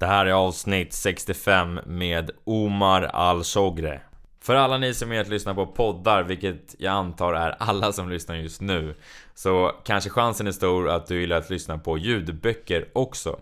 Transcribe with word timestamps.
Det 0.00 0.06
här 0.06 0.26
är 0.26 0.32
avsnitt 0.32 0.92
65 0.92 1.80
med 1.86 2.30
Omar 2.44 3.02
Al-Shogre. 3.02 4.00
För 4.42 4.54
alla 4.54 4.78
ni 4.78 4.94
som 4.94 5.12
är 5.12 5.20
att 5.20 5.28
lyssna 5.28 5.54
på 5.54 5.66
poddar, 5.66 6.22
vilket 6.22 6.74
jag 6.78 6.92
antar 6.92 7.32
är 7.32 7.56
alla 7.58 7.92
som 7.92 8.10
lyssnar 8.10 8.36
just 8.36 8.60
nu, 8.60 8.94
så 9.34 9.72
kanske 9.84 10.10
chansen 10.10 10.46
är 10.46 10.52
stor 10.52 10.88
att 10.88 11.06
du 11.06 11.20
gillar 11.20 11.36
att 11.36 11.50
lyssna 11.50 11.78
på 11.78 11.98
ljudböcker 11.98 12.88
också. 12.92 13.40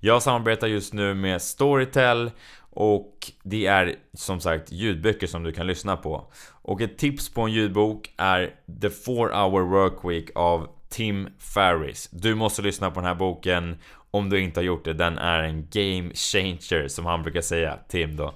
Jag 0.00 0.22
samarbetar 0.22 0.66
just 0.66 0.92
nu 0.92 1.14
med 1.14 1.42
Storytel 1.42 2.30
och 2.70 3.32
det 3.42 3.66
är 3.66 3.96
som 4.14 4.40
sagt 4.40 4.72
ljudböcker 4.72 5.26
som 5.26 5.42
du 5.42 5.52
kan 5.52 5.66
lyssna 5.66 5.96
på. 5.96 6.32
Och 6.62 6.80
ett 6.80 6.98
tips 6.98 7.34
på 7.34 7.42
en 7.42 7.52
ljudbok 7.52 8.14
är 8.16 8.54
The 8.80 8.90
4 8.90 9.14
Hour 9.16 9.62
Work 9.62 10.04
Week 10.04 10.30
av 10.34 10.68
Tim 10.92 11.28
Ferris. 11.38 12.08
Du 12.12 12.34
måste 12.34 12.62
lyssna 12.62 12.90
på 12.90 13.00
den 13.00 13.08
här 13.08 13.14
boken 13.14 13.76
om 14.10 14.30
du 14.30 14.40
inte 14.40 14.60
har 14.60 14.64
gjort 14.64 14.84
det. 14.84 14.92
Den 14.92 15.18
är 15.18 15.42
en 15.42 15.68
game 15.70 16.10
changer 16.14 16.88
som 16.88 17.06
han 17.06 17.22
brukar 17.22 17.40
säga, 17.40 17.78
Tim 17.88 18.16
då. 18.16 18.34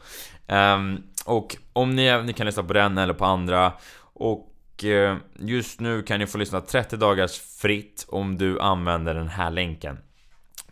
Um, 0.49 1.03
och 1.25 1.57
om 1.73 1.97
ni, 1.97 2.23
ni 2.23 2.33
kan 2.33 2.47
lyssna 2.47 2.63
på 2.63 2.73
den 2.73 2.99
eller 2.99 3.15
på 3.15 3.25
andra. 3.25 3.73
Och 3.99 4.53
uh, 4.85 5.17
just 5.39 5.81
nu 5.81 6.03
kan 6.03 6.21
ni 6.21 6.27
få 6.27 6.39
lyssna 6.39 6.61
30 6.61 6.97
dagars 6.97 7.41
fritt 7.41 8.07
om 8.09 8.39
du 8.39 8.61
använder 8.61 9.15
den 9.15 9.29
här 9.29 9.51
länken. 9.51 9.99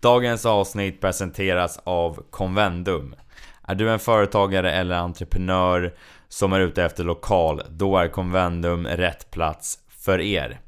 Dagens 0.00 0.46
avsnitt 0.46 1.00
presenteras 1.00 1.80
av 1.84 2.22
Convendum. 2.30 3.14
Är 3.62 3.74
du 3.74 3.90
en 3.90 3.98
företagare 3.98 4.72
eller 4.72 4.96
entreprenör 4.96 5.94
som 6.28 6.52
är 6.52 6.60
ute 6.60 6.84
efter 6.84 7.04
lokal, 7.04 7.62
då 7.70 7.96
är 7.96 8.08
Convendum 8.08 8.86
rätt 8.86 9.30
plats 9.30 9.78
för 9.88 10.20
er. 10.20 10.60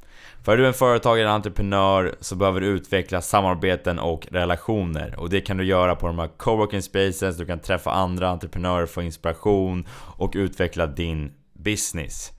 För 0.44 0.52
är 0.52 0.56
du 0.56 0.66
en 0.66 0.74
företagare 0.74 1.24
eller 1.24 1.34
entreprenör 1.34 2.14
så 2.20 2.36
behöver 2.36 2.60
du 2.60 2.66
utveckla 2.66 3.20
samarbeten 3.20 3.98
och 3.98 4.26
relationer 4.30 5.14
och 5.18 5.30
det 5.30 5.40
kan 5.40 5.56
du 5.56 5.64
göra 5.64 5.96
på 5.96 6.06
de 6.06 6.18
här 6.18 6.28
coworking 6.36 6.82
spaces, 6.82 7.36
du 7.36 7.46
kan 7.46 7.60
träffa 7.60 7.90
andra 7.90 8.28
entreprenörer, 8.28 8.86
få 8.86 9.02
inspiration 9.02 9.88
och 10.16 10.32
utveckla 10.34 10.86
din 10.86 11.32
business. 11.52 12.32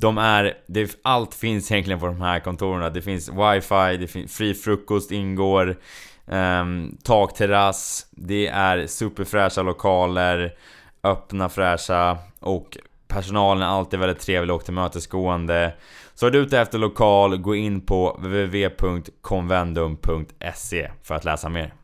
De 0.00 0.18
är, 0.18 0.54
det, 0.66 0.98
allt 1.02 1.34
finns 1.34 1.70
egentligen 1.70 2.00
på 2.00 2.06
de 2.06 2.20
här 2.20 2.40
kontoren. 2.40 2.92
Det 2.92 3.02
finns 3.02 3.28
wifi, 3.28 3.96
det 3.96 4.06
finns 4.06 4.36
fri 4.36 4.54
frukost 4.54 5.10
ingår 5.10 5.76
Um, 6.32 6.96
takterrass, 7.02 8.06
det 8.10 8.46
är 8.46 8.86
superfräscha 8.86 9.62
lokaler, 9.62 10.52
öppna, 11.02 11.48
fräscha 11.48 12.18
och 12.40 12.78
personalen 13.08 13.62
är 13.62 13.66
alltid 13.66 14.00
väldigt 14.00 14.20
trevlig 14.20 14.56
och 14.56 14.64
tillmötesgående. 14.64 15.74
Så 16.14 16.26
är 16.26 16.30
du 16.30 16.38
ute 16.38 16.60
efter 16.60 16.78
lokal, 16.78 17.36
gå 17.36 17.54
in 17.54 17.80
på 17.80 18.16
www.convendum.se 18.18 20.90
för 21.02 21.14
att 21.14 21.24
läsa 21.24 21.48
mer. 21.48 21.74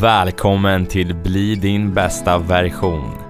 Välkommen 0.00 0.86
till 0.86 1.14
Bli 1.14 1.54
din 1.54 1.94
bästa 1.94 2.38
version. 2.38 3.27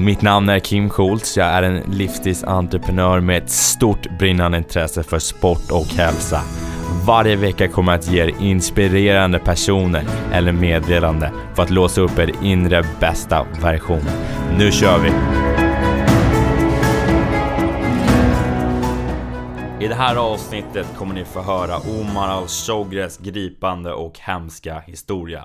Mitt 0.00 0.22
namn 0.22 0.48
är 0.48 0.58
Kim 0.58 0.90
Schultz, 0.90 1.36
jag 1.36 1.46
är 1.46 1.62
en 1.62 1.76
livsstilsentreprenör 1.76 3.20
med 3.20 3.42
ett 3.42 3.50
stort 3.50 4.18
brinnande 4.18 4.58
intresse 4.58 5.02
för 5.02 5.18
sport 5.18 5.70
och 5.70 5.86
hälsa. 5.86 6.40
Varje 7.06 7.36
vecka 7.36 7.68
kommer 7.68 7.92
jag 7.92 7.98
att 7.98 8.12
ge 8.12 8.22
er 8.22 8.34
inspirerande 8.40 9.38
personer 9.38 10.04
eller 10.32 10.52
meddelande 10.52 11.32
för 11.54 11.62
att 11.62 11.70
låsa 11.70 12.00
upp 12.00 12.18
er 12.18 12.32
inre 12.42 12.84
bästa 13.00 13.46
version. 13.62 14.04
Nu 14.58 14.72
kör 14.72 14.98
vi! 14.98 15.08
I 19.84 19.88
det 19.88 19.94
här 19.94 20.16
avsnittet 20.16 20.86
kommer 20.96 21.14
ni 21.14 21.24
få 21.24 21.42
höra 21.42 21.76
Omar 22.00 22.28
al-Shogres 22.28 23.18
gripande 23.18 23.92
och 23.92 24.18
hemska 24.18 24.80
historia. 24.80 25.44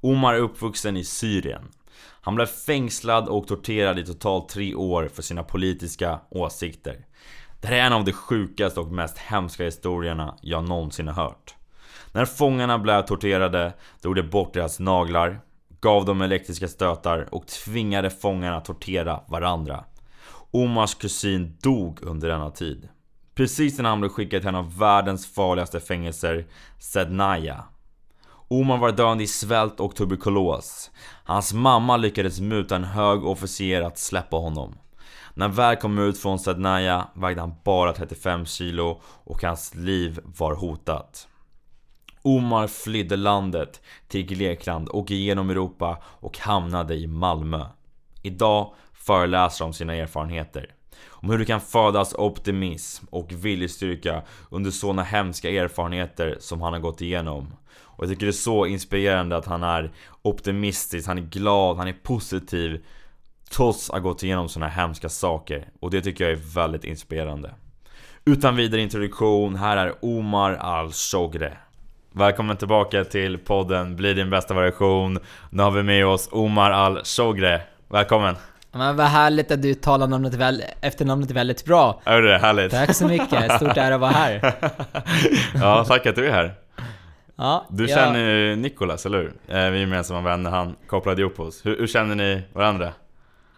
Omar 0.00 0.34
är 0.34 0.38
uppvuxen 0.38 0.96
i 0.96 1.04
Syrien. 1.04 1.62
Han 2.24 2.34
blev 2.34 2.46
fängslad 2.46 3.28
och 3.28 3.46
torterad 3.46 3.98
i 3.98 4.04
totalt 4.04 4.48
tre 4.48 4.74
år 4.74 5.10
för 5.14 5.22
sina 5.22 5.42
politiska 5.42 6.20
åsikter. 6.30 7.06
Det 7.60 7.68
här 7.68 7.76
är 7.76 7.86
en 7.86 7.92
av 7.92 8.04
de 8.04 8.12
sjukaste 8.12 8.80
och 8.80 8.92
mest 8.92 9.18
hemska 9.18 9.64
historierna 9.64 10.36
jag 10.40 10.68
någonsin 10.68 11.08
har 11.08 11.24
hört. 11.24 11.54
När 12.12 12.24
fångarna 12.24 12.78
blev 12.78 13.02
torterade 13.02 13.72
drog 14.00 14.16
de 14.16 14.22
bort 14.22 14.54
deras 14.54 14.80
naglar, 14.80 15.40
gav 15.80 16.04
dem 16.04 16.22
elektriska 16.22 16.68
stötar 16.68 17.28
och 17.34 17.46
tvingade 17.46 18.10
fångarna 18.10 18.56
att 18.56 18.64
tortera 18.64 19.20
varandra. 19.28 19.84
Omars 20.50 20.94
kusin 20.94 21.56
dog 21.62 21.98
under 22.02 22.28
denna 22.28 22.50
tid. 22.50 22.88
Precis 23.34 23.78
när 23.78 23.88
han 23.88 24.00
blev 24.00 24.10
skickad 24.10 24.40
till 24.40 24.48
en 24.48 24.54
av 24.54 24.78
världens 24.78 25.34
farligaste 25.34 25.80
fängelser, 25.80 26.46
Sednaya, 26.78 27.64
Omar 28.52 28.78
var 28.78 28.92
döende 28.92 29.24
i 29.24 29.26
svält 29.26 29.80
och 29.80 29.96
tuberkulos. 29.96 30.90
Hans 31.24 31.52
mamma 31.52 31.96
lyckades 31.96 32.40
muta 32.40 32.76
en 32.76 32.84
hög 32.84 33.24
officer 33.24 33.82
att 33.82 33.98
släppa 33.98 34.36
honom. 34.36 34.74
När 35.34 35.46
han 35.46 35.56
väl 35.56 35.76
kom 35.76 35.98
ut 35.98 36.18
från 36.18 36.38
Sednaya 36.38 37.08
vägde 37.14 37.40
han 37.40 37.54
bara 37.64 37.92
35 37.92 38.46
kilo 38.46 39.00
och 39.04 39.42
hans 39.42 39.74
liv 39.74 40.20
var 40.24 40.54
hotat. 40.54 41.28
Omar 42.22 42.66
flydde 42.66 43.16
landet 43.16 43.80
till 44.08 44.26
Grekland 44.26 44.88
och 44.88 45.10
igenom 45.10 45.50
Europa 45.50 46.02
och 46.04 46.38
hamnade 46.38 46.94
i 46.94 47.06
Malmö. 47.06 47.66
Idag 48.22 48.74
föreläser 48.92 49.64
om 49.64 49.72
sina 49.72 49.94
erfarenheter. 49.94 50.74
Om 51.08 51.30
hur 51.30 51.38
du 51.38 51.44
kan 51.44 51.60
födas 51.60 52.14
optimism 52.14 53.06
och 53.10 53.32
viljestyrka 53.32 54.22
under 54.50 54.70
sådana 54.70 55.02
hemska 55.02 55.50
erfarenheter 55.50 56.36
som 56.40 56.62
han 56.62 56.72
har 56.72 56.80
gått 56.80 57.00
igenom. 57.00 57.54
Och 57.96 58.04
jag 58.04 58.10
tycker 58.10 58.26
det 58.26 58.30
är 58.30 58.32
så 58.32 58.66
inspirerande 58.66 59.36
att 59.36 59.46
han 59.46 59.62
är 59.62 59.92
optimistisk, 60.22 61.08
han 61.08 61.18
är 61.18 61.22
glad, 61.22 61.76
han 61.76 61.88
är 61.88 61.96
positiv 62.02 62.80
Trots 63.52 63.90
att 63.90 63.94
ha 63.94 64.00
gått 64.00 64.22
igenom 64.22 64.48
sådana 64.48 64.70
hemska 64.70 65.08
saker. 65.08 65.68
Och 65.80 65.90
det 65.90 66.00
tycker 66.00 66.24
jag 66.24 66.32
är 66.32 66.54
väldigt 66.54 66.84
inspirerande. 66.84 67.50
Utan 68.24 68.56
vidare 68.56 68.80
introduktion, 68.80 69.56
här 69.56 69.76
är 69.76 69.94
Omar 70.00 70.52
Al-Shogre. 70.52 71.56
Välkommen 72.12 72.56
tillbaka 72.56 73.04
till 73.04 73.38
podden 73.38 73.96
Bli 73.96 74.14
din 74.14 74.30
bästa 74.30 74.54
variation. 74.54 75.18
Nu 75.50 75.62
har 75.62 75.70
vi 75.70 75.82
med 75.82 76.06
oss 76.06 76.28
Omar 76.32 76.70
Al-Shogre. 76.70 77.60
Välkommen! 77.88 78.36
Men 78.72 78.96
vad 78.96 79.06
härligt 79.06 79.50
att 79.50 79.62
du 79.62 79.74
talar 79.74 80.06
namnet 80.06 80.34
väl, 80.34 80.62
efternamnet 80.80 81.30
väldigt 81.30 81.64
bra. 81.64 82.02
Ja 82.04 82.20
det 82.20 82.34
är 82.34 82.38
härligt. 82.38 82.70
Tack 82.70 82.94
så 82.94 83.06
mycket, 83.06 83.52
stort 83.52 83.76
ära 83.76 83.94
att 83.94 84.00
vara 84.00 84.10
här. 84.10 84.54
ja, 85.54 85.84
tack 85.84 86.06
att 86.06 86.16
du 86.16 86.26
är 86.26 86.32
här. 86.32 86.54
Ja, 87.36 87.66
du 87.70 87.86
jag... 87.86 87.98
känner 87.98 88.18
ju 88.18 88.56
Nikolas, 88.56 89.06
eller 89.06 89.18
hur? 89.18 89.28
Eh, 89.28 89.34
vi 89.48 89.56
är 89.56 89.72
gemensamma 89.72 90.20
vänner, 90.20 90.50
han 90.50 90.76
kopplade 90.86 91.20
ihop 91.22 91.40
oss. 91.40 91.66
Hur, 91.66 91.78
hur 91.78 91.86
känner 91.86 92.14
ni 92.14 92.42
varandra? 92.52 92.86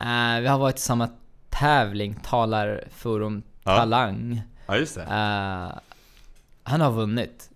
Uh, 0.02 0.40
vi 0.40 0.46
har 0.46 0.58
varit 0.58 0.76
i 0.76 0.80
samma 0.80 1.08
tävling, 1.50 2.20
Talarforum 2.22 3.42
ja. 3.64 3.76
Talang. 3.76 4.42
Ja, 4.66 4.76
just 4.76 4.94
det. 4.94 5.02
Uh, 5.02 5.78
han 6.62 6.80
har 6.80 6.90
vunnit. 6.90 7.50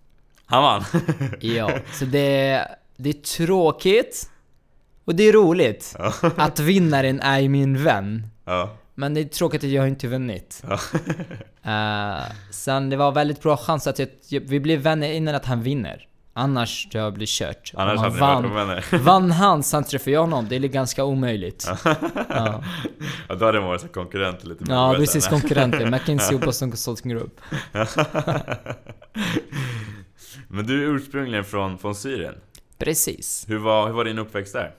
Han 0.45 0.63
vann? 0.63 0.83
ja, 1.39 1.71
så 1.93 2.05
det, 2.05 2.65
det 2.97 3.09
är 3.09 3.45
tråkigt. 3.45 4.31
Och 5.05 5.15
det 5.15 5.23
är 5.23 5.33
roligt. 5.33 5.95
Ja. 5.99 6.13
att 6.37 6.59
vinnaren 6.59 7.19
är 7.19 7.49
min 7.49 7.83
vän. 7.83 8.27
Ja. 8.45 8.69
Men 8.95 9.13
det 9.13 9.21
är 9.21 9.25
tråkigt 9.25 9.63
att 9.63 9.69
jag 9.69 9.87
inte 9.87 10.07
vunnit. 10.07 10.63
Ja. 10.67 10.79
uh, 11.65 12.25
sen 12.51 12.89
det 12.89 12.97
var 12.97 13.11
väldigt 13.11 13.41
bra 13.41 13.57
chans 13.57 13.87
att 13.87 13.99
jag, 13.99 14.09
vi 14.29 14.59
blev 14.59 14.79
vänner 14.79 15.11
innan 15.11 15.35
att 15.35 15.45
han 15.45 15.63
vinner. 15.63 16.08
Annars 16.39 16.87
tror 16.91 17.03
jag 17.03 17.13
blir 17.13 17.27
kört. 17.27 17.71
Annars 17.75 17.99
hade 17.99 18.19
vann, 18.19 18.53
varit 18.53 18.93
vann 18.93 19.31
han, 19.31 19.63
sen 19.63 19.83
träffar 19.83 20.11
jag 20.11 20.21
honom. 20.21 20.45
Det 20.49 20.55
är 20.55 20.59
ganska 20.59 21.03
omöjligt. 21.03 21.69
ja. 22.29 22.63
ja, 23.27 23.35
då 23.35 23.45
hade 23.45 23.57
de 23.57 23.65
varit 23.65 23.93
konkurrenter 23.93 24.47
lite 24.47 24.63
mer. 24.63 24.73
Ja, 24.73 24.93
precis. 24.97 25.27
Konkurrenter. 25.27 25.91
McKinsey 25.91 26.35
och 26.35 26.41
Boston 26.41 26.71
Consulting 26.71 27.11
Group. 27.11 27.41
Men 30.47 30.67
du 30.67 30.83
är 30.83 30.87
ursprungligen 30.95 31.45
från, 31.45 31.77
från 31.77 31.95
Syrien? 31.95 32.35
Precis. 32.77 33.45
Hur 33.47 33.57
var, 33.57 33.87
hur 33.87 33.93
var 33.93 34.05
din 34.05 34.19
uppväxt 34.19 34.53
där? 34.53 34.71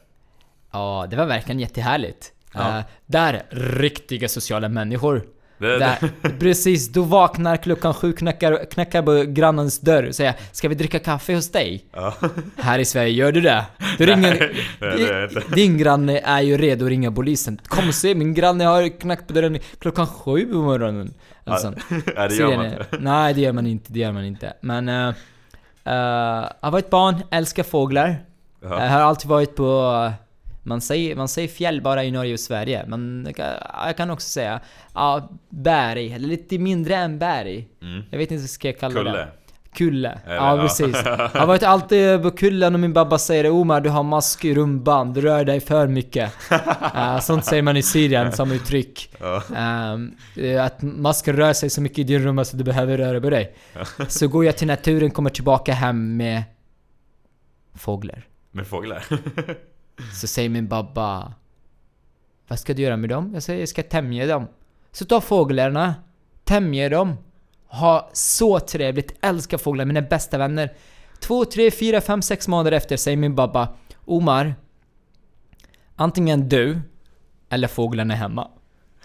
Ja, 0.72 1.06
det 1.10 1.16
var 1.16 1.26
verkligen 1.26 1.60
jättehärligt. 1.60 2.32
Ja. 2.54 2.78
Uh, 2.78 2.84
där, 3.06 3.42
riktiga 3.50 4.28
sociala 4.28 4.68
människor. 4.68 5.26
Det, 5.60 5.78
där, 5.78 5.98
precis, 6.38 6.88
du 6.88 7.00
vaknar 7.00 7.56
klockan 7.56 7.94
sju, 7.94 8.12
knackar, 8.12 8.64
knackar 8.70 9.02
på 9.02 9.24
grannens 9.32 9.80
dörr 9.80 10.08
och 10.08 10.14
säger 10.14 10.34
Ska 10.52 10.68
vi 10.68 10.74
dricka 10.74 10.98
kaffe 10.98 11.34
hos 11.34 11.52
dig? 11.52 11.84
Ja. 11.92 12.14
Här 12.56 12.78
i 12.78 12.84
Sverige, 12.84 13.10
gör 13.10 13.32
du 13.32 13.40
det? 13.40 13.64
Du 13.98 14.06
ringer, 14.06 14.52
Nej, 14.80 15.28
det 15.28 15.54
din 15.54 15.78
granne 15.78 16.18
är 16.18 16.40
ju 16.40 16.56
redo 16.56 16.84
att 16.84 16.88
ringa 16.88 17.12
polisen. 17.12 17.60
Kom 17.64 17.88
och 17.88 17.94
se, 17.94 18.14
min 18.14 18.34
granne 18.34 18.64
har 18.64 18.98
knackat 18.98 19.26
på 19.26 19.32
dörren 19.32 19.58
klockan 19.78 20.06
sju 20.06 20.46
på 20.46 20.56
morgonen. 20.56 21.14
Alltså, 21.44 21.74
ja, 22.16 22.28
det 22.28 22.34
gör 22.34 22.56
man 22.56 22.66
inte. 22.66 22.86
Nej, 23.00 23.34
det 23.34 23.40
gör 23.40 23.52
man 23.52 23.66
inte. 23.66 23.92
Det 23.92 24.00
gör 24.00 24.12
man 24.12 24.24
inte. 24.24 24.52
Men... 24.60 24.88
Uh, 24.88 25.08
uh, 25.86 26.48
jag 26.60 26.70
var 26.70 26.78
ett 26.78 26.90
barn, 26.90 27.22
älskar 27.30 27.62
fåglar. 27.62 28.16
Ja. 28.62 28.82
Jag 28.82 28.90
har 28.90 29.00
alltid 29.00 29.28
varit 29.28 29.56
på... 29.56 30.12
Man 30.62 30.80
säger, 30.80 31.16
man 31.16 31.28
säger 31.28 31.48
fjäll 31.48 31.82
bara 31.82 32.04
i 32.04 32.10
Norge 32.10 32.32
och 32.32 32.40
Sverige, 32.40 32.84
men 32.86 33.22
jag 33.26 33.36
kan- 33.36 33.86
jag 33.86 33.96
kan 33.96 34.10
också 34.10 34.28
säga 34.28 34.60
ja, 34.94 35.30
berg, 35.48 36.12
eller 36.12 36.28
lite 36.28 36.58
mindre 36.58 36.96
än 36.96 37.18
berg. 37.18 37.68
Mm. 37.82 38.02
Jag 38.10 38.18
vet 38.18 38.30
inte 38.30 38.42
vad 38.42 38.50
ska 38.50 38.68
jag 38.68 38.78
kalla 38.78 38.94
Kulle. 38.94 39.12
det. 39.12 39.28
Kulle. 39.72 40.18
Eller, 40.26 40.36
ja, 40.36 40.56
ja. 40.56 40.62
precis. 40.62 40.96
Jag 41.34 41.46
varit 41.46 41.62
alltid 41.62 42.22
på 42.22 42.30
kullen 42.30 42.74
och 42.74 42.80
min 42.80 42.92
babba 42.92 43.18
säger 43.18 43.50
Omar 43.50 43.80
du 43.80 43.88
har 43.90 44.02
mask 44.02 44.44
i 44.44 44.54
rumband, 44.54 45.14
du 45.14 45.20
rör 45.20 45.44
dig 45.44 45.60
för 45.60 45.86
mycket. 45.86 46.32
Eh, 46.94 47.18
sånt 47.20 47.44
säger 47.44 47.62
man 47.62 47.76
i 47.76 47.82
Syrien 47.82 48.32
som 48.32 48.52
uttryck. 48.52 49.14
Eh, 49.56 50.64
att 50.64 50.82
masken 50.82 51.36
rör 51.36 51.52
sig 51.52 51.70
så 51.70 51.80
mycket 51.80 51.98
i 51.98 52.04
din 52.04 52.22
rumma 52.22 52.44
så 52.44 52.56
du 52.56 52.64
behöver 52.64 52.98
röra 52.98 53.20
på 53.20 53.30
dig. 53.30 53.54
Så 54.08 54.28
går 54.28 54.44
jag 54.44 54.56
till 54.56 54.66
naturen, 54.66 55.10
kommer 55.10 55.30
tillbaka 55.30 55.72
hem 55.72 56.16
med 56.16 56.42
fåglar. 57.74 58.26
Med 58.50 58.66
fåglar. 58.66 59.04
Så 60.14 60.26
säger 60.26 60.48
min 60.48 60.68
babba 60.68 61.32
Vad 62.48 62.58
ska 62.58 62.74
du 62.74 62.82
göra 62.82 62.96
med 62.96 63.10
dem? 63.10 63.30
Jag 63.34 63.42
säger 63.42 63.60
jag 63.60 63.68
ska 63.68 63.82
tämja 63.82 64.26
dem. 64.26 64.46
Så 64.92 65.04
ta 65.04 65.20
fåglarna, 65.20 65.94
tämja 66.44 66.88
dem, 66.88 67.16
ha 67.66 68.10
så 68.12 68.60
trevligt, 68.60 69.14
älskar 69.22 69.58
fåglar, 69.58 69.84
mina 69.84 70.02
bästa 70.02 70.38
vänner. 70.38 70.72
Två, 71.20 71.44
tre, 71.44 71.70
fyra, 71.70 72.00
fem, 72.00 72.22
sex 72.22 72.48
månader 72.48 72.72
efter 72.72 72.96
säger 72.96 73.16
min 73.16 73.34
babba 73.34 73.68
Omar 74.04 74.54
Antingen 75.96 76.48
du 76.48 76.80
eller 77.48 77.68
fåglarna 77.68 78.14
är 78.14 78.18
hemma. 78.18 78.48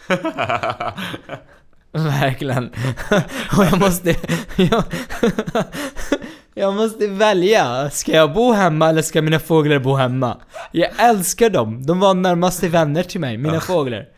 Verkligen. 1.92 2.74
Och 3.58 3.66
jag 3.66 3.80
måste... 3.80 4.16
Jag, 4.56 4.84
jag 6.58 6.76
måste 6.76 7.08
välja. 7.08 7.90
Ska 7.90 8.12
jag 8.12 8.34
bo 8.34 8.52
hemma 8.52 8.90
eller 8.90 9.02
ska 9.02 9.22
mina 9.22 9.40
fåglar 9.40 9.80
bo 9.80 9.96
hemma? 9.96 10.38
Jag 10.72 10.90
älskar 10.98 11.50
dem. 11.50 11.86
De 11.86 12.00
var 12.00 12.14
närmaste 12.14 12.68
vänner 12.68 13.04
till 13.04 13.20
mig, 13.20 13.38
mina 13.38 13.60
fåglar. 13.60 14.10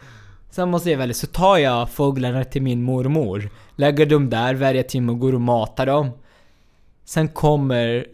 Sen 0.50 0.70
måste 0.70 0.92
jag 0.92 0.98
välja. 0.98 1.14
Så 1.14 1.28
tar 1.28 1.58
jag 1.58 1.90
fåglarna 1.90 2.44
till 2.44 2.62
min 2.62 2.84
mormor. 2.84 3.50
Lägger 3.76 4.06
dem 4.06 4.30
där 4.30 4.54
varje 4.54 4.84
timme 4.84 5.12
och 5.12 5.20
går 5.20 5.34
och 5.36 5.42
matar 5.42 5.86
dem. 5.86 6.10
Sen 7.06 7.28
kommer 7.28 8.08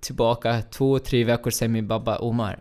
tillbaka 0.00 0.62
två, 0.62 0.98
tre 0.98 1.24
veckor 1.24 1.50
sen 1.50 1.72
min 1.72 1.88
babba 1.88 2.18
Omar. 2.18 2.58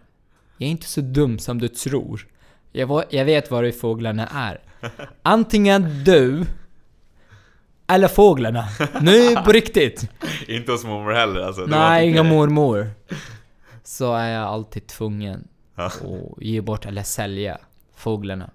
Jag 0.57 0.67
är 0.67 0.71
inte 0.71 0.87
så 0.87 1.01
dum 1.01 1.39
som 1.39 1.59
du 1.59 1.67
tror. 1.67 2.27
Jag, 2.71 2.87
var, 2.87 3.05
jag 3.09 3.25
vet 3.25 3.51
var 3.51 3.71
fåglarna 3.71 4.27
är. 4.27 4.61
Antingen 5.21 6.03
du 6.03 6.45
eller 7.87 8.07
fåglarna. 8.07 8.65
Nu 9.01 9.35
på 9.35 9.51
riktigt. 9.51 10.09
Inte 10.47 10.71
hos 10.71 10.83
mormor 10.83 11.11
heller 11.13 11.41
alltså. 11.41 11.61
Nej, 11.67 12.09
inga 12.09 12.23
mormor. 12.23 12.89
Så 13.83 14.13
är 14.15 14.29
jag 14.29 14.43
alltid 14.43 14.87
tvungen 14.87 15.47
att 15.75 16.01
ge 16.37 16.61
bort 16.61 16.85
eller 16.85 17.03
sälja 17.03 17.57
fåglarna. 17.95 18.49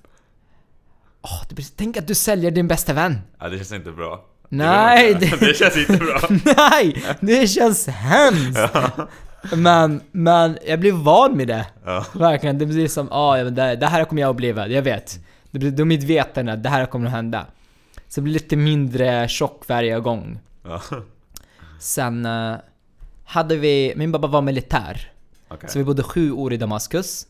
Blir, 1.50 1.66
tänk 1.76 1.96
att 1.96 2.06
du 2.06 2.14
säljer 2.14 2.50
din 2.50 2.68
bästa 2.68 2.92
vän. 2.92 3.18
Ja, 3.40 3.48
det 3.48 3.56
känns 3.56 3.72
inte 3.72 3.90
bra. 3.90 4.24
Nej, 4.48 5.14
det, 5.14 5.20
det- 5.20 5.36
det 5.46 5.54
känns 5.56 5.76
inte 5.76 5.96
bra. 5.96 6.20
Nej! 6.56 7.02
Det 7.20 7.46
känns 7.46 7.86
hemskt! 7.86 8.60
Men, 9.56 10.00
men 10.12 10.58
jag 10.66 10.80
blir 10.80 10.92
van 10.92 11.36
med 11.36 11.48
det. 11.48 11.66
Ja. 11.84 12.04
Verkligen, 12.14 12.58
det 12.58 12.66
blir 12.66 12.88
som 12.88 13.08
ah, 13.12 13.36
men 13.36 13.54
det, 13.54 13.76
det 13.76 13.86
här 13.86 14.04
kommer 14.04 14.22
jag 14.22 14.34
uppleva, 14.34 14.66
jag 14.68 14.82
vet. 14.82 15.18
Det 15.50 15.58
blir, 15.58 15.70
de 15.70 15.82
är 15.82 15.84
medvetna 15.86 16.52
att 16.52 16.62
det 16.62 16.68
här 16.68 16.86
kommer 16.86 17.06
att 17.06 17.12
hända. 17.12 17.46
Så 18.08 18.20
det 18.20 18.22
blir 18.22 18.32
lite 18.34 18.56
mindre 18.56 19.28
chock 19.28 19.68
varje 19.68 20.00
gång. 20.00 20.38
Ja. 20.62 20.80
Sen 21.80 22.26
eh, 22.26 22.56
hade 23.24 23.56
vi, 23.56 23.92
min 23.96 24.12
pappa 24.12 24.26
var 24.26 24.42
militär. 24.42 25.12
Okej. 25.48 25.70
Så 25.70 25.78
vi 25.78 25.84
bodde 25.84 26.02
sju 26.02 26.32
år 26.32 26.52
i 26.52 26.56
Damaskus. 26.56 27.26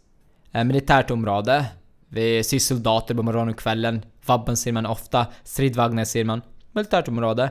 Eh, 0.52 0.64
militärt 0.64 1.10
område. 1.10 1.66
Vi 2.08 2.44
ser 2.44 2.58
soldater 2.58 3.14
på 3.14 3.22
morgonen 3.22 3.48
och 3.54 3.58
kvällen. 3.60 4.04
Vabben 4.26 4.56
ser 4.56 4.72
man 4.72 4.86
ofta. 4.86 5.26
Stridvagnar 5.44 6.04
ser 6.04 6.24
man. 6.24 6.42
Militärt 6.72 7.08
område. 7.08 7.50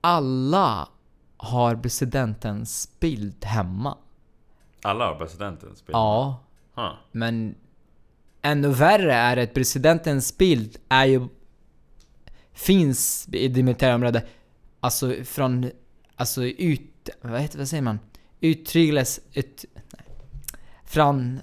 Alla 0.00 0.88
har 1.36 1.76
presidentens 1.76 2.88
bild 3.00 3.44
hemma. 3.44 3.96
Alla 4.82 5.06
har 5.06 5.14
presidentens 5.14 5.86
bild? 5.86 5.96
Ja, 5.96 6.40
Huh. 6.74 6.92
men 7.12 7.54
ännu 8.42 8.68
värre 8.68 9.14
är 9.14 9.36
att 9.36 9.54
presidentens 9.54 10.38
bild 10.38 10.76
är 10.88 11.04
ju... 11.04 11.28
Finns 12.52 13.28
i 13.32 13.48
det 13.48 13.62
militära 13.62 13.94
området. 13.94 14.26
Alltså 14.80 15.14
från... 15.24 15.70
Alltså 16.16 16.44
ut... 16.44 17.08
Vad 17.22 17.40
heter 17.40 17.58
vad 17.58 17.68
säger 17.68 17.82
man? 17.82 17.98
Uttryckles... 18.40 19.20
Ut, 19.32 19.64
nej. 19.74 20.06
Från... 20.84 21.40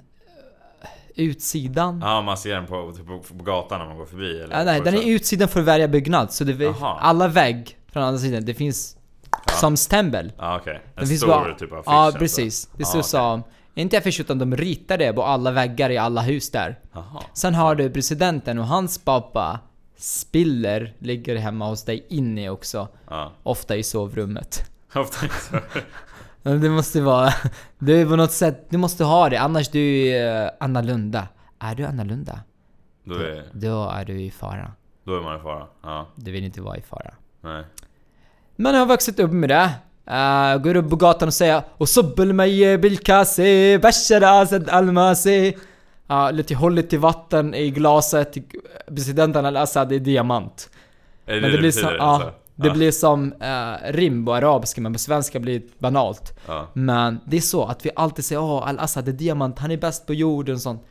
eh, 0.82 0.88
Utsidan? 1.16 2.00
Ja, 2.04 2.22
man 2.22 2.38
ser 2.38 2.56
den 2.56 2.66
på, 2.66 2.94
typ, 2.98 3.08
på, 3.38 3.44
gatan 3.44 3.80
när 3.80 3.86
man 3.88 3.98
går 3.98 4.06
förbi 4.06 4.42
eller? 4.42 4.58
Ja, 4.58 4.64
nej, 4.64 4.82
den 4.82 4.94
är 4.96 5.02
utsidan 5.10 5.48
för 5.48 5.62
varje 5.62 5.88
byggnad. 5.88 6.32
Så 6.34 6.44
det 6.44 6.64
Jaha. 6.64 6.98
alla 7.00 7.28
vägg 7.28 7.78
från 7.92 8.04
andra 8.04 8.20
sidan, 8.20 8.46
det 8.46 8.54
finns 8.54 8.98
som 9.60 9.78
stämpel. 9.78 10.32
Ja, 10.38 10.58
okej. 10.62 10.76
En 10.96 11.02
Det 11.02 11.08
finns 11.08 11.20
stor 11.22 11.28
bara- 11.28 11.54
typ 11.56 11.72
av 11.72 11.78
affisch 11.80 11.92
Ja, 11.94 12.12
precis. 12.20 12.66
Det 12.66 12.72
Ja, 12.78 12.86
står 12.86 13.02
som... 13.02 13.44
Inte 13.78 13.98
affisch 13.98 14.20
utan 14.20 14.40
de 14.40 14.56
ritar 14.56 14.98
det 14.98 15.14
på 15.14 15.24
alla 15.24 15.52
väggar 15.52 15.90
i 15.90 15.98
alla 15.98 16.22
hus 16.22 16.52
där. 16.52 16.80
Jaha. 16.94 17.24
Sen 17.34 17.56
har 17.56 17.76
du 17.76 17.90
presidenten 17.90 18.60
och 18.60 18.68
hans 18.68 18.98
pappa 18.98 19.60
Spiller 19.98 20.94
ligger 21.00 21.36
hemma 21.36 21.68
hos 21.68 21.84
dig 21.84 22.06
inne 22.10 22.50
också. 22.50 22.88
Ja. 23.10 23.32
Ofta 23.44 23.76
i 23.76 23.84
sovrummet. 23.84 24.72
Ofta 24.96 25.28
så. 25.28 25.60
Men 26.44 26.62
Det 26.62 26.70
måste 26.70 27.02
vara... 27.02 27.30
Du 27.80 28.02
är 28.02 28.06
på 28.06 28.16
något 28.16 28.32
sätt... 28.32 28.68
Du 28.70 28.78
måste 28.78 29.04
ha 29.04 29.30
det, 29.30 29.38
annars 29.38 29.70
du 29.70 30.08
är 30.08 30.46
uh, 30.46 30.52
annorlunda. 30.60 31.28
Är 31.60 31.76
du 31.76 31.86
annorlunda? 31.86 32.40
Då 33.04 33.16
är, 33.16 33.46
Då 33.54 33.90
är 33.90 34.06
du 34.06 34.22
i 34.22 34.32
fara. 34.32 34.72
då 35.04 35.18
är 35.18 35.22
man 35.22 35.40
i 35.40 35.42
fara. 35.42 35.68
Ja. 35.84 36.08
Du 36.16 36.32
vill 36.32 36.44
inte 36.44 36.62
vara 36.62 36.78
i 36.78 36.82
fara. 36.82 37.14
Nej. 37.42 37.64
Men 38.56 38.74
jag 38.74 38.82
har 38.82 38.88
vuxit 38.88 39.20
upp 39.20 39.32
med 39.32 39.50
det. 39.50 39.72
Uh, 40.12 40.58
går 40.62 40.76
upp 40.76 40.90
på 40.90 40.96
gatan 40.96 41.28
och 41.28 41.34
säger 41.34 41.62
Och 41.78 41.90
subbel 41.90 42.34
mig 42.34 42.78
bilkasi, 42.78 43.80
bashar 43.82 44.22
almasi 44.70 45.58
uh, 46.12 46.32
Lite 46.32 46.56
hållet 46.56 46.94
i 46.94 46.98
vatten 46.98 47.54
i 47.54 47.72
glaset, 47.72 48.38
presidenten 48.88 49.46
al-Assad 49.46 49.92
är 49.92 50.00
diamant. 50.00 50.70
Är 51.26 51.36
det 51.36 51.42
Men 51.42 51.52
det, 51.52 51.58
det 51.58 51.62
blir 51.62 51.72
som, 51.72 51.90
alltså? 52.00 52.32
det, 52.56 52.68
uh, 52.68 52.74
blir 52.74 52.92
som 52.92 53.34
uh, 53.34 53.92
rim 53.92 54.26
på 54.26 54.34
arabiska 54.34 54.82
men 54.82 54.94
på 54.94 55.00
svenska 55.00 55.40
blir 55.40 55.60
det 55.60 55.80
banalt. 55.80 56.40
Men 56.74 57.20
det 57.26 57.38
är 57.38 57.42
så 57.42 57.66
att 57.66 57.86
vi 57.86 57.90
alltid 57.96 58.26
säger 58.26 58.42
åh 58.42 58.58
oh, 58.58 58.70
al-Assad 58.70 59.08
är 59.08 59.12
diamant, 59.12 59.60
han 59.60 59.72
är 59.72 59.78
bäst 59.78 60.08
på 60.08 60.14
jorden 60.14 60.60
sånt. 60.60 60.82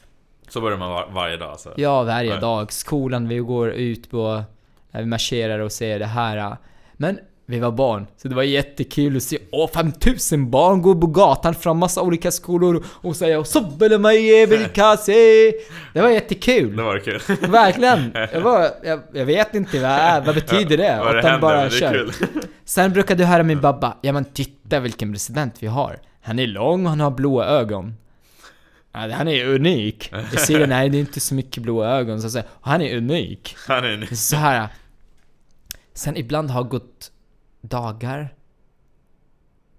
Så 0.49 0.61
börjar 0.61 0.79
man 0.79 0.91
var 0.91 1.09
varje 1.15 1.37
dag 1.37 1.51
alltså? 1.51 1.73
Ja, 1.77 2.03
varje 2.03 2.41
dag. 2.41 2.73
Skolan, 2.73 3.29
vi 3.29 3.39
går 3.39 3.71
ut 3.71 4.11
på... 4.11 4.43
Eh, 4.93 5.01
vi 5.01 5.07
marscherar 5.07 5.59
och 5.59 5.73
säger 5.73 5.99
det 5.99 6.07
här. 6.07 6.57
Men 6.93 7.19
vi 7.49 7.59
var 7.59 7.73
barn, 7.73 8.07
så 8.17 8.29
det 8.29 8.35
var 8.35 8.43
jättekul 8.43 9.17
att 9.17 9.23
se 9.23 9.39
åh 9.53 9.71
5000 9.75 10.51
barn 10.51 10.83
går 10.83 10.95
på 10.95 11.07
gatan 11.07 11.55
från 11.55 11.79
massa 11.79 12.03
olika 12.03 12.31
skolor 12.31 12.85
och 12.89 13.17
"Sobbelemaje 13.47 14.47
bilkase". 14.47 15.13
Det 15.93 16.01
var 16.01 16.09
jättekul! 16.09 16.77
Det 16.77 16.83
var 16.83 16.99
kul. 16.99 17.21
Verkligen! 17.51 18.11
Jag, 18.33 18.41
var, 18.41 18.71
jag, 18.85 19.01
jag 19.13 19.25
vet 19.27 19.55
inte 19.55 19.81
vad, 19.81 20.25
vad 20.27 20.35
betyder 20.35 20.77
det? 20.77 21.01
Vad 21.05 21.15
det 21.17 21.23
händer, 21.23 21.49
men 21.49 21.59
det 21.59 21.77
är 21.77 21.81
kör. 21.81 21.93
kul. 21.93 22.13
Sen 22.65 22.93
brukade 22.93 23.23
du 23.23 23.27
höra 23.27 23.43
min 23.43 23.61
babba, 23.61 23.97
ja 24.03 24.13
men 24.13 24.25
titta 24.25 24.81
vilken 24.81 25.13
president 25.13 25.55
vi 25.61 25.67
har. 25.67 25.99
Han 26.23 26.39
är 26.39 26.47
lång 26.47 26.85
och 26.85 26.91
han 26.91 27.01
har 27.01 27.11
blåa 27.11 27.47
ögon. 27.47 27.95
Ja, 28.93 29.11
han 29.13 29.29
är 29.29 29.47
unik. 29.47 30.13
I 30.35 30.37
Syrien 30.37 30.73
är 30.73 30.89
det 30.89 30.99
inte 30.99 31.21
så 31.21 31.35
mycket 31.35 31.63
blåa 31.63 31.89
ögon 31.89 32.21
så 32.21 32.27
att 32.27 32.33
säga. 32.33 32.45
Och 32.51 32.69
han 32.71 32.83
är 32.83 32.97
unik. 32.97 33.57
Han 33.69 33.85
är 33.85 33.97
ny. 33.97 34.07
Så 34.07 34.37
här. 34.37 34.69
Sen 35.95 36.17
ibland 36.17 36.51
har 36.51 36.63
gått 36.63 37.11
dagar. 37.69 38.35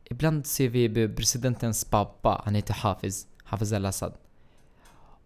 Ibland 0.03 0.46
ser 0.46 0.70
vi 0.70 1.08
presidentens 1.10 1.86
pappa, 1.86 2.41
han 2.46 2.56
heter 2.56 2.74
Hafiz, 2.74 3.27
Hafiz 3.44 3.74
al-Assad. 3.74 4.13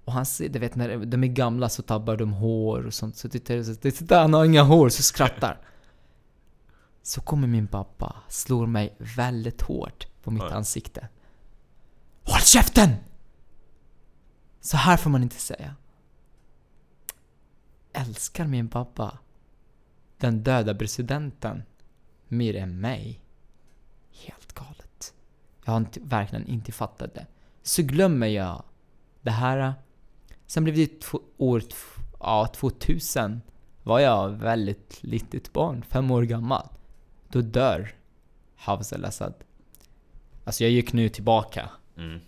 Och 0.05 0.13
han 0.13 0.25
ser, 0.25 0.49
du 0.49 0.59
vet 0.59 0.75
när 0.75 1.05
de 1.05 1.23
är 1.23 1.27
gamla 1.27 1.69
så 1.69 1.81
tappar 1.81 2.17
de 2.17 2.33
hår 2.33 2.85
och 2.85 2.93
sånt. 2.93 3.15
Så 3.15 3.29
tittar 3.29 3.55
jag 3.55 3.65
så 3.65 3.75
tittar 3.75 4.21
han 4.21 4.33
har 4.33 4.45
inga 4.45 4.63
hår, 4.63 4.89
så 4.89 5.03
skrattar. 5.03 5.61
Så 7.03 7.21
kommer 7.21 7.47
min 7.47 7.67
pappa, 7.67 8.15
slår 8.27 8.67
mig 8.67 8.95
väldigt 8.97 9.61
hårt 9.61 10.07
på 10.23 10.31
mitt 10.31 10.43
Oj. 10.43 10.51
ansikte. 10.51 11.07
Håll 12.23 12.41
käften! 12.41 12.89
Så 14.61 14.77
här 14.77 14.97
får 14.97 15.09
man 15.09 15.23
inte 15.23 15.35
säga. 15.35 15.75
Älskar 17.93 18.47
min 18.47 18.67
pappa 18.67 19.17
den 20.17 20.43
döda 20.43 20.75
presidenten 20.75 21.63
mer 22.31 22.55
än 22.55 22.79
mig? 22.79 23.21
Helt 24.25 24.53
galet. 24.53 25.13
Jag 25.65 25.71
har 25.71 25.77
inte, 25.77 25.99
verkligen 26.03 26.47
inte 26.47 26.71
fattat 26.71 27.13
det. 27.13 27.25
Så 27.63 27.83
glömmer 27.83 28.27
jag 28.27 28.63
det 29.21 29.31
här. 29.31 29.73
Sen 30.47 30.63
blev 30.63 30.75
det 30.75 31.01
två, 31.01 31.19
år 31.37 31.63
ja, 32.19 32.47
2000. 32.47 33.41
Var 33.83 33.99
jag 33.99 34.29
väldigt 34.29 35.03
litet 35.03 35.53
barn, 35.53 35.83
fem 35.89 36.11
år 36.11 36.21
gammal. 36.23 36.67
Då 37.29 37.41
dör 37.41 37.95
Hafez 38.55 38.93
al-Assad. 38.93 39.33
Alltså 40.43 40.63
jag 40.63 40.71
gick 40.71 40.93
nu 40.93 41.09
tillbaka 41.09 41.69
Mm. 41.97 42.19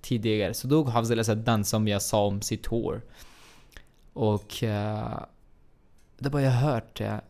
tidigare. 0.00 0.54
Så 0.54 0.68
då 0.68 0.84
hade 0.84 1.14
jag 1.14 1.38
den 1.38 1.64
som 1.64 1.88
jag 1.88 2.02
sa 2.02 2.26
om 2.26 2.42
sitt 2.42 2.66
hår. 2.66 3.02
Och 4.12 4.62
uh, 4.62 5.20
det 6.18 6.28
var 6.28 6.40
jag 6.40 6.50
hört 6.50 6.96
det. 6.98 7.20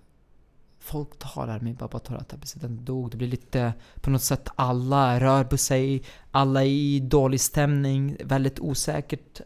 Folk 0.81 1.19
talar, 1.19 1.61
min 1.61 1.77
pappa 1.77 1.99
talar 1.99 2.21
att 2.21 2.41
presidenten 2.41 2.85
dog. 2.85 3.11
Det 3.11 3.17
blir 3.17 3.29
lite, 3.29 3.73
på 4.01 4.11
något 4.11 4.23
sätt, 4.23 4.49
alla 4.55 5.21
rör 5.21 5.45
på 5.45 5.57
sig. 5.57 6.03
Alla 6.31 6.65
är 6.65 6.69
i 6.69 7.01
dålig 7.01 7.41
stämning, 7.41 8.17
väldigt 8.25 8.61
osäkert. 8.61 9.41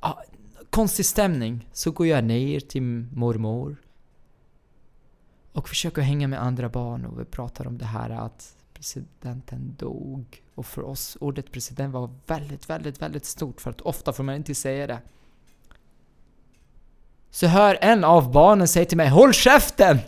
Ja, 0.00 0.22
konstig 0.70 1.06
stämning. 1.06 1.68
Så 1.72 1.90
går 1.90 2.06
jag 2.06 2.24
ner 2.24 2.60
till 2.60 2.82
mormor. 3.12 3.76
Och 5.52 5.68
försöker 5.68 6.02
hänga 6.02 6.28
med 6.28 6.42
andra 6.42 6.68
barn 6.68 7.04
och 7.04 7.20
vi 7.20 7.24
pratar 7.24 7.66
om 7.66 7.78
det 7.78 7.84
här 7.84 8.10
att 8.10 8.56
presidenten 8.74 9.74
dog. 9.78 10.42
Och 10.54 10.66
för 10.66 10.82
oss, 10.82 11.16
ordet 11.20 11.52
president 11.52 11.94
var 11.94 12.10
väldigt, 12.26 12.70
väldigt, 12.70 13.02
väldigt 13.02 13.24
stort 13.24 13.60
för 13.60 13.70
att 13.70 13.80
ofta 13.80 14.12
får 14.12 14.24
man 14.24 14.34
inte 14.34 14.54
säga 14.54 14.86
det. 14.86 15.00
Så 17.30 17.46
hör 17.46 17.78
en 17.80 18.04
av 18.04 18.32
barnen 18.32 18.68
säga 18.68 18.84
till 18.84 18.96
mig 18.96 19.08
HÅLL 19.08 19.32
KÄFTEN! 19.32 19.98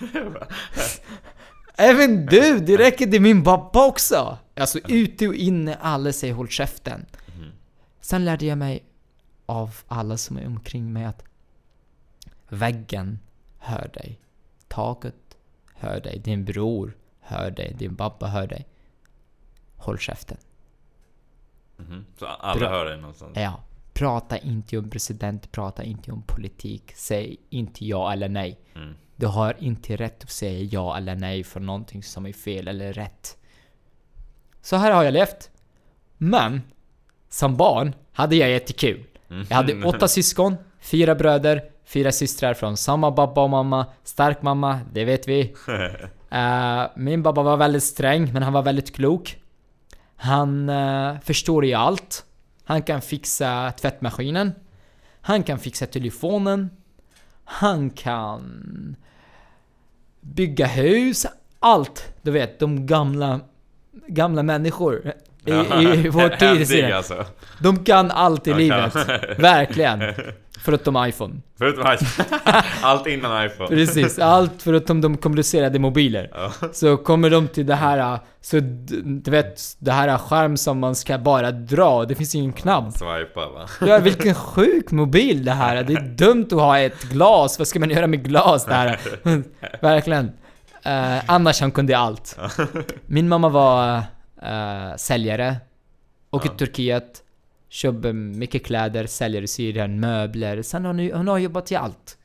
Även 1.76 2.26
du! 2.26 2.58
Det 2.58 2.76
räcker 2.76 3.06
till 3.06 3.22
min 3.22 3.44
pappa 3.44 3.86
också! 3.86 4.38
Alltså 4.56 4.78
ute 4.88 5.28
och 5.28 5.34
inne, 5.34 5.74
alla 5.80 6.12
säger 6.12 6.34
HÅLL 6.34 6.48
KÄFTEN. 6.48 7.06
Mhm. 7.36 7.52
Sen 8.00 8.24
lärde 8.24 8.46
jag 8.46 8.58
mig 8.58 8.84
av 9.46 9.76
alla 9.88 10.16
som 10.16 10.36
är 10.36 10.46
omkring 10.46 10.92
mig 10.92 11.04
att 11.04 11.22
väggen 12.48 13.18
hör 13.58 13.90
dig. 13.94 14.20
Taket 14.68 15.14
hör 15.74 16.00
dig. 16.00 16.18
Din 16.18 16.44
bror 16.44 16.96
hör 17.20 17.50
dig. 17.50 17.74
Din 17.78 17.96
pappa 17.96 18.26
hör 18.26 18.46
dig. 18.46 18.66
Håll 19.76 19.98
käften. 19.98 20.36
Mhm. 21.76 22.06
Så 22.18 22.26
alla 22.26 22.58
Bra. 22.60 22.68
hör 22.68 22.84
dig 22.84 22.96
någonstans? 22.96 23.32
Ja. 23.36 23.60
Prata 23.98 24.38
inte 24.38 24.78
om 24.78 24.90
president, 24.90 25.52
prata 25.52 25.82
inte 25.82 26.12
om 26.12 26.22
politik. 26.22 26.92
Säg 26.94 27.36
inte 27.50 27.84
ja 27.84 28.12
eller 28.12 28.28
nej. 28.28 28.58
Mm. 28.74 28.94
Du 29.16 29.26
har 29.26 29.56
inte 29.58 29.96
rätt 29.96 30.24
att 30.24 30.30
säga 30.30 30.68
ja 30.72 30.96
eller 30.96 31.14
nej 31.14 31.44
för 31.44 31.60
någonting 31.60 32.02
som 32.02 32.26
är 32.26 32.32
fel 32.32 32.68
eller 32.68 32.92
rätt. 32.92 33.36
Så 34.62 34.76
här 34.76 34.92
har 34.92 35.04
jag 35.04 35.12
levt. 35.12 35.50
Men, 36.16 36.62
som 37.28 37.56
barn 37.56 37.94
hade 38.12 38.36
jag 38.36 38.50
jättekul. 38.50 39.04
Mm. 39.30 39.46
Jag 39.48 39.56
hade 39.56 39.84
åtta 39.84 40.08
syskon, 40.18 40.56
fyra 40.80 41.14
bröder, 41.14 41.62
fyra 41.84 42.12
systrar 42.12 42.54
från 42.54 42.76
samma 42.76 43.12
pappa 43.12 43.42
och 43.42 43.50
mamma. 43.50 43.86
Stark 44.04 44.42
mamma, 44.42 44.80
det 44.92 45.04
vet 45.04 45.28
vi. 45.28 45.54
Eh, 46.30 46.82
min 46.96 47.22
pappa 47.22 47.42
var 47.42 47.56
väldigt 47.56 47.82
sträng, 47.82 48.32
men 48.32 48.42
han 48.42 48.52
var 48.52 48.62
väldigt 48.62 48.94
klok. 48.94 49.36
Han 50.16 50.68
uh, 50.68 51.20
förstår 51.20 51.64
i 51.64 51.74
allt. 51.74 52.24
Han 52.68 52.82
kan 52.82 53.02
fixa 53.02 53.72
tvättmaskinen. 53.72 54.52
Han 55.20 55.42
kan 55.42 55.58
fixa 55.58 55.86
telefonen. 55.86 56.70
Han 57.44 57.90
kan 57.90 58.96
bygga 60.20 60.66
hus. 60.66 61.26
Allt! 61.60 62.14
Du 62.22 62.30
vet, 62.30 62.58
de 62.58 62.86
gamla, 62.86 63.40
gamla 64.06 64.42
människor 64.42 65.12
i, 65.48 66.06
i 66.06 66.08
vår 66.12 66.64
tid. 66.64 66.92
Alltså. 66.92 67.24
De 67.58 67.84
kan 67.84 68.10
allt 68.10 68.46
i 68.46 68.54
livet. 68.54 68.94
Verkligen. 69.38 70.02
Förutom 70.64 71.06
iPhone. 71.06 71.34
Förutom 71.58 71.92
iPhone. 71.92 72.28
Allt 72.82 73.06
innan 73.06 73.46
iPhone. 73.46 73.68
Precis, 73.68 74.18
allt 74.18 74.52
förutom 74.58 75.00
de 75.00 75.16
komplicerade 75.16 75.78
mobiler. 75.78 76.30
Ja. 76.34 76.52
Så 76.72 76.96
kommer 76.96 77.30
de 77.30 77.48
till 77.48 77.66
det 77.66 77.74
här, 77.74 78.18
så 78.40 78.60
du 79.04 79.30
vet, 79.30 79.60
det 79.78 79.92
här 79.92 80.18
skärm 80.18 80.56
som 80.56 80.78
man 80.78 80.94
ska 80.94 81.18
bara 81.18 81.50
dra, 81.50 82.04
det 82.04 82.14
finns 82.14 82.34
ingen 82.34 82.52
knapp. 82.52 82.92
Swipa 82.92 83.48
va? 83.48 83.68
Ja, 83.86 83.98
vilken 83.98 84.34
sjuk 84.34 84.90
mobil 84.90 85.44
det 85.44 85.52
här 85.52 85.82
Det 85.82 85.92
är 85.92 86.00
dumt 86.00 86.46
att 86.46 86.52
ha 86.52 86.78
ett 86.78 87.02
glas, 87.02 87.58
vad 87.58 87.68
ska 87.68 87.80
man 87.80 87.90
göra 87.90 88.06
med 88.06 88.24
glas 88.24 88.64
där? 88.64 89.00
Verkligen. 89.80 90.24
Uh, 90.86 91.30
annars 91.30 91.60
han 91.60 91.70
kunde 91.70 91.98
allt. 91.98 92.38
Min 93.06 93.28
mamma 93.28 93.48
var 93.48 94.02
eh, 94.42 94.96
säljare. 94.96 95.56
Och 96.30 96.44
i 96.44 96.48
Ja. 96.48 96.54
Turkiet. 96.54 97.24
Köper 97.70 98.12
mycket 98.12 98.64
kläder, 98.66 99.06
säljer 99.06 99.42
i 99.42 99.46
Syrien, 99.46 100.00
möbler. 100.00 100.62
Sen 100.62 100.84
har 100.84 100.94
hon, 100.94 101.10
hon 101.12 101.28
har 101.28 101.38
jobbat 101.38 101.72
i 101.72 101.76
allt. 101.76 102.18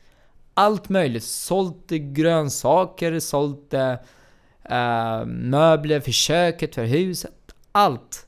Allt 0.54 0.90
möjligt. 0.90 1.24
Sålt 1.24 1.88
grönsaker, 1.90 3.20
sålt 3.20 3.74
eh, 3.74 5.26
möbler 5.26 6.00
för 6.00 6.12
köket, 6.12 6.76
för 6.76 6.84
huset. 6.86 7.34
Allt. 7.72 8.28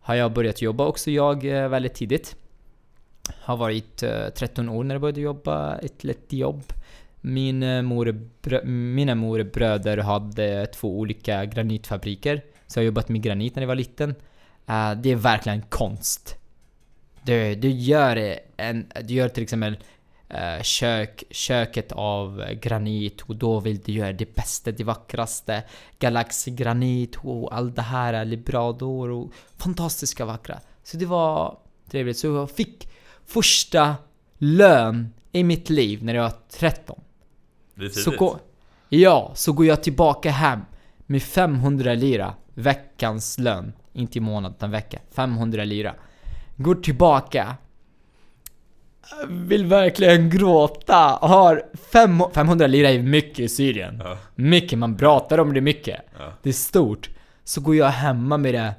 Har 0.00 0.14
jag 0.14 0.32
börjat 0.32 0.62
jobba 0.62 0.86
också 0.86 1.10
jag 1.10 1.44
väldigt 1.44 1.94
tidigt. 1.94 2.36
Har 3.42 3.56
varit 3.56 4.02
eh, 4.02 4.28
13 4.28 4.68
år 4.68 4.84
när 4.84 4.94
jag 4.94 5.00
började 5.02 5.20
jobba, 5.20 5.78
ett 5.78 6.04
lätt 6.04 6.32
jobb. 6.32 6.62
Min 7.20 7.62
morebrö- 7.64 8.64
mina 8.64 9.14
morebröder 9.14 9.98
hade 9.98 10.66
två 10.66 10.98
olika 10.98 11.44
granitfabriker. 11.44 12.42
Så 12.66 12.78
jag 12.78 12.82
har 12.82 12.86
jobbat 12.86 13.08
med 13.08 13.22
granit 13.22 13.54
när 13.54 13.62
jag 13.62 13.68
var 13.68 13.74
liten. 13.74 14.10
Eh, 14.66 14.92
det 14.92 15.10
är 15.10 15.16
verkligen 15.16 15.62
konst. 15.62 16.36
Du, 17.22 17.54
du 17.54 17.70
gör 17.70 18.38
en, 18.56 18.86
du 19.04 19.14
gör 19.14 19.28
till 19.28 19.42
exempel 19.42 19.76
eh, 20.28 20.62
kök, 20.62 21.24
köket 21.30 21.92
av 21.92 22.44
granit 22.52 23.22
och 23.22 23.36
då 23.36 23.60
vill 23.60 23.78
du 23.78 23.92
göra 23.92 24.12
det 24.12 24.34
bästa, 24.34 24.70
det 24.72 24.84
vackraste. 24.84 25.62
Galaxigranit 25.98 27.16
och 27.16 27.56
allt 27.56 27.76
det 27.76 27.82
här, 27.82 28.24
librador 28.24 29.10
och 29.10 29.30
fantastiska 29.56 30.24
vackra. 30.24 30.60
Så 30.82 30.96
det 30.96 31.06
var 31.06 31.58
trevligt. 31.90 32.18
Så 32.18 32.26
jag 32.26 32.50
fick 32.50 32.88
första 33.26 33.94
lön 34.38 35.12
i 35.32 35.44
mitt 35.44 35.70
liv 35.70 36.04
när 36.04 36.14
jag 36.14 36.22
var 36.22 36.34
13. 36.50 37.00
Det 37.74 37.84
är 37.84 37.88
Så 37.88 38.04
tidigt. 38.04 38.18
gå, 38.18 38.38
ja, 38.88 39.32
så 39.34 39.52
går 39.52 39.66
jag 39.66 39.82
tillbaka 39.82 40.30
hem 40.30 40.60
med 41.06 41.22
500 41.22 41.94
lira, 41.94 42.34
veckans 42.56 43.38
lön. 43.38 43.72
Inte 43.92 44.18
i 44.18 44.20
månad, 44.20 44.52
utan 44.56 44.70
vecka. 44.70 44.98
500 45.14 45.64
lira. 45.64 45.94
Går 46.56 46.74
tillbaka. 46.74 47.54
Vill 49.28 49.66
verkligen 49.66 50.30
gråta. 50.30 51.18
Har 51.22 51.62
fem, 51.92 52.22
500 52.34 52.66
lira 52.66 52.90
är 52.90 53.02
mycket 53.02 53.38
i 53.38 53.48
Syrien. 53.48 54.02
Ja. 54.04 54.18
Mycket, 54.34 54.78
man 54.78 54.96
pratar 54.96 55.38
om 55.38 55.54
det 55.54 55.60
mycket. 55.60 56.00
Ja. 56.18 56.32
Det 56.42 56.48
är 56.48 56.52
stort. 56.52 57.10
Så 57.44 57.60
går 57.60 57.76
jag 57.76 57.86
hemma 57.88 58.36
med 58.36 58.54
det. 58.54 58.74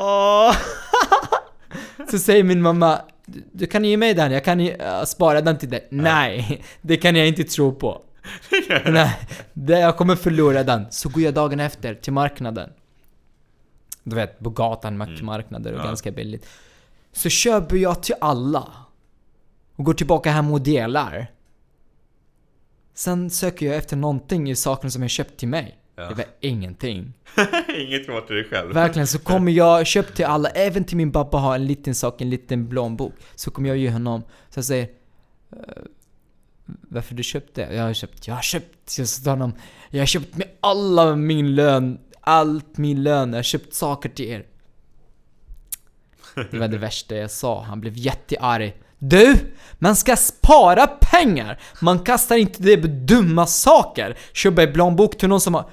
Åh. 0.00 0.52
Så 2.10 2.18
säger 2.18 2.44
min 2.44 2.62
mamma 2.62 2.98
"Du- 3.52 3.66
kan 3.66 3.84
ge 3.84 3.96
mig 3.96 4.14
den, 4.14 4.32
jag 4.32 4.44
kan 4.44 4.60
ju, 4.60 4.70
äh, 4.72 5.04
spara 5.04 5.40
den 5.40 5.58
till 5.58 5.70
dig. 5.70 5.88
Nej, 5.90 6.62
det 6.80 6.96
kan 6.96 7.16
jag 7.16 7.28
inte 7.28 7.44
tro 7.44 7.74
på. 7.74 8.02
Nej, 8.92 9.16
det, 9.52 9.78
jag 9.80 9.96
kommer 9.96 10.16
förlora 10.16 10.64
den. 10.64 10.86
Så 10.90 11.08
går 11.08 11.22
jag 11.22 11.34
dagen 11.34 11.60
efter 11.60 11.94
till 11.94 12.12
marknaden. 12.12 12.70
Du 14.02 14.16
vet, 14.16 14.38
på 14.38 14.50
gatan, 14.50 14.96
mackmarknader 14.96 15.72
och 15.72 15.78
Ja. 15.80 15.84
ganska 15.84 16.10
billigt. 16.10 16.46
Så 17.12 17.28
köper 17.28 17.76
jag 17.76 18.02
till 18.02 18.14
alla. 18.20 18.68
Och 19.76 19.84
går 19.84 19.94
tillbaka 19.94 20.30
hem 20.30 20.52
och 20.52 20.60
delar. 20.60 21.30
Sen 22.94 23.30
söker 23.30 23.66
jag 23.66 23.76
efter 23.76 23.96
någonting 23.96 24.50
i 24.50 24.56
sakerna 24.56 24.90
som 24.90 25.02
jag 25.02 25.10
köpt 25.10 25.36
till 25.36 25.48
mig. 25.48 25.78
Ja. 25.96 26.08
Det 26.08 26.14
var 26.14 26.24
ingenting. 26.40 27.12
Inget 27.78 28.06
kvar 28.06 28.20
till 28.20 28.36
dig 28.36 28.44
själv. 28.44 28.72
Verkligen, 28.74 29.06
så 29.06 29.18
kommer 29.18 29.52
jag 29.52 29.86
köpt 29.86 30.14
till 30.16 30.24
alla, 30.24 30.48
även 30.48 30.84
till 30.84 30.96
min 30.96 31.12
pappa 31.12 31.36
har 31.36 31.54
en 31.54 31.66
liten 31.66 31.94
sak, 31.94 32.20
en 32.20 32.30
liten 32.30 32.68
plånbok. 32.68 33.12
Så 33.34 33.50
kommer 33.50 33.68
jag 33.68 33.78
ge 33.78 33.90
honom, 33.90 34.22
så 34.50 34.58
jag 34.58 34.64
säger 34.64 34.88
"Eh, 35.52 35.58
Varför 36.88 37.14
du 37.14 37.22
köpt 37.22 37.54
det? 37.54 37.74
Jag 37.74 37.82
har 37.82 37.92
köpt, 37.92 38.26
jag 38.26 38.34
har 38.34 38.42
köpt, 38.42 38.98
jag 38.98 39.08
sa 39.08 39.22
till 39.22 39.30
honom 39.30 39.52
Jag 39.90 40.00
har 40.00 40.06
köpt 40.06 40.36
med 40.36 40.48
alla 40.60 41.16
min 41.16 41.54
lön, 41.54 41.98
allt 42.20 42.76
min 42.76 43.02
lön, 43.02 43.30
jag 43.30 43.38
har 43.38 43.42
köpt 43.42 43.74
saker 43.74 44.08
till 44.08 44.26
er. 44.26 44.44
Det 46.50 46.58
var 46.58 46.68
det 46.68 46.78
värsta 46.78 47.16
jag 47.16 47.30
sa, 47.30 47.62
han 47.62 47.80
blev 47.80 47.96
jättearg. 47.96 48.74
Du! 48.98 49.36
Man 49.78 49.96
ska 49.96 50.16
spara 50.16 50.86
pengar! 50.86 51.60
Man 51.80 51.98
kastar 51.98 52.36
inte 52.36 52.62
det 52.62 52.76
på 52.76 52.86
dumma 52.86 53.46
saker! 53.46 54.18
Köpa 54.32 54.62
en 54.62 54.72
plånbok 54.72 55.18
till 55.18 55.28
någon 55.28 55.40
som 55.40 55.54
har... 55.54 55.70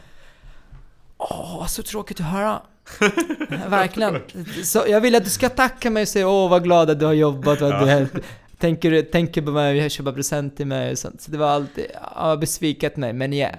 Åh, 1.17 1.67
så 1.67 1.83
tråkigt 1.83 2.19
att 2.19 2.25
höra. 2.25 2.61
Verkligen. 3.69 4.21
Så 4.63 4.83
jag 4.87 5.01
vill 5.01 5.15
att 5.15 5.23
du 5.23 5.29
ska 5.29 5.49
tacka 5.49 5.89
mig 5.89 6.01
och 6.01 6.07
säga 6.07 6.27
åh 6.27 6.49
vad 6.49 6.63
glad 6.63 6.89
att 6.89 6.99
du 6.99 7.05
har 7.05 7.13
jobbat 7.13 7.61
och 7.61 7.73
att 7.73 7.85
du 7.85 8.07
tänker, 8.57 9.01
tänker 9.01 9.41
på 9.41 9.51
mig 9.51 9.85
och 9.85 9.91
köpa 9.91 10.13
present 10.13 10.57
till 10.57 10.67
mig 10.67 10.91
och 10.91 10.97
sånt. 10.97 11.21
Så 11.21 11.31
det 11.31 11.37
var 11.37 11.47
alltid, 11.47 11.85
ja, 12.15 12.37
besviket 12.37 12.97
mig, 12.97 13.13
men 13.13 13.33
ja. 13.33 13.49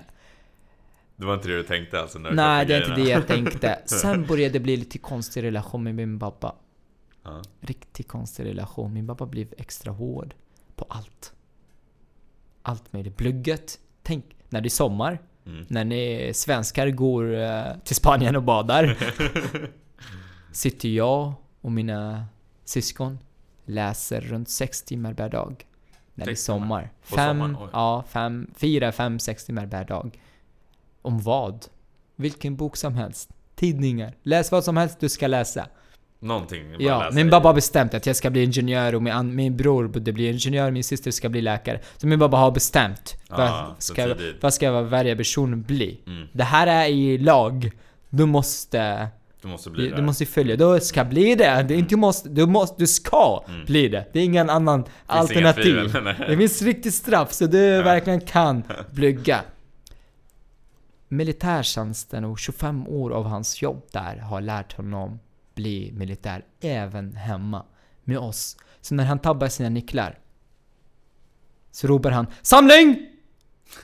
Det 1.16 1.26
var 1.26 1.34
inte 1.34 1.48
det 1.48 1.56
du 1.56 1.62
tänkte 1.62 2.00
alltså? 2.00 2.18
När 2.18 2.30
du 2.30 2.36
Nej, 2.36 2.66
det 2.66 2.74
är 2.74 2.80
inte 2.80 3.02
det 3.02 3.08
jag 3.08 3.26
tänkte. 3.26 3.78
Sen 3.86 4.26
började 4.26 4.52
det 4.52 4.60
bli 4.60 4.76
lite 4.76 4.98
konstig 4.98 5.42
relation 5.42 5.84
med 5.84 5.94
min 5.94 6.18
pappa. 6.18 6.54
Ja. 7.24 7.42
Riktigt 7.60 8.08
konstig 8.08 8.44
relation. 8.44 8.92
Min 8.92 9.06
pappa 9.06 9.26
blev 9.26 9.54
extra 9.58 9.92
hård 9.92 10.34
på 10.76 10.86
allt. 10.88 11.32
Allt 12.62 12.92
möjligt. 12.92 13.16
Plugget. 13.16 13.78
Tänk, 14.02 14.24
när 14.48 14.60
det 14.60 14.66
är 14.66 14.70
sommar. 14.70 15.18
När 15.68 15.84
ni 15.84 16.30
svenskar 16.34 16.90
går 16.90 17.34
eh, 17.34 17.62
till 17.84 17.96
Spanien 17.96 18.36
och 18.36 18.42
badar. 18.42 18.96
sitter 20.52 20.88
jag 20.88 21.32
och 21.60 21.72
mina 21.72 22.26
syskon 22.64 23.18
läser 23.66 24.20
runt 24.20 24.48
6 24.48 24.82
timmar 24.82 25.14
per 25.14 25.28
dag. 25.28 25.66
När 26.16 26.26
det 26.26 26.32
är 26.32 26.36
sommar. 26.36 26.90
Fem, 27.02 27.38
sommaren? 27.38 27.70
Ja, 27.72 28.04
fem, 28.08 28.50
fyra, 28.56 28.92
fem, 28.92 29.18
sex 29.18 29.44
timmar 29.44 29.66
per 29.66 29.84
dag. 29.84 30.20
Om 31.02 31.18
vad? 31.18 31.66
Vilken 32.16 32.56
bok 32.56 32.76
som 32.76 32.94
helst. 32.94 33.30
Tidningar. 33.54 34.14
Läs 34.22 34.52
vad 34.52 34.64
som 34.64 34.76
helst 34.76 35.00
du 35.00 35.08
ska 35.08 35.26
läsa. 35.26 35.68
Någonting. 36.18 36.76
Ja, 36.78 36.98
läsa 36.98 37.14
min 37.14 37.30
babba 37.30 37.48
har 37.48 37.54
bestämt 37.54 37.94
att 37.94 38.06
jag 38.06 38.16
ska 38.16 38.30
bli 38.30 38.44
ingenjör 38.44 38.94
och 38.94 39.02
min, 39.02 39.34
min 39.34 39.56
bror 39.56 39.88
borde 39.88 40.12
bli 40.12 40.30
ingenjör, 40.30 40.70
min 40.70 40.84
syster 40.84 41.10
ska 41.10 41.28
bli 41.28 41.40
läkare. 41.40 41.80
Så 41.96 42.06
min 42.06 42.18
babba 42.18 42.38
har 42.38 42.50
bestämt. 42.50 43.14
Ja, 43.28 43.36
vad, 43.36 43.82
ska, 43.82 44.14
vad 44.40 44.54
ska 44.54 44.82
varje 44.82 45.16
person 45.16 45.62
bli? 45.62 46.00
Mm. 46.06 46.28
Det 46.32 46.44
här 46.44 46.66
är 46.66 46.86
i 46.86 47.18
lag. 47.18 47.70
Du 48.08 48.26
måste... 48.26 49.08
Du 49.42 49.48
måste 49.48 49.70
bli 49.70 49.88
där. 49.88 49.96
du 49.96 50.02
måste 50.02 50.26
följa. 50.26 50.56
Du 50.56 50.80
ska 50.80 51.04
bli 51.04 51.34
det. 51.34 51.62
Du, 51.68 51.74
inte 51.74 51.96
måste, 51.96 52.28
du, 52.28 52.46
måste, 52.46 52.76
du 52.78 52.86
ska 52.86 53.44
Mm. 53.48 53.64
bli 53.64 53.88
det. 53.88 54.06
Det 54.12 54.18
är 54.20 54.24
ingen 54.24 54.50
annan 54.50 54.80
inga 54.80 54.88
alternativ. 55.06 55.62
tvivel, 55.62 56.04
nej. 56.04 56.14
Det 56.28 56.36
finns 56.36 56.62
riktigt 56.62 56.94
straff 56.94 57.32
så 57.32 57.46
du 57.46 57.58
Ja. 57.58 57.82
verkligen 57.82 58.20
kan 58.20 58.62
plugga. 58.94 59.40
Militärtjänsten 61.08 62.24
och 62.24 62.38
25 62.38 62.88
år 62.88 63.10
av 63.10 63.24
hans 63.26 63.62
jobb 63.62 63.86
där 63.92 64.16
har 64.16 64.40
lärt 64.40 64.72
honom 64.76 65.18
bli 65.54 65.92
militär 65.94 66.44
även 66.60 67.16
hemma 67.16 67.64
med 68.04 68.18
oss. 68.18 68.56
Så 68.80 68.94
när 68.94 69.04
han 69.04 69.18
tabbar 69.18 69.48
sina 69.48 69.68
nycklar 69.68 70.18
så 71.70 71.86
ropar 71.86 72.10
han 72.10 72.26
SAMLING! 72.42 73.06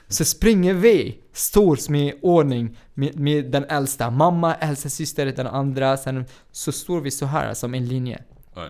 Så 0.08 0.24
springer 0.24 0.74
vi, 0.74 1.18
står 1.32 1.76
som 1.76 1.94
i 1.94 2.18
ordning 2.22 2.78
med, 2.94 3.20
med 3.20 3.50
den 3.50 3.64
äldsta. 3.64 4.10
Mamma, 4.10 4.54
äldsta 4.54 4.88
syster, 4.88 5.26
den 5.26 5.46
andra. 5.46 5.96
Sen 5.96 6.24
så 6.52 6.72
står 6.72 7.00
vi 7.00 7.10
så 7.10 7.26
här 7.26 7.54
som 7.54 7.74
en 7.74 7.86
linje. 7.86 8.22
Oj. 8.56 8.68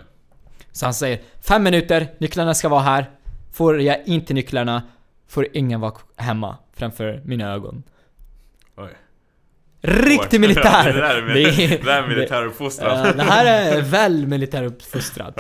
Så 0.73 0.87
han 0.87 0.95
säger 0.95 1.21
fem 1.41 1.63
minuter, 1.63 2.15
nycklarna 2.19 2.55
ska 2.55 2.69
vara 2.69 2.81
här. 2.81 3.11
Får 3.53 3.81
jag 3.81 4.07
inte 4.07 4.35
nycklarna 4.35 4.83
får 5.33 5.47
ingen 5.53 5.81
vara 5.81 5.95
hemma 6.17 6.57
framför 6.77 7.23
mina 7.25 7.53
ögon. 7.53 7.83
Oj. 8.77 8.91
Riktig 9.81 10.41
militär! 10.47 10.93
det 10.93 11.01
där 11.01 11.17
är, 11.17 11.23
Det 11.35 11.43
det 11.85 11.85
är. 12.85 13.07
Eh, 13.07 13.17
det 13.17 13.23
här 13.23 13.47
är 13.47 13.83
väl 13.83 14.27
militäruppfostrat. 14.27 15.39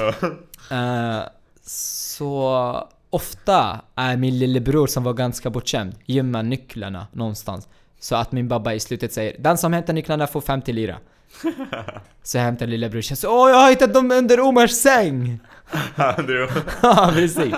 Uh, 0.73 1.21
så 1.67 2.89
ofta 3.13 3.81
är 3.95 4.17
min 4.17 4.39
lillebror 4.39 4.87
som 4.87 5.05
var 5.05 5.13
ganska 5.13 5.51
bortskämd 5.51 5.95
gömma 6.07 6.43
nycklarna 6.43 7.07
någonstans. 7.13 7.69
Så 8.01 8.17
att 8.17 8.33
min 8.33 8.49
babba 8.49 8.73
i 8.73 8.81
slutet 8.81 9.13
säger 9.13 9.37
Den 9.39 9.59
som 9.59 9.73
hämtar 9.73 9.93
nycklarna 9.93 10.27
får 10.27 10.41
50 10.41 10.73
lira. 10.73 10.99
Så 12.23 12.37
jag 12.37 12.45
hämtar 12.45 12.67
lillebror 12.67 12.99
och 12.99 13.05
säger 13.05 13.35
Åh 13.35 13.51
jag 13.51 13.57
har 13.57 13.71
hittat 13.71 13.95
dem 13.95 14.11
under 14.11 14.41
Omars 14.41 14.71
säng! 14.71 15.41
Ja, 16.83 17.11
precis. 17.15 17.55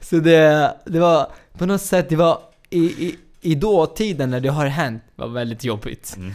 Så 0.00 0.16
det, 0.16 0.74
det 0.84 1.00
var 1.00 1.30
på 1.58 1.66
något 1.66 1.82
sätt, 1.82 2.08
det 2.08 2.16
var 2.16 2.40
i, 2.70 2.84
i, 2.84 3.18
i 3.40 3.54
dåtiden 3.54 4.30
när 4.30 4.40
det 4.40 4.48
har 4.48 4.66
hänt, 4.66 5.02
var 5.14 5.28
väldigt 5.28 5.64
jobbigt. 5.64 6.14
Mm. 6.16 6.32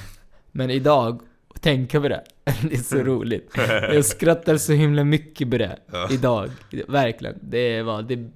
Men 0.52 0.70
idag, 0.70 1.22
tänka 1.62 2.02
på 2.02 2.08
det, 2.08 2.24
det 2.62 2.74
är 2.74 2.84
så 2.84 2.98
roligt. 2.98 3.52
Jag 3.68 4.06
skrattar 4.06 4.58
så 4.58 4.74
himla 4.74 5.04
mycket 5.04 5.52
på 5.52 5.58
det 5.58 5.78
Ja. 5.92 6.08
idag. 6.12 6.50
Verkligen. 6.88 7.40
Det 7.42 7.82
var, 7.84 8.02
det, 8.02 8.30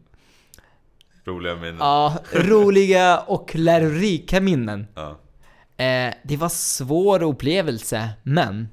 roliga 1.26 1.56
minnen. 1.56 1.78
ja, 1.80 2.18
roliga 2.34 3.20
och 3.20 3.52
lärorika 3.56 4.42
minnen. 4.42 4.88
Ja. 4.96 5.10
Eh, 5.86 6.14
det 6.24 6.38
var 6.38 6.50
svår 6.50 7.24
upplevelse, 7.24 8.10
men 8.24 8.68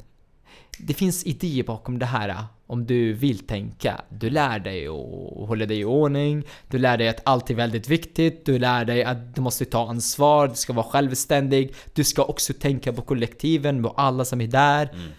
det 0.79 0.95
finns 0.95 1.25
idéer 1.25 1.65
bakom 1.65 1.99
det 1.99 2.07
här. 2.07 2.45
Om 2.73 2.87
du 2.87 3.13
vill 3.13 3.39
tänka. 3.39 4.01
Du 4.09 4.31
lär 4.31 4.59
dig 4.59 4.87
att 4.89 5.49
hålla 5.49 5.67
dig 5.67 5.81
i 5.81 5.85
ordning. 5.85 6.45
Du 6.69 6.79
lär 6.79 6.99
dig 6.99 7.09
att 7.09 7.21
allt 7.25 7.51
är 7.51 7.55
väldigt 7.55 7.89
viktigt. 7.89 8.47
Du 8.47 8.59
lär 8.59 8.85
dig 8.85 9.05
att 9.05 9.35
du 9.35 9.41
måste 9.41 9.65
ta 9.65 9.89
ansvar. 9.89 10.49
Du 10.49 10.55
ska 10.55 10.73
vara 10.73 10.87
självständig. 10.87 11.75
Du 11.93 12.05
ska 12.05 12.25
också 12.25 12.53
tänka 12.53 12.93
på 12.93 13.03
kollektiven 13.03 13.85
och 13.85 13.95
alla 13.97 14.25
som 14.25 14.41
är 14.41 14.47
där. 14.47 14.89
Mm. 14.93 15.11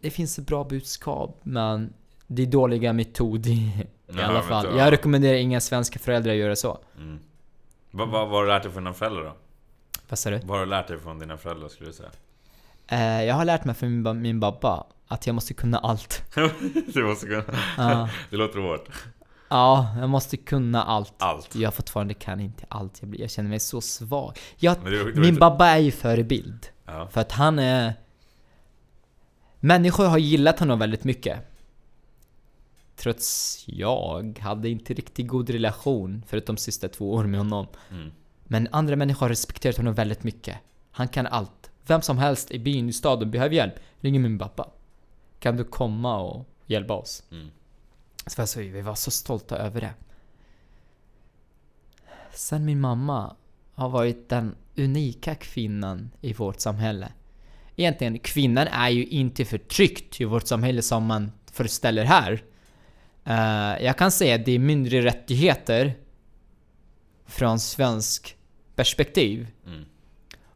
Det 0.00 0.10
finns 0.10 0.38
ett 0.38 0.46
bra 0.46 0.64
budskap, 0.64 1.40
men 1.42 1.92
det 2.26 2.42
är 2.42 2.46
dåliga 2.46 2.92
metod 2.92 3.46
i, 3.46 3.86
Ja, 4.06 4.22
alla 4.22 4.42
fall. 4.42 4.78
Jag 4.78 4.92
rekommenderar 4.92 5.36
inga 5.36 5.60
svenska 5.60 5.98
föräldrar 5.98 6.32
att 6.32 6.38
göra 6.38 6.56
så. 6.56 6.78
Mm. 6.98 7.18
Vad, 7.90 8.08
vad, 8.08 8.28
vad 8.28 8.36
har 8.38 8.42
du 8.42 8.48
lärt 8.48 8.62
dig 8.62 8.72
från 8.72 8.84
dina 8.84 8.94
föräldrar 8.94 9.24
då? 9.24 9.32
Vad 10.08 10.18
sa 10.18 10.30
du? 10.30 10.38
Vad 10.38 10.58
har 10.58 10.64
du 10.64 10.70
lärt 10.70 10.88
dig 10.88 10.98
från 10.98 11.18
dina 11.18 11.36
föräldrar 11.36 11.68
skulle 11.68 11.88
du 11.88 11.94
säga? 11.94 12.10
Eh, 12.88 13.24
jag 13.24 13.34
har 13.34 13.44
lärt 13.44 13.64
mig 13.64 13.74
från 13.74 14.22
min, 14.22 14.40
babba 14.40 14.86
att 15.08 15.26
jag 15.26 15.34
måste 15.34 15.54
kunna 15.54 15.78
allt. 15.78 16.22
du 16.94 17.04
måste 17.04 17.26
kunna... 17.26 17.44
Ja. 17.76 18.08
Det 18.30 18.36
låter 18.36 18.58
hårt. 18.58 18.88
Ja, 19.48 19.94
jag 20.00 20.08
måste 20.08 20.36
kunna 20.36 20.82
allt. 20.82 21.14
Allt. 21.18 21.54
Jag 21.54 21.74
fortfarande 21.74 22.14
kan 22.14 22.40
inte 22.40 22.64
allt. 22.68 22.96
Jag, 23.00 23.08
blir, 23.08 23.20
jag 23.20 23.30
känner 23.30 23.50
mig 23.50 23.60
så 23.60 23.80
svag. 23.80 24.38
Jag, 24.56 24.76
du, 24.84 25.12
du, 25.12 25.20
min 25.20 25.36
babba 25.38 25.66
är 25.66 25.78
ju 25.78 25.90
förebild. 25.90 26.66
ja. 26.84 27.08
För 27.08 27.20
att 27.20 27.32
han 27.32 27.58
är... 27.58 27.94
Människor 29.60 30.04
har 30.04 30.18
gillat 30.18 30.58
honom 30.58 30.78
väldigt 30.78 31.04
mycket. 31.04 31.38
Trots 32.96 33.62
jag 33.66 34.38
hade 34.42 34.68
inte 34.68 34.94
riktigt 34.94 35.26
god 35.28 35.50
relation 35.50 36.22
förutom 36.26 36.54
de 36.54 36.60
sista 36.60 36.88
två 36.88 37.12
åren 37.12 37.30
med 37.30 37.40
honom. 37.40 37.66
Mm. 37.90 38.12
Men 38.44 38.68
andra 38.72 38.96
människor 38.96 39.20
har 39.20 39.28
respekterat 39.28 39.76
honom 39.76 39.94
väldigt 39.94 40.24
mycket. 40.24 40.56
Han 40.90 41.08
kan 41.08 41.26
allt. 41.26 41.70
Vem 41.86 42.02
som 42.02 42.18
helst 42.18 42.50
i 42.50 42.58
byn, 42.58 42.88
i 42.88 42.92
staden 42.92 43.30
behöver 43.30 43.54
hjälp. 43.54 43.74
Ringer 44.00 44.20
min 44.20 44.38
pappa. 44.38 44.70
Kan 45.38 45.56
du 45.56 45.64
komma 45.64 46.18
och 46.18 46.46
hjälpa 46.66 46.94
oss? 46.94 47.22
Mm. 47.30 47.50
Så 48.26 48.40
alltså, 48.40 48.60
vi 48.60 48.80
var 48.80 48.94
så 48.94 49.10
stolta 49.10 49.56
över 49.56 49.80
det. 49.80 49.94
Sen 52.32 52.64
min 52.64 52.80
mamma 52.80 53.36
har 53.74 53.88
varit 53.88 54.28
den 54.28 54.54
unika 54.76 55.34
kvinnan 55.34 56.10
i 56.20 56.32
vårt 56.32 56.60
samhälle. 56.60 57.12
Egentligen, 57.76 58.18
kvinnan 58.18 58.66
är 58.66 58.88
ju 58.88 59.06
inte 59.06 59.44
förtryckt 59.44 60.20
i 60.20 60.24
vårt 60.24 60.46
samhälle 60.46 60.82
som 60.82 61.06
man 61.06 61.32
föreställer 61.52 62.04
här. 62.04 62.42
Eh, 63.24 63.84
jag 63.84 63.98
kan 63.98 64.10
säga 64.10 64.34
att 64.34 64.44
det 64.44 64.52
är 64.52 64.58
mindre 64.58 65.02
rättigheter 65.02 65.94
från 67.26 67.60
svensk 67.60 68.36
perspektiv. 68.74 69.48
Mm. 69.66 69.84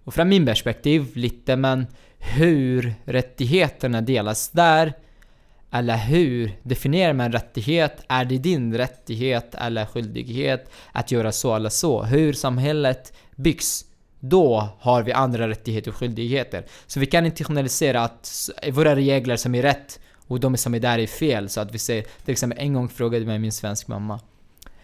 Och 0.05 0.15
från 0.15 0.29
min 0.29 0.47
perspektiv 0.47 1.17
lite, 1.17 1.57
men 1.57 1.87
hur 2.21 2.95
rättigheterna 3.05 4.01
delas 4.01 4.49
där 4.49 4.93
eller 5.71 5.97
hur 5.97 6.53
definierar 6.63 7.13
man 7.13 7.33
rättighet? 7.33 8.05
Är 8.09 8.25
det 8.25 8.39
din 8.39 8.75
rättighet 8.79 9.55
eller 9.55 9.87
skyldighet 9.87 10.71
att 10.93 11.11
göra 11.11 11.33
så 11.33 11.55
eller 11.57 11.69
så? 11.69 12.03
Hur 12.03 12.33
samhället 12.33 13.13
byggs, 13.37 13.85
då 14.21 14.69
har 14.81 15.03
vi 15.03 15.13
andra 15.13 15.49
rättigheter 15.49 15.91
och 15.91 15.97
skyldigheter. 15.97 16.65
Så 16.87 17.01
vi 17.01 17.07
kan 17.07 17.27
inte 17.27 17.45
generalisera 17.45 18.05
att 18.05 18.51
våra 18.73 18.97
regler 18.97 19.37
som 19.37 19.55
är 19.55 19.63
rätt 19.63 20.01
och 20.27 20.41
de 20.41 20.57
som 20.57 20.75
är 20.75 20.81
där 20.81 20.99
är 20.99 21.07
fel. 21.07 21.49
Så 21.49 21.61
att 21.61 21.75
vi 21.75 21.79
säger, 21.79 22.03
till 22.25 22.33
exempel 22.33 22.59
en 22.59 22.75
gång 22.75 22.89
frågade 22.89 23.27
mig 23.27 23.39
min 23.39 23.53
svensk 23.53 23.89
mamma. 23.89 24.21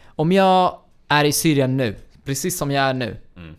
Om 0.05 0.33
jag 0.33 0.79
är 1.09 1.25
i 1.25 1.33
Syrien 1.33 1.77
nu, 1.77 1.97
precis 2.25 2.59
som 2.59 2.71
jag 2.71 2.85
är 2.85 2.95
nu, 2.95 3.17
Mm 3.37 3.55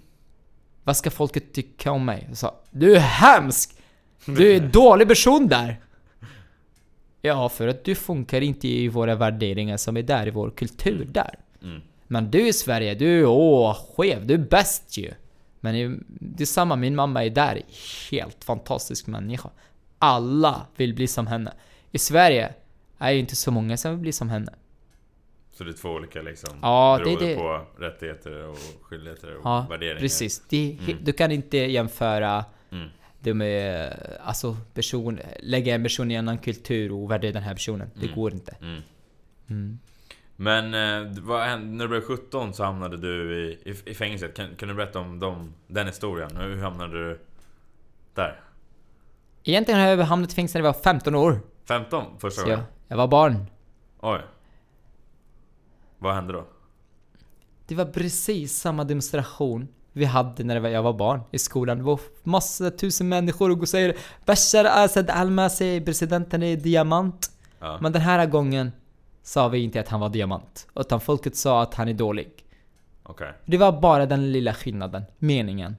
vad 0.88 0.98
ska 0.98 1.12
folket 1.12 1.54
tycka 1.54 1.92
om 1.92 2.06
mig? 2.06 2.26
Jag 2.28 2.38
sa, 2.38 2.56
du 2.72 2.96
är 2.96 3.00
hemsk! 3.00 3.78
Du 4.26 4.52
är 4.52 4.62
en 4.62 4.72
dålig 4.72 5.08
person 5.08 5.48
där! 5.48 5.80
Ja, 7.22 7.50
för 7.50 7.68
att 7.68 7.84
du 7.84 7.96
funkar 7.96 8.42
inte 8.42 8.68
i 8.68 8.88
våra 8.88 9.16
värderingar 9.16 9.78
som 9.78 9.98
är 9.98 10.02
där, 10.02 10.28
i 10.28 10.32
vår 10.32 10.50
kultur 10.50 11.06
där. 11.12 11.40
Mm. 11.64 11.82
Men 12.08 12.32
du 12.32 12.48
i 12.48 12.54
Sverige, 12.54 12.96
du 12.96 13.20
är 13.20 13.26
åh, 13.26 13.78
skev, 13.96 14.28
du 14.28 14.34
är 14.34 14.38
bäst 14.38 14.98
ju! 14.98 15.14
Men 15.60 16.06
det 16.08 16.44
är 16.44 16.46
samma, 16.46 16.76
min 16.76 16.96
mamma 16.96 17.26
är 17.26 17.30
där, 17.30 17.62
helt 18.12 18.44
fantastisk 18.44 19.08
människa. 19.08 19.50
Alla 20.00 20.62
vill 20.76 20.94
bli 20.94 21.08
som 21.08 21.28
henne. 21.28 21.54
I 21.92 21.98
Sverige 21.98 22.54
är 22.98 23.12
ju 23.12 23.20
inte 23.20 23.36
så 23.36 23.52
många 23.52 23.78
som 23.78 23.92
vill 23.92 24.00
bli 24.00 24.12
som 24.12 24.30
henne. 24.30 24.54
Så 25.58 25.64
det 25.64 25.70
är 25.70 25.74
två 25.74 25.90
olika 25.90 26.22
liksom, 26.22 26.50
Ja, 26.62 27.02
det 27.06 27.16
det. 27.20 27.36
på 27.36 27.66
rättigheter 27.78 28.48
och 28.48 28.58
skyldigheter 28.82 29.36
och 29.36 29.42
Ja, 29.44 29.66
värderingar. 29.70 30.00
precis. 30.00 30.44
Det, 30.50 30.78
Mm. 30.88 30.98
Du 31.04 31.14
kan 31.14 31.32
inte 31.32 31.58
jämföra 31.58 32.46
Mm. 32.72 32.90
det 33.20 33.34
med, 33.34 33.94
alltså 34.24 34.58
person, 34.74 35.20
lägga 35.40 35.76
en 35.76 35.84
person 35.84 36.12
i 36.12 36.14
en 36.14 36.20
annan 36.28 36.38
kultur 36.38 36.92
och 36.92 37.12
värdera 37.12 37.32
den 37.32 37.44
här 37.44 37.54
personen. 37.54 37.90
Det 37.94 38.06
Mm. 38.06 38.16
går 38.16 38.34
inte. 38.34 38.56
Mm. 38.62 38.82
Mm. 39.50 39.80
Men 40.36 40.74
eh, 40.74 41.14
vad 41.22 41.42
hände, 41.44 41.68
när 41.68 41.86
du 41.86 41.90
blev 41.90 42.02
17 42.02 42.54
så 42.54 42.64
hamnade 42.64 42.98
du 42.98 43.36
i, 43.38 43.70
i, 43.70 43.92
i 43.92 43.94
fängelset. 43.94 44.36
Kan, 44.36 44.56
kan 44.56 44.70
du 44.70 44.76
berätta 44.76 45.00
om 45.00 45.20
dem, 45.20 45.54
den 45.68 45.88
historien? 45.88 46.38
Hur 46.38 46.62
hamnade 46.62 46.94
du 47.10 47.20
där? 48.14 48.40
Egentligen 49.44 49.80
har 49.82 49.88
jag 49.88 49.98
hamnat 49.98 50.32
i 50.32 50.36
fängelse 50.36 50.58
när 50.60 50.66
jag 50.66 50.74
var 50.74 50.82
15 50.82 51.16
år. 51.16 51.40
15 51.68 52.04
första 52.20 52.42
Så 52.42 52.50
jag, 52.50 52.58
gången? 52.58 52.72
jag 52.88 52.98
var 52.98 53.08
barn. 53.08 53.46
Oj. 54.00 54.20
Vad 56.00 56.16
hände 56.16 56.34
då? 56.34 56.48
Det 57.68 57.76
var 57.76 57.86
precis 57.86 58.60
samma 58.60 58.84
demonstration 58.84 59.68
vi 59.94 60.06
hade 60.06 60.44
när 60.44 60.70
jag 60.70 60.84
var 60.84 60.94
barn 60.94 61.22
i 61.32 61.40
skolan. 61.40 61.78
Det 61.78 61.84
var 61.84 62.00
massa 62.24 62.72
tusen 62.72 63.10
människor 63.10 63.62
och 63.62 63.70
säger 63.70 63.98
Bashar 64.26 64.66
Assad 64.66 65.10
Almasi, 65.10 65.82
presidenten 65.82 66.44
är 66.44 66.58
diamant. 66.58 67.32
Ja. 67.60 67.78
Men 67.82 67.92
den 67.92 68.02
här 68.02 68.26
gången 68.26 68.72
sa 69.24 69.48
vi 69.48 69.60
inte 69.60 69.80
att 69.80 69.88
han 69.88 70.00
var 70.00 70.10
diamant. 70.10 70.68
Utan 70.76 71.02
folket 71.02 71.36
sa 71.36 71.62
att 71.62 71.74
han 71.74 71.88
är 71.88 71.94
dålig. 71.94 72.46
Okej. 73.04 73.34
Det 73.46 73.58
var 73.58 73.82
bara 73.82 74.06
den 74.06 74.32
lilla 74.32 74.54
skillnaden, 74.54 75.04
meningen. 75.18 75.76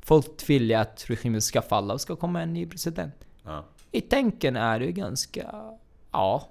Folk 0.00 0.48
ville 0.48 0.80
att 0.80 1.04
regimen 1.08 1.42
ska 1.42 1.62
falla 1.62 1.94
och 1.94 2.00
ska 2.00 2.16
komma 2.16 2.42
en 2.42 2.52
ny 2.52 2.66
president. 2.66 3.14
Ja. 3.44 3.64
I 3.92 4.00
tänken 4.00 4.56
är 4.56 4.80
det 4.80 4.92
ganska... 4.92 5.54
Ja. 6.12 6.48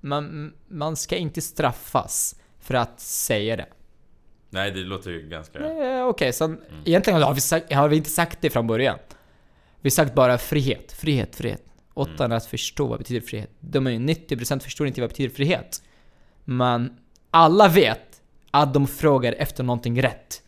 Man, 0.00 0.52
man 0.68 0.96
ska 0.96 1.16
inte 1.16 1.40
straffas 1.40 2.40
för 2.60 2.74
att 2.74 3.00
säga 3.00 3.56
det. 3.56 3.66
Nej, 4.50 4.70
det 4.70 4.80
låter 4.80 5.10
ju 5.10 5.28
ganska... 5.28 5.58
Okej, 6.04 6.32
så 6.32 6.56
egentligen 6.84 7.22
har 7.22 7.34
vi, 7.34 7.40
sagt, 7.40 7.72
har 7.72 7.88
vi 7.88 7.96
inte 7.96 8.10
sagt 8.10 8.38
det 8.40 8.50
från 8.50 8.66
början. 8.66 8.98
Vi 9.80 9.86
har 9.86 9.90
sagt 9.90 10.14
bara 10.14 10.38
frihet, 10.38 10.92
frihet, 10.92 11.36
frihet. 11.36 11.62
Utan 11.96 12.32
att 12.32 12.46
förstå 12.46 12.86
vad 12.86 12.98
betyder 12.98 13.20
frihet. 13.20 13.50
De 13.60 13.86
är 13.86 13.90
ju 13.90 13.98
90% 13.98 14.60
förstår 14.60 14.86
inte 14.86 15.00
vad 15.00 15.10
betyder 15.10 15.34
frihet. 15.34 15.82
Men 16.44 16.96
alla 17.30 17.68
vet 17.68 18.22
att 18.50 18.74
de 18.74 18.86
frågar 18.86 19.32
efter 19.32 19.64
någonting 19.64 20.02
rätt. 20.02 20.42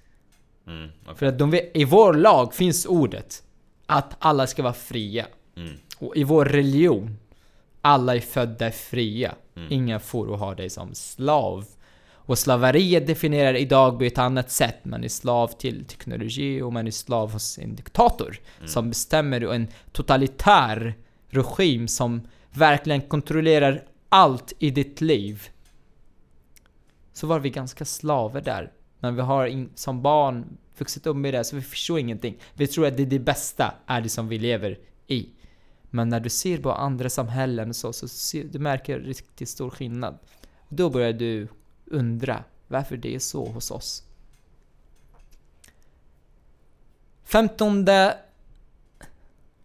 Mm, 0.66 0.90
okej. 1.02 1.14
För 1.16 1.26
att 1.26 1.38
de 1.38 1.50
vet, 1.50 1.76
i 1.76 1.84
vår 1.84 2.14
lag 2.14 2.54
finns 2.54 2.86
ordet 2.86 3.42
att 3.86 4.16
alla 4.18 4.46
ska 4.46 4.62
vara 4.62 4.72
fria. 4.72 5.26
Mm. 5.56 5.72
Och 5.98 6.16
i 6.16 6.24
vår 6.24 6.44
religion, 6.44 7.16
alla 7.80 8.16
är 8.16 8.20
födda 8.20 8.70
fria. 8.70 9.34
Mm. 9.56 9.68
Ingen 9.72 10.00
får 10.00 10.26
ha 10.26 10.54
dig 10.54 10.70
som 10.70 10.94
slav. 10.94 11.64
Och 12.12 12.38
slaveriet 12.38 13.06
definierar 13.06 13.54
idag 13.54 13.98
på 13.98 14.04
ett 14.04 14.18
annat 14.18 14.50
sätt. 14.50 14.84
Man 14.84 15.04
är 15.04 15.08
slav 15.08 15.48
till 15.48 15.84
teknologi 15.84 16.62
och 16.62 16.72
man 16.72 16.86
är 16.86 16.90
slav 16.90 17.32
hos 17.32 17.58
en 17.58 17.74
diktator. 17.74 18.36
Som 18.66 18.88
bestämmer 18.88 19.44
och 19.44 19.54
en 19.54 19.68
totalitär 19.92 20.94
regim 21.28 21.88
som 21.88 22.28
verkligen 22.50 23.00
kontrollerar 23.00 23.84
allt 24.08 24.52
i 24.58 24.70
ditt 24.70 25.00
liv. 25.00 25.48
Så 27.12 27.26
var 27.26 27.38
vi 27.38 27.50
ganska 27.50 27.84
slavar 27.84 28.40
där. 28.40 28.72
Men 28.98 29.16
vi 29.16 29.22
har 29.22 29.46
in, 29.46 29.70
som 29.74 30.02
barn 30.02 30.56
vuxit 30.78 31.06
upp 31.06 31.16
med 31.16 31.34
det, 31.34 31.44
så 31.44 31.56
vi 31.56 31.62
förstår 31.62 31.98
ingenting. 31.98 32.38
Vi 32.54 32.66
tror 32.66 32.86
att 32.86 32.96
det, 32.96 33.02
är 33.02 33.06
det 33.06 33.18
bästa 33.18 33.74
är 33.86 34.00
det 34.00 34.08
som 34.08 34.28
vi 34.28 34.38
lever 34.38 34.78
i. 35.06 35.28
Men 35.90 36.08
när 36.08 36.20
du 36.20 36.28
ser 36.28 36.58
på 36.58 36.72
andra 36.72 37.10
samhällen 37.10 37.68
och 37.68 37.76
så, 37.76 37.92
så 37.92 38.08
ser, 38.08 38.44
du 38.44 38.58
märker 38.58 39.00
riktigt 39.00 39.48
stor 39.48 39.70
skillnad. 39.70 40.18
Då 40.68 40.90
börjar 40.90 41.12
du 41.12 41.48
undra 41.86 42.44
varför 42.68 42.96
det 42.96 43.14
är 43.14 43.18
så 43.18 43.46
hos 43.46 43.70
oss. 43.70 44.04
15 47.24 47.86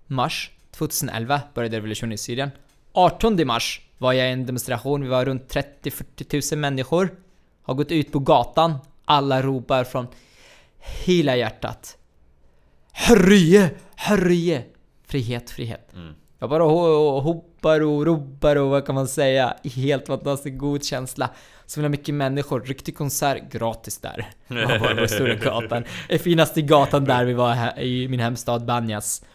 mars 0.08 0.52
2011 0.72 1.42
började 1.54 1.78
revolutionen 1.78 2.14
i 2.14 2.18
Syrien. 2.18 2.52
18 2.92 3.48
mars 3.48 3.82
var 3.98 4.14
jag 4.14 4.30
i 4.30 4.32
en 4.32 4.46
demonstration, 4.46 5.02
vi 5.02 5.08
var 5.08 5.26
runt 5.26 5.54
30-40 5.54 6.24
tusen 6.24 6.60
människor. 6.60 7.10
Har 7.62 7.74
gått 7.74 7.92
ut 7.92 8.12
på 8.12 8.20
gatan, 8.20 8.78
alla 9.06 9.42
ropar 9.42 9.84
från 9.84 10.08
hela 10.80 11.36
hjärtat. 11.36 11.98
Hurrie! 12.92 13.70
Hurrie! 13.96 14.64
Frihet, 15.16 15.50
frihet. 15.50 15.94
Mm. 15.94 16.14
Jag 16.40 16.50
bara 16.50 16.64
ho- 16.64 17.22
hoppar 17.22 17.82
och 17.82 18.06
ropar 18.06 18.56
och 18.56 18.70
vad 18.70 18.86
kan 18.86 18.96
man 18.96 19.08
säga? 19.08 19.58
Helt 19.64 20.08
fantastiskt 20.08 20.58
god 20.58 20.84
känsla. 20.84 21.30
Så 21.66 21.80
himla 21.80 21.90
mycket 21.90 22.16
människor, 22.16 22.62
riktig 22.62 22.98
konsert 22.98 23.52
gratis 23.52 23.98
där. 23.98 24.34
Man 24.48 24.58
var 24.80 25.02
på 25.02 25.08
Stora 25.08 25.36
gatan. 25.36 25.84
Den 26.10 26.20
finaste 26.20 26.62
gatan 26.62 27.06
där 27.06 27.26
vi 27.26 27.34
var 27.34 27.54
här, 27.54 27.80
i 27.80 28.08
min 28.08 28.20
hemstad 28.20 28.66
Banjas. 28.66 29.26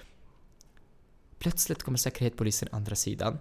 Plötsligt 1.38 1.82
kommer 1.82 1.98
säkerhetspolisen 1.98 2.68
andra 2.72 2.96
sidan. 2.96 3.38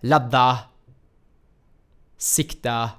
Ladda. 0.00 0.58
Sikta. 2.16 2.90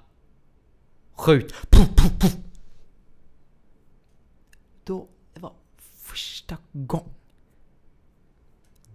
Skjut. 1.15 1.53
Puff, 1.69 1.87
puff, 1.95 2.19
puff. 2.19 2.35
Då, 4.83 5.07
det 5.33 5.39
var 5.39 5.53
första 6.47 6.57
gången 6.71 7.13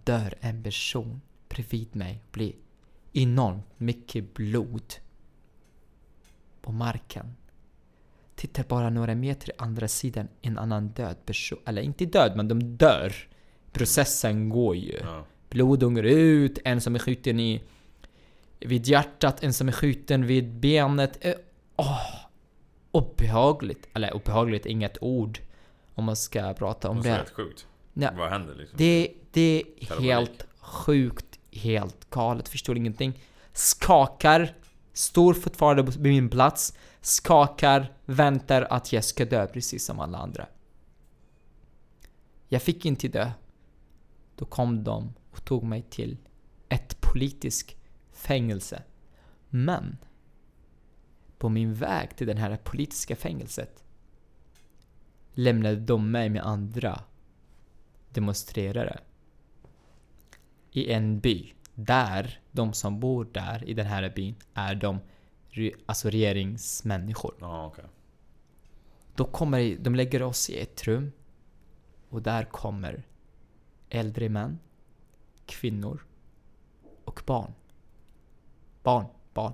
dör 0.03 0.33
en 0.41 0.63
person 0.63 1.21
bredvid 1.49 1.95
mig 1.95 2.21
och 2.25 2.31
blir 2.31 2.53
enormt 3.13 3.65
mycket 3.79 4.33
blod 4.33 4.93
på 6.61 6.71
marken. 6.71 7.35
Tittar 8.35 8.63
bara 8.63 8.89
några 8.89 9.15
meter 9.15 9.49
i 9.49 9.53
andra 9.57 9.87
sidan 9.87 10.27
en 10.41 10.57
annan 10.57 10.87
död 10.87 11.25
person. 11.25 11.59
Eller 11.65 11.81
inte 11.81 12.05
död, 12.05 12.33
men 12.35 12.47
de 12.47 12.77
dör. 12.77 13.13
Processen 13.71 14.49
går 14.49 14.75
ju. 14.75 14.99
Ja. 15.01 15.25
Blod 15.49 15.83
ångar 15.83 16.03
ut, 16.03 16.59
en 16.65 16.81
som 16.81 16.95
är 16.95 16.99
skjuten 16.99 17.39
i 17.39 17.63
vid 18.59 18.87
hjärtat, 18.87 19.43
en 19.43 19.53
som 19.53 19.67
är 19.67 19.71
skjuten 19.71 20.25
vid 20.25 20.53
benet. 20.53 21.25
Åh! 21.75 22.23
obehagligt. 22.91 23.87
Eller 23.93 24.15
obehagligt 24.15 24.65
inget 24.65 24.97
ord 25.01 25.39
om 25.95 26.03
man 26.03 26.15
ska 26.15 26.53
prata 26.53 26.89
om 26.89 27.01
Det 27.01 27.09
är 27.09 27.13
det. 27.17 27.21
rätt 27.23 27.29
sjukt. 27.31 27.67
Ja, 27.93 28.09
Vad 28.17 28.29
händer 28.29 28.55
liksom? 28.55 28.77
det, 28.77 29.13
det 29.31 29.63
är 29.79 29.85
Kalabalik. 29.85 30.09
helt 30.11 30.47
sjukt, 30.59 31.39
helt 31.51 32.09
galet, 32.09 32.47
förstår 32.49 32.77
ingenting. 32.77 33.19
Skakar, 33.53 34.55
står 34.93 35.33
fortfarande 35.33 35.83
på 35.83 35.91
min 35.99 36.29
plats, 36.29 36.77
skakar, 37.01 37.93
väntar 38.05 38.61
att 38.61 38.93
jag 38.93 39.03
ska 39.03 39.25
dö 39.25 39.47
precis 39.47 39.85
som 39.85 39.99
alla 39.99 40.17
andra. 40.17 40.47
Jag 42.47 42.61
fick 42.61 42.85
inte 42.85 43.07
dö. 43.07 43.31
Då 44.35 44.45
kom 44.45 44.83
de 44.83 45.13
och 45.31 45.45
tog 45.45 45.63
mig 45.63 45.81
till 45.81 46.17
ett 46.69 47.01
politiskt 47.01 47.75
fängelse. 48.11 48.83
Men 49.49 49.97
på 51.37 51.49
min 51.49 51.73
väg 51.73 52.15
till 52.15 52.27
det 52.27 52.35
här 52.35 52.57
politiska 52.57 53.15
fängelset 53.15 53.82
lämnade 55.33 55.75
de 55.75 56.11
mig 56.11 56.29
med 56.29 56.45
andra 56.45 57.03
demonstrerare 58.09 58.99
i 60.71 60.91
en 60.91 61.19
by 61.19 61.53
där 61.75 62.39
de 62.51 62.73
som 62.73 62.99
bor 62.99 63.27
där 63.31 63.69
i 63.69 63.73
den 63.73 63.85
här 63.85 64.13
byn 64.15 64.35
är 64.53 64.75
de 64.75 64.99
alltså 65.85 66.09
regeringsmänniskor. 66.09 67.35
Ja, 67.39 67.65
okej. 67.65 67.85
Då 69.15 69.25
kommer 69.25 69.77
de 69.79 69.95
lägger 69.95 70.23
oss 70.23 70.49
i 70.49 70.59
ett 70.59 70.83
rum 70.83 71.11
och 72.09 72.21
där 72.21 72.45
kommer 72.45 73.03
äldre 73.89 74.29
män, 74.29 74.59
kvinnor 75.45 76.05
och 77.05 77.21
barn. 77.25 77.53
Barn, 78.83 79.05
barn 79.33 79.53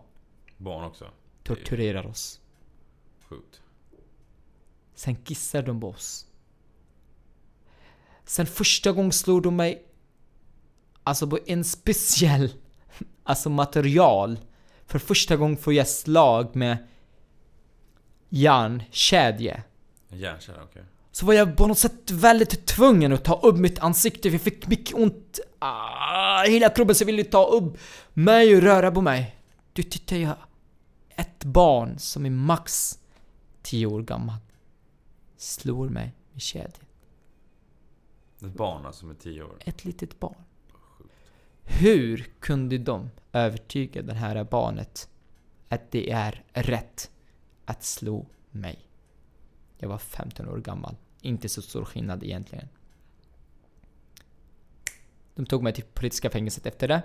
Barn 0.58 0.84
också. 0.84 1.12
torturerar 1.44 2.08
oss. 2.08 2.42
Sjukt. 3.20 3.62
Sen 5.00 5.16
kissar 5.16 5.62
de 5.62 5.82
på 5.82 5.90
oss. 5.90 6.26
Sen 8.26 8.46
första 8.46 8.92
gången 8.92 9.12
slog 9.12 9.44
de 9.44 9.56
mig 9.56 9.86
Alltså 11.04 11.28
på 11.28 11.40
en 11.46 11.64
speciell 11.64 12.54
Alltså 13.24 13.50
material. 13.50 14.40
För 14.86 15.00
första 15.00 15.36
gången 15.38 15.58
får 15.58 15.74
jag 15.74 15.88
slag 15.88 16.56
med 16.56 16.78
järnkedja. 18.30 19.64
En 20.10 20.20
Järnkärra, 20.20 20.64
okej. 20.64 20.84
Så 21.12 21.26
var 21.26 21.34
jag 21.34 21.58
på 21.58 21.68
något 21.68 21.78
sätt 21.80 22.12
väldigt 22.12 22.66
tvungen 22.66 23.14
att 23.14 23.24
ta 23.24 23.40
upp 23.40 23.58
mitt 23.58 23.80
ansikte 23.80 24.22
för 24.30 24.36
jag 24.36 24.42
fick 24.42 24.68
mycket 24.68 24.96
ont. 24.96 25.40
Ah, 25.60 26.44
Hela 26.44 26.70
kroppen 26.70 26.96
så 26.96 27.06
ville 27.06 27.24
ta 27.24 27.46
upp 27.48 27.78
mig 28.14 28.56
och 28.56 28.62
röra 28.62 28.92
på 28.92 29.02
mig. 29.02 29.36
Du 29.74 29.84
tittar 29.84 30.16
jag 30.16 30.36
Ett 31.16 31.44
barn 31.44 32.00
som 32.00 32.26
är 32.26 32.30
max 32.30 33.00
10 33.62 33.86
år 33.86 34.02
gammal 34.02 34.36
Slår 35.40 35.90
mig 35.90 36.14
med 36.32 36.42
kedja 36.42 36.70
Ett 38.42 38.54
barn 38.54 38.86
alltså 38.86 39.06
med 39.06 39.20
10 39.20 39.44
år. 39.44 39.58
ett 39.66 39.86
litet 39.86 40.20
barn. 40.20 40.36
Hur 41.64 42.32
kunde 42.40 42.78
de 42.78 43.10
övertyga 43.32 44.02
det 44.02 44.14
här 44.14 44.44
barnet 44.44 45.10
att 45.70 45.92
det 45.92 46.12
är 46.12 46.44
rätt 46.54 47.12
att 47.66 47.84
slå 47.84 48.26
mig? 48.52 48.80
Jag 49.78 49.90
var 49.90 49.98
15 49.98 50.50
år 50.50 50.58
gammal. 50.58 50.96
Inte 51.22 51.50
så 51.50 51.62
stor 51.62 51.86
skillnad 51.86 52.24
egentligen. 52.24 52.68
De 55.36 55.46
tog 55.46 55.64
mig 55.64 55.74
till 55.74 55.84
politiska 55.84 56.30
fängelset 56.30 56.66
efter 56.66 56.88
det. 56.88 57.02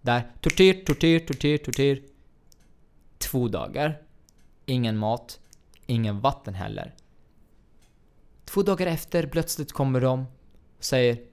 Där, 0.00 0.32
tortyr, 0.40 0.84
tortyr, 0.84 1.18
tortyr, 1.18 1.58
tortyr. 1.58 2.02
Två 3.18 3.48
dagar. 3.48 4.02
Ingen 4.66 4.96
mat. 4.96 5.40
Ingen 5.86 6.20
vatten 6.20 6.54
heller. 6.54 6.94
Två 8.44 8.62
dagar 8.62 8.86
efter 8.86 9.26
plötsligt 9.26 9.72
kommer 9.72 10.00
de 10.00 10.26
och 10.78 10.84
säger 10.84 11.26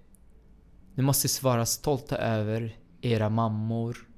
Ni 0.96 1.04
måste 1.04 1.44
vara 1.44 1.66
stolta 1.66 2.18
över 2.18 2.80
era 3.02 3.30
mammor 3.30 4.10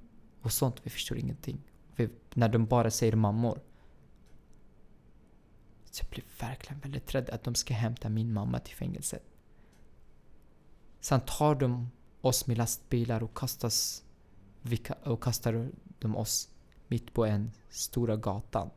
och 0.42 0.52
sånt. 0.52 0.76
Vi 0.84 0.90
förstår 0.90 1.18
ingenting. 1.18 1.62
Vi, 1.96 2.10
när 2.34 2.50
de 2.50 2.66
bara 2.66 2.92
säger 2.92 3.16
mammor. 3.16 3.60
Så 5.92 6.04
jag 6.04 6.10
blir 6.10 6.24
verkligen 6.40 6.80
väldigt 6.80 7.16
rädd 7.16 7.30
att 7.30 7.44
de 7.44 7.56
ska 7.56 7.74
hämta 7.74 8.10
min 8.10 8.34
mamma 8.34 8.60
till 8.60 8.76
fängelset. 8.76 9.24
Sen 11.00 11.22
tar 11.22 11.56
de 11.56 11.90
oss 12.22 12.48
med 12.48 12.58
lastbilar 12.58 13.24
och 13.24 13.38
kastas 13.38 14.04
och 15.04 15.24
kastar 15.24 15.70
de 16.00 16.16
oss 16.16 16.50
mitt 16.88 17.14
på 17.14 17.26
en 17.26 17.52
stora 17.70 18.16
gatan. 18.16 18.70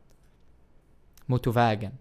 Motorvägen. 1.25 1.97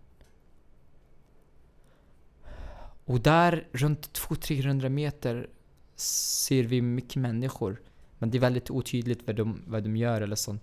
Och 3.06 3.20
där 3.20 3.68
runt 3.72 4.18
200-300 4.18 4.88
meter 4.88 5.48
ser 5.96 6.64
vi 6.64 6.82
mycket 6.82 7.16
människor. 7.16 7.82
Men 8.18 8.30
det 8.30 8.38
är 8.38 8.40
väldigt 8.40 8.70
otydligt 8.70 9.26
vad 9.26 9.36
de, 9.36 9.62
vad 9.66 9.82
de 9.82 9.96
gör 9.96 10.20
eller 10.20 10.36
sånt. 10.36 10.62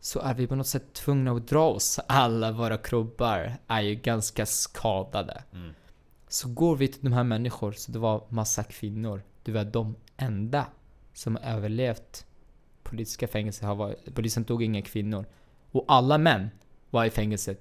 Så 0.00 0.20
är 0.20 0.34
vi 0.34 0.46
på 0.46 0.54
något 0.54 0.66
sätt 0.66 0.92
tvungna 0.92 1.32
att 1.32 1.48
dra 1.48 1.68
oss. 1.70 2.00
Alla 2.06 2.52
våra 2.52 2.78
krubbar 2.78 3.52
är 3.66 3.80
ju 3.80 3.94
ganska 3.94 4.46
skadade. 4.46 5.44
Mm. 5.52 5.74
Så 6.28 6.48
går 6.48 6.76
vi 6.76 6.88
till 6.88 7.04
de 7.04 7.12
här 7.12 7.24
människor, 7.24 7.72
så 7.72 7.92
det 7.92 7.98
var 7.98 8.24
massa 8.28 8.64
kvinnor. 8.64 9.22
Det 9.42 9.52
var 9.52 9.64
de 9.64 9.96
enda 10.16 10.66
som 11.12 11.36
överlevt 11.36 12.26
politiska 12.82 13.28
fängelser. 13.28 13.66
Har 13.66 13.74
varit, 13.74 14.14
polisen 14.14 14.44
tog 14.44 14.62
inga 14.62 14.82
kvinnor. 14.82 15.26
Och 15.70 15.84
alla 15.88 16.18
män 16.18 16.50
var 16.90 17.04
i 17.04 17.10
fängelset 17.10 17.60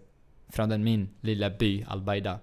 från 0.50 0.70
den 0.70 0.84
min 0.84 1.10
lilla 1.22 1.50
by 1.50 1.84
Al-Baida. 1.88 2.40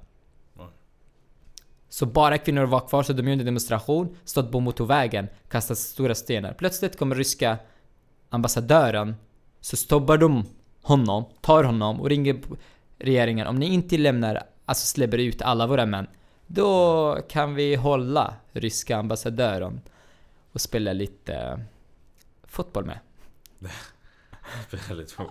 Så 1.88 2.06
bara 2.06 2.38
kvinnor 2.38 2.64
var 2.64 2.88
kvar, 2.88 3.02
så 3.02 3.12
de 3.12 3.28
gjorde 3.28 3.42
en 3.42 3.46
demonstration, 3.46 4.16
stått 4.24 4.52
på 4.52 4.60
motorvägen, 4.60 5.28
kastat 5.48 5.78
stora 5.78 6.14
stenar. 6.14 6.52
Plötsligt 6.52 6.98
kommer 6.98 7.16
ryska 7.16 7.58
ambassadören, 8.30 9.16
så 9.60 9.76
stoppar 9.76 10.18
de 10.18 10.44
honom, 10.82 11.24
tar 11.40 11.64
honom 11.64 12.00
och 12.00 12.08
ringer 12.08 12.36
regeringen. 12.98 13.46
Om 13.46 13.56
ni 13.56 13.66
inte 13.66 13.98
lämnar, 13.98 14.42
alltså 14.64 14.86
släpper 14.86 15.18
ut 15.18 15.42
alla 15.42 15.66
våra 15.66 15.86
män, 15.86 16.06
då 16.46 17.18
kan 17.28 17.54
vi 17.54 17.74
hålla 17.74 18.34
ryska 18.52 18.96
ambassadören 18.96 19.80
och 20.52 20.60
spela 20.60 20.92
lite 20.92 21.34
eh, 21.34 21.58
fotboll 22.44 22.84
med. 22.84 22.98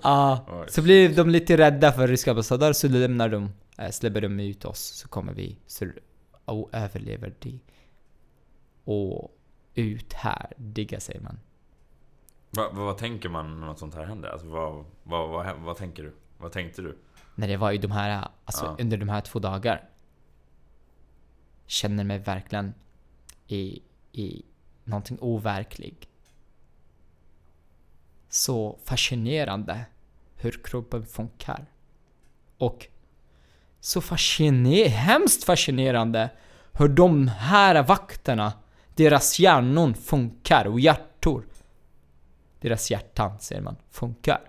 Ja, 0.03 0.45
Oj. 0.49 0.65
så 0.69 0.81
blir 0.81 1.09
de 1.09 1.29
lite 1.29 1.57
rädda 1.57 1.91
för 1.91 2.07
ryska 2.07 2.31
ambassadörer 2.31 2.73
så 2.73 2.87
lämnar 2.87 3.29
de, 3.29 3.51
äh, 3.77 3.89
släpper 3.89 4.21
de 4.21 4.39
ut 4.39 4.65
oss 4.65 4.79
så 4.79 5.07
kommer 5.07 5.33
vi 5.33 5.57
och 6.51 6.69
överlever 6.73 7.33
det. 7.39 7.59
Och 8.83 9.37
ut 9.73 10.13
här, 10.13 10.53
digga 10.57 10.99
säger 10.99 11.21
man. 11.21 11.39
Va, 12.49 12.69
va, 12.73 12.83
vad 12.85 12.97
tänker 12.97 13.29
man 13.29 13.59
när 13.59 13.67
något 13.67 13.79
sånt 13.79 13.95
här 13.95 14.05
händer? 14.05 14.29
Alltså, 14.29 14.47
vad, 14.47 14.85
vad, 15.03 15.29
vad, 15.29 15.55
vad 15.59 15.77
tänker 15.77 16.03
du? 16.03 16.15
Vad 16.37 16.51
tänkte 16.51 16.81
du? 16.81 16.97
När 17.35 17.47
det 17.47 17.57
var 17.57 17.71
i 17.71 17.77
de 17.77 17.91
här, 17.91 18.27
alltså 18.45 18.65
Ja. 18.65 18.77
under 18.79 18.97
de 18.97 19.09
här 19.09 19.21
två 19.21 19.39
dagar. 19.39 19.89
Känner 21.65 22.03
mig 22.03 22.19
verkligen 22.19 22.73
i, 23.47 23.81
i 24.11 24.45
någonting 24.83 25.17
overklig. 25.21 26.09
Så 28.29 28.79
fascinerande 28.83 29.85
hur 30.35 30.51
kroppen 30.63 31.05
funkar. 31.05 31.65
Och 32.57 32.87
så 33.81 34.01
fascinerande, 34.01 34.89
hemskt 34.89 35.43
fascinerande 35.43 36.29
hur 36.73 36.87
de 36.87 37.27
här 37.27 37.83
vakterna, 37.83 38.53
deras 38.95 39.39
hjärnor 39.39 39.93
funkar 39.93 40.65
och 40.65 40.79
hjärtor. 40.79 41.45
Deras 42.61 42.91
hjärtan, 42.91 43.39
säger 43.39 43.61
man, 43.61 43.75
funkar. 43.91 44.41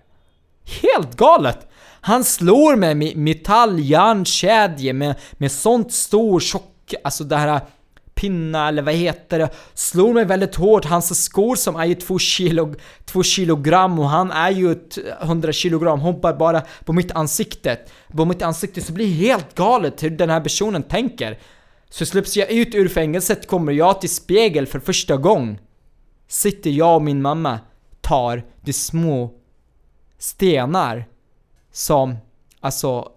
Helt 0.82 1.16
galet! 1.16 1.68
Han 2.00 2.24
slår 2.24 2.76
mig 2.76 2.94
med 2.94 3.16
metalljärnkedja 3.16 4.92
med, 4.92 5.14
med 5.32 5.52
sånt 5.52 5.92
stor 5.92 6.40
tjock, 6.40 6.94
alltså 7.04 7.24
det 7.24 7.36
här 7.36 7.60
pinna 8.18 8.68
eller 8.68 8.82
vad 8.82 8.94
heter 8.94 9.38
det, 9.38 9.48
slår 9.74 10.14
mig 10.14 10.24
väldigt 10.24 10.54
hårt. 10.54 10.84
Hans 10.84 11.24
skor 11.24 11.56
som 11.56 11.76
är 11.76 11.84
ju 11.84 11.94
2 11.94 12.18
kilo, 12.18 12.74
två 13.04 13.22
kilogram 13.22 13.98
och 13.98 14.08
han 14.08 14.30
är 14.30 14.50
ju 14.50 14.76
100 15.20 15.52
kilogram, 15.52 16.00
hoppar 16.00 16.34
bara 16.34 16.62
på 16.84 16.92
mitt 16.92 17.12
ansikte. 17.12 17.78
På 18.16 18.24
mitt 18.24 18.42
ansikte 18.42 18.80
så 18.80 18.92
blir 18.92 19.06
det 19.06 19.12
helt 19.12 19.54
galet 19.54 20.02
hur 20.02 20.10
den 20.10 20.30
här 20.30 20.40
personen 20.40 20.82
tänker. 20.82 21.38
Så 21.90 22.06
släpps 22.06 22.36
jag 22.36 22.50
ut 22.50 22.74
ur 22.74 22.88
fängelset 22.88 23.46
kommer 23.46 23.72
jag 23.72 24.00
till 24.00 24.10
spegel 24.10 24.66
för 24.66 24.80
första 24.80 25.16
gången. 25.16 25.58
Sitter 26.28 26.70
jag 26.70 26.96
och 26.96 27.02
min 27.02 27.22
mamma, 27.22 27.58
tar 28.00 28.42
de 28.60 28.72
små 28.72 29.30
stenar 30.18 31.04
som, 31.72 32.16
alltså, 32.60 33.08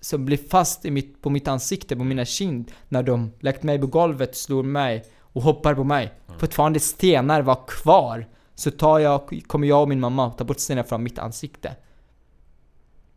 som 0.00 0.24
blir 0.24 0.48
fast 0.48 0.84
i 0.84 0.90
mitt, 0.90 1.22
på 1.22 1.30
mitt 1.30 1.48
ansikte, 1.48 1.96
på 1.96 2.04
mina 2.04 2.24
kind 2.24 2.72
när 2.88 3.02
de 3.02 3.32
lagt 3.40 3.62
mig 3.62 3.78
på 3.80 3.86
golvet, 3.86 4.36
slår 4.36 4.62
mig 4.62 5.04
och 5.20 5.42
hoppar 5.42 5.74
på 5.74 5.84
mig. 5.84 6.12
Fortfarande 6.38 6.80
stenar 6.80 7.42
var 7.42 7.64
kvar. 7.68 8.28
Så 8.54 8.70
tar 8.70 8.98
jag, 8.98 9.42
kommer 9.46 9.66
jag 9.68 9.82
och 9.82 9.88
min 9.88 10.00
mamma 10.00 10.30
tar 10.30 10.44
bort 10.44 10.58
stenar 10.58 10.82
från 10.82 11.02
mitt 11.02 11.18
ansikte. 11.18 11.76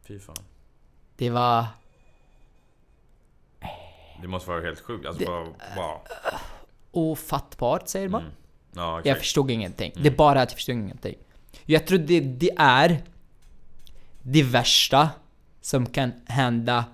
Fy 0.08 0.20
fan. 0.20 0.36
Det 1.18 1.30
var... 1.30 1.66
Det 4.22 4.28
måste 4.28 4.50
vara 4.50 4.62
helt 4.62 4.80
sjukt. 4.80 5.06
Alltså, 5.06 5.24
Det- 5.24 5.30
vad, 5.32 5.48
vad? 5.78 5.98
ofattbart 6.92 7.88
säger 7.88 8.10
man. 8.10 8.22
Mm. 8.22 8.34
Ja, 8.76 8.92
Jag 8.92 9.00
exakt. 9.08 9.20
förstod 9.20 9.52
ingenting. 9.52 9.92
Det 9.96 10.08
är 10.08 10.16
bara 10.16 10.42
att 10.42 10.50
jag 10.52 10.56
förstod 10.58 10.76
ingenting. 10.76 11.16
Jag 11.66 11.88
tror 11.88 11.98
det, 12.00 12.20
det 12.20 12.52
är 12.58 13.04
det 14.22 14.44
värsta 14.44 15.10
som 15.64 15.86
kan 15.86 16.12
hända 16.26 16.86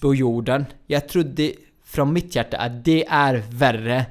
på 0.00 0.14
jorden. 0.14 0.64
Jag 0.86 1.08
tror 1.08 1.22
det, 1.22 1.54
från 1.84 2.12
mitt 2.12 2.34
hjärta, 2.34 2.56
att 2.56 2.84
det 2.84 3.06
är 3.06 3.44
värre 3.50 4.06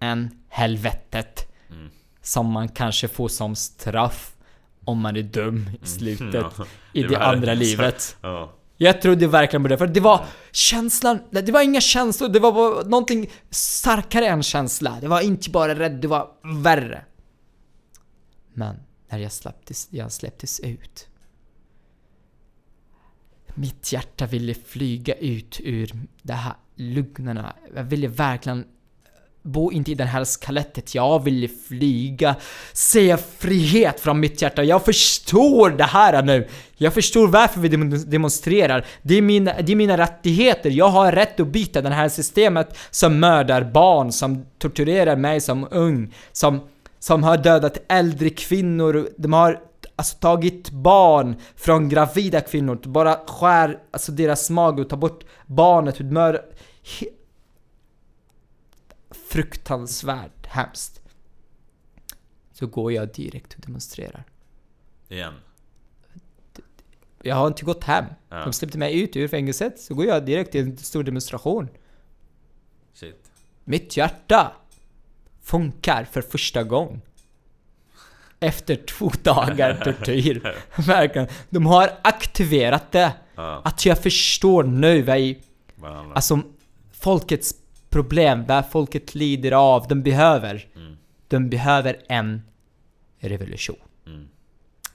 än 0.00 0.30
helvetet. 0.48 1.52
Mm. 1.70 1.90
Som 2.22 2.46
man 2.46 2.68
kanske 2.68 3.08
får 3.08 3.28
som 3.28 3.56
straff 3.56 4.36
om 4.84 5.00
man 5.00 5.16
är 5.16 5.22
dum 5.22 5.70
i 5.82 5.86
slutet 5.86 6.34
Mm. 6.34 6.50
Ja, 6.58 6.66
i 6.92 7.02
det 7.02 7.08
det, 7.08 7.18
andra 7.18 7.54
livet. 7.54 8.16
ja. 8.22 8.52
Jag 8.76 9.02
trodde 9.02 9.26
verkligen 9.26 9.62
på 9.62 9.68
det, 9.68 9.78
för 9.78 9.86
det 9.86 10.00
var 10.00 10.24
känslan, 10.52 11.18
det 11.30 11.52
var 11.52 11.62
inga 11.62 11.80
känslor, 11.80 12.28
det 12.28 12.40
var 12.40 12.84
någonting 12.84 13.30
starkare 13.50 14.26
än 14.26 14.42
känsla. 14.42 14.98
Det 15.00 15.08
var 15.08 15.20
inte 15.20 15.50
bara 15.50 15.74
rädd, 15.74 15.92
det 15.92 16.08
var 16.08 16.28
värre. 16.62 17.04
Men 18.54 18.76
när 19.08 19.18
jag 19.18 19.32
släpptes, 19.32 19.88
jag 19.90 20.12
släpptes 20.12 20.60
ut. 20.60 21.08
Mitt 23.58 23.92
hjärta 23.92 24.26
ville 24.26 24.54
flyga 24.54 25.14
ut 25.14 25.60
ur 25.64 25.92
de 26.22 26.32
här 26.32 26.54
lugnarna. 26.76 27.52
Jag 27.74 27.84
ville 27.84 28.08
verkligen 28.08 28.64
bo 29.42 29.72
inte 29.72 29.90
i 29.90 29.94
det 29.94 30.04
här 30.04 30.24
skelettet. 30.24 30.94
Jag 30.94 31.24
ville 31.24 31.48
flyga, 31.68 32.36
se 32.72 33.16
frihet 33.16 34.00
från 34.00 34.20
mitt 34.20 34.42
hjärta. 34.42 34.64
Jag 34.64 34.84
förstår 34.84 35.70
det 35.70 35.84
här 35.84 36.22
nu. 36.22 36.48
Jag 36.76 36.94
förstår 36.94 37.28
varför 37.28 37.60
vi 37.60 37.68
demonstrerar. 38.06 38.86
Det 39.02 39.14
är, 39.14 39.22
mina, 39.22 39.52
det 39.62 39.72
är 39.72 39.76
mina 39.76 39.98
rättigheter. 39.98 40.70
Jag 40.70 40.88
har 40.88 41.12
rätt 41.12 41.40
att 41.40 41.48
byta 41.48 41.82
det 41.82 41.88
här 41.88 42.08
systemet 42.08 42.78
som 42.90 43.20
mördar 43.20 43.64
barn, 43.64 44.12
som 44.12 44.46
torturerar 44.58 45.16
mig 45.16 45.40
som 45.40 45.68
ung, 45.70 46.14
som, 46.32 46.60
som 46.98 47.22
har 47.22 47.36
dödat 47.36 47.78
äldre 47.88 48.30
kvinnor. 48.30 49.08
De 49.16 49.32
har 49.32 49.60
alltså 49.96 50.16
tagit 50.18 50.70
barn 50.70 51.36
från 51.56 51.88
gravida 51.88 52.40
kvinnor, 52.40 52.80
bara 52.84 53.26
skär 53.26 53.82
alltså 53.90 54.12
deras 54.12 54.50
mage 54.50 54.82
och 54.82 54.88
tar 54.88 54.96
bort 54.96 55.24
barnet. 55.46 56.00
Mördar, 56.00 56.44
he- 56.82 57.12
fruktansvärt 59.10 60.46
hemskt. 60.46 61.02
Så 62.52 62.66
går 62.66 62.92
jag 62.92 63.12
direkt 63.14 63.54
och 63.54 63.60
demonstrerar. 63.60 64.24
Igen. 65.08 65.34
Jag 67.22 67.36
har 67.36 67.46
inte 67.46 67.64
gått 67.64 67.84
hem. 67.84 68.04
Ja. 68.28 68.36
De 68.44 68.52
släppte 68.52 68.78
mig 68.78 69.00
ut 69.00 69.16
ur 69.16 69.28
fängelset, 69.28 69.80
så 69.80 69.94
går 69.94 70.04
jag 70.06 70.26
direkt 70.26 70.52
till 70.52 70.60
en 70.60 70.76
stor 70.76 71.04
demonstration. 71.04 71.68
Shit. 72.94 73.30
Mitt 73.64 73.96
hjärta 73.96 74.52
funkar 75.42 76.04
för 76.04 76.22
första 76.22 76.62
gången. 76.62 77.02
Efter 78.40 78.76
två 78.76 79.10
dagar 79.22 79.80
tortyr. 79.84 80.54
Verkligen. 80.86 81.28
De 81.50 81.66
har 81.66 81.90
aktiverat 82.02 82.92
det. 82.92 83.12
Ja, 83.34 83.60
Att 83.64 83.86
jag 83.86 83.98
förstår 84.02 84.64
nu 84.64 85.02
vad 85.02 85.34
varandra. 85.76 86.14
alltså 86.14 86.40
folkets 86.92 87.54
problem, 87.90 88.44
vad 88.46 88.70
folket 88.70 89.14
lider 89.14 89.52
av, 89.52 89.88
de 89.88 90.02
behöver. 90.02 90.68
Mm. 90.76 90.96
De 91.28 91.48
behöver 91.50 91.96
en 92.08 92.42
revolution. 93.18 93.76
Mm. 94.06 94.28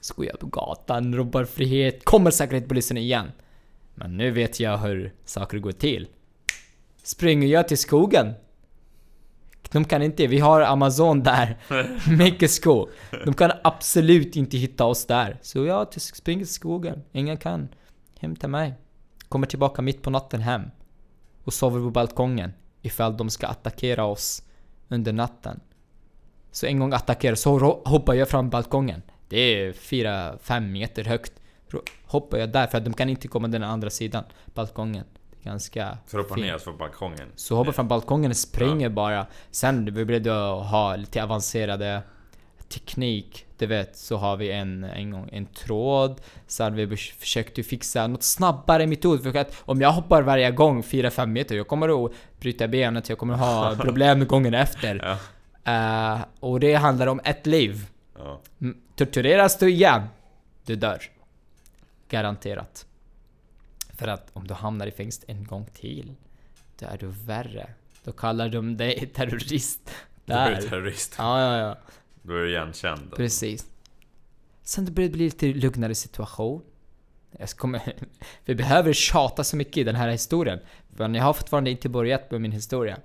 Så 0.00 0.14
går 0.14 0.26
jag 0.26 0.38
på 0.38 0.46
gatan, 0.46 1.14
ropar 1.14 1.44
frihet, 1.44 2.04
kommer 2.04 2.30
säkerhetspolisen 2.30 2.96
igen. 2.96 3.32
Men 3.94 4.16
nu 4.16 4.30
vet 4.30 4.60
jag 4.60 4.78
hur 4.78 5.12
saker 5.24 5.58
går 5.58 5.72
till. 5.72 6.06
Springer 7.02 7.48
jag 7.48 7.68
till 7.68 7.78
skogen. 7.78 8.32
De 9.72 9.84
kan 9.84 10.02
inte, 10.02 10.26
vi 10.26 10.38
har 10.38 10.60
Amazon 10.60 11.22
där. 11.22 11.56
Mycket 12.18 12.50
skog. 12.50 12.88
De 13.24 13.34
kan 13.34 13.50
absolut 13.64 14.36
inte 14.36 14.56
hitta 14.56 14.84
oss 14.84 15.06
där. 15.06 15.38
Så 15.42 15.64
jag 15.64 16.00
springer 16.00 16.44
till 16.44 16.54
skogen. 16.54 17.02
Ingen 17.12 17.36
kan 17.36 17.68
hämta 18.20 18.48
mig. 18.48 18.74
kommer 19.28 19.46
tillbaka 19.46 19.82
mitt 19.82 20.02
på 20.02 20.10
natten 20.10 20.40
hem 20.40 20.62
och 21.44 21.52
sover 21.52 21.80
på 21.80 21.90
balkongen 21.90 22.52
ifall 22.82 23.16
de 23.16 23.30
ska 23.30 23.46
attackera 23.46 24.04
oss 24.04 24.42
under 24.88 25.12
natten. 25.12 25.60
Så 26.50 26.66
en 26.66 26.78
gång 26.78 26.92
attackerar 26.92 27.34
så 27.34 27.82
hoppar 27.84 28.14
jag 28.14 28.28
från 28.28 28.50
balkongen. 28.50 29.02
Det 29.28 29.38
är 29.38 29.72
4-5 29.72 30.60
meter 30.60 31.04
högt. 31.04 31.32
Hoppar 32.04 32.38
jag 32.38 32.52
där 32.52 32.66
för 32.66 32.78
att 32.78 32.84
de 32.84 32.94
kan 32.94 33.08
inte 33.08 33.28
komma 33.28 33.48
den 33.48 33.62
andra 33.62 33.90
sidan 33.90 34.24
balkongen. 34.54 35.04
Ganska 35.42 35.98
Så 36.06 36.16
hoppar 36.18 36.34
fint. 36.34 36.46
ner 36.46 36.58
från 36.58 36.76
balkongen. 36.76 37.28
Så 37.36 37.56
hoppar 37.56 37.72
från 37.72 37.88
balkongen 37.88 38.30
och 38.30 38.36
springer 38.36 38.88
bara. 38.88 39.26
Sen 39.50 39.94
vi 39.94 40.04
började 40.04 40.30
ha 40.30 40.96
lite 40.96 41.22
avancerade 41.22 42.02
teknik. 42.68 43.46
Du 43.58 43.66
vet, 43.66 43.96
så 43.96 44.16
har 44.16 44.36
vi 44.36 44.50
en, 44.52 44.84
en 44.84 45.10
gång 45.10 45.28
en 45.32 45.46
tråd. 45.46 46.20
Sen 46.46 46.74
vi 46.74 46.96
försökte 46.96 47.62
fixa 47.62 48.06
något 48.06 48.22
snabbare 48.22 48.86
metod. 48.86 49.22
För 49.22 49.36
att 49.38 49.62
om 49.64 49.80
jag 49.80 49.92
hoppar 49.92 50.22
varje 50.22 50.50
gång 50.50 50.82
4-5 50.82 51.26
meter, 51.26 51.56
jag 51.56 51.68
kommer 51.68 52.06
att 52.06 52.12
bryta 52.40 52.68
benet, 52.68 53.08
jag 53.08 53.18
kommer 53.18 53.34
att 53.34 53.40
ha 53.40 53.76
problem 53.84 54.26
gången 54.26 54.54
efter. 54.54 55.18
Ja. 55.64 56.14
Eh, 56.14 56.20
och 56.40 56.60
det 56.60 56.74
handlar 56.74 57.06
om 57.06 57.20
ett 57.24 57.46
liv. 57.46 57.86
Ja. 58.18 58.40
Tortureras 58.96 59.58
du 59.58 59.70
igen, 59.70 60.02
du 60.66 60.76
dör. 60.76 61.02
Garanterat. 62.08 62.86
För 64.02 64.08
att 64.08 64.30
om 64.32 64.46
du 64.46 64.54
hamnar 64.54 64.86
i 64.86 64.90
fängelse 64.90 65.22
en 65.26 65.44
gång 65.44 65.66
till, 65.74 66.14
då 66.78 66.86
är 66.86 66.98
du 66.98 67.06
värre. 67.06 67.66
Då 68.04 68.12
kallar 68.12 68.48
de 68.48 68.76
dig 68.76 69.10
terrorist. 69.14 69.80
Du 70.24 70.32
är 70.32 70.50
Där. 70.50 70.62
terrorist. 70.62 71.14
Ja, 71.18 71.40
ja, 71.40 71.58
ja. 71.58 71.78
Då 72.22 72.32
är 72.34 72.38
du 72.38 72.48
igenkänd. 72.50 73.12
Precis. 73.16 73.66
Sen 74.62 74.84
det 74.84 74.90
började 74.92 75.12
bli 75.14 75.24
lite 75.24 75.46
lugnare 75.46 75.94
situation. 75.94 76.62
Jag 77.38 77.48
komma, 77.50 77.80
vi 78.44 78.54
behöver 78.54 78.92
tjata 78.92 79.44
så 79.44 79.56
mycket 79.56 79.76
i 79.76 79.84
den 79.84 79.96
här 79.96 80.08
historien. 80.08 80.58
Men 80.88 81.14
jag 81.14 81.24
har 81.24 81.32
fortfarande 81.32 81.70
inte 81.70 81.88
börjat 81.88 82.30
med 82.30 82.40
min 82.40 82.52
historia. 82.52 82.96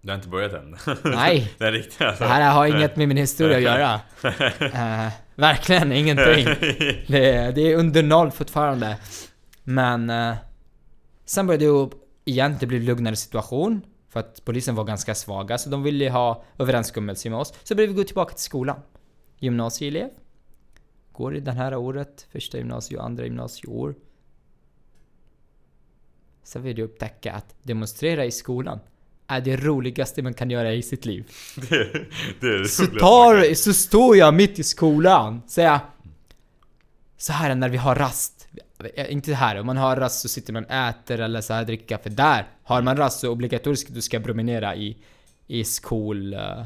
Du 0.00 0.08
har 0.10 0.16
inte 0.16 0.28
börjat 0.28 0.52
än? 0.52 0.76
Nej. 1.04 1.52
Den 1.58 1.72
riktiga 1.72 2.08
alltså. 2.08 2.24
Det 2.24 2.30
här 2.30 2.52
har 2.52 2.66
inget 2.66 2.96
med 2.96 3.08
min 3.08 3.16
historia 3.16 3.56
att 3.56 3.62
göra. 3.62 4.00
Eh, 5.06 5.12
verkligen 5.34 5.92
ingenting. 5.92 6.44
Det, 7.06 7.30
är- 7.30 7.52
det 7.52 7.60
är 7.72 7.76
under 7.76 8.02
noll 8.02 8.30
fortfarande. 8.30 8.98
Men... 9.66 10.10
eh, 10.10 10.34
sen 11.24 11.46
började 11.46 11.64
det 11.64 11.90
igen, 12.24 12.56
det 12.60 12.66
blev 12.66 12.82
lugnare 12.82 13.16
situation. 13.16 13.80
För 14.08 14.20
att 14.20 14.44
polisen 14.44 14.74
var 14.74 14.84
ganska 14.84 15.14
svaga, 15.14 15.58
så 15.58 15.70
de 15.70 15.82
ville 15.82 16.10
ha 16.10 16.44
överenskommelse 16.58 17.30
med 17.30 17.38
oss. 17.38 17.54
Så 17.62 17.74
började 17.74 17.92
vi 17.92 17.96
gå 17.96 18.04
tillbaka 18.04 18.34
till 18.34 18.44
skolan. 18.44 18.80
Gymnasieelev. 19.38 20.10
Går 21.12 21.36
i 21.36 21.40
det 21.40 21.52
här 21.52 21.74
året, 21.74 22.26
första 22.32 22.58
gymnasie 22.58 22.98
och 22.98 23.04
andra 23.04 23.24
gymnasieår. 23.24 23.94
Sen 26.42 26.62
vill 26.62 26.78
jag 26.78 26.84
upptäcka 26.84 27.32
att 27.32 27.54
demonstrera 27.62 28.24
i 28.24 28.30
skolan 28.30 28.80
är 29.26 29.40
det 29.40 29.56
roligaste 29.56 30.22
man 30.22 30.34
kan 30.34 30.50
göra 30.50 30.72
i 30.72 30.82
sitt 30.82 31.04
liv. 31.04 31.30
det, 31.68 32.06
det 32.40 32.46
är 32.46 32.58
det 32.58 32.68
Så, 32.68 32.86
tar, 32.86 33.54
så 33.54 33.72
står 33.72 34.16
jag 34.16 34.34
mitt 34.34 34.58
i 34.58 34.62
skolan, 34.62 35.42
säger 35.46 35.80
Så 37.16 37.32
här 37.32 37.54
när 37.54 37.68
vi 37.68 37.76
har 37.76 37.94
rast. 37.94 38.35
Eh, 38.94 39.12
Inte 39.12 39.34
här, 39.34 39.60
om 39.60 39.66
man 39.66 39.76
har 39.76 39.96
rast 39.96 40.20
så 40.20 40.28
sitter 40.28 40.52
man 40.52 40.64
och 40.64 40.70
äter 40.70 41.20
eller 41.20 41.40
så 41.40 41.54
här 41.54 41.64
dricka. 41.64 41.98
För 41.98 42.10
där 42.10 42.46
har 42.62 42.82
man 42.82 42.96
rast 42.96 43.20
så 43.20 43.30
obligatoriskt 43.30 43.94
du 43.94 44.02
ska 44.02 44.20
promenera 44.20 44.76
i, 44.76 44.96
i 45.46 45.64
skol... 45.64 46.34
eh, 46.34 46.64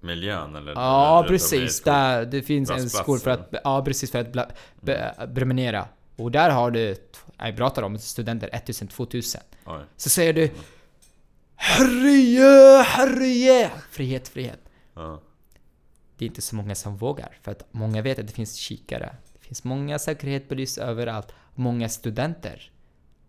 Miljön 0.00 0.56
eller? 0.56 0.72
Ja, 0.72 1.18
eller- 1.18 1.28
precis. 1.28 1.82
eller- 1.86 1.92
Där, 1.98 2.24
det 2.26 2.42
finns 2.42 2.70
en 2.70 2.90
skol 2.90 3.18
för 3.18 3.30
att... 3.30 3.54
Ja, 3.64 3.84
precis 3.84 4.10
för 4.10 4.18
att 4.18 4.32
bla, 4.32 4.46
be, 4.80 5.14
promenera. 5.34 5.88
Och 6.16 6.30
där 6.30 6.50
har 6.50 6.70
du... 6.70 6.96
Jag 7.38 7.56
pratar 7.56 7.82
om 7.82 7.98
studenter 7.98 8.48
1000-2000. 8.48 9.36
Oj. 9.66 9.80
Så 9.96 10.10
säger 10.10 10.32
du... 10.32 10.50
Herre, 11.56 12.82
herre! 12.82 13.70
Frihet, 13.90 14.28
frihet. 14.28 14.60
Ja. 14.94 15.20
det 16.18 16.24
är 16.24 16.26
inte 16.26 16.42
så 16.42 16.56
många 16.56 16.74
som 16.74 16.96
vågar. 16.96 17.36
För 17.42 17.50
att 17.52 17.64
många 17.70 18.02
vet 18.02 18.18
att 18.18 18.26
det 18.26 18.32
finns 18.32 18.54
kikare. 18.56 19.16
Det 19.44 19.48
finns 19.48 19.64
många 19.64 19.98
säkerhetspolis 19.98 20.78
överallt. 20.78 21.32
Många 21.54 21.88
studenter 21.88 22.70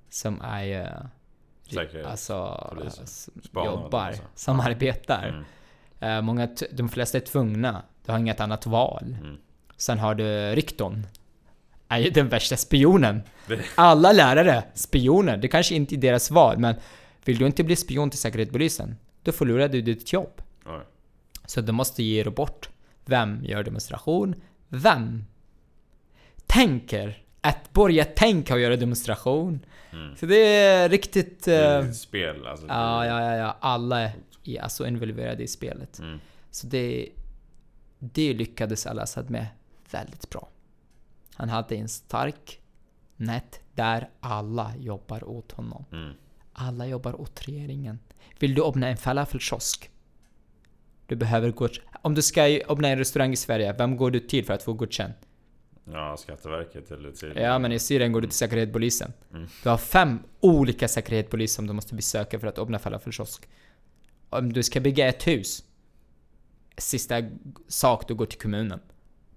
som 0.10 0.41
är... 0.41 0.82
eh, 0.82 1.06
Säkerhets- 1.69 2.06
Alltså... 2.06 2.67
poliser. 2.75 3.06
Jobbar. 3.54 4.08
alltså. 4.08 4.23
Som 4.36 4.60
arbetar. 4.60 5.28
Mm. 5.28 6.17
Eh, 6.17 6.21
många, 6.21 6.47
de 6.71 6.89
flesta 6.89 7.17
är 7.17 7.21
tvungna. 7.21 7.84
Du 8.06 8.12
har 8.12 8.19
inget 8.19 8.39
annat 8.39 8.65
val. 8.65 9.17
Mm. 9.21 9.38
Sen 9.78 9.99
har 9.99 10.15
du 10.15 10.56
rektorn. 10.56 11.08
Är 11.88 11.97
ju 11.99 12.10
den 12.10 12.30
värsta 12.30 12.58
spionen. 12.58 13.21
Alla 13.75 14.12
lärare, 14.12 14.63
spioner. 14.73 15.38
Det 15.38 15.47
kanske 15.47 15.75
inte 15.75 15.95
är 15.95 15.97
deras 15.97 16.32
val, 16.32 16.58
men 16.58 16.75
vill 17.25 17.38
du 17.38 17.45
inte 17.45 17.63
bli 17.63 17.75
spion 17.75 18.10
till 18.10 18.19
Säkerhetspolisen, 18.19 18.95
då 19.23 19.32
förlorar 19.32 19.67
du 19.67 19.82
ditt 19.82 20.13
jobb. 20.13 20.41
Oj. 20.65 20.82
Så 21.45 21.62
du 21.62 21.71
måste 21.71 22.04
ge 22.04 22.23
dig 22.23 22.34
bort. 22.34 22.69
Vem 23.06 23.43
gör 23.45 23.63
demonstration? 23.63 24.36
Vem 24.67 25.25
tänker 26.47 27.23
att 27.41 27.73
börja 27.73 28.05
tänka 28.05 28.53
och 28.53 28.60
göra 28.60 28.75
demonstration? 28.75 29.65
Mm. 29.91 30.15
Så 30.15 30.25
det 30.25 30.55
är 30.55 30.89
riktigt... 30.89 31.43
Det 31.45 31.55
är 31.55 31.81
eh, 31.81 31.89
ett 31.89 31.95
spel 31.95 32.47
alltså. 32.47 32.67
ja, 32.67 33.05
ja, 33.05 33.21
ja, 33.21 33.36
ja. 33.36 33.58
Alla 33.60 34.01
är 34.43 34.62
alltså 34.62 34.88
involverade 34.88 35.43
i 35.43 35.47
spelet. 35.47 35.99
Mm. 35.99 36.19
Så 36.51 36.67
det... 36.67 37.10
Det 37.99 38.34
lyckades 38.34 38.86
Al-Assad 38.88 39.29
med 39.29 39.47
väldigt 39.91 40.29
bra. 40.29 40.49
Han 41.34 41.49
hade 41.49 41.75
en 41.75 41.89
stark 41.89 42.60
nät 43.15 43.60
där 43.73 44.10
alla 44.19 44.73
jobbar 44.79 45.29
åt 45.29 45.51
honom. 45.51 45.86
Mm. 45.91 46.13
Alla 46.53 46.88
jobbar 46.88 47.21
åt 47.21 47.47
regeringen. 47.47 47.99
Vill 48.39 48.55
du 48.55 48.63
öppna 48.63 48.88
en 48.88 48.97
falafelkiosk? 48.97 49.89
Du 51.08 51.15
behöver 51.15 51.51
gå... 51.51 51.69
Om 52.01 52.15
du 52.15 52.21
ska 52.21 52.43
öppna 52.43 52.88
en 52.88 52.97
restaurang 52.97 53.34
i 53.34 53.36
Sverige, 53.36 53.75
vem 53.77 53.97
går 53.97 54.12
du 54.12 54.19
till 54.19 54.45
för 54.45 54.53
att 54.53 54.63
få 54.63 54.73
godkänd? 54.73 55.13
Ja, 55.91 56.17
Skatteverket 56.17 56.91
eller 56.91 57.11
till... 57.11 57.33
Ja, 57.35 57.59
men 57.59 57.71
i 57.71 57.79
Syrien 57.79 58.11
går 58.11 58.21
du 58.21 58.27
till 58.27 58.37
Säkerhetspolisen. 58.37 59.13
Mm. 59.33 59.47
Du 59.63 59.69
har 59.69 59.77
fem 59.77 60.19
olika 60.39 60.87
säkerhetspoliser 60.87 61.55
som 61.55 61.67
du 61.67 61.73
måste 61.73 61.95
besöka 61.95 62.39
för 62.39 62.47
att 62.47 62.59
öppna 62.59 62.79
falafelkiosk. 62.79 63.47
Om 64.29 64.53
du 64.53 64.63
ska 64.63 64.79
bygga 64.79 65.07
ett 65.07 65.27
hus, 65.27 65.63
sista 66.77 67.15
sak 67.67 68.07
du 68.07 68.15
går 68.15 68.25
till 68.25 68.39
kommunen. 68.39 68.79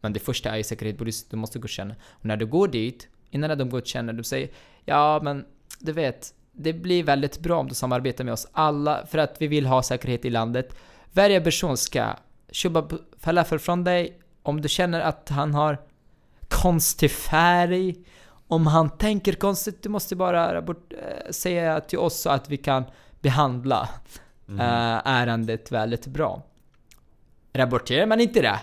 Men 0.00 0.12
det 0.12 0.20
första 0.20 0.58
är 0.58 0.62
säkerhetspolis, 0.62 1.28
du 1.28 1.36
måste 1.36 1.58
godkänna. 1.58 1.94
Och 2.10 2.24
när 2.24 2.36
du 2.36 2.46
går 2.46 2.68
dit, 2.68 3.08
innan 3.30 3.58
de 3.58 3.70
godkänner, 3.70 4.12
de 4.12 4.24
säger 4.24 4.48
Ja, 4.84 5.20
men 5.22 5.44
du 5.78 5.92
vet, 5.92 6.34
det 6.52 6.72
blir 6.72 7.02
väldigt 7.02 7.38
bra 7.38 7.58
om 7.58 7.68
du 7.68 7.74
samarbetar 7.74 8.24
med 8.24 8.32
oss 8.32 8.46
alla 8.52 9.06
för 9.06 9.18
att 9.18 9.42
vi 9.42 9.46
vill 9.46 9.66
ha 9.66 9.82
säkerhet 9.82 10.24
i 10.24 10.30
landet. 10.30 10.76
Varje 11.12 11.40
person 11.40 11.76
ska 11.76 12.16
köpa 12.50 12.88
falafel 13.18 13.58
från 13.58 13.84
dig 13.84 14.18
om 14.42 14.60
du 14.60 14.68
känner 14.68 15.00
att 15.00 15.28
han 15.28 15.54
har 15.54 15.78
konstig 16.48 17.10
färg. 17.10 17.94
Om 18.48 18.66
han 18.66 18.90
tänker 18.90 19.32
konstigt, 19.32 19.82
du 19.82 19.88
måste 19.88 20.16
bara 20.16 20.58
eh, 20.58 20.64
säga 21.30 21.80
till 21.80 21.98
oss 21.98 22.20
så 22.20 22.30
att 22.30 22.48
vi 22.50 22.56
kan 22.56 22.84
behandla 23.20 23.88
Mm. 24.48 24.60
eh, 24.60 25.00
ärendet 25.04 25.72
väldigt 25.72 26.06
bra. 26.06 26.42
Rapporterar 27.52 28.06
man 28.06 28.20
inte 28.20 28.42
det, 28.42 28.60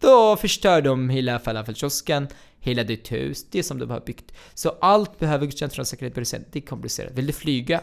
då 0.00 0.36
förstör 0.36 0.82
de 0.82 1.08
hela 1.10 1.38
falafelkiosken, 1.38 2.28
hela 2.58 2.84
ditt 2.84 3.12
hus, 3.12 3.46
det 3.50 3.62
som 3.62 3.78
du 3.78 3.86
har 3.86 4.00
byggt. 4.00 4.32
Så 4.54 4.68
allt 4.80 5.18
behöver 5.18 5.46
godkänt 5.46 5.72
från 5.72 5.86
säkerhetspolisen. 5.86 6.44
Det 6.52 6.58
är 6.58 6.66
komplicerat. 6.66 7.12
Vill 7.12 7.26
du 7.26 7.32
flyga? 7.32 7.80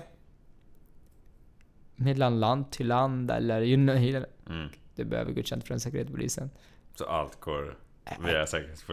Mellan 1.95 2.39
land 2.39 2.71
till 2.71 2.87
land 2.87 3.31
eller 3.31 3.61
you 3.61 3.75
know, 3.77 3.95
hela, 3.95 4.25
Mm. 4.49 4.69
du 4.95 5.05
behöver 5.05 5.31
godkänt 5.31 5.63
från 5.67 5.79
säkerhetspolisen. 5.79 6.49
Så 6.95 7.05
allt 7.05 7.39
går 7.39 7.77
via? 8.19 8.45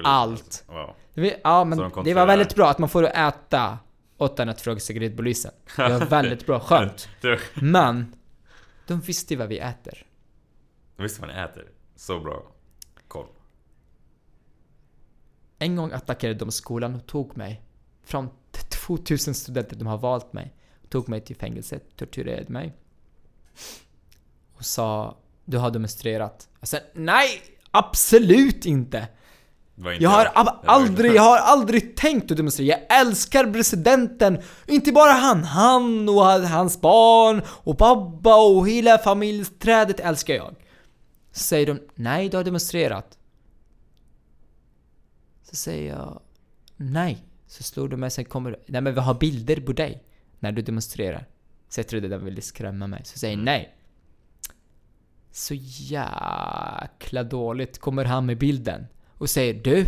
Allt. 0.04 0.42
Alltså. 0.42 0.72
Wow. 0.72 0.94
Ja, 1.42 1.64
men 1.64 1.78
de 1.78 2.04
det 2.04 2.14
var 2.14 2.26
väldigt 2.26 2.54
bra 2.54 2.70
att 2.70 2.78
man 2.78 2.88
får 2.88 3.04
äta 3.06 3.78
utan 4.20 4.48
att 4.48 4.60
fråga 4.60 4.80
säkerhetspolisen. 4.80 5.52
Det 5.76 5.98
var 5.98 6.06
väldigt 6.06 6.46
bra, 6.46 6.60
skönt. 6.60 7.08
Men, 7.54 8.14
de 8.86 9.00
visste 9.00 9.36
vad 9.36 9.48
vi 9.48 9.58
äter. 9.58 10.06
det 10.96 11.02
visste 11.02 11.20
man 11.20 11.30
äter. 11.30 11.70
Så 11.96 12.20
bra 12.20 12.42
koll. 13.08 13.26
En 15.58 15.76
gång 15.76 15.92
attackerade 15.92 16.38
de 16.38 16.52
skolan 16.52 16.94
och 16.94 17.06
tog 17.06 17.36
mig. 17.36 17.62
Från 18.04 18.28
2000 18.86 19.34
studenter, 19.34 19.76
de 19.76 19.86
har 19.86 19.98
valt 19.98 20.32
mig. 20.32 20.54
Tog 20.88 21.08
mig 21.08 21.20
till 21.20 21.36
fängelset, 21.36 21.96
torterade 21.96 22.52
mig. 22.52 22.76
Och 24.52 24.64
sa 24.64 25.16
Du 25.44 25.58
har 25.58 25.70
demonstrerat. 25.70 26.48
Jag 26.60 26.68
sa 26.68 26.78
nej! 26.92 27.42
Absolut 27.70 28.66
inte! 28.66 29.08
Inte 29.78 30.02
Jag 30.02 30.10
har 30.10 30.24
aldrig, 30.64 31.14
jag 31.14 31.22
har 31.22 31.38
aldrig 31.38 31.96
tänkt 31.96 32.30
att 32.30 32.36
demonstrera. 32.36 32.68
Jag 32.68 33.00
älskar 33.00 33.52
presidenten! 33.52 34.42
Inte 34.66 34.92
bara 34.92 35.12
han, 35.12 35.44
han 35.44 36.08
och 36.08 36.24
hans 36.24 36.80
barn 36.80 37.42
och 37.46 37.78
pappa 37.78 38.36
och 38.36 38.68
hela 38.68 38.98
familjeträdet 38.98 40.00
älskar 40.00 40.34
jag. 40.34 40.54
Så 41.32 41.42
säger 41.42 41.66
de, 41.66 41.80
nej 41.94 42.28
du 42.28 42.36
har 42.36 42.44
demonstrerat. 42.44 43.18
Så 45.42 45.56
säger 45.56 45.90
jag, 45.96 46.20
nej. 46.76 47.26
Så 47.46 47.62
slog 47.62 47.90
de 47.90 48.00
mig, 48.00 48.10
sen 48.10 48.24
kommer 48.24 48.58
Nej 48.66 48.80
men 48.80 48.94
vi 48.94 49.00
har 49.00 49.14
bilder 49.14 49.60
på 49.60 49.72
dig 49.72 50.02
när 50.38 50.52
du 50.52 50.62
demonstrerar. 50.62 51.26
Så 51.68 51.80
jag 51.80 51.88
trodde 51.88 52.08
den 52.08 52.24
ville 52.24 52.40
skrämma 52.40 52.86
mig. 52.86 53.02
Så 53.04 53.18
säger 53.18 53.36
jag 53.36 53.44
nej. 53.44 53.74
Så 55.32 55.54
jäkla 55.54 57.22
dåligt 57.22 57.78
kommer 57.78 58.04
han 58.04 58.26
med 58.26 58.38
bilden. 58.38 58.86
Och 59.08 59.30
säger 59.30 59.54
du, 59.54 59.86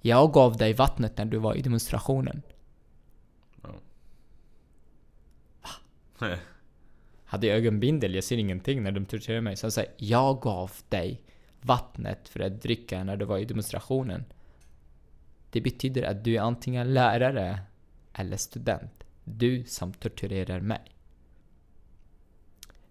jag 0.00 0.32
gav 0.32 0.56
dig 0.56 0.72
vattnet 0.72 1.18
när 1.18 1.24
du 1.24 1.38
var 1.38 1.54
i 1.54 1.62
demonstrationen. 1.62 2.42
Hade 7.24 7.46
jag 7.46 7.56
ögonbindel, 7.56 8.14
jag 8.14 8.24
ser 8.24 8.38
ingenting 8.38 8.82
när 8.82 8.92
de 8.92 9.06
torterar 9.06 9.40
mig. 9.40 9.56
Så 9.56 9.66
han 9.66 9.72
säger, 9.72 9.92
jag 9.96 10.40
gav 10.40 10.72
dig 10.88 11.22
vattnet 11.60 12.28
för 12.28 12.40
att 12.40 12.62
dricka 12.62 13.04
när 13.04 13.16
du 13.16 13.24
var 13.24 13.38
i 13.38 13.44
demonstrationen. 13.44 14.24
Det 15.50 15.60
betyder 15.60 16.02
att 16.02 16.24
du 16.24 16.36
är 16.36 16.40
antingen 16.40 16.94
lärare 16.94 17.60
eller 18.12 18.36
student. 18.36 19.04
Du 19.24 19.64
som 19.64 19.92
torturerar 19.92 20.60
mig. 20.60 20.97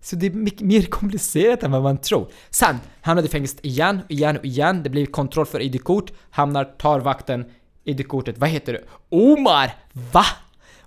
Så 0.08 0.16
det 0.16 0.26
är 0.26 0.32
mycket 0.32 0.62
mer 0.62 0.82
komplicerat 0.82 1.64
än 1.64 1.72
vad 1.72 1.84
man 1.84 1.98
tror. 1.98 2.28
Sen 2.50 2.76
hamnade 3.02 3.28
i 3.28 3.32
fängelset 3.32 3.66
igen, 3.66 4.02
igen 4.10 4.38
och 4.38 4.46
igen. 4.46 4.84
Det 4.84 4.90
blir 4.90 5.06
kontroll 5.06 5.46
för 5.46 5.62
ID-kort. 5.62 6.12
Hamnar, 6.30 6.64
tar 6.66 7.00
vakten 7.00 7.46
ID-kortet. 7.84 8.38
Vad 8.38 8.50
heter 8.50 8.74
du? 8.74 8.86
Omar! 9.10 9.76
Va? 10.14 10.26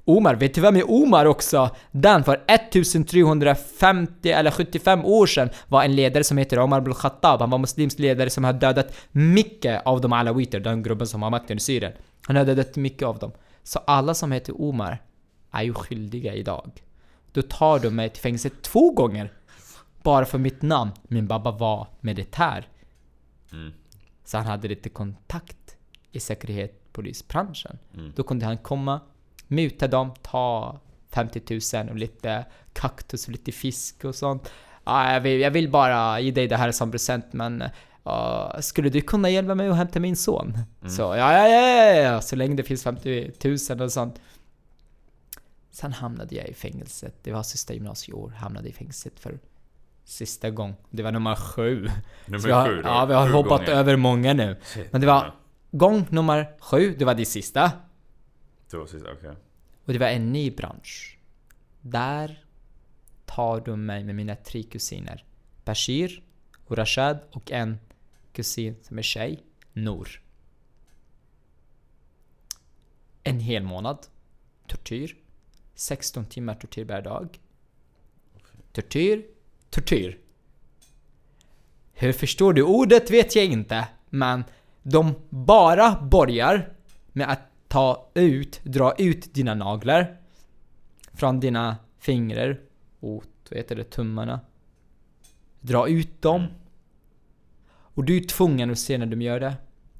Omar, 0.04 0.34
vet 0.34 0.54
du 0.54 0.60
vem 0.60 0.76
är 0.76 0.90
Omar 0.90 1.24
också? 1.24 1.70
Den 1.90 2.24
för 2.24 2.40
1350 2.46 4.30
eller 4.30 4.50
75 4.50 5.04
år 5.04 5.26
sedan 5.26 5.50
var 5.68 5.84
en 5.84 5.96
ledare 5.96 6.24
som 6.24 6.38
heter 6.38 6.58
Omar 6.58 6.80
bin 6.80 6.94
Khattab. 6.94 7.40
Han 7.40 7.50
var 7.50 7.58
muslimsk 7.58 7.98
ledare 7.98 8.30
som 8.30 8.44
har 8.44 8.52
dödat 8.52 8.96
mycket 9.12 9.86
av 9.86 10.00
de 10.00 10.12
alawiter, 10.12 10.60
den 10.60 10.82
gruppen 10.82 11.06
som 11.06 11.22
har 11.22 11.30
makten 11.30 11.56
i 11.56 11.60
Syrien. 11.60 11.92
Han 12.26 12.36
har 12.36 12.44
dödat 12.44 12.76
mycket 12.76 13.08
av 13.08 13.18
dem. 13.18 13.32
Så 13.62 13.78
alla 13.78 14.14
som 14.14 14.32
heter 14.32 14.60
Omar 14.62 15.02
är 15.50 15.62
ju 15.62 15.74
skyldiga 15.74 16.34
idag. 16.34 16.70
Då 17.32 17.42
tar 17.42 17.78
de 17.78 17.90
mig 17.90 18.08
till 18.08 18.22
fängelse 18.22 18.50
två 18.50 18.90
gånger. 18.90 19.32
Bara 20.02 20.24
för 20.24 20.38
mitt 20.38 20.62
namn. 20.62 20.90
Min 21.02 21.26
babba 21.26 21.50
var 21.50 21.88
militär. 22.00 22.68
Mm. 23.52 23.72
Så 24.24 24.36
han 24.36 24.46
hade 24.46 24.68
lite 24.68 24.88
kontakt 24.88 25.76
i 26.12 26.20
säkerhetspolisbranschen. 26.20 27.78
Mm. 27.94 28.12
Då 28.16 28.22
kunde 28.22 28.46
han 28.46 28.58
komma, 28.58 29.00
muta 29.46 29.88
dem, 29.88 30.14
ta 30.22 30.78
50 31.10 31.60
000 31.74 31.88
och 31.90 31.96
lite 31.96 32.44
kaktus 32.72 33.26
och 33.26 33.32
lite 33.32 33.52
fisk 33.52 34.04
och 34.04 34.14
sånt. 34.14 34.52
Ja, 34.84 35.12
jag, 35.12 35.20
vill, 35.20 35.40
jag 35.40 35.50
vill 35.50 35.70
bara 35.70 36.20
ge 36.20 36.30
dig 36.30 36.48
det 36.48 36.56
här 36.56 36.72
som 36.72 36.90
present 36.90 37.32
men 37.32 37.62
uh, 38.06 38.60
skulle 38.60 38.88
du 38.88 39.00
kunna 39.00 39.30
hjälpa 39.30 39.54
mig 39.54 39.68
att 39.68 39.76
hämta 39.76 40.00
min 40.00 40.16
son? 40.16 40.58
Så 40.88 41.02
ja, 41.02 41.16
ja, 41.16 41.48
ja, 41.48 41.84
ja, 41.84 41.94
ja, 41.94 42.20
så 42.20 42.36
länge 42.36 42.56
det 42.56 42.62
finns 42.62 42.82
50 42.82 43.32
000 43.70 43.82
och 43.82 43.92
sånt. 43.92 44.20
Sen 45.70 45.92
hamnade 45.92 46.34
jag 46.34 46.48
i 46.48 46.54
fängelset. 46.54 47.14
Det 47.22 47.32
var 47.32 47.42
sista 47.42 47.74
gymnasieår. 47.74 48.30
Hamnade 48.30 48.68
i 48.68 48.72
fängelset 48.72 49.20
för 49.20 49.38
sista 50.04 50.50
gång. 50.50 50.74
Det 50.90 51.02
var 51.02 51.12
nummer 51.12 51.36
sju. 51.36 51.88
Nummer 52.26 52.48
har, 52.50 52.68
sju 52.68 52.76
då? 52.82 52.88
Ja, 52.88 53.04
vi 53.04 53.14
har 53.14 53.26
Sju 53.26 53.32
hoppat 53.32 53.60
gånger. 53.60 53.72
över 53.72 53.96
många 53.96 54.32
nu. 54.34 54.56
Men 54.90 55.00
det 55.00 55.06
var 55.06 55.34
gång 55.70 56.06
nummer 56.10 56.56
sju. 56.60 56.94
Det 56.98 57.04
var 57.04 57.14
det 57.14 57.24
sista. 57.26 57.72
Det 58.70 58.76
var 58.76 58.86
sista, 58.86 59.12
okej. 59.12 59.30
Och 59.84 59.92
det 59.92 59.98
var 59.98 60.06
en 60.08 60.32
ny 60.32 60.50
bransch. 60.50 61.18
Där 61.80 62.44
tar 63.26 63.60
de 63.60 63.86
mig 63.86 64.04
med 64.04 64.14
mina 64.14 64.36
tre 64.36 64.62
kusiner. 64.62 65.24
Bashir 65.64 66.22
och 66.66 66.76
Rashad 66.78 67.18
och 67.32 67.52
en 67.52 67.78
kusin 68.32 68.76
som 68.82 68.98
är 68.98 69.02
tjej, 69.02 69.42
Noor. 69.72 70.08
En 73.22 73.40
hel 73.40 73.62
månad. 73.62 74.06
Tortyr. 74.66 75.16
16 75.80 76.24
timmar 76.24 76.54
tortyr 76.54 76.84
per 76.84 77.02
dag. 77.02 77.38
Tortyr, 78.72 79.26
tortyr. 79.70 80.18
Hur 81.92 82.12
förstår 82.12 82.52
du 82.52 82.62
ordet 82.62 83.10
vet 83.10 83.36
jag 83.36 83.44
inte, 83.44 83.88
men 84.10 84.44
de 84.82 85.14
bara 85.28 86.00
börjar 86.00 86.72
med 87.12 87.30
att 87.30 87.40
ta 87.68 88.10
ut, 88.14 88.60
dra 88.64 88.94
ut 88.98 89.34
dina 89.34 89.54
naglar 89.54 90.16
från 91.12 91.40
dina 91.40 91.76
fingrar 91.98 92.60
och 93.00 93.24
vad 93.50 93.56
heter 93.56 93.76
det, 93.76 93.84
tummarna. 93.84 94.40
Dra 95.60 95.88
ut 95.88 96.22
dem. 96.22 96.46
Och 97.70 98.04
du 98.04 98.16
är 98.16 98.24
tvungen 98.24 98.70
att 98.70 98.78
se 98.78 98.98
när 98.98 99.06
de 99.06 99.22
gör 99.22 99.40
det. 99.40 99.56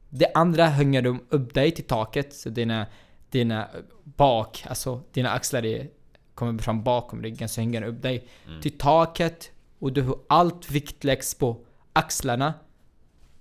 Det 0.09 0.33
andra 0.35 0.67
hänger 0.67 1.03
de 1.03 1.21
upp 1.29 1.55
dig 1.55 1.71
till 1.71 1.85
taket 1.85 2.35
så 2.35 2.49
dina, 2.49 2.87
dina 3.31 3.69
bak, 4.05 4.65
alltså 4.69 5.03
dina 5.13 5.31
axlar 5.31 5.65
är, 5.65 5.89
kommer 6.35 6.63
fram 6.63 6.83
bakom 6.83 7.23
ryggen 7.23 7.49
så 7.49 7.61
hänger 7.61 7.83
upp 7.83 8.03
dig 8.03 8.29
till 8.63 8.79
taket 8.79 9.51
och 9.79 9.93
du, 9.93 10.15
allt 10.29 10.71
vikt 10.71 11.05
läggs 11.05 11.35
på 11.35 11.65
axlarna. 11.93 12.55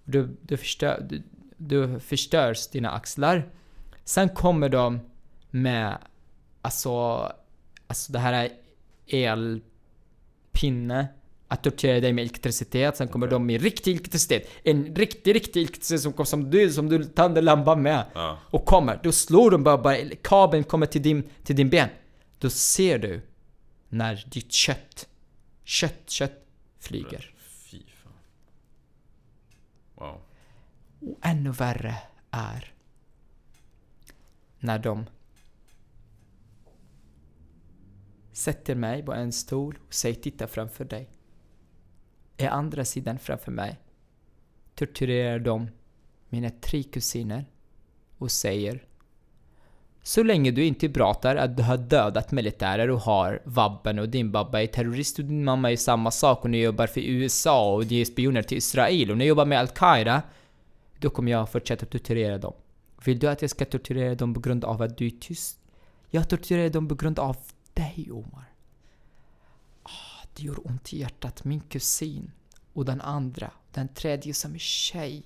Du, 0.03 0.37
du, 0.41 0.57
förstör, 0.57 1.05
du, 1.09 1.23
du 1.57 1.99
förstörs 1.99 2.67
dina 2.67 2.91
axlar. 2.91 3.49
Sen 4.03 4.29
kommer 4.29 4.69
de 4.69 4.99
med 5.51 5.97
alltså, 6.61 6.91
alltså 7.87 8.11
det 8.11 8.19
här 8.19 8.33
är 8.33 8.51
elpinne 10.51 11.07
att 11.51 11.63
tortera 11.63 11.99
dig 11.99 12.13
med 12.13 12.21
elektricitet. 12.21 12.97
Sen 12.97 13.07
kommer 13.07 13.27
de 13.27 13.45
med 13.45 13.61
riktig 13.61 13.91
elektricitet. 13.91 14.49
En 14.63 14.95
riktig, 14.95 15.35
riktig 15.35 15.59
elektricitet 15.59 16.01
som, 16.01 16.25
som 16.25 16.51
du, 16.51 16.71
som 16.71 16.89
du 16.89 17.03
tänder 17.03 17.41
lampan 17.41 17.81
med. 17.81 18.05
Ja. 18.13 18.39
Och 18.49 18.65
kommer, 18.65 18.99
då 19.03 19.11
slår 19.11 19.51
de 19.51 19.63
bara, 19.63 19.77
bara 19.77 19.97
kabeln 20.21 20.63
kommer 20.63 20.85
till 20.85 21.01
din, 21.01 21.29
till 21.43 21.55
din 21.55 21.69
ben. 21.69 21.89
Då 22.39 22.49
ser 22.49 22.99
du 22.99 23.21
när 23.89 24.25
ditt 24.31 24.51
kött, 24.51 25.07
kött, 25.63 26.09
kött 26.09 26.45
flyger. 26.79 27.33
Fy 27.37 27.81
fan. 28.03 28.13
Wow. 29.95 30.21
Och 30.99 31.17
ännu 31.21 31.51
värre 31.51 31.95
är 32.31 32.73
när 34.59 34.79
de 34.79 35.05
sätter 38.31 38.75
mig 38.75 39.03
på 39.03 39.13
en 39.13 39.31
stol 39.31 39.79
och 39.87 39.93
säger 39.93 40.15
titta 40.15 40.47
framför 40.47 40.85
dig. 40.85 41.09
I 42.39 42.45
andra 42.45 42.85
sidan 42.85 43.19
framför 43.19 43.51
mig 43.51 43.77
torturerar 44.75 45.39
de 45.39 45.67
mina 46.29 46.49
tre 46.49 46.83
kusiner 46.83 47.45
och 48.17 48.31
säger 48.31 48.83
så 50.03 50.23
länge 50.23 50.51
du 50.51 50.65
inte 50.65 50.89
pratar 50.89 51.35
att 51.35 51.57
du 51.57 51.63
har 51.63 51.77
dödat 51.77 52.31
militärer 52.31 52.89
och 52.89 52.99
har 52.99 53.41
vapen 53.43 53.99
och 53.99 54.09
din 54.09 54.31
babba 54.31 54.61
är 54.61 54.67
terrorist 54.67 55.19
och 55.19 55.25
din 55.25 55.43
mamma 55.43 55.71
är 55.71 55.75
samma 55.75 56.11
sak 56.11 56.43
och 56.43 56.49
ni 56.49 56.61
jobbar 56.61 56.87
för 56.87 57.01
USA 57.01 57.73
och 57.73 57.85
ni 57.85 58.01
är 58.01 58.05
spioner 58.05 58.41
till 58.41 58.57
Israel 58.57 59.11
och 59.11 59.17
ni 59.17 59.25
jobbar 59.25 59.45
med 59.45 59.59
Al-Qaida 59.59 60.21
då 60.99 61.09
kommer 61.09 61.31
jag 61.31 61.51
fortsätta 61.51 61.85
torturera 61.85 62.37
dem. 62.37 62.53
Vill 63.05 63.19
du 63.19 63.27
att 63.27 63.41
jag 63.41 63.51
ska 63.51 63.65
torturera 63.65 64.15
dem 64.15 64.33
på 64.33 64.39
grund 64.39 64.65
av 64.65 64.81
att 64.81 64.97
du 64.97 65.05
är 65.05 65.13
tyst? 65.19 65.59
Jag 66.09 66.29
torturerar 66.29 66.69
dem 66.69 66.87
på 66.87 66.95
grund 66.95 67.19
av 67.19 67.37
dig, 67.73 68.09
Omar. 68.11 68.45
Ah, 70.39 70.41
det 70.41 70.47
gör 70.47 70.67
ont 70.67 70.93
i 70.93 70.99
hjärtat. 70.99 71.43
Min 71.43 71.61
kusin 71.61 72.31
och 72.73 72.85
den 72.85 73.01
andra, 73.01 73.51
den 73.71 73.87
tredje 73.87 74.33
som 74.33 74.55
är 74.55 74.59
tjej, 74.59 75.23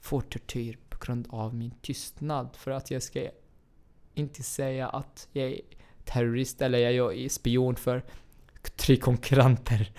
får 0.00 0.20
tortyr 0.20 0.78
på 0.88 0.98
grund 1.06 1.26
av 1.30 1.54
min 1.54 1.74
tystnad 1.82 2.56
för 2.56 2.70
att 2.70 2.90
jag 2.90 3.02
ska 3.02 3.28
inte 4.14 4.42
säga 4.42 4.88
att 4.88 5.28
jag 5.32 5.46
är 5.46 5.60
terrorist 6.04 6.62
eller 6.62 6.78
jag 6.78 7.18
är 7.18 7.28
spion 7.28 7.76
för 7.76 8.04
tre 8.76 8.96
konkurrenter. 8.96 9.92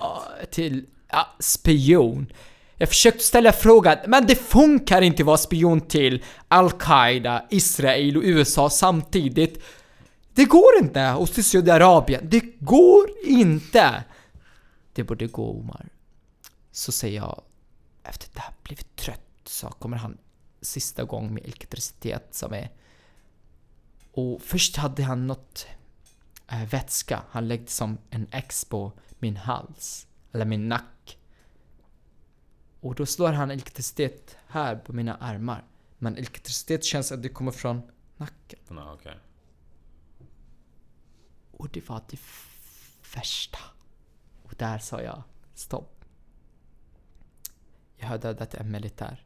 Ah, 0.00 0.22
till 0.50 0.86
ja, 1.08 1.36
spion. 1.40 2.32
Jag 2.76 2.88
försökte 2.88 3.24
ställa 3.24 3.52
frågan, 3.52 3.98
men 4.06 4.26
det 4.26 4.36
funkar 4.36 5.02
inte 5.02 5.22
att 5.22 5.26
vara 5.26 5.36
spion 5.36 5.80
till 5.80 6.24
Al-Qaida, 6.48 7.46
Israel 7.50 8.16
och 8.16 8.22
USA 8.24 8.70
samtidigt. 8.70 9.62
Det 10.40 10.46
går 10.46 10.78
inte! 10.78 11.12
Och 11.12 11.30
till 11.30 11.44
Saudiarabien. 11.44 12.28
Det 12.28 12.40
går 12.58 13.10
inte! 13.24 14.04
Det 14.92 15.04
borde 15.04 15.26
gå 15.26 15.50
Omar. 15.50 15.88
Så 16.70 16.92
säger 16.92 17.16
jag, 17.16 17.42
efter 18.02 18.34
det 18.34 18.40
här 18.40 18.54
blivit 18.62 18.96
trött, 18.96 19.20
så 19.44 19.68
kommer 19.68 19.96
han 19.96 20.18
sista 20.60 21.04
gången 21.04 21.34
med 21.34 21.44
elektricitet 21.44 22.34
som 22.34 22.52
är... 22.52 22.70
Och 24.12 24.42
först 24.42 24.76
hade 24.76 25.02
han 25.02 25.26
något 25.26 25.66
äh, 26.48 26.64
vätska. 26.64 27.22
Han 27.30 27.48
läggde 27.48 27.70
som 27.70 27.98
en 28.10 28.26
X 28.32 28.64
på 28.64 28.92
min 29.18 29.36
hals. 29.36 30.06
Eller 30.32 30.44
min 30.44 30.68
nack. 30.68 31.18
Och 32.80 32.94
då 32.94 33.06
slår 33.06 33.32
han 33.32 33.50
elektricitet 33.50 34.36
här 34.46 34.76
på 34.76 34.92
mina 34.92 35.16
armar. 35.16 35.64
Men 35.98 36.16
elektricitet 36.16 36.84
känns 36.84 37.12
att 37.12 37.22
det 37.22 37.28
kommer 37.28 37.52
från 37.52 37.82
nacken. 38.16 38.58
No, 38.68 38.94
okay. 38.94 39.14
Och 41.60 41.68
det 41.72 41.88
var 41.88 42.00
det 42.10 42.18
värsta. 43.16 43.58
Och 44.42 44.52
där 44.58 44.78
sa 44.78 45.02
jag 45.02 45.22
stopp. 45.54 46.04
Jag 47.96 48.06
har 48.08 48.18
dödat 48.18 48.54
en 48.54 48.70
militär. 48.70 49.24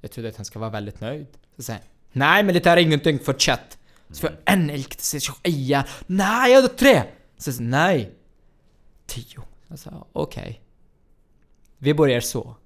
Jag 0.00 0.10
trodde 0.10 0.28
att 0.28 0.36
han 0.36 0.44
ska 0.44 0.58
vara 0.58 0.70
väldigt 0.70 1.00
nöjd. 1.00 1.26
Så 1.56 1.62
säger 1.62 1.80
han, 1.80 1.88
Nej 2.12 2.42
militär 2.42 2.76
är 2.76 2.80
ingenting, 2.80 3.18
fortsätt. 3.18 3.78
Så 4.10 4.20
får 4.20 4.30
jag 4.30 4.54
en 4.54 4.70
älg, 4.70 4.84
så 4.98 5.20
säger 5.20 5.70
jag 5.70 5.84
Nej, 6.06 6.52
jag 6.52 6.62
hade 6.62 6.74
tre! 6.74 7.02
Så 7.36 7.52
säger 7.52 7.68
nej. 7.70 8.12
Tio. 9.06 9.42
Jag 9.68 9.78
sa 9.78 10.06
okej. 10.12 10.60
Vi 11.78 11.94
börjar 11.94 12.20
så. 12.20 12.56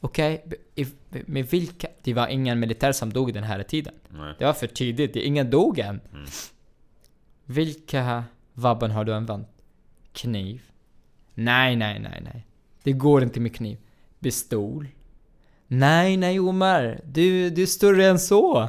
Okej, 0.00 0.44
i- 0.74 0.86
med 1.26 1.46
vilka? 1.46 1.88
Det 2.02 2.14
var 2.14 2.28
ingen 2.28 2.60
militär 2.60 2.92
som 2.92 3.12
dog 3.12 3.34
den 3.34 3.44
här 3.44 3.62
tiden. 3.62 3.94
Nej. 4.08 4.34
Det 4.38 4.44
var 4.44 4.52
för 4.52 4.66
tidigt, 4.66 5.16
ingen 5.16 5.50
dog 5.50 5.78
än. 5.78 6.00
Mm. 6.12 6.26
Vilka 7.50 8.24
vapen 8.54 8.90
har 8.90 9.04
du 9.04 9.14
använt? 9.14 9.48
Kniv? 10.12 10.62
Nej, 11.34 11.76
nej, 11.76 11.98
nej, 12.00 12.20
nej. 12.24 12.46
Det 12.82 12.92
går 12.92 13.22
inte 13.22 13.40
med 13.40 13.54
kniv. 13.56 13.78
Pistol? 14.20 14.88
Nej, 15.66 16.16
nej 16.16 16.40
Omar. 16.40 17.00
Du, 17.04 17.50
du 17.50 17.62
är 17.62 17.66
större 17.66 18.06
än 18.06 18.18
så. 18.18 18.68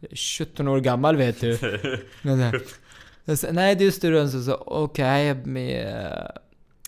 Jag 0.00 0.12
är 0.12 0.16
17 0.16 0.68
år 0.68 0.80
gammal 0.80 1.16
vet 1.16 1.40
du. 1.40 1.58
Men, 2.22 2.38
nej. 2.38 2.52
Jag 3.24 3.38
sa, 3.38 3.48
nej, 3.52 3.74
du 3.76 3.86
är 3.86 3.90
större 3.90 4.20
än 4.20 4.30
så. 4.30 4.42
så 4.42 4.54
Okej, 4.54 5.34
med... 5.34 6.04
eh, 6.04 6.26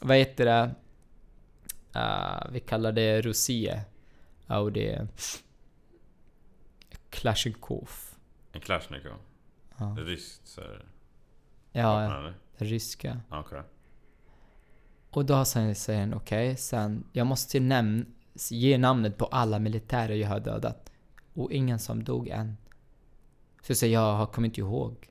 Vad 0.03 0.17
heter 0.17 0.45
det? 0.45 0.71
Ah, 1.93 2.47
vi 2.53 2.61
kallar 2.61 2.93
det 2.93 3.21
Rosie. 3.23 3.81
Ja, 4.47 4.59
och 4.59 4.73
det. 4.73 5.07
Klasjnikov. 7.11 7.91
En 8.53 8.61
Kalashnikov? 8.61 9.13
Ja, 9.79 9.97
Ryskt 9.99 10.49
så 10.49 10.61
här, 10.61 10.85
ja 11.73 12.03
eller? 12.03 12.35
ryska. 12.57 13.21
Okej. 13.31 13.63
Och 15.11 15.25
då 15.25 15.45
sen 15.45 15.75
säger 15.75 16.01
han 16.01 16.15
okej, 16.15 16.57
sen 16.57 17.05
jag 17.13 17.27
måste 17.27 17.61
nämn, 17.61 18.07
ge 18.51 18.79
namnet 18.79 19.17
på 19.17 19.25
alla 19.27 19.59
militärer 19.59 20.15
jag 20.15 20.29
har 20.29 20.41
dödat. 20.41 20.91
Och 21.35 21.53
ingen 21.53 21.79
som 21.79 22.05
dog 22.05 22.29
än. 22.29 22.57
Så 23.63 23.71
jag 23.71 23.77
säger 23.77 23.95
jag 23.95 24.13
har- 24.15 24.27
kommer 24.27 24.49
inte 24.49 24.61
ihåg. 24.61 25.09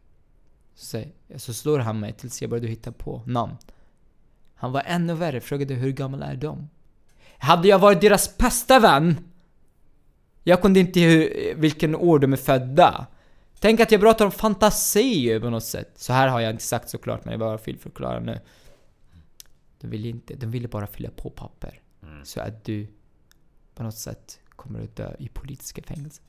Så, 0.75 0.85
säger, 0.85 1.11
så 1.35 1.53
slår 1.53 1.79
han 1.79 1.99
mig 1.99 2.13
tills 2.13 2.41
jag 2.41 2.49
började 2.49 2.67
hitta 2.67 2.91
på 2.91 3.21
namn. 3.25 3.55
Han 4.55 4.71
var 4.71 4.83
ännu 4.85 5.13
värre, 5.13 5.41
frågade 5.41 5.73
hur 5.73 5.91
gamla 5.91 6.25
är 6.25 6.35
de? 6.35 6.69
Hade 7.37 7.67
jag 7.67 7.79
varit 7.79 8.01
deras 8.01 8.37
bästa 8.37 8.79
vän? 8.79 9.15
Jag 10.43 10.61
kunde 10.61 10.79
inte 10.79 10.99
hur, 10.99 11.55
vilken 11.55 11.95
år 11.95 12.19
de 12.19 12.33
är 12.33 12.37
födda. 12.37 13.07
Tänk 13.65 13.79
att 13.79 13.91
jag 13.91 14.01
pratar 14.01 14.25
om 14.25 14.31
fantasi 14.31 15.39
på 15.39 15.49
något 15.49 15.63
sätt. 15.63 15.91
Så 15.95 16.13
här 16.13 16.27
har 16.27 16.39
jag 16.41 16.51
inte 16.51 16.63
sagt 16.63 16.89
såklart, 16.89 17.25
men 17.25 17.31
jag 17.31 17.39
bara 17.39 17.57
vill 17.57 17.79
förklara 17.79 18.19
nu. 18.19 18.39
De 19.79 19.87
ville 19.87 20.07
inte, 20.07 20.35
de 20.35 20.51
ville 20.51 20.67
bara 20.67 20.87
fylla 20.87 21.09
på 21.09 21.29
papper. 21.29 21.81
Mm. 22.03 22.25
Så 22.25 22.41
att 22.41 22.63
du 22.63 22.87
på 23.75 23.83
något 23.83 23.97
sätt 23.97 24.39
kommer 24.49 24.83
att 24.83 24.95
dö 24.95 25.15
i 25.19 25.29
politiska 25.29 25.81
fängelser. 25.81 26.23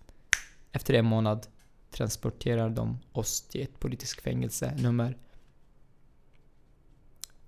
Efter 0.72 0.94
en 0.94 1.04
månad 1.04 1.46
transporterar 1.90 2.70
de 2.70 2.98
oss 3.12 3.42
till 3.42 3.62
ett 3.62 3.80
politiskt 3.80 4.20
fängelse, 4.20 4.74
nummer 4.78 5.16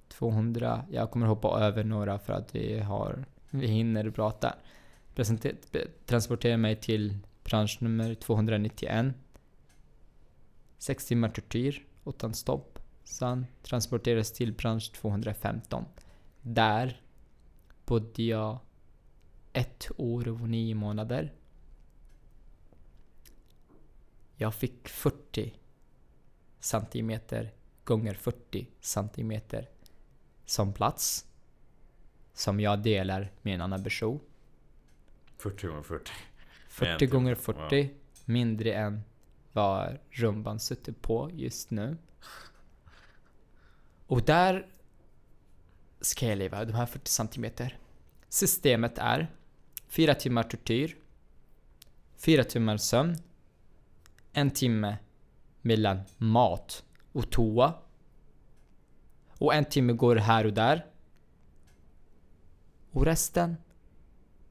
200. 0.09 0.85
Jag 0.91 1.11
kommer 1.11 1.27
hoppa 1.27 1.61
över 1.61 1.85
några 1.85 2.19
för 2.19 2.33
att 2.33 2.55
vi 2.55 2.81
har, 2.81 3.25
vi 3.51 3.67
hinner 3.67 4.11
prata. 4.11 4.55
Presenter, 5.15 5.55
transporterar 6.07 6.57
mig 6.57 6.77
till 6.77 7.19
branschnummer 7.45 8.15
291. 8.15 9.15
Sex 10.79 11.07
timmar 11.07 11.29
tortyr 11.29 11.87
utan 12.07 12.35
stopp. 12.35 12.79
Sen 13.05 13.47
transporteras 13.63 14.33
till 14.33 14.53
bransch 14.53 14.93
215. 14.93 15.85
Där 16.43 17.03
bodde 17.85 18.23
jag 18.23 18.59
ett 19.53 19.91
år 19.97 20.29
och 20.29 20.41
nio 20.41 20.75
månader. 20.75 21.33
Jag 24.37 24.55
fick 24.55 24.89
40 24.89 25.55
centimeter 26.61 27.55
gånger 27.85 28.15
40 28.15 28.69
centimeter 28.81 29.69
som 30.45 30.73
plats. 30.73 31.27
Som 32.33 32.61
jag 32.61 32.83
delar 32.83 33.33
med 33.43 33.55
en 33.55 33.61
annan 33.61 33.85
person. 33.85 34.21
40 35.37 35.67
gånger 35.67 35.83
40. 35.83 36.13
40 36.69 36.91
Med 36.91 37.03
en 37.03 37.11
gånger 37.11 37.35
till. 37.35 37.45
40. 37.45 37.91
Mindre 38.25 38.73
än 38.73 39.03
vad 39.59 39.99
rumban 40.11 40.61
sitter 40.61 40.93
på 40.93 41.31
just 41.35 41.71
nu. 41.71 41.97
Och 44.07 44.23
där 44.23 44.67
ska 46.01 46.27
jag 46.27 46.39
leva, 46.39 46.65
de 46.65 46.73
här 46.73 46.87
40 46.87 47.11
centimeter. 47.11 47.79
Systemet 48.29 48.99
är 48.99 49.35
4 49.89 50.15
timmar 50.15 50.43
tortyr, 50.43 50.97
4 52.17 52.45
timmar 52.45 52.77
sömn, 52.77 53.17
en 54.33 54.51
timme 54.51 54.97
mellan 55.63 56.01
mat 56.17 56.85
och 57.13 57.31
toa. 57.31 57.75
Och 59.39 59.55
en 59.55 59.65
timme 59.65 59.93
går 59.93 60.17
här 60.17 60.47
och 60.47 60.53
där. 60.53 60.87
Och 62.91 63.05
resten 63.05 63.57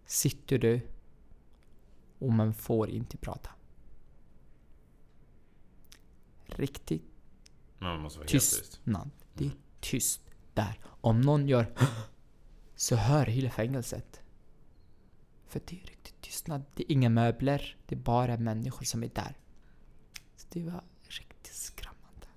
sitter 0.05 0.58
du 0.58 0.82
och 2.20 2.34
man 2.34 2.53
får 2.53 2.89
inte 2.89 3.18
prata. 3.18 3.57
Riktigt 6.47 7.03
tystnad. 8.27 9.09
Det 9.33 9.45
är 9.45 9.51
tyst 9.79 10.21
där. 10.53 10.79
Om 10.85 11.21
någon 11.21 11.47
gör 11.47 11.73
så 12.75 12.95
hör 12.95 13.25
hela 13.25 13.49
fängelset. 13.49 14.21
För 15.47 15.61
det 15.65 15.75
är 15.75 15.85
riktigt 15.87 16.21
tystnad. 16.21 16.63
Det 16.75 16.83
är 16.83 16.91
inga 16.91 17.09
möbler. 17.09 17.77
Det 17.85 17.95
är 17.95 17.99
bara 17.99 18.37
människor 18.37 18.85
som 18.85 19.03
är 19.03 19.09
där. 19.13 19.37
Så 20.35 20.47
det 20.49 20.63
var 20.63 20.83
riktigt 21.07 21.53
skrämmande. 21.53 22.27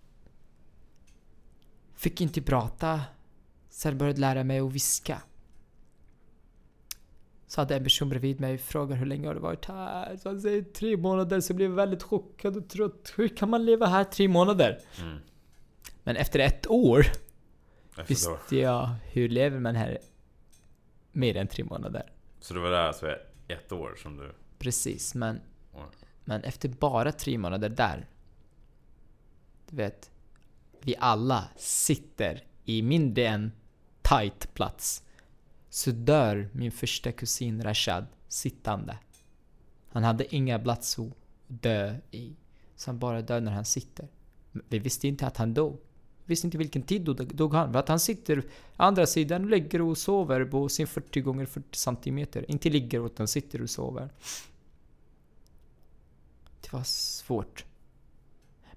Fick 1.95 2.21
inte 2.21 2.43
prata. 2.43 3.03
Sen 3.69 3.99
började 3.99 4.21
lära 4.21 4.45
mig 4.45 4.59
att 4.61 4.73
viska. 4.73 5.23
Så 7.51 7.61
hade 7.61 7.77
en 7.77 7.85
person 7.85 8.09
bredvid 8.09 8.41
mig 8.41 8.55
och 8.55 8.61
frågade 8.61 8.95
hur 8.95 9.07
länge 9.07 9.27
har 9.27 9.35
du 9.35 9.41
varit 9.41 9.65
här? 9.65 10.17
Så 10.17 10.29
han 10.29 10.41
säger 10.41 10.63
tre 10.63 10.97
månader, 10.97 11.41
så 11.41 11.51
jag 11.51 11.57
blev 11.57 11.71
väldigt 11.71 12.03
chockad 12.03 12.57
och 12.57 12.69
trött. 12.69 13.13
Hur 13.17 13.29
kan 13.29 13.51
man 13.51 13.65
leva 13.65 13.87
här 13.87 14.05
tre 14.05 14.29
månader? 14.29 14.81
Mm. 15.01 15.19
Men 16.03 16.17
efter 16.17 16.39
ett 16.39 16.67
år 16.67 17.07
Efter 17.91 18.05
visste 18.05 18.57
jag 18.57 18.89
hur 19.05 19.29
lever 19.29 19.59
man 19.59 19.77
här 19.77 19.99
mer 21.13 21.37
än 21.37 21.47
tre 21.47 21.65
månader. 21.65 22.13
Så 22.41 22.55
det 22.55 22.61
var 22.61 22.71
där 22.71 22.87
alltså 22.87 23.17
ett 23.49 23.73
år 23.73 23.95
som 24.03 24.17
du... 24.17 24.33
Precis, 24.59 25.15
men, 25.15 25.41
men 26.25 26.45
efter 26.45 26.69
bara 26.69 27.13
tre 27.13 27.39
månader 27.39 27.69
där. 27.69 28.09
Du 29.71 29.77
vet, 29.77 30.11
vi 30.81 30.95
alla 30.99 31.45
sitter 31.57 32.45
i 32.65 32.83
mindre 32.83 33.27
än 33.27 33.53
tight 34.03 34.55
plats. 34.55 35.05
Så 35.71 35.91
dör 35.91 36.49
min 36.53 36.73
första 36.73 37.13
kusin 37.13 37.63
Rashad 37.63 38.07
sittande. 38.29 38.99
Han 39.89 40.05
hade 40.05 40.35
inga 40.35 40.59
platser 40.59 41.07
att 41.07 41.13
dö 41.47 41.97
i. 42.11 42.37
Så 42.77 42.91
han 42.91 42.99
bara 42.99 43.23
dör 43.23 43.41
när 43.41 43.53
han 43.53 43.65
sitter. 43.65 44.09
Vi 44.53 44.79
visste 44.79 45.09
inte 45.09 45.27
att 45.27 45.37
han 45.37 45.55
dog. 45.55 45.73
Vi 46.25 46.33
visste 46.33 46.47
inte 46.47 46.59
vilken 46.59 46.83
tid 46.83 47.03
dog, 47.03 47.37
dog 47.37 47.55
han. 47.55 47.73
För 47.73 47.79
att 47.79 47.89
han 47.89 48.01
sitter 48.01 48.45
andra 48.77 49.07
sidan 49.07 49.45
och 49.45 49.51
ligger 49.51 49.83
och 49.83 49.99
sover 49.99 50.45
på 50.45 50.69
sin 50.69 50.87
40 50.87 51.21
gånger 51.21 51.47
40 51.47 51.79
centimeter. 51.79 52.51
Inte 52.51 52.71
ligger 52.71 53.07
utan 53.07 53.29
sitter 53.29 53.63
och 53.63 53.71
sover. 53.71 54.11
Det 56.61 56.73
var 56.73 56.85
svårt. 56.85 57.65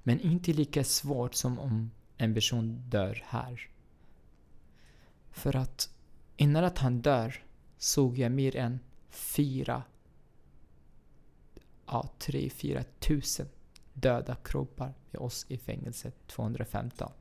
Men 0.03 0.19
inte 0.19 0.53
lika 0.53 0.83
svårt 0.83 1.33
som 1.33 1.59
om 1.59 1.91
en 2.17 2.33
person 2.33 2.83
dör 2.89 3.23
här. 3.25 3.69
För 5.31 5.55
att 5.55 5.92
innan 6.37 6.63
att 6.63 6.77
han 6.77 7.01
dör 7.01 7.43
såg 7.77 8.17
jag 8.17 8.31
mer 8.31 8.55
än 8.55 8.79
fyra, 9.09 9.83
ja 11.85 12.09
tre, 12.17 12.49
fyra 12.49 12.83
tusen 12.99 13.47
döda 13.93 14.35
kroppar 14.35 14.93
med 15.11 15.21
oss 15.21 15.45
i 15.49 15.57
fängelset 15.57 16.27
215. 16.27 17.11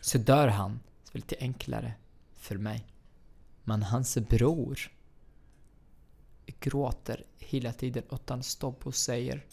Så 0.00 0.18
dör 0.18 0.48
han, 0.48 0.80
så 1.04 1.10
är 1.12 1.16
lite 1.16 1.36
enklare 1.40 1.94
för 2.34 2.58
mig. 2.58 2.86
Men 3.64 3.82
hans 3.82 4.18
bror 4.18 4.92
gråter 6.60 7.24
hela 7.38 7.72
tiden 7.72 8.02
utan 8.10 8.42
stopp 8.42 8.86
och 8.86 8.94
säger 8.94 9.46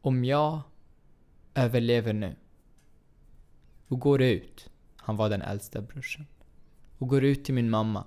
Om 0.00 0.24
jag 0.24 0.60
överlever 1.54 2.12
nu 2.12 2.36
och 3.88 4.00
går 4.00 4.22
ut, 4.22 4.70
han 5.08 5.16
var 5.16 5.30
den 5.30 5.42
äldsta 5.42 5.80
brorsan, 5.80 6.26
och 6.98 7.08
går 7.08 7.24
ut 7.24 7.44
till 7.44 7.54
min 7.54 7.70
mamma 7.70 8.04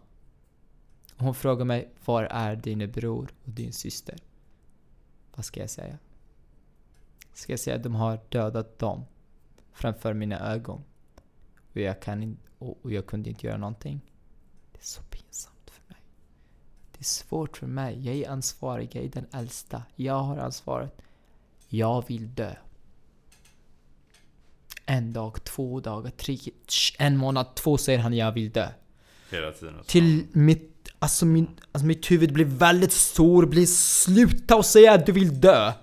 och 1.16 1.26
hon 1.26 1.36
frågar 1.36 1.66
mig 1.66 1.90
Var 2.06 2.24
är 2.24 2.56
din 2.56 2.92
bror 2.92 3.34
och 3.44 3.50
din 3.50 3.74
syster? 3.74 4.18
Vad 5.36 5.46
ska 5.46 5.60
jag 5.60 5.70
säga? 5.70 5.98
Ska 7.34 7.54
jag 7.54 7.60
säga 7.60 7.76
att 7.76 7.84
de 7.84 7.96
har 7.96 8.20
dödat 8.30 8.80
dem 8.80 9.06
framför 9.72 10.14
mina 10.14 10.40
ögon? 10.54 10.84
Och 11.72 11.78
jag, 11.78 12.02
kan 12.02 12.24
in, 12.24 12.38
och, 12.58 12.78
och 12.82 12.92
jag 12.92 13.06
kunde 13.06 13.30
inte 13.30 13.48
göra 13.48 13.58
någonting? 13.58 14.02
Det 14.72 14.80
är 14.80 14.84
så 14.86 15.02
pinsamt 15.04 15.70
för 15.70 15.94
mig. 15.94 16.02
Det 16.92 17.00
är 17.00 17.04
svårt 17.04 17.58
för 17.58 17.68
mig. 17.68 18.06
Jag 18.06 18.16
är 18.16 18.30
ansvarig, 18.30 18.96
jag 18.96 19.04
är 19.04 19.10
den 19.10 19.28
äldsta. 19.34 19.84
Jag 19.96 20.20
har 20.20 20.38
ansvaret. 20.38 21.02
Jag 21.68 22.08
vill 22.08 22.36
dö. 22.36 22.56
En 24.92 25.14
dag, 25.14 25.44
två 25.44 25.80
dagar, 25.80 26.12
tre, 26.12 26.38
en 26.98 27.18
månad, 27.18 27.56
två 27.56 27.78
säger 27.78 28.00
han 28.00 28.14
jag 28.14 28.32
vill 28.32 28.52
dö. 28.52 28.68
Hela 29.32 29.52
tiden. 29.52 29.74
Till 29.88 30.26
mitt, 30.32 30.90
alltså, 31.00 31.26
min, 31.26 31.48
alltså 31.72 31.86
mitt 31.86 32.12
huvud 32.12 32.34
blir 32.34 32.46
väldigt 32.46 32.92
stor, 32.92 33.46
blir 33.46 33.66
sluta 33.66 34.56
och 34.56 34.66
säga 34.66 34.94
att 34.94 35.06
du 35.06 35.12
vill 35.12 35.42
dö. 35.42 35.74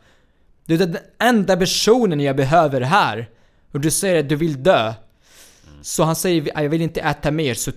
Du 0.67 0.75
är 0.75 0.79
den 0.79 0.97
enda 1.19 1.57
personen 1.57 2.21
jag 2.21 2.37
behöver 2.37 2.81
här. 2.81 3.31
Och 3.73 3.81
du 3.81 3.91
säger 3.91 4.21
att 4.21 4.29
du 4.29 4.37
vill 4.37 4.63
dö. 4.63 4.95
Så 5.83 6.03
han 6.03 6.17
säger 6.17 6.63
jag 6.63 6.69
vill 6.69 6.83
inte 6.83 7.01
äta 7.01 7.31
mer, 7.31 7.55
så 7.55 7.73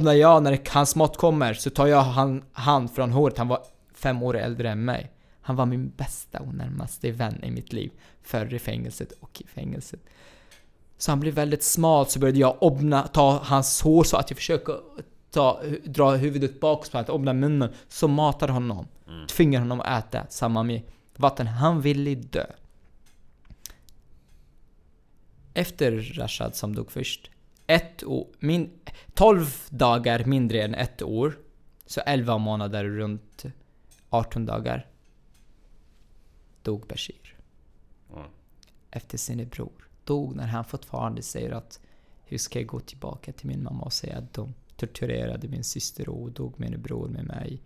när 0.00 0.12
jag, 0.12 0.42
när 0.42 0.58
hans 0.70 0.96
mat 0.96 1.16
kommer, 1.16 1.54
så 1.54 1.70
tar 1.70 1.86
jag 1.86 2.02
han, 2.02 2.42
han 2.52 2.88
från 2.88 3.10
håret. 3.10 3.38
Han 3.38 3.48
var 3.48 3.64
fem 3.94 4.22
år 4.22 4.36
äldre 4.36 4.70
än 4.70 4.84
mig. 4.84 5.12
Han 5.40 5.56
var 5.56 5.66
min 5.66 5.92
bästa 5.96 6.38
och 6.38 6.54
närmaste 6.54 7.10
vän 7.10 7.44
i 7.44 7.50
mitt 7.50 7.72
liv. 7.72 7.90
Före 8.22 8.58
fängelset 8.58 9.12
och 9.20 9.40
i 9.40 9.46
fängelset. 9.46 10.00
Så 11.02 11.10
han 11.10 11.20
blev 11.20 11.34
väldigt 11.34 11.62
smal, 11.62 12.06
så 12.06 12.18
började 12.18 12.38
jag 12.38 12.62
obna, 12.62 13.06
ta 13.06 13.38
hans 13.44 13.82
hår 13.82 14.04
så 14.04 14.16
att 14.16 14.30
jag 14.30 14.36
försöker 14.36 14.80
ta, 15.30 15.62
dra 15.84 16.10
huvudet 16.16 16.60
bakåt 16.60 16.88
för 16.88 16.98
att 16.98 17.10
öppna 17.10 17.32
munnen. 17.32 17.72
Så 17.88 18.08
matar 18.08 18.48
honom. 18.48 18.86
Mm. 19.08 19.26
Tvingar 19.26 19.60
honom 19.60 19.80
att 19.80 20.04
äta, 20.04 20.26
samma 20.28 20.62
med 20.62 20.82
vatten. 21.16 21.46
Han 21.46 21.80
ville 21.80 22.14
dö. 22.14 22.46
Efter 25.54 25.92
Rashad 25.92 26.56
som 26.56 26.74
dog 26.74 26.92
först. 26.92 27.30
Ett 27.66 28.04
år, 28.04 28.26
min, 28.38 28.70
12 29.14 29.46
dagar 29.68 30.24
mindre 30.24 30.62
än 30.62 30.74
ett 30.74 31.02
år. 31.02 31.38
Så 31.86 32.00
11 32.00 32.38
månader 32.38 32.84
runt 32.84 33.44
18 34.10 34.46
dagar. 34.46 34.86
Dog 36.62 36.86
Bashir. 36.86 37.36
Mm. 38.12 38.26
Efter 38.90 39.18
sin 39.18 39.48
bror. 39.48 39.82
Dog 40.04 40.36
när 40.36 40.46
han 40.46 40.64
fortfarande 40.64 41.22
säger 41.22 41.50
att 41.50 41.80
hur 42.24 42.38
ska 42.38 42.58
jag 42.58 42.68
gå 42.68 42.80
tillbaka 42.80 43.32
till 43.32 43.46
min 43.46 43.62
mamma 43.62 43.84
och 43.84 43.92
säga 43.92 44.18
att 44.18 44.32
de 44.32 44.54
torturerade 44.76 45.48
min 45.48 45.64
syster 45.64 46.08
och 46.08 46.32
dog 46.32 46.54
min 46.56 46.82
bror 46.82 47.08
med 47.08 47.24
mig. 47.24 47.62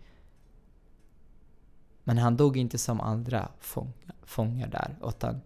Men 2.03 2.17
han 2.17 2.37
dog 2.37 2.57
inte 2.57 2.77
som 2.77 3.01
andra 3.01 3.51
fångar, 3.59 4.15
fångar 4.23 4.67
där, 4.67 4.97
utan 5.03 5.41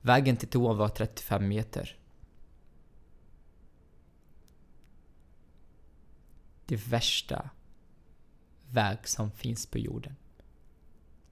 vägen 0.00 0.36
till 0.36 0.48
toan 0.48 0.76
var 0.76 0.88
35 0.88 1.48
meter. 1.48 1.96
Det 6.66 6.86
värsta 6.86 7.50
väg 8.70 9.08
som 9.08 9.30
finns 9.30 9.66
på 9.66 9.78
jorden. 9.78 10.16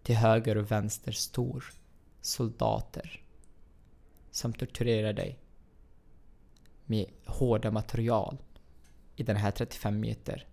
Till 0.03 0.17
höger 0.17 0.57
och 0.57 0.71
vänster 0.71 1.13
står 1.13 1.65
soldater 2.21 3.26
som 4.37 4.53
torturerar 4.53 5.13
dig 5.13 5.39
med 6.85 7.07
hårda 7.27 7.71
material 7.71 8.37
i 9.17 9.23
den 9.23 9.37
här 9.37 9.51
35 9.51 10.01
meter. 10.01 10.47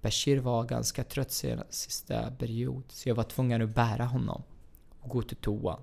Bashir 0.00 0.38
var 0.38 0.64
ganska 0.64 1.04
trött 1.04 1.32
sin 1.32 1.60
sista 1.70 2.30
period 2.30 2.84
så 2.88 3.08
jag 3.08 3.14
var 3.14 3.24
tvungen 3.24 3.62
att 3.62 3.74
bära 3.74 4.04
honom 4.04 4.42
och 5.00 5.10
gå 5.10 5.22
till 5.22 5.36
toa. 5.36 5.78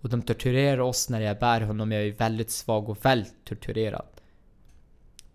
Och 0.00 0.08
de 0.08 0.22
torturerar 0.22 0.78
oss 0.78 1.08
när 1.08 1.20
jag 1.20 1.38
bär 1.38 1.60
honom, 1.60 1.92
jag 1.92 2.02
är 2.02 2.12
väldigt 2.12 2.50
svag 2.50 2.88
och 2.88 3.04
väldigt 3.04 3.44
torturerad. 3.44 4.06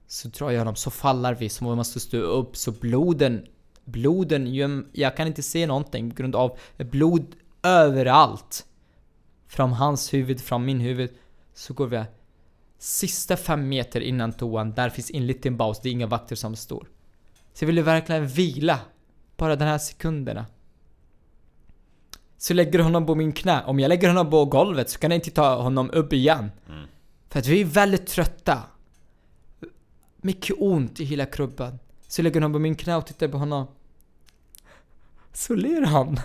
Så 0.07 0.27
drar 0.27 0.51
jag 0.51 0.59
honom, 0.59 0.75
så 0.75 0.91
faller 0.91 1.35
vi, 1.35 1.49
så 1.49 1.63
man 1.63 1.77
måste 1.77 1.99
stå 1.99 2.17
upp, 2.17 2.57
så 2.57 2.71
bloden, 2.71 3.47
bloden, 3.85 4.87
jag 4.93 5.17
kan 5.17 5.27
inte 5.27 5.43
se 5.43 5.67
någonting 5.67 6.09
på 6.09 6.15
grund 6.15 6.35
av 6.35 6.57
blod 6.77 7.35
överallt. 7.63 8.67
Från 9.47 9.73
hans 9.73 10.13
huvud, 10.13 10.41
från 10.41 10.65
min 10.65 10.79
huvud, 10.79 11.09
så 11.53 11.73
går 11.73 11.87
vi 11.87 12.03
Sista 12.79 13.37
fem 13.37 13.69
meter 13.69 14.01
innan 14.01 14.33
toan, 14.33 14.73
där 14.73 14.89
finns 14.89 15.11
en 15.13 15.27
liten 15.27 15.57
paus, 15.57 15.79
det 15.83 15.89
är 15.89 15.91
inga 15.91 16.07
vakter 16.07 16.35
som 16.35 16.55
står. 16.55 16.87
Så 17.53 17.63
jag 17.63 17.67
ville 17.67 17.81
verkligen 17.81 18.27
vila. 18.27 18.79
Bara 19.37 19.55
de 19.55 19.65
här 19.65 19.77
sekunderna. 19.77 20.45
Så 22.37 22.53
lägger 22.53 22.79
honom 22.79 23.05
på 23.05 23.15
min 23.15 23.31
knä. 23.31 23.63
Om 23.65 23.79
jag 23.79 23.89
lägger 23.89 24.07
honom 24.07 24.29
på 24.29 24.45
golvet 24.45 24.89
så 24.89 24.99
kan 24.99 25.11
jag 25.11 25.17
inte 25.17 25.31
ta 25.31 25.61
honom 25.61 25.89
upp 25.93 26.13
igen. 26.13 26.51
Mm. 26.69 26.85
För 27.29 27.39
att 27.39 27.47
vi 27.47 27.61
är 27.61 27.65
väldigt 27.65 28.07
trötta. 28.07 28.63
Mycket 30.17 30.55
ont 30.59 30.99
i 30.99 31.03
hela 31.03 31.25
kroppen. 31.25 31.79
Så 32.07 32.19
jag 32.19 32.23
lägger 32.23 32.41
honom 32.41 32.53
på 32.53 32.59
min 32.59 32.75
knä 32.75 32.95
och 32.95 33.05
tittar 33.05 33.27
på 33.27 33.37
honom. 33.37 33.67
Så 35.33 35.55
ler 35.55 35.81
han. 35.81 36.19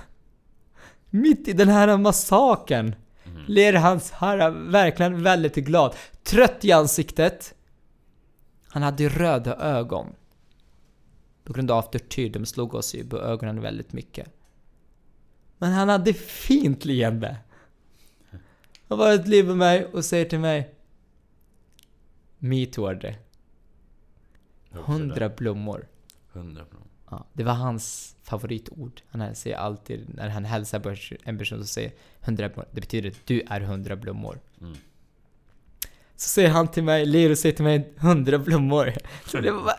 Mitt 1.11 1.49
i 1.49 1.53
den 1.53 1.69
här 1.69 1.97
massakern. 1.97 2.95
Mm. 3.43 3.55
Ler 3.55 3.73
hans 3.73 4.11
herre 4.11 4.51
verkligen 4.51 5.23
väldigt 5.23 5.55
glad. 5.55 5.95
Trött 6.23 6.65
i 6.65 6.73
ansiktet. 6.73 7.55
Han 8.69 8.83
hade 8.83 9.09
röda 9.09 9.57
ögon. 9.57 10.07
På 11.45 11.53
grund 11.53 11.71
av 11.71 11.83
tortyr, 11.83 12.31
de 12.31 12.47
slog 12.47 12.75
oss 12.75 12.95
ju 12.95 13.09
på 13.09 13.19
ögonen 13.19 13.61
väldigt 13.61 13.93
mycket. 13.93 14.29
Men 15.59 15.73
han 15.73 15.89
hade 15.89 16.13
fint 16.15 16.85
leende. 16.85 17.37
Han 18.89 18.99
var 18.99 19.13
ett 19.13 19.29
liv 19.29 19.47
med 19.47 19.57
mig 19.57 19.85
och 19.87 20.05
säger 20.05 20.25
till 20.25 20.39
mig 20.39 20.75
det. 22.95 23.19
Hundra 24.71 25.29
blommor. 25.29 25.89
Hundra 26.33 26.65
blommor. 26.65 26.82
Ja, 27.13 27.25
det 27.33 27.45
var 27.45 27.53
hans 27.53 28.17
favoritord. 28.23 29.01
Han 29.09 29.35
säger 29.35 29.57
alltid, 29.57 30.15
när 30.15 30.29
han 30.29 30.45
hälsar 30.45 30.81
på 30.81 30.95
en 31.25 31.39
person 31.39 31.59
så 31.59 31.67
säger 31.67 31.93
hundra 32.21 32.49
blommor. 32.49 32.69
Det 32.73 32.81
betyder 32.81 33.11
att 33.11 33.17
du 33.25 33.43
är 33.51 33.61
hundra 33.61 33.97
blommor. 33.97 34.41
Mm. 34.61 34.77
Så 36.17 36.29
säger 36.29 36.49
han 36.49 36.69
till 36.69 36.83
mig, 36.85 37.07
Leo 37.07 37.37
säger 37.37 37.57
till 37.57 37.65
mig 37.65 37.93
hundra 37.97 38.39
blommor. 38.39 38.93
Så 39.27 39.41
det 39.41 39.51
var 39.53 39.75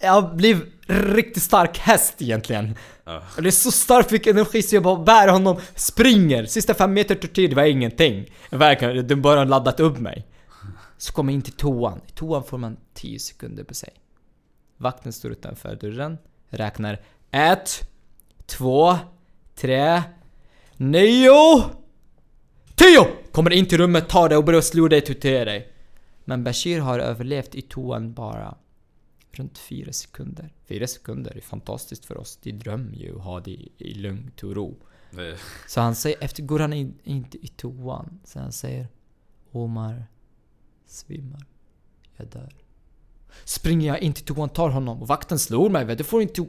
Jag 0.00 0.36
blev 0.36 0.66
riktigt 0.86 1.42
stark 1.42 1.78
häst 1.78 2.14
egentligen. 2.18 2.64
Uh. 3.08 3.16
Och 3.36 3.42
det 3.42 3.48
är 3.48 3.50
så 3.50 3.70
starkt 3.70 4.10
fick 4.10 4.26
energi 4.26 4.62
så 4.62 4.76
jag 4.76 4.82
bara 4.82 5.04
bär 5.04 5.28
honom, 5.28 5.60
springer. 5.74 6.46
Sista 6.46 6.74
fem 6.74 6.92
meter 6.92 7.14
tortyr, 7.14 7.48
det 7.48 7.54
var 7.54 7.64
ingenting. 7.64 8.32
Verkligen, 8.50 9.06
de 9.06 9.14
bara 9.14 9.44
laddat 9.44 9.80
upp 9.80 9.98
mig. 9.98 10.26
Så 10.98 11.12
kommer 11.12 11.32
jag 11.32 11.34
in 11.34 11.42
till 11.42 11.52
toan. 11.52 12.00
I 12.06 12.10
toan 12.10 12.44
får 12.44 12.58
man 12.58 12.76
10 12.94 13.18
sekunder 13.18 13.64
på 13.64 13.74
sig. 13.74 13.90
Vakten 14.76 15.12
står 15.12 15.30
utanför 15.32 15.76
dörren, 15.76 16.18
räknar 16.48 17.00
ett, 17.30 17.90
två, 18.46 18.96
tre, 19.54 20.02
nio, 20.76 21.62
tio! 22.74 23.06
Kommer 23.32 23.52
in 23.52 23.66
till 23.66 23.78
rummet, 23.78 24.08
tar 24.08 24.28
det 24.28 24.36
och 24.36 24.44
börjar 24.44 24.60
slå 24.60 24.88
dig, 24.88 25.00
tortera 25.00 25.44
dig. 25.44 25.72
Men 26.24 26.44
Bashir 26.44 26.80
har 26.80 26.98
överlevt 26.98 27.54
i 27.54 27.62
toan 27.62 28.12
bara 28.12 28.54
runt 29.30 29.58
fyra 29.58 29.92
sekunder. 29.92 30.52
Fyra 30.66 30.86
sekunder 30.86 31.36
är 31.36 31.40
fantastiskt 31.40 32.04
för 32.04 32.16
oss. 32.18 32.38
Det 32.42 32.52
drömmer 32.52 32.96
ju 32.96 33.16
att 33.16 33.24
ha 33.24 33.40
det 33.40 33.68
i 33.78 33.94
lugnt 33.94 34.42
och 34.42 34.54
ro. 34.54 34.76
Nej. 35.10 35.36
Så 35.68 35.80
han 35.80 35.94
säger, 35.94 36.24
efter 36.24 36.42
går 36.42 36.58
han 36.58 36.72
in, 36.72 36.98
inte 37.04 37.38
i 37.38 37.48
toan. 37.48 38.20
Så 38.24 38.38
han 38.38 38.52
säger 38.52 38.88
Omar 39.52 40.06
svimmar. 40.86 41.46
Jag 42.16 42.28
dör. 42.28 42.65
Springer 43.44 43.88
jag 43.88 44.00
in 44.00 44.12
till 44.12 44.24
toan, 44.24 44.48
tar 44.48 44.68
honom 44.68 45.02
och 45.02 45.08
vakten 45.08 45.38
slår 45.38 45.70
mig. 45.70 45.96
Du 45.96 46.04
får 46.04 46.22
inte 46.22 46.46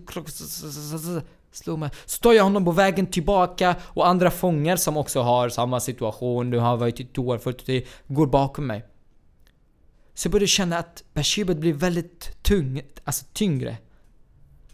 Slår 1.52 1.78
mig. 1.78 1.90
Så 2.06 2.22
tar 2.22 2.34
jag 2.34 2.44
honom 2.44 2.66
på 2.66 2.72
vägen 2.72 3.06
tillbaka 3.06 3.76
och 3.82 4.08
andra 4.08 4.32
fångar 4.32 4.76
som 4.76 4.98
också 4.98 5.22
har 5.22 5.50
samma 5.50 5.80
situation. 5.80 6.50
Du 6.50 6.60
har 6.60 6.78
varit 6.78 7.00
i 7.00 7.06
toan 7.06 7.40
förut, 7.40 7.62
att 7.62 7.68
går 8.08 8.28
bakom 8.28 8.68
mig. 8.68 8.86
Så 10.14 10.28
jag 10.28 10.32
började 10.32 10.48
känna 10.48 10.78
att 10.78 11.04
Bashibet 11.14 11.58
blir 11.58 11.74
väldigt 11.74 12.44
tung, 12.44 12.82
alltså 13.04 13.26
tyngre. 13.34 13.78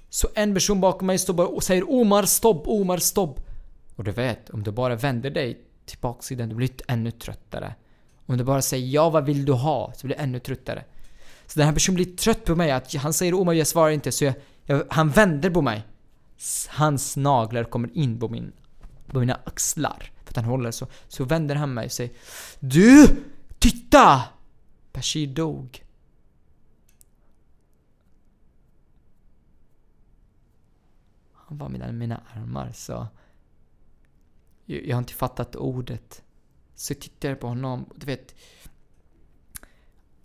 Så 0.09 0.27
en 0.35 0.53
person 0.53 0.81
bakom 0.81 1.07
mig 1.07 1.19
står 1.19 1.33
bara 1.33 1.47
och 1.47 1.63
säger 1.63 1.91
Omar 1.91 2.23
stopp, 2.23 2.67
Omar 2.67 2.97
stopp. 2.97 3.39
Och 3.95 4.03
du 4.03 4.11
vet, 4.11 4.49
om 4.49 4.63
du 4.63 4.71
bara 4.71 4.95
vänder 4.95 5.29
dig 5.29 5.61
till 5.85 5.97
baksidan, 6.01 6.49
du 6.49 6.55
blir 6.55 6.69
ännu 6.87 7.11
tröttare. 7.11 7.75
Om 8.25 8.37
du 8.37 8.43
bara 8.43 8.61
säger 8.61 8.87
ja, 8.87 9.09
vad 9.09 9.25
vill 9.25 9.45
du 9.45 9.53
ha? 9.53 9.93
Så 9.95 10.07
blir 10.07 10.17
du 10.17 10.23
ännu 10.23 10.39
tröttare. 10.39 10.83
Så 11.53 11.59
den 11.59 11.67
här 11.67 11.73
personen 11.73 11.95
blir 11.95 12.15
trött 12.15 12.45
på 12.45 12.55
mig, 12.55 12.71
att 12.71 12.95
han 12.95 13.13
säger 13.13 13.33
Omar 13.33 13.53
jag 13.53 13.67
svarar 13.67 13.91
inte, 13.91 14.11
så 14.11 14.25
jag, 14.25 14.33
jag, 14.65 14.85
han 14.89 15.09
vänder 15.09 15.49
på 15.49 15.61
mig. 15.61 15.83
Hans 16.69 17.17
naglar 17.17 17.63
kommer 17.63 17.97
in 17.97 18.19
på, 18.19 18.29
min, 18.29 18.51
på 19.07 19.19
mina 19.19 19.39
axlar. 19.43 20.11
För 20.23 20.31
att 20.31 20.35
han 20.35 20.45
håller 20.45 20.71
så. 20.71 20.87
Så 21.07 21.23
vänder 21.23 21.55
han 21.55 21.73
mig 21.73 21.85
och 21.85 21.91
säger 21.91 22.11
Du! 22.59 23.07
Titta! 23.59 24.23
Bashir 24.93 25.27
dog. 25.27 25.85
Han 31.33 31.57
var 31.57 31.69
mellan 31.69 31.97
mina 31.97 32.21
armar 32.35 32.71
så... 32.73 33.07
Jag, 34.65 34.85
jag 34.85 34.95
har 34.95 34.99
inte 34.99 35.13
fattat 35.13 35.55
ordet. 35.55 36.23
Så 36.75 36.93
jag 36.93 36.99
tittar 36.99 37.35
på 37.35 37.47
honom 37.47 37.85
du 37.95 38.05
vet... 38.05 38.35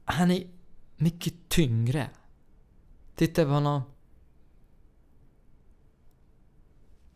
Han 0.04 0.30
är 0.30 0.57
mycket 0.98 1.34
tyngre. 1.48 2.10
Titta 3.14 3.44
på 3.44 3.50
honom. 3.50 3.82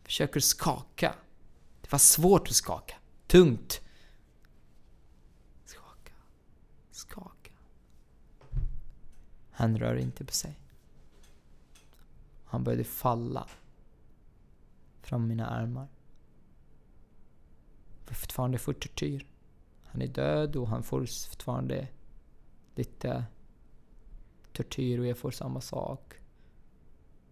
Försöker 0.03 0.39
skaka. 0.39 1.15
Det 1.81 1.91
var 1.91 1.99
svårt 1.99 2.47
att 2.47 2.55
skaka. 2.55 2.95
Tungt. 3.27 3.81
Skaka. 5.65 6.13
Skaka. 6.91 7.51
Han 9.51 9.77
rör 9.77 9.95
inte 9.95 10.25
på 10.25 10.33
sig. 10.33 10.59
Han 12.45 12.63
började 12.63 12.83
falla. 12.83 13.47
Från 15.01 15.27
mina 15.27 15.47
armar. 15.47 15.87
Fortfarande 18.05 18.57
för 18.57 18.73
tortyr. 18.73 19.27
Han 19.83 20.01
är 20.01 20.07
död 20.07 20.55
och 20.55 20.67
han 20.67 20.83
får 20.83 21.05
fortfarande 21.29 21.87
lite 22.75 23.25
tortyr 24.53 24.99
och 24.99 25.07
jag 25.07 25.17
får 25.17 25.31
samma 25.31 25.61
sak. 25.61 26.13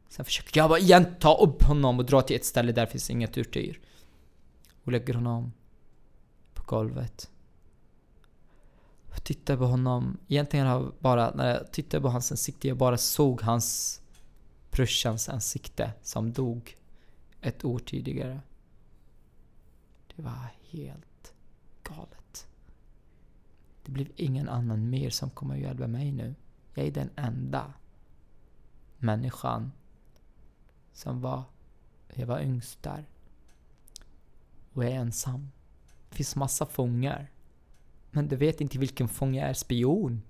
Sen 0.10 0.26
försöker 0.26 0.60
jag 0.60 0.70
bara 0.70 0.80
igen 0.80 1.06
ta 1.20 1.38
upp 1.38 1.64
honom 1.64 2.00
och 2.00 2.06
dra 2.06 2.22
till 2.22 2.36
ett 2.36 2.46
ställe 2.46 2.72
där 2.72 2.86
finns 2.86 3.10
inget 3.10 3.34
tortyr. 3.34 3.80
Och 4.84 4.92
lägger 4.92 5.14
honom 5.14 5.54
på 6.54 6.64
golvet. 6.64 7.32
Och 9.10 9.24
tittar 9.24 9.58
på 9.58 9.66
honom. 9.66 10.18
Egentligen 10.28 10.68
har 10.68 10.74
jag 10.74 10.94
bara, 11.00 11.32
när 11.36 11.50
jag 11.50 11.72
tittade 11.72 12.02
på 12.02 12.10
hans 12.10 12.32
ansikte, 12.32 12.68
jag 12.68 12.78
bara 12.78 12.98
såg 12.98 13.42
hans 13.42 14.02
brorsans 14.72 15.30
ansikte 15.30 15.92
som 16.02 16.34
dog 16.34 16.78
ett 17.42 17.66
år 17.66 17.80
tidigare. 17.80 18.42
Det 20.16 20.22
var 20.22 20.48
helt 20.70 21.34
galet. 21.84 22.48
Det 23.86 23.92
blev 23.92 24.08
ingen 24.16 24.50
annan 24.50 24.90
mer 24.90 25.10
som 25.10 25.30
kommer 25.30 25.56
att 25.56 25.62
hjälpa 25.62 25.88
mig 25.88 26.12
nu. 26.12 26.36
Jag 26.74 26.88
är 26.88 26.92
den 26.92 27.10
enda 27.16 27.74
människan 28.98 29.72
som 30.94 31.22
var... 31.22 31.44
Jag 32.14 32.28
var 32.28 32.40
yngst 32.40 32.84
där. 32.84 33.06
Och 34.74 34.84
jag 34.84 34.92
är 34.92 34.96
ensam. 34.96 35.52
Det 36.10 36.16
finns 36.16 36.36
massa 36.36 36.66
fångar. 36.66 37.32
Men 38.12 38.28
du 38.28 38.36
vet 38.36 38.62
inte 38.62 38.80
vilken 38.80 39.08
fånge 39.08 39.46
är 39.46 39.54
spion. 39.54 40.22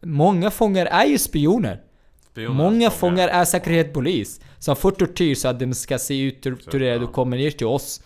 Många 0.00 0.50
fångar 0.50 0.86
är 0.86 1.04
ju 1.04 1.18
spioner. 1.18 1.82
Spioner 2.30 2.54
Många 2.54 2.90
fångar 2.90 3.28
är 3.28 3.44
säkerhetspolis. 3.44 4.40
Som 4.58 4.76
får 4.76 4.90
tortyr 4.90 5.34
så 5.34 5.48
att 5.48 5.58
de 5.58 5.74
ska 5.74 5.98
se 5.98 6.22
ut 6.22 6.42
torterade 6.42 7.04
och 7.04 7.12
kommer 7.12 7.36
ner 7.36 7.50
till 7.50 7.66
oss. 7.66 8.02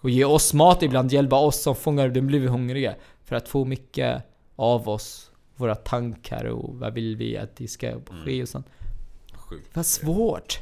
Och 0.00 0.10
ge 0.10 0.24
oss 0.24 0.54
mat 0.54 0.82
ibland, 0.82 1.12
hjälpa 1.12 1.36
oss 1.36 1.62
som 1.62 1.74
fångar, 1.74 2.08
de 2.08 2.20
blir 2.20 2.48
hungriga. 2.48 2.94
För 3.24 3.36
att 3.36 3.48
få 3.48 3.64
mycket 3.64 4.22
av 4.56 4.88
oss. 4.88 5.31
Våra 5.62 5.74
tankar 5.74 6.44
och 6.44 6.78
vad 6.78 6.94
vill 6.94 7.16
vi 7.16 7.36
att 7.36 7.56
det 7.56 7.68
ska 7.68 8.00
ske 8.04 8.30
mm. 8.30 8.42
och 8.42 8.48
sånt. 8.48 8.66
Sjukt. 9.34 9.76
Vad 9.76 9.86
svårt. 9.86 10.60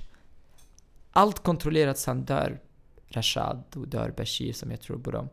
Allt 1.10 1.42
kontrollerat 1.42 1.98
sen 1.98 2.24
dör 2.24 2.60
Rashad 3.08 3.62
och 3.76 3.88
dör 3.88 4.14
Bashir 4.16 4.52
som 4.52 4.70
jag 4.70 4.80
tror 4.80 4.98
på 4.98 5.10
dem. 5.10 5.28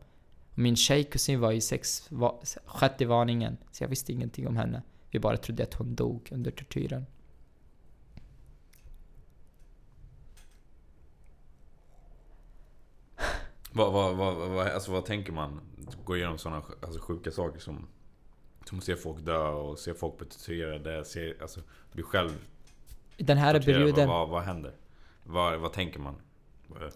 Och 0.50 0.58
min 0.58 0.76
tjejkusin 0.76 1.40
var 1.40 1.52
i 1.52 1.60
sex, 1.60 2.06
va, 2.10 2.40
sjätte 2.64 3.06
varningen, 3.06 3.56
så 3.72 3.84
jag 3.84 3.88
visste 3.88 4.12
ingenting 4.12 4.48
om 4.48 4.56
henne. 4.56 4.82
Vi 5.10 5.18
bara 5.18 5.36
trodde 5.36 5.62
att 5.62 5.74
hon 5.74 5.94
dog 5.94 6.28
under 6.32 6.50
tortyren. 6.50 7.06
Vad, 13.72 13.92
vad, 13.92 14.16
vad, 14.16 14.50
vad, 14.50 14.66
alltså 14.66 14.92
vad 14.92 15.04
tänker 15.04 15.32
man? 15.32 15.60
Gå 16.04 16.16
igenom 16.16 16.38
sådana 16.38 16.62
alltså 16.82 17.00
sjuka 17.00 17.30
saker 17.30 17.60
som 17.60 17.86
Som 18.68 18.78
att 18.78 18.84
se 18.84 18.96
folk 18.96 19.24
dö 19.24 19.48
och 19.48 19.78
se 19.78 19.94
folk 19.94 20.18
bli 20.18 20.26
torterade, 20.26 21.04
se, 21.04 21.34
alltså 21.40 21.60
bli 21.92 22.02
själv 22.02 22.30
Den 23.16 23.38
här 23.38 23.60
perioden 23.60 24.08
vad, 24.08 24.18
vad, 24.18 24.28
vad 24.28 24.42
händer? 24.42 24.72
Vad, 25.22 25.60
vad 25.60 25.72
tänker 25.72 26.00
man? 26.00 26.14
Vad, 26.66 26.92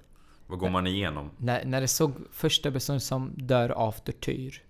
vad 0.46 0.58
går 0.58 0.70
man 0.70 0.86
igenom? 0.86 1.30
När, 1.36 1.64
när 1.64 1.80
det 1.80 1.88
såg 1.88 2.12
första 2.30 2.72
personen 2.72 3.00
som 3.00 3.32
dör 3.36 3.68
av 3.68 3.92
tortyr 3.92 4.62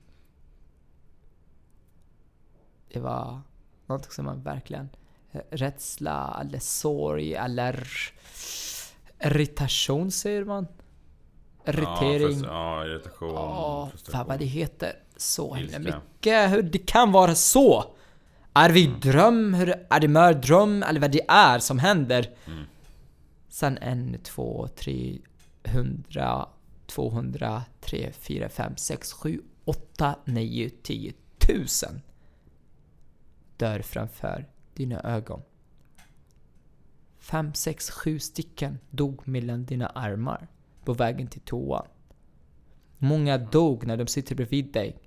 Det 2.88 3.00
var 3.00 3.40
något 3.86 4.12
som 4.12 4.24
man 4.24 4.42
verkligen 4.42 4.88
eh, 5.32 5.40
Rädsla 5.50 6.38
eller 6.40 6.58
sorg 6.58 7.34
eller 7.34 7.86
irritation 9.18 10.10
säger 10.10 10.44
man 10.44 10.66
irritering. 11.66 12.42
Ja, 12.44 12.78
ja 12.78 12.86
irritation. 12.86 13.34
Ja, 13.34 13.90
fan 14.12 14.26
vad 14.26 14.38
det 14.38 14.44
heter. 14.44 14.92
Så 15.16 15.54
himla 15.54 15.78
mycket. 15.78 16.50
Hur 16.50 16.62
det 16.62 16.78
kan 16.78 17.12
vara 17.12 17.34
så. 17.34 17.94
Är 18.54 18.70
vi 18.70 18.86
mm. 18.86 19.00
dröm? 19.00 19.54
Hur, 19.54 19.74
är 19.90 20.00
det 20.00 20.08
mördröm? 20.08 20.82
Eller 20.82 21.00
vad 21.00 21.10
det 21.10 21.24
är 21.28 21.58
som 21.58 21.78
händer? 21.78 22.30
Mm. 22.46 22.64
Sen 23.48 23.78
en, 23.78 24.18
två, 24.22 24.68
tre, 24.76 25.18
hundra, 25.64 26.48
tvåhundra, 26.86 27.62
tre, 27.80 28.12
fyra, 28.12 28.48
fem, 28.48 28.76
sex, 28.76 29.12
sju, 29.12 29.40
åtta, 29.64 30.14
nio, 30.24 30.70
tio, 30.82 31.12
tusen 31.38 32.00
dör 33.56 33.82
framför 33.82 34.48
dina 34.74 35.00
ögon. 35.00 35.42
Fem, 37.18 37.54
sex, 37.54 37.90
sju 37.90 38.18
stycken 38.18 38.78
dog 38.90 39.28
mellan 39.28 39.64
dina 39.64 39.86
armar 39.86 40.48
på 40.84 40.92
vägen 40.92 41.26
till 41.26 41.40
toan. 41.40 41.86
Många 42.98 43.38
dog 43.38 43.86
när 43.86 43.96
de 43.96 44.06
sitter 44.06 44.34
bredvid 44.34 44.72
dig. 44.72 45.00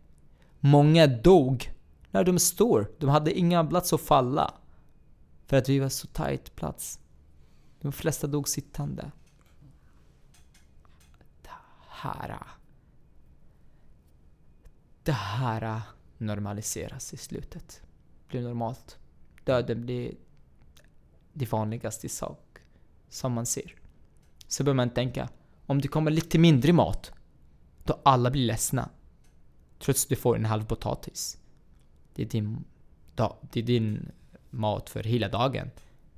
Många 0.60 1.08
dog 1.08 1.72
när 2.12 2.24
de 2.24 2.40
står. 2.40 2.92
De 3.00 3.10
hade 3.10 3.40
inga 3.40 3.66
plats 3.66 3.94
att 3.94 4.02
falla. 4.02 4.54
För 5.48 5.58
att 5.58 5.70
vi 5.70 5.80
var 5.80 5.90
så 5.90 6.08
tight 6.08 6.56
plats. 6.56 7.00
De 7.82 7.92
flesta 7.92 8.28
dog 8.28 8.50
sittande. 8.50 9.12
Det 11.42 11.50
här... 11.90 12.40
Det 15.04 15.12
här 15.12 15.82
normaliseras 16.18 17.14
i 17.14 17.18
slutet. 17.18 17.82
Blir 18.28 18.42
normalt. 18.42 18.98
Döden 19.44 19.82
blir 19.82 20.16
det 21.34 21.52
vanligaste 21.52 22.10
sak 22.10 22.60
som 23.10 23.34
man 23.34 23.46
ser. 23.46 23.76
Så 24.48 24.64
bör 24.64 24.74
man 24.74 24.90
tänka 24.90 25.30
om 25.66 25.82
det 25.82 25.88
kommer 25.88 26.12
lite 26.12 26.38
mindre 26.38 26.74
mat, 26.74 27.12
då 27.84 28.00
alla 28.04 28.32
blir 28.32 28.46
ledsna. 28.46 28.90
Trots 29.80 30.04
att 30.04 30.10
du 30.10 30.16
får 30.16 30.36
en 30.36 30.46
halv 30.46 30.66
potatis. 30.66 31.38
Det 32.14 32.22
är 32.22 32.26
din, 32.26 32.64
det 33.42 33.60
är 33.60 33.64
din 33.64 34.12
mat 34.50 34.90
för 34.90 35.04
hela 35.04 35.30
dagen. 35.30 35.70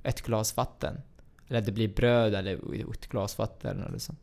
Ett 0.02 0.22
glas 0.22 0.56
vatten. 0.56 1.00
Eller 1.48 1.60
det 1.60 1.72
blir 1.72 1.94
bröd 1.94 2.34
eller 2.34 2.90
ett 2.92 3.08
glas 3.08 3.38
vatten 3.38 3.82
eller 3.82 3.98
sånt. 3.98 4.20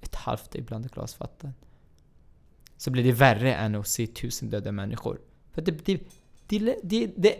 Ett 0.00 0.14
halvt 0.14 0.54
ibland 0.54 0.86
ett 0.86 0.92
glas 0.92 1.20
vatten. 1.20 1.54
Så 2.76 2.90
blir 2.90 3.04
det 3.04 3.12
värre 3.12 3.54
än 3.54 3.74
att 3.74 3.88
se 3.88 4.06
tusen 4.06 4.50
döda 4.50 4.72
människor. 4.72 5.20
För 5.52 5.62
det, 5.62 5.86
det, 5.86 6.00
det, 6.46 6.76
det, 6.82 7.06
det, 7.16 7.36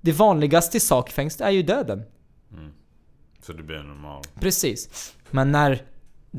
det 0.00 0.12
vanligaste 0.12 0.76
i 0.76 0.80
sakfängst 0.80 1.40
är 1.40 1.50
ju 1.50 1.62
döden. 1.62 2.02
Mm. 2.52 2.72
Så 3.42 3.52
det 3.52 3.62
blir 3.62 3.78
normalt. 3.78 4.34
Precis. 4.40 5.14
Men 5.30 5.52
när 5.52 5.86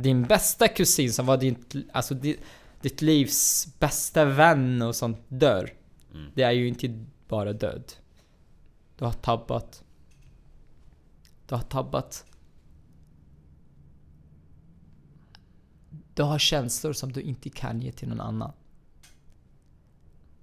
din 0.01 0.23
bästa 0.23 0.67
kusin 0.67 1.13
som 1.13 1.25
var 1.25 1.37
din, 1.37 1.55
alltså 1.91 2.13
ditt, 2.15 2.39
ditt 2.81 3.01
livs 3.01 3.67
bästa 3.79 4.25
vän 4.25 4.81
och 4.81 4.95
sånt 4.95 5.19
dör. 5.27 5.73
Mm. 6.13 6.31
Det 6.35 6.43
är 6.43 6.51
ju 6.51 6.67
inte 6.67 7.05
bara 7.27 7.53
död. 7.53 7.93
Du 8.97 9.05
har 9.05 9.11
tabbat. 9.11 9.83
Du 11.47 11.55
har 11.55 11.61
tabbat. 11.61 12.25
Du 16.13 16.23
har 16.23 16.39
känslor 16.39 16.93
som 16.93 17.11
du 17.11 17.21
inte 17.21 17.49
kan 17.49 17.81
ge 17.81 17.91
till 17.91 18.07
någon 18.07 18.21
annan. 18.21 18.51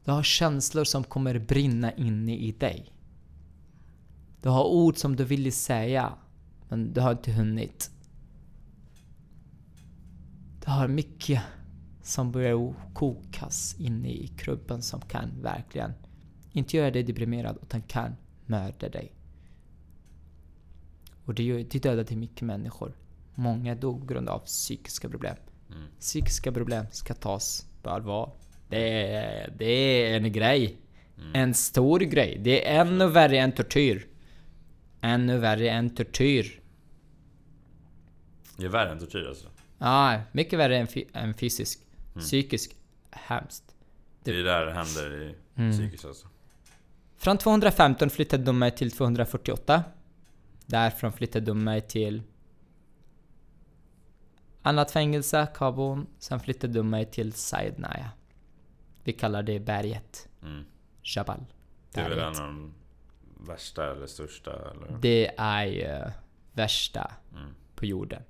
Du 0.05 0.11
har 0.11 0.23
känslor 0.23 0.85
som 0.85 1.05
kommer 1.05 1.39
brinna 1.39 1.93
inne 1.93 2.37
i 2.37 2.53
dig. 2.53 2.93
Du 4.43 4.49
har 4.49 4.65
ord 4.65 4.97
som 4.97 5.17
du 5.17 5.25
vill 5.25 5.53
säga, 5.53 6.13
men 6.69 6.93
du 6.93 7.01
har 7.01 7.13
inte 7.13 7.33
hunnit. 7.33 7.91
Du 10.65 10.71
har 10.71 10.89
mycket 10.89 11.43
som 12.03 12.33
börjar 12.33 12.75
kokas 12.95 13.77
inne 13.79 14.09
i 14.09 14.27
kroppen 14.27 14.83
som 14.83 15.01
kan 15.01 15.43
verkligen 15.43 15.93
inte 16.53 16.77
göra 16.77 16.91
dig 16.91 17.03
deprimerad 17.03 17.59
utan 17.62 17.83
kan 17.83 18.17
mörda 18.47 18.89
dig. 18.89 19.12
Och 21.25 21.35
det, 21.35 21.62
det 21.62 21.79
dödade 21.79 22.17
mycket 22.17 22.43
människor. 22.43 22.93
Många 23.35 23.75
dog 23.75 24.01
på 24.01 24.07
grund 24.07 24.29
av 24.29 24.39
psykiska 24.39 25.09
problem. 25.09 25.37
Mm. 25.71 25.89
Psykiska 26.01 26.53
problem 26.53 26.87
ska 26.91 27.15
tas 27.15 27.67
på 27.83 27.91
allvar. 27.91 28.33
Det 28.69 29.12
är, 29.15 29.55
det 29.59 29.65
är 29.65 30.17
en 30.17 30.33
grej. 30.33 30.77
Mm. 31.19 31.31
En 31.35 31.55
stor 31.55 32.01
grej. 32.01 32.41
Det 32.45 32.69
är 32.69 32.81
ännu 32.81 33.07
värre 33.07 33.39
än 33.39 33.53
tortyr. 33.53 34.07
Ännu 35.01 35.39
värre 35.39 35.71
än 35.71 35.91
tortyr. 35.91 36.61
Det 38.57 38.65
är 38.65 38.69
värre 38.69 38.93
än 38.93 38.99
tortyr 38.99 39.27
alltså? 39.29 39.49
Ja, 39.79 40.20
mycket 40.33 40.59
värre 40.59 40.79
än, 40.79 40.87
än 41.12 41.35
fysisk. 41.35 41.81
Mm. 42.12 42.25
Psykisk, 42.25 42.77
hemskt. 43.11 43.75
Det, 44.22 44.33
det 44.33 44.41
är 44.41 44.45
där 44.45 44.66
det 44.66 44.72
händer 44.72 45.22
i 45.22 45.35
mm. 45.55 45.72
psykiskt 45.72 46.05
alltså. 46.05 46.29
Från 47.16 47.39
215 47.39 48.11
flyttade 48.11 48.43
de 48.43 48.59
mig 48.59 48.70
till 48.70 48.91
248. 48.91 49.85
Därifrån 50.66 51.12
flyttade 51.12 51.47
de 51.47 51.64
mig 51.64 51.81
till 51.81 52.22
annat 54.62 54.91
fängelse, 54.91 55.49
Kabul. 55.55 56.07
Sen 56.18 56.41
flyttade 56.41 56.72
de 56.72 56.91
mig 56.91 57.05
till 57.05 57.33
Saidnaya. 57.33 58.11
Vi 59.05 59.12
kallar 59.12 59.43
det 59.43 59.61
berget. 59.61 60.29
Mm. 60.43 60.64
Jabal. 61.03 61.45
Det 61.93 62.01
är 62.01 62.09
väl 62.09 62.18
en 62.18 62.27
av 62.27 62.35
de 62.35 62.75
värsta 63.47 63.91
eller 63.93 64.07
största 64.07 64.51
eller? 64.51 64.99
Det 65.01 65.35
är 65.37 65.64
ju 65.64 66.11
värsta 66.53 67.11
Mm. 67.33 67.55
på 67.75 67.87
jorden. 67.87 68.22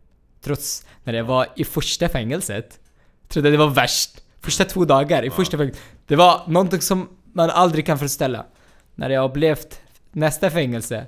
Trots 0.45 0.87
när 1.05 1.13
jag 1.13 1.25
var 1.25 1.47
i 1.57 1.65
första 1.65 2.09
fängelset, 2.09 2.81
trodde 3.29 3.51
det 3.51 3.57
var 3.57 3.71
värst. 3.71 4.11
Första 4.41 4.65
två 4.65 4.85
dagar 4.85 5.23
i 5.23 5.31
första 5.31 5.59
fängelset. 5.59 5.83
Det 6.07 6.17
var 6.17 6.43
någonting 6.47 6.81
som 6.81 7.09
man 7.33 7.51
aldrig 7.51 7.87
kan 7.87 7.99
föreställa. 7.99 8.47
När 8.95 9.11
jag 9.11 9.31
upplevt 9.31 9.81
nästa 10.13 10.51
fängelse, 10.51 11.07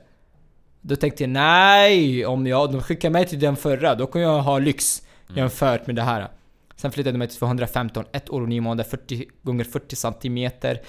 då 0.80 0.96
tänkte 0.96 1.22
jag 1.22 1.30
nej, 1.30 2.26
om 2.26 2.46
jag, 2.46 2.72
de 2.72 2.82
skickar 2.82 3.10
mig 3.10 3.26
till 3.26 3.40
den 3.40 3.56
förra, 3.56 3.94
då 3.94 4.06
kommer 4.06 4.24
jag 4.24 4.42
ha 4.42 4.58
lyx 4.58 5.02
Mm. 5.28 5.38
jämfört 5.38 5.86
med 5.86 5.96
det 5.96 6.02
här. 6.02 6.28
Sen 6.76 6.92
flyttade 6.92 7.12
de 7.12 7.18
mig 7.18 7.28
till 7.28 7.38
215, 7.38 8.04
ett 8.12 8.30
år 8.30 8.40
och 8.40 8.48
nio 8.48 8.60
månader, 8.60 8.84
40 8.90 9.24
gånger 9.42 9.64
40 9.64 9.96
centimeter. 9.96 10.80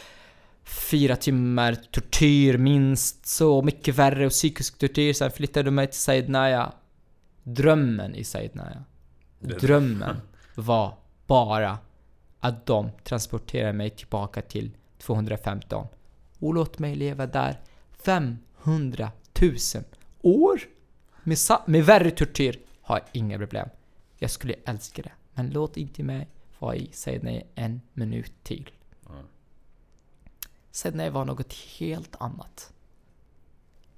Fyra 0.63 1.15
timmar 1.15 1.77
tortyr 1.91 2.57
minst, 2.57 3.27
så 3.27 3.61
mycket 3.61 3.95
värre 3.95 4.25
och 4.25 4.31
psykisk 4.31 4.77
tortyr. 4.77 5.13
Sen 5.13 5.31
flyttade 5.31 5.63
de 5.63 5.75
mig 5.75 5.87
till 5.87 5.99
Saidnaya. 5.99 6.71
Drömmen 7.53 8.15
i. 8.15 8.23
Det- 9.39 9.59
Drömmen 9.59 10.21
var 10.55 10.97
bara 11.27 11.77
att 12.39 12.65
de 12.65 12.89
transporterar 13.03 13.73
mig 13.73 13.89
tillbaka 13.89 14.41
till 14.41 14.71
215 14.97 15.87
och 16.39 16.53
låt 16.53 16.79
mig 16.79 16.95
leva 16.95 17.27
där 17.27 17.59
500 17.91 19.11
000 19.41 19.51
år 20.21 20.59
med, 21.23 21.37
med 21.65 21.85
värre 21.85 22.11
tortyr 22.11 22.59
har 22.81 22.95
jag 22.99 23.07
inga 23.11 23.37
problem. 23.37 23.69
Jag 24.17 24.31
skulle 24.31 24.53
älska 24.65 25.01
det. 25.01 25.11
Men 25.33 25.49
låt 25.49 25.77
inte 25.77 26.03
mig 26.03 26.27
vara 26.59 26.75
i 26.75 26.89
Sydney 26.93 27.43
en 27.55 27.81
minut 27.93 28.33
till. 28.43 28.69
Sydney 30.71 31.09
var 31.09 31.25
något 31.25 31.53
helt 31.53 32.15
annat. 32.19 32.73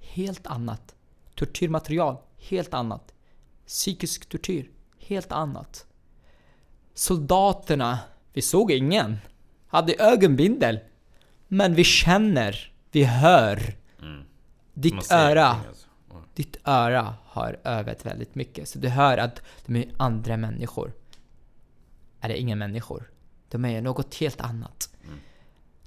Helt 0.00 0.46
annat. 0.46 0.94
Tortyrmaterial, 1.34 2.16
helt 2.38 2.74
annat. 2.74 3.12
Psykisk 3.70 4.28
tortyr, 4.28 4.70
helt 4.98 5.32
annat. 5.32 5.86
Soldaterna, 6.94 7.98
vi 8.32 8.42
såg 8.42 8.72
ingen. 8.72 9.16
Hade 9.66 9.94
ögonbindel. 9.98 10.80
Men 11.48 11.74
vi 11.74 11.84
känner, 11.84 12.72
vi 12.90 13.04
hör. 13.04 13.74
Mm. 14.02 14.22
Ditt 14.74 15.12
öra, 15.12 15.46
alltså. 15.46 15.86
Ditt 16.34 16.56
öra 16.64 17.14
har 17.24 17.60
övat 17.64 18.06
väldigt 18.06 18.34
mycket. 18.34 18.68
Så 18.68 18.78
du 18.78 18.88
hör 18.88 19.18
att 19.18 19.42
de 19.66 19.76
är 19.76 19.88
andra 19.96 20.36
människor. 20.36 20.92
Eller 22.20 22.34
inga 22.34 22.56
människor. 22.56 23.10
De 23.48 23.64
är 23.64 23.82
något 23.82 24.14
helt 24.14 24.40
annat. 24.40 24.90
Mm. 25.04 25.18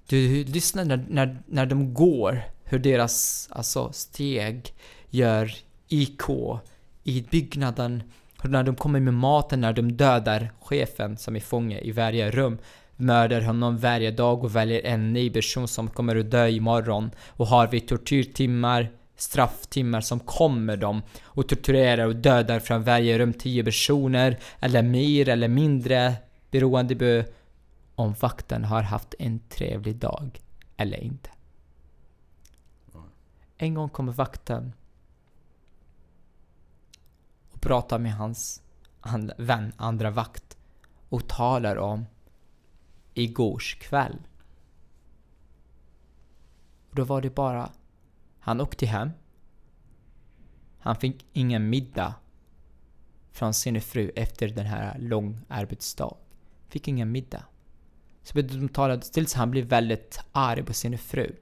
Du 0.07 0.43
lyssnar 0.43 0.85
när, 0.85 1.05
när, 1.09 1.43
när 1.45 1.65
de 1.65 1.93
går, 1.93 2.43
hur 2.63 2.79
deras 2.79 3.47
alltså, 3.51 3.91
steg 3.91 4.73
gör 5.09 5.55
IK 5.87 6.29
i 7.03 7.21
byggnaden. 7.21 8.03
När 8.43 8.63
de 8.63 8.75
kommer 8.75 8.99
med 8.99 9.13
maten, 9.13 9.61
när 9.61 9.73
de 9.73 9.91
dödar 9.91 10.51
chefen 10.59 11.17
som 11.17 11.35
är 11.35 11.39
fånge 11.39 11.79
i 11.79 11.91
varje 11.91 12.31
rum. 12.31 12.57
Mördar 12.95 13.41
honom 13.41 13.77
varje 13.77 14.11
dag 14.11 14.43
och 14.43 14.55
väljer 14.55 14.81
en 14.85 15.13
ny 15.13 15.29
person 15.29 15.67
som 15.67 15.89
kommer 15.89 16.15
att 16.15 16.31
dö 16.31 16.47
imorgon. 16.47 17.11
Och 17.27 17.47
har 17.47 17.67
vi 17.67 17.79
tortyrtimmar, 17.79 18.91
strafftimmar 19.15 20.01
som 20.01 20.19
kommer 20.19 20.77
dem 20.77 21.01
och 21.23 21.49
torturerar 21.49 22.07
och 22.07 22.15
dödar 22.15 22.59
från 22.59 22.83
varje 22.83 23.17
rum 23.17 23.33
10 23.33 23.63
personer 23.63 24.39
eller 24.59 24.81
mer 24.81 25.29
eller 25.29 25.47
mindre 25.47 26.13
beroende 26.51 26.95
på 26.95 27.31
om 27.95 28.15
vakten 28.19 28.63
har 28.63 28.81
haft 28.81 29.15
en 29.19 29.39
trevlig 29.39 29.95
dag 29.95 30.41
eller 30.77 31.03
inte. 31.03 31.29
En 33.57 33.73
gång 33.73 33.89
kommer 33.89 34.11
vakten 34.11 34.73
pratar 37.63 37.99
med 37.99 38.13
hans 38.13 38.61
and- 39.01 39.31
vän, 39.37 39.73
andra 39.77 40.11
vakt 40.11 40.57
och 41.09 41.27
talar 41.27 41.75
om 41.75 42.05
igårs 43.13 43.75
kväll. 43.75 44.17
Och 46.89 46.95
då 46.95 47.03
var 47.03 47.21
det 47.21 47.35
bara, 47.35 47.71
han 48.39 48.61
åkte 48.61 48.85
hem. 48.85 49.09
Han 50.79 50.95
fick 50.95 51.25
ingen 51.33 51.69
middag 51.69 52.13
från 53.31 53.53
sin 53.53 53.81
fru 53.81 54.11
efter 54.15 54.47
den 54.47 54.65
här 54.65 54.99
lång 54.99 55.39
arbetsdag. 55.47 56.15
Fick 56.67 56.87
ingen 56.87 57.11
middag. 57.11 57.43
Så 58.23 58.33
började 58.33 58.57
de 58.57 58.69
tala 58.69 58.97
tills 58.97 59.33
han 59.33 59.51
blev 59.51 59.65
väldigt 59.65 60.19
arg 60.31 60.63
på 60.63 60.73
sin 60.73 60.97
fru. 60.97 61.35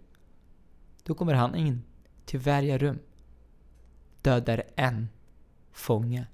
Då 1.03 1.13
kommer 1.13 1.33
han 1.33 1.55
in 1.55 1.83
till 2.25 2.39
varje 2.39 2.77
rum. 2.77 2.99
Dödar 4.21 4.63
en 4.75 5.09
fånge 5.71 6.27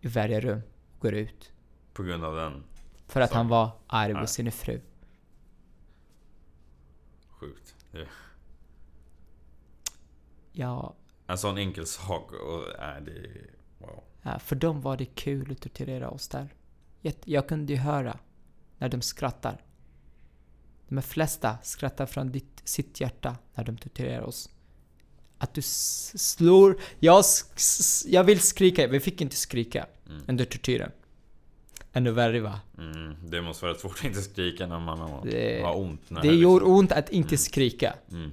i 0.00 0.08
varje 0.08 0.40
rum 0.40 0.62
och 0.94 1.00
går 1.02 1.14
ut. 1.14 1.52
På 1.92 2.02
grund 2.02 2.24
av 2.24 2.36
den. 2.36 2.64
För 3.06 3.20
att 3.20 3.30
Så. 3.30 3.36
han 3.36 3.48
var 3.48 3.70
arg 3.86 4.14
på 4.14 4.26
sin 4.26 4.52
fru. 4.52 4.80
Sjukt. 7.28 7.76
Det- 7.92 8.08
Ja, 10.52 10.94
En 11.26 11.38
sån 11.38 11.58
enkel 11.58 11.86
sak 11.86 12.32
och 12.32 12.68
är 12.78 13.00
det... 13.00 13.40
Wow. 13.78 14.04
Ja, 14.22 14.38
för 14.38 14.56
dem 14.56 14.80
var 14.80 14.96
det 14.96 15.04
kul 15.04 15.52
att 15.52 15.60
tortera 15.60 16.10
oss 16.10 16.28
där. 16.28 16.54
Jag, 17.00 17.14
jag 17.24 17.48
kunde 17.48 17.72
ju 17.72 17.78
höra 17.78 18.18
när 18.78 18.88
de 18.88 19.02
skrattar. 19.02 19.64
De 20.88 21.02
flesta 21.02 21.58
skrattar 21.62 22.06
från 22.06 22.32
ditt, 22.32 22.62
sitt 22.64 23.00
hjärta 23.00 23.36
när 23.54 23.64
de 23.64 23.76
torterar 23.76 24.22
oss. 24.22 24.50
Att 25.38 25.54
du 25.54 25.62
slår... 25.62 26.80
Jag, 27.00 27.24
jag 28.06 28.24
vill 28.24 28.40
skrika, 28.40 28.86
vi 28.86 29.00
fick 29.00 29.20
inte 29.20 29.36
skrika 29.36 29.86
Mm. 30.08 30.22
under 30.28 30.44
tortyren. 30.44 30.90
Ännu 31.92 32.10
värre 32.10 32.40
va? 32.40 32.60
Mm, 32.78 33.16
det 33.30 33.42
måste 33.42 33.64
vara 33.64 33.74
svårt 33.74 33.98
att 33.98 34.04
inte 34.04 34.22
skrika 34.22 34.66
när 34.66 34.78
man 34.80 34.98
har, 34.98 35.24
Det- 35.24 35.62
har 35.62 35.76
ont. 35.78 36.10
När 36.10 36.22
Det 36.22 36.30
liksom- 36.32 36.42
gör 36.52 36.66
ont 36.68 36.92
att 36.92 37.10
inte 37.10 37.38
skrika. 37.38 37.94
Mm. 38.10 38.32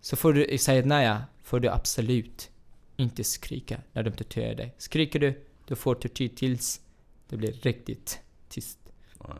Så 0.00 0.16
får 0.16 0.32
du 0.32 0.44
i 0.44 0.58
Sayednaya 0.58 1.24
får 1.42 1.60
du 1.60 1.68
absolut 1.68 2.50
inte 2.96 3.24
skrika 3.24 3.80
när 3.92 4.02
de 4.02 4.10
torterar 4.10 4.54
dig. 4.54 4.74
Skriker 4.78 5.18
du, 5.20 5.44
du 5.68 5.76
får 5.76 5.94
tortyr 5.94 6.28
tills 6.28 6.80
det 7.28 7.36
blir 7.36 7.52
riktigt 7.52 8.18
tyst. 8.48 8.78
Ja. 9.18 9.36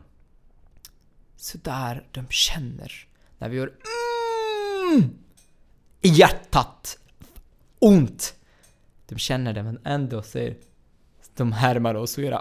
Så 1.37 1.59
där 1.59 2.07
de 2.13 2.27
känner 2.31 3.09
när 3.39 3.49
vi 3.49 3.57
gör 3.57 3.73
mm, 4.93 5.11
i 6.03 6.09
hjärtat. 6.09 6.99
Ont. 7.79 8.35
De 9.07 9.19
känner 9.19 9.53
det 9.53 9.63
men 9.63 9.81
ändå 9.85 10.23
ser 10.23 10.57
de 11.37 11.53
härmar 11.53 11.95
oss 11.95 12.19
och 12.19 12.25
gör 12.25 12.33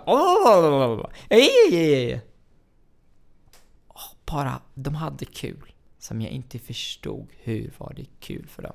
Bara, 4.26 4.62
de 4.74 4.96
hade 4.96 5.26
kul. 5.26 5.74
Som 6.00 6.22
jag 6.22 6.32
inte 6.32 6.60
förstod 6.60 7.28
hur 7.38 7.74
var 7.78 7.94
det 7.96 8.06
kul 8.20 8.48
för 8.48 8.64
dem. 8.64 8.74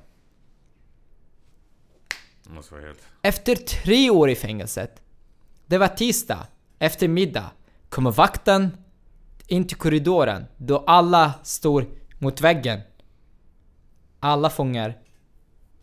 Efter 3.21 3.55
tre 3.55 4.09
år 4.09 4.29
i 4.29 4.35
fängelset, 4.35 5.01
det 5.65 5.77
var 5.77 5.87
tisdag, 5.87 6.47
efter 6.79 7.07
middag, 7.07 7.51
kommer 7.89 8.11
vakten 8.11 8.77
in 9.47 9.67
till 9.67 9.77
korridoren 9.77 10.45
då 10.57 10.77
alla 10.87 11.33
står 11.43 11.85
mot 12.19 12.41
väggen. 12.41 12.81
Alla 14.19 14.49
fångar 14.49 14.97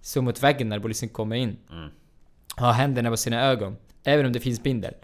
står 0.01 0.23
mot 0.23 0.43
väggen 0.43 0.69
när 0.69 0.81
polisen 0.81 1.09
kommer 1.09 1.37
in. 1.37 1.57
Mm. 1.71 1.89
Har 2.57 2.73
händerna 2.73 3.11
på 3.11 3.17
sina 3.17 3.41
ögon, 3.43 3.77
även 4.05 4.27
om 4.27 4.33
det 4.33 4.41
finns 4.41 4.63
bindel. 4.63 4.95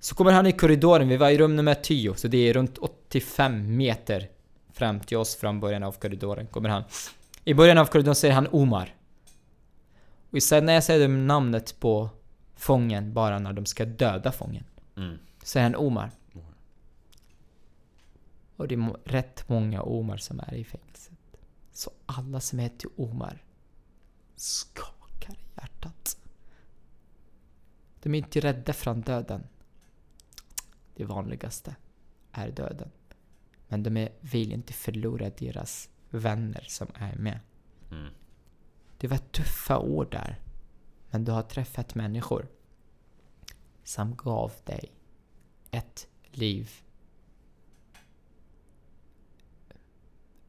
Så 0.00 0.14
kommer 0.14 0.32
han 0.32 0.46
i 0.46 0.52
korridoren, 0.52 1.08
vi 1.08 1.16
var 1.16 1.30
i 1.30 1.38
rum 1.38 1.56
nummer 1.56 1.74
10, 1.74 2.14
så 2.14 2.28
det 2.28 2.38
är 2.38 2.52
runt 2.54 2.78
85 2.78 3.76
meter 3.76 4.28
fram 4.72 5.00
till 5.00 5.16
oss 5.16 5.36
från 5.36 5.60
början 5.60 5.82
av 5.82 5.92
korridoren. 5.92 6.46
Kommer 6.46 6.68
han. 6.68 6.82
I 7.44 7.54
början 7.54 7.78
av 7.78 7.84
korridoren 7.86 8.14
säger 8.14 8.34
han 8.34 8.48
Omar. 8.52 8.94
Och 10.30 10.42
sen 10.42 10.66
när 10.66 10.72
jag 10.72 10.84
säger 10.84 11.08
namnet 11.08 11.80
på 11.80 12.10
fången 12.56 13.12
bara 13.12 13.38
när 13.38 13.52
de 13.52 13.66
ska 13.66 13.84
döda 13.84 14.32
fången, 14.32 14.64
Mm. 14.96 15.18
säger 15.42 15.64
han 15.64 15.76
Omar. 15.76 16.10
Och 18.56 18.68
det 18.68 18.74
är 18.74 18.96
rätt 19.04 19.48
många 19.48 19.82
Omar 19.82 20.16
som 20.16 20.40
är 20.40 20.54
i 20.54 20.64
fängelset. 20.64 20.87
Så 21.78 21.90
alla 22.06 22.40
som 22.40 22.58
heter 22.58 22.90
Omar 22.96 23.44
skakar 24.36 25.34
i 25.34 25.38
hjärtat. 25.56 26.16
De 28.02 28.14
är 28.14 28.18
inte 28.18 28.40
rädda 28.40 28.72
från 28.72 29.00
döden. 29.00 29.46
Det 30.94 31.04
vanligaste 31.04 31.76
är 32.32 32.50
döden. 32.50 32.90
Men 33.68 33.82
de 33.82 34.08
vill 34.20 34.52
inte 34.52 34.72
förlora 34.72 35.30
deras 35.30 35.90
vänner 36.10 36.64
som 36.68 36.88
är 36.94 37.16
med. 37.16 37.40
Mm. 37.90 38.12
Det 38.98 39.08
var 39.08 39.18
tuffa 39.18 39.78
år 39.78 40.08
där. 40.10 40.40
Men 41.10 41.24
du 41.24 41.32
har 41.32 41.42
träffat 41.42 41.94
människor 41.94 42.48
som 43.84 44.16
gav 44.16 44.52
dig 44.64 44.92
ett 45.70 46.08
liv 46.24 46.70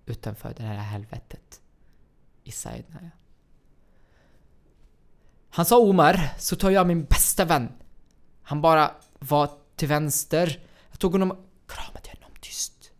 utanför 0.09 0.53
det 0.57 0.63
här 0.63 0.75
helvetet 0.75 1.61
i 2.43 2.51
Saidnaya. 2.51 3.11
Han 5.49 5.65
sa 5.65 5.77
Omar, 5.79 6.33
så 6.37 6.55
tar 6.55 6.69
jag 6.69 6.87
min 6.87 7.03
bästa 7.03 7.45
vän. 7.45 7.71
Han 8.41 8.61
bara 8.61 8.91
var 9.19 9.51
till 9.75 9.87
vänster. 9.87 10.59
Jag 10.89 10.99
tog 10.99 11.11
honom 11.11 11.31
och 11.31 11.37
kramade 11.67 12.09
honom 12.09 12.31
tyst. 12.41 12.91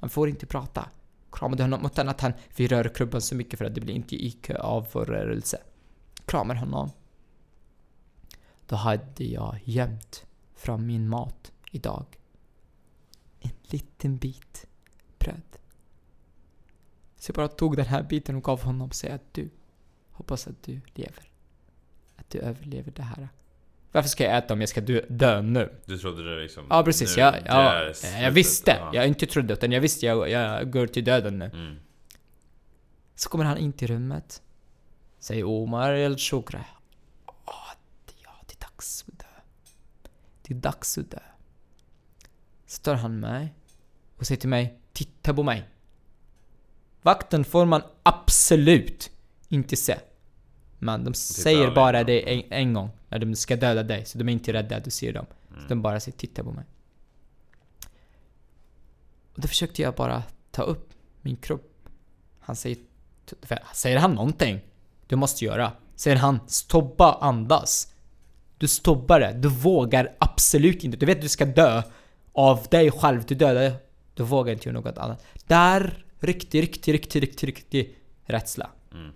Man 0.00 0.10
får 0.10 0.28
inte 0.28 0.46
prata. 0.46 0.88
Kramade 1.32 1.62
honom 1.62 1.86
utan 1.86 2.08
att 2.08 2.20
han, 2.20 2.32
vi 2.56 2.68
rör 2.68 2.88
klubban 2.88 3.20
så 3.20 3.34
mycket 3.34 3.58
för 3.58 3.64
att 3.64 3.74
det 3.74 3.80
blir 3.80 3.94
inte 3.94 4.16
IQ 4.16 4.50
av 4.50 4.86
vår 4.92 5.04
rörelse. 5.04 5.58
Kramar 6.26 6.54
honom. 6.54 6.90
Då 8.66 8.76
hade 8.76 9.24
jag 9.24 9.58
gömt 9.64 10.24
från 10.54 10.86
min 10.86 11.08
mat 11.08 11.52
idag 11.70 12.06
en 13.40 13.50
liten 13.62 14.16
bit 14.16 14.66
bröd. 15.18 15.58
Så 17.24 17.30
jag 17.30 17.34
bara 17.34 17.48
tog 17.48 17.76
den 17.76 17.86
här 17.86 18.02
biten 18.02 18.36
och 18.36 18.44
gav 18.44 18.62
honom 18.62 18.88
och 18.88 18.94
sa 18.94 19.08
att 19.08 19.34
du, 19.34 19.50
hoppas 20.10 20.46
att 20.46 20.62
du 20.62 20.80
lever. 20.94 21.30
Att 22.16 22.30
du 22.30 22.38
överlever 22.38 22.90
det 22.90 23.02
här. 23.02 23.28
Varför 23.92 24.08
ska 24.08 24.24
jag 24.24 24.36
äta 24.36 24.54
om 24.54 24.60
jag 24.60 24.68
ska 24.68 24.80
dö, 24.80 25.00
dö 25.08 25.42
nu? 25.42 25.80
Du 25.84 25.98
trodde 25.98 26.34
det 26.34 26.42
liksom... 26.42 26.66
Ja 26.70 26.84
precis, 26.84 27.16
nu, 27.16 27.22
jag, 27.22 27.34
ja, 27.46 27.92
jag 28.20 28.30
visste. 28.30 28.70
ja. 28.70 28.90
Jag 28.94 29.06
inte 29.06 29.26
trodde 29.26 29.54
utan 29.54 29.72
jag 29.72 29.80
visste 29.80 30.06
jag, 30.06 30.30
jag 30.30 30.70
går 30.72 30.86
till 30.86 31.04
döden 31.04 31.38
nu. 31.38 31.44
Mm. 31.44 31.76
Så 33.14 33.28
kommer 33.28 33.44
han 33.44 33.58
in 33.58 33.72
till 33.72 33.88
rummet. 33.88 34.42
Säger 35.18 35.44
Omar 35.44 35.92
El 35.92 36.18
Shukra. 36.18 36.64
Ja, 37.26 37.66
det 38.06 38.54
är 38.54 38.60
dags 38.60 39.04
att 39.08 39.18
dö. 39.18 39.26
Det 40.42 40.54
är 40.54 40.58
dags 40.58 40.98
att 40.98 41.10
dö. 41.10 41.18
Så 42.66 42.82
tar 42.82 42.94
han 42.94 43.20
mig 43.20 43.54
och 44.16 44.26
säger 44.26 44.40
till 44.40 44.48
mig, 44.48 44.78
titta 44.92 45.34
på 45.34 45.42
mig. 45.42 45.68
Vakten 47.04 47.44
får 47.44 47.64
man 47.66 47.82
absolut 48.02 49.10
inte 49.48 49.76
se. 49.76 49.96
Men 50.78 51.04
de 51.04 51.14
säger 51.14 51.74
bara 51.74 52.04
det 52.04 52.34
en, 52.34 52.42
en 52.52 52.74
gång 52.74 52.90
när 53.08 53.18
de 53.18 53.34
ska 53.34 53.56
döda 53.56 53.82
dig, 53.82 54.04
så 54.04 54.18
de 54.18 54.28
är 54.28 54.32
inte 54.32 54.52
rädda 54.52 54.76
att 54.76 54.84
du 54.84 54.90
ser 54.90 55.12
dem. 55.12 55.26
Mm. 55.48 55.62
Så 55.62 55.68
de 55.68 55.82
bara 55.82 56.00
säger 56.00 56.18
titta 56.18 56.44
på 56.44 56.52
mig. 56.52 56.64
Och 59.34 59.40
då 59.40 59.48
försökte 59.48 59.82
jag 59.82 59.94
bara 59.94 60.22
ta 60.50 60.62
upp 60.62 60.90
min 61.20 61.36
kropp. 61.36 61.72
Han 62.40 62.56
säger... 62.56 62.78
Säger 63.74 63.98
han 63.98 64.14
någonting? 64.14 64.60
Du 65.06 65.16
måste 65.16 65.44
göra. 65.44 65.72
Säger 65.96 66.16
han 66.16 66.40
stoppa 66.46 67.18
andas. 67.20 67.94
Du 68.58 68.68
stoppar 68.68 69.20
det. 69.20 69.32
Du 69.32 69.48
vågar 69.48 70.16
absolut 70.18 70.84
inte. 70.84 70.96
Du 70.96 71.06
vet 71.06 71.16
att 71.16 71.22
du 71.22 71.28
ska 71.28 71.44
dö 71.44 71.82
av 72.32 72.66
dig 72.70 72.90
själv. 72.90 73.24
Du 73.26 73.34
dödar. 73.34 73.72
Du 74.14 74.22
vågar 74.22 74.52
inte 74.52 74.68
göra 74.68 74.80
något 74.80 74.98
annat. 74.98 75.24
Där 75.46 76.03
riktig, 76.26 76.62
riktig, 76.62 76.94
riktig, 76.94 77.22
riktig, 77.22 77.48
riktig 77.48 77.98
rädsla. 78.22 78.70
Mm. 78.92 79.12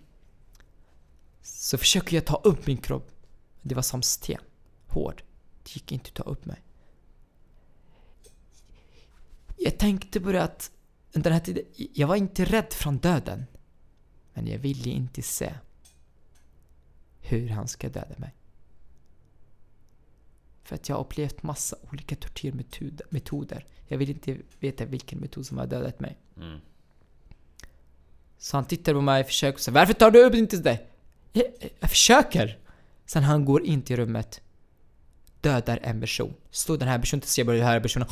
Så 1.42 1.78
försöker 1.78 2.16
jag 2.16 2.26
ta 2.26 2.36
upp 2.36 2.66
min 2.66 2.76
kropp. 2.76 3.10
Det 3.62 3.74
var 3.74 3.82
som 3.82 4.02
sten. 4.02 4.40
Hård. 4.86 5.22
Det 5.62 5.74
gick 5.76 5.92
inte 5.92 6.08
att 6.08 6.14
ta 6.14 6.22
upp 6.22 6.44
mig. 6.44 6.62
Jag 9.56 9.78
tänkte 9.78 10.20
på 10.20 10.32
det 10.32 10.42
att 10.42 10.70
under 11.12 11.30
den 11.30 11.32
här 11.32 11.44
tiden, 11.44 11.64
jag 11.74 12.06
var 12.06 12.16
inte 12.16 12.44
rädd 12.44 12.72
från 12.72 12.98
döden. 12.98 13.46
Men 14.34 14.46
jag 14.46 14.58
ville 14.58 14.90
inte 14.90 15.22
se 15.22 15.54
hur 17.20 17.48
han 17.48 17.68
ska 17.68 17.88
döda 17.88 18.14
mig. 18.18 18.34
För 20.62 20.74
att 20.74 20.88
jag 20.88 20.96
har 20.96 21.04
upplevt 21.04 21.42
massa 21.42 21.76
olika 21.92 22.16
tortyrmetoder. 22.16 23.66
Jag 23.86 23.98
vill 23.98 24.10
inte 24.10 24.36
veta 24.60 24.84
vilken 24.84 25.18
metod 25.18 25.46
som 25.46 25.58
har 25.58 25.66
dödat 25.66 26.00
mig. 26.00 26.18
Mm. 26.36 26.60
Så 28.38 28.56
han 28.56 28.64
tittar 28.64 28.94
på 28.94 29.00
mig 29.00 29.20
och 29.20 29.26
försöker 29.26 29.58
säga 29.58 29.74
Varför 29.74 29.94
tar 29.94 30.10
du 30.10 30.24
upp 30.24 30.34
inte 30.34 30.56
det? 30.56 30.78
Jag, 31.32 31.44
jag 31.80 31.90
försöker! 31.90 32.58
Sen 33.06 33.22
han 33.22 33.44
går 33.44 33.64
in 33.64 33.82
till 33.82 33.96
rummet 33.96 34.40
Dödar 35.40 35.78
en 35.82 36.00
person. 36.00 36.34
Står 36.50 36.78
den 36.78 36.88
här 36.88 36.98
personen 36.98 37.20
tills 37.20 37.38
jag 37.38 37.46
börjar 37.46 37.66
höra 37.66 37.80
personen 37.80 38.08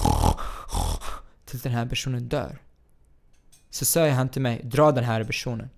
Tills 1.45 1.63
den 1.63 1.73
här 1.73 1.87
personen 1.87 2.29
dör. 2.29 2.63
Så 3.71 3.85
säger 3.85 4.13
han 4.13 4.29
till 4.29 4.43
mig 4.43 4.61
Dra 4.65 4.93
den 4.93 5.05
här 5.05 5.25
personen. 5.25 5.71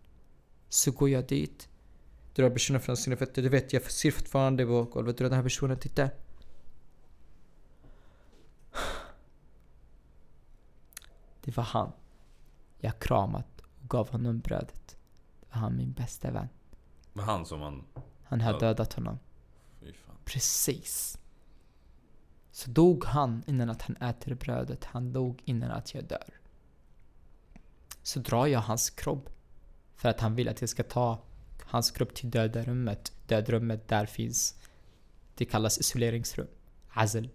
Så 0.68 0.90
går 0.90 1.08
jag 1.08 1.26
dit 1.26 1.68
Drar 2.34 2.50
personen 2.50 2.80
från 2.80 2.96
sina 2.96 3.16
fötter. 3.16 3.42
Du 3.42 3.48
vet 3.48 3.72
jag 3.72 3.90
ser 3.90 4.10
fortfarande 4.10 4.66
på 4.66 4.84
golvet. 4.84 5.18
Drar 5.18 5.28
den 5.28 5.36
här 5.36 5.42
personen. 5.42 5.78
Titta. 5.78 6.10
Det 11.44 11.56
var 11.56 11.64
han. 11.64 11.92
Jag 12.78 12.98
kramat 12.98 13.57
och 13.88 13.90
gav 13.90 14.10
honom 14.10 14.38
brödet. 14.38 14.96
Det 15.40 15.46
var 15.50 15.60
han 15.60 15.76
min 15.76 15.92
bästa 15.92 16.30
vän. 16.30 16.48
Var 17.12 17.24
han 17.24 17.46
som. 17.46 17.84
Han 18.24 18.40
har 18.40 18.52
Ja. 18.52 18.58
dödat 18.58 18.92
honom. 18.92 19.18
Fy 19.80 19.92
fan. 19.92 20.16
Precis. 20.24 21.18
Så 22.50 22.70
dog 22.70 23.04
han 23.04 23.42
innan 23.46 23.70
att 23.70 23.82
han 23.82 23.96
äter 23.96 24.34
brödet. 24.34 24.84
Han 24.84 25.12
dog 25.12 25.42
innan 25.44 25.70
att 25.70 25.94
jag 25.94 26.04
dör. 26.04 26.34
Så 28.02 28.20
drar 28.20 28.46
jag 28.46 28.60
hans 28.60 28.90
kropp. 28.90 29.30
För 29.94 30.08
att 30.08 30.20
han 30.20 30.34
vill 30.34 30.48
att 30.48 30.60
jag 30.60 30.70
ska 30.70 30.82
ta 30.82 31.18
hans 31.60 31.90
kropp 31.90 32.14
till 32.14 32.30
döda 32.30 32.62
rummet. 32.62 33.12
Dödrummet 33.26 33.88
där 33.88 34.06
finns... 34.06 34.54
Det 35.34 35.44
kallas 35.44 35.78
isoleringsrum. 35.78 36.46
Azl. 36.88 37.26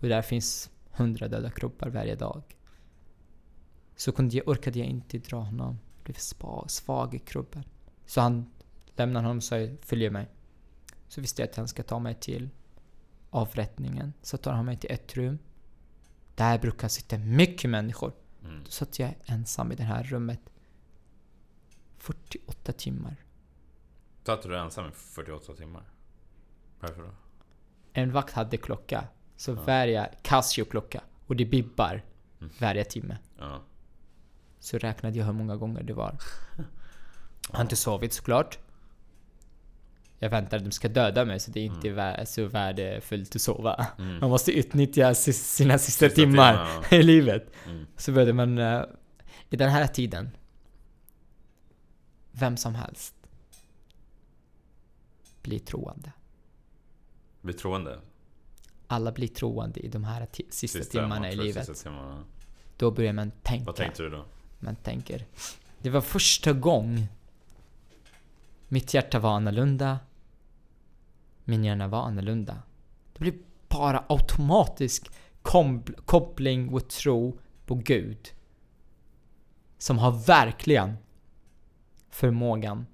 Och 0.00 0.08
där 0.08 0.22
finns 0.22 0.70
hundra 0.90 1.28
döda 1.28 1.50
kroppar 1.50 1.88
varje 1.90 2.14
dag. 2.14 2.53
Så 3.96 4.12
kunde 4.12 4.36
jag, 4.36 4.48
orkade 4.48 4.78
jag 4.78 4.88
inte 4.88 5.18
dra 5.18 5.36
honom. 5.40 5.78
Blev 6.04 6.14
spa, 6.14 6.64
svag 6.68 7.14
i 7.14 7.18
kroppen. 7.18 7.64
Så 8.06 8.20
han 8.20 8.50
lämnar 8.96 9.22
honom 9.22 9.36
och 9.36 9.44
säger 9.44 9.76
följ 9.82 10.10
mig. 10.10 10.28
Så 11.08 11.20
visste 11.20 11.42
jag 11.42 11.48
att 11.50 11.56
han 11.56 11.68
ska 11.68 11.82
ta 11.82 11.98
mig 11.98 12.14
till 12.14 12.48
avrättningen. 13.30 14.12
Så 14.22 14.36
tar 14.36 14.52
han 14.52 14.64
mig 14.64 14.76
till 14.76 14.90
ett 14.92 15.16
rum. 15.16 15.38
Där 16.34 16.58
brukar 16.58 16.88
sitta 16.88 17.18
mycket 17.18 17.70
människor. 17.70 18.12
Mm. 18.44 18.64
Då 18.64 18.70
satt 18.70 18.98
jag 18.98 19.14
ensam 19.26 19.72
i 19.72 19.74
det 19.74 19.82
här 19.82 20.02
rummet. 20.04 20.40
48 21.98 22.72
timmar. 22.72 23.16
Satt 24.26 24.42
du 24.42 24.58
ensam 24.58 24.88
i 24.88 24.92
48 24.92 25.54
timmar? 25.54 25.82
Varför 26.80 27.02
då? 27.02 27.10
En 27.92 28.12
vakt 28.12 28.34
hade 28.34 28.56
klocka. 28.56 29.08
Så 29.36 29.50
Ja. 29.50 29.62
varje 29.66 30.10
Casio-klocka. 30.22 31.00
Och 31.26 31.36
det 31.36 31.44
bibbar 31.44 32.02
Mm. 32.40 32.52
varje 32.60 32.84
timme. 32.84 33.18
Ja. 33.38 33.62
Så 34.64 34.78
räknade 34.78 35.18
jag 35.18 35.24
hur 35.26 35.32
många 35.32 35.56
gånger 35.56 35.82
det 35.82 35.92
var. 35.92 36.18
Jag 37.50 37.56
har 37.56 37.62
inte 37.62 37.76
sovit 37.76 38.12
såklart. 38.12 38.58
Jag 40.18 40.30
väntar 40.30 40.56
att 40.56 40.64
de 40.64 40.70
ska 40.70 40.88
döda 40.88 41.24
mig 41.24 41.40
så 41.40 41.50
det 41.50 41.60
är 41.60 41.64
inte 41.64 41.88
vä- 41.88 42.24
så 42.24 42.46
värdefullt 42.46 43.36
att 43.36 43.42
sova. 43.42 43.86
Mm. 43.98 44.18
Man 44.18 44.30
måste 44.30 44.52
utnyttja 44.52 45.14
si- 45.14 45.32
sina 45.32 45.78
sista, 45.78 46.06
Sista 46.08 46.20
timmar 46.22 46.68
i 46.94 47.02
livet. 47.02 47.50
Mm. 47.66 47.86
Så 47.96 48.12
började 48.12 48.32
man... 48.32 48.58
eh, 48.58 48.82
I 49.50 49.56
den 49.56 49.70
här 49.70 49.86
tiden... 49.86 50.30
Vem 52.32 52.56
som 52.56 52.74
helst 52.74 53.14
blir 55.42 55.58
troende. 55.58 56.12
Bli 57.40 57.52
troende? 57.52 58.00
Alla 58.86 59.12
blir 59.12 59.28
troende 59.28 59.80
i 59.80 59.88
de 59.88 60.04
här 60.04 60.26
sista, 60.32 60.52
Sista 60.78 61.00
timmarna 61.00 61.30
i 61.30 61.36
livet. 61.36 61.66
Sista 61.66 61.88
timmarna. 61.90 62.24
Då 62.76 62.90
börjar 62.90 63.12
man 63.12 63.30
tänka. 63.42 63.64
Vad 63.64 63.76
tänkte 63.76 64.02
du 64.02 64.10
då? 64.10 64.24
Men 64.64 64.76
tänker. 64.76 65.24
Det 65.78 65.90
var 65.90 66.00
första 66.00 66.52
gång 66.52 67.08
mitt 68.74 68.94
hjärta 68.94 69.18
var 69.18 69.30
annorlunda. 69.30 69.98
Min 71.44 71.64
hjärna 71.64 71.88
var 71.88 72.02
annorlunda. 72.02 72.62
Det 73.12 73.20
blev 73.20 73.34
bara 73.68 74.04
automatisk 74.08 75.10
koppling 76.04 76.68
och 76.68 76.88
tro 76.88 77.38
på 77.66 77.74
Gud. 77.74 78.32
Som 79.78 79.98
har 79.98 80.10
verkligen 80.26 80.96
förmågan 82.10 82.86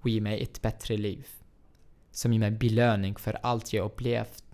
att 0.00 0.10
ge 0.10 0.20
mig 0.20 0.42
ett 0.42 0.62
bättre 0.62 0.96
liv. 0.96 1.28
Som 2.10 2.32
ger 2.32 2.40
mig 2.40 2.50
belöning 2.50 3.16
för 3.16 3.38
allt 3.42 3.72
jag 3.72 3.84
upplevt. 3.84 4.44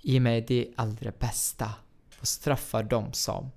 Ge 0.00 0.20
mig 0.20 0.40
det 0.40 0.72
allra 0.76 1.12
bästa 1.18 1.74
och 2.20 2.28
straffar 2.28 2.82
dem 2.82 3.12
som 3.12 3.50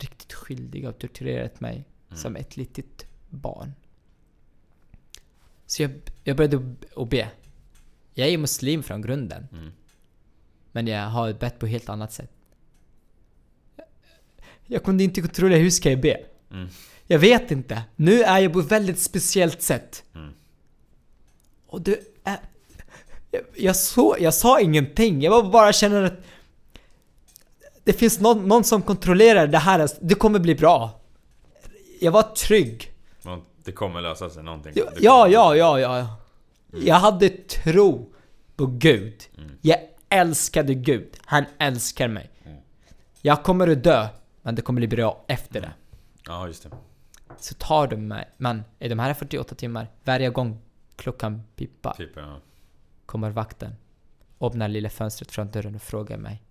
riktigt 0.00 0.32
skyldiga 0.32 0.88
och 0.88 0.98
torterat 0.98 1.60
mig 1.60 1.84
Mm. 2.10 2.18
som 2.22 2.36
ett 2.36 2.56
litet 2.56 3.06
barn. 3.28 3.72
Så 5.66 5.82
jag, 5.82 5.90
jag 6.24 6.36
började 6.36 6.74
att 6.96 7.08
be. 7.10 7.30
Jag 8.14 8.28
är 8.28 8.38
muslim 8.38 8.82
från 8.82 9.02
grunden, 9.02 9.46
Mm. 9.52 9.70
men 10.72 10.86
jag 10.86 11.06
har 11.06 11.32
bett 11.32 11.58
på 11.58 11.66
ett 11.66 11.72
helt 11.72 11.88
annat 11.88 12.12
sätt. 12.12 12.30
Jag 14.66 14.84
kunde 14.84 15.04
inte 15.04 15.20
kontrollera 15.20 15.58
hur 15.58 15.70
ska 15.70 15.90
jag 15.90 16.00
be. 16.00 16.20
Mm. 16.50 16.68
Jag 17.06 17.18
vet 17.18 17.50
inte. 17.50 17.82
Nu 17.96 18.22
är 18.22 18.38
jag 18.38 18.52
på 18.52 18.60
ett 18.60 18.72
väldigt 18.72 18.98
speciellt 18.98 19.62
sätt. 19.62 20.04
Mm. 20.14 20.32
Och 21.66 21.80
det 21.82 22.00
är... 22.24 22.38
Jag, 23.30 23.42
jag, 23.56 23.76
så, 23.76 24.16
jag 24.20 24.34
sa 24.34 24.60
ingenting. 24.60 25.22
Jag 25.22 25.50
bara 25.50 25.72
känner 25.72 26.02
att... 26.02 26.18
Det 27.88 27.94
finns 27.94 28.20
någon, 28.20 28.48
någon 28.48 28.64
som 28.64 28.82
kontrollerar 28.82 29.46
det 29.46 29.58
här. 29.58 29.88
Det 30.00 30.14
kommer 30.14 30.38
bli 30.38 30.54
bra. 30.54 31.00
Jag 32.00 32.12
var 32.12 32.22
trygg. 32.22 32.92
Det 33.64 33.72
kommer 33.72 34.00
lösa 34.00 34.30
sig 34.30 34.42
någonting. 34.42 34.72
Ja, 34.76 35.28
ja, 35.28 35.56
ja, 35.56 35.56
ja. 35.56 35.98
ja. 35.98 36.16
Jag 36.70 36.94
hade 36.94 37.28
tro 37.28 38.12
på 38.56 38.66
Gud. 38.66 39.22
Mm. 39.38 39.50
Jag 39.60 39.78
älskade 40.08 40.74
Gud. 40.74 41.08
Han 41.24 41.44
älskar 41.58 42.08
mig. 42.08 42.30
Mm. 42.44 42.58
Jag 43.22 43.42
kommer 43.42 43.68
att 43.68 43.84
dö, 43.84 44.08
men 44.42 44.54
det 44.54 44.62
kommer 44.62 44.80
bli 44.80 44.88
bra 44.88 45.24
efter 45.28 45.60
det. 45.60 45.72
Ja, 46.26 46.46
just 46.46 46.62
det. 46.62 46.70
Så 47.38 47.54
tar 47.54 47.86
de 47.86 47.96
mig, 47.96 48.28
men 48.36 48.64
i 48.78 48.88
de 48.88 48.98
här 48.98 49.14
48 49.14 49.54
timmar, 49.54 49.88
varje 50.04 50.30
gång 50.30 50.60
klockan 50.96 51.42
pipar, 51.56 51.92
Typ, 51.92 52.10
ja. 52.16 52.40
kommer 53.06 53.30
vakten, 53.30 53.74
öppnar 54.40 54.68
lilla 54.68 54.90
fönstret 54.90 55.32
från 55.32 55.50
dörren 55.50 55.74
och 55.74 55.82
frågar 55.82 56.16
mig. 56.16 56.42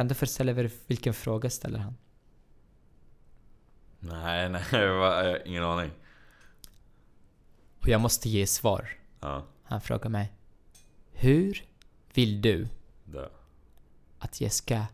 Kan 0.00 0.08
du 0.08 0.14
föreställa 0.14 0.52
dig 0.52 0.70
vilken 0.86 1.14
fråga 1.14 1.50
ställer 1.50 1.78
han? 1.78 1.96
Nej, 3.98 4.48
nej, 4.48 4.62
jag 4.72 5.00
har 5.00 5.22
har 5.24 5.46
ingen 5.46 5.64
aning. 5.64 5.90
Och 7.80 7.88
jag 7.88 8.00
måste 8.00 8.28
ge 8.28 8.46
svar. 8.46 8.88
Ja, 9.20 9.46
Han 9.62 9.80
frågar 9.80 10.10
mig. 10.10 10.32
Hur 11.12 11.64
vill 12.14 12.42
du 12.42 12.68
dö. 13.04 13.28
att 14.18 14.40
jag 14.40 14.52
ska 14.52 14.84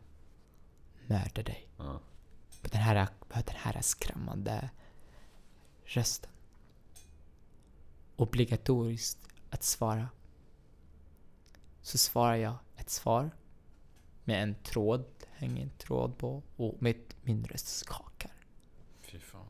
mörda 1.06 1.42
dig? 1.42 1.68
Ja. 1.76 2.00
Den 2.62 2.80
här, 2.80 3.08
den 3.28 3.56
här 3.56 3.82
skrämmande 3.82 4.70
rösten. 5.84 6.30
Obligatoriskt 8.16 9.28
att 9.50 9.62
svara. 9.62 10.08
Så 11.82 11.98
svarar 11.98 12.36
jag 12.36 12.54
ett 12.76 12.90
svar 12.90 13.30
med 14.28 14.42
en 14.42 14.54
tråd, 14.54 15.04
hänger 15.32 15.62
en 15.62 15.70
tråd 15.78 16.18
på 16.18 16.42
och 16.56 16.74
med 16.78 16.94
min 17.22 17.44
röst 17.44 17.68
skakar. 17.68 18.30
Fy 19.12 19.18
fan. 19.18 19.40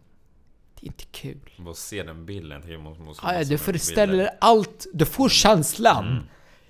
Det 0.80 0.86
är 0.86 0.88
inte 0.88 1.04
kul. 1.04 1.50
Bara 1.58 1.74
se 1.74 2.02
den 2.02 2.26
bilden. 2.26 2.62
Jag 2.70 2.80
måste, 2.80 3.02
måste, 3.02 3.26
Ah, 3.26 3.34
ja, 3.34 3.44
du 3.44 3.58
föreställer 3.58 4.12
bilden. 4.12 4.28
allt, 4.40 4.86
du 4.94 5.04
får 5.06 5.28
känslan. 5.28 6.06
Mm. 6.12 6.24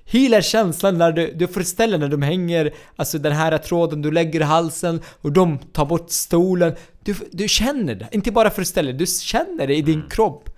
Hela 0.09 0.43
känslan 0.43 0.99
när 0.99 1.13
du, 1.13 1.33
du 1.35 1.49
föreställer 1.49 1.99
när 1.99 2.09
de 2.09 2.23
hänger, 2.23 2.75
alltså 2.97 3.19
den 3.19 3.33
här 3.33 3.59
tråden 3.59 4.03
du 4.03 4.11
lägger 4.11 4.41
i 4.41 4.45
halsen 4.45 5.01
och 5.07 5.33
de 5.33 5.59
tar 5.59 5.87
bort 5.87 6.11
stolen. 6.11 6.75
Du, 7.03 7.15
du 7.33 7.49
känner 7.49 7.95
det, 7.95 8.09
inte 8.13 8.33
bara 8.33 8.51
föreställer 8.51 8.93
du 8.93 9.07
känner 9.07 9.67
det 9.67 9.75
i 9.77 9.83
din 9.83 9.95
Mm. 9.99 10.09
kropp. 10.09 10.51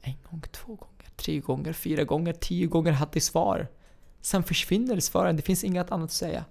En 0.00 0.14
gång, 0.30 0.42
två 0.52 0.74
gånger, 0.74 1.10
tre 1.16 1.38
gånger, 1.40 1.72
fyra 1.72 2.04
gånger, 2.04 2.32
tio 2.32 2.66
gånger 2.66 2.92
hade 2.92 3.10
jag 3.14 3.22
svar. 3.22 3.68
Sen 4.20 4.42
försvinner 4.42 5.00
svaren, 5.00 5.36
det 5.36 5.42
finns 5.42 5.64
inget 5.64 5.92
annat 5.92 6.04
att 6.04 6.12
säga. 6.12 6.44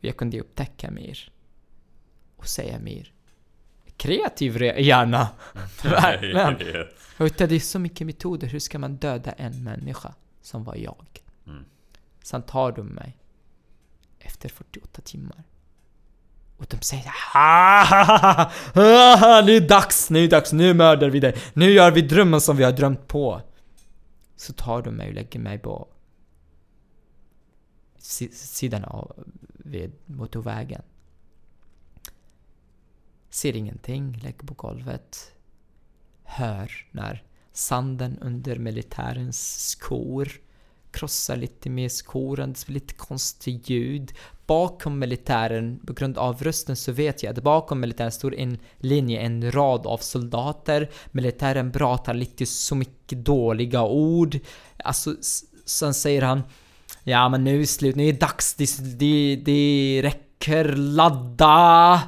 Jag 0.00 0.16
kunde 0.16 0.40
upptäcka 0.40 0.90
mer. 0.90 1.32
Och 2.36 2.46
säga 2.48 2.78
mer. 2.78 3.12
Kreativ 3.96 4.56
re- 4.56 4.78
hjärna. 4.80 5.28
Verkligen. 5.82 6.56
Det 7.48 7.54
är 7.56 7.58
så 7.60 7.78
mycket 7.78 8.06
metoder. 8.06 8.46
Hur 8.48 8.58
ska 8.58 8.78
man 8.78 8.96
döda 8.96 9.32
en 9.32 9.64
människa 9.64 10.14
som 10.42 10.64
var 10.64 10.74
jag? 10.76 11.06
Mm. 11.46 11.64
Sen 12.22 12.42
tar 12.42 12.72
de 12.72 12.86
mig 12.86 13.16
efter 14.18 14.48
48 14.48 15.00
timmar. 15.02 15.42
Och 16.56 16.66
de 16.70 16.80
säger 16.80 17.04
"Ah, 17.34 17.86
ah, 17.90 18.50
Nu 18.74 18.82
är 18.82 19.42
det 19.60 19.60
dags, 19.68 20.10
nu 20.10 20.18
är 20.18 20.22
det 20.22 20.28
dags, 20.28 20.52
nu 20.52 20.74
mördar 20.74 21.10
vi 21.10 21.20
dig. 21.20 21.36
Nu 21.52 21.70
gör 21.70 21.90
vi 21.90 22.02
drömmen 22.02 22.40
som 22.40 22.56
vi 22.56 22.64
har 22.64 22.72
drömt 22.72 23.06
på. 23.08 23.42
Så 24.36 24.52
tar 24.52 24.82
de 24.82 24.90
mig 24.90 25.08
och 25.08 25.14
lägger 25.14 25.40
mig 25.40 25.58
på 25.58 25.88
sidan 28.32 28.84
av 28.84 29.24
vid 29.52 29.92
motorvägen. 30.06 30.82
Ser 33.30 33.56
ingenting, 33.56 34.20
lägger 34.22 34.46
på 34.46 34.54
golvet. 34.54 35.32
Hör 36.24 36.86
när 36.90 37.22
sanden 37.52 38.18
under 38.18 38.56
militärens 38.56 39.68
skor 39.68 40.40
krossar 40.90 41.36
lite 41.36 41.70
med 41.70 41.92
skoren, 41.92 42.52
det 42.52 42.66
blir 42.66 42.74
lite 42.74 42.94
konstigt 42.94 43.70
ljud. 43.70 44.12
Bakom 44.46 44.98
militären, 44.98 45.80
på 45.86 45.92
grund 45.92 46.18
av 46.18 46.42
rösten 46.42 46.76
så 46.76 46.92
vet 46.92 47.22
jag 47.22 47.30
att 47.30 47.42
bakom 47.44 47.80
militären 47.80 48.12
står 48.12 48.34
en 48.34 48.58
linje, 48.78 49.20
en 49.20 49.52
rad 49.52 49.86
av 49.86 49.98
soldater. 49.98 50.90
Militären 51.12 51.72
pratar 51.72 52.14
lite 52.14 52.46
så 52.46 52.74
mycket 52.74 53.24
dåliga 53.24 53.84
ord. 53.84 54.38
Alltså, 54.76 55.16
sen 55.64 55.94
säger 55.94 56.22
han 56.22 56.42
Ja 57.08 57.28
men 57.28 57.44
nu 57.44 57.54
är 57.54 57.58
det 57.58 57.66
slut, 57.66 57.96
nu 57.96 58.08
är 58.08 58.12
det 58.12 58.20
dags, 58.20 58.54
det, 58.54 58.98
det, 58.98 59.36
det 59.44 60.00
räcker, 60.02 60.64
ladda! 60.76 62.02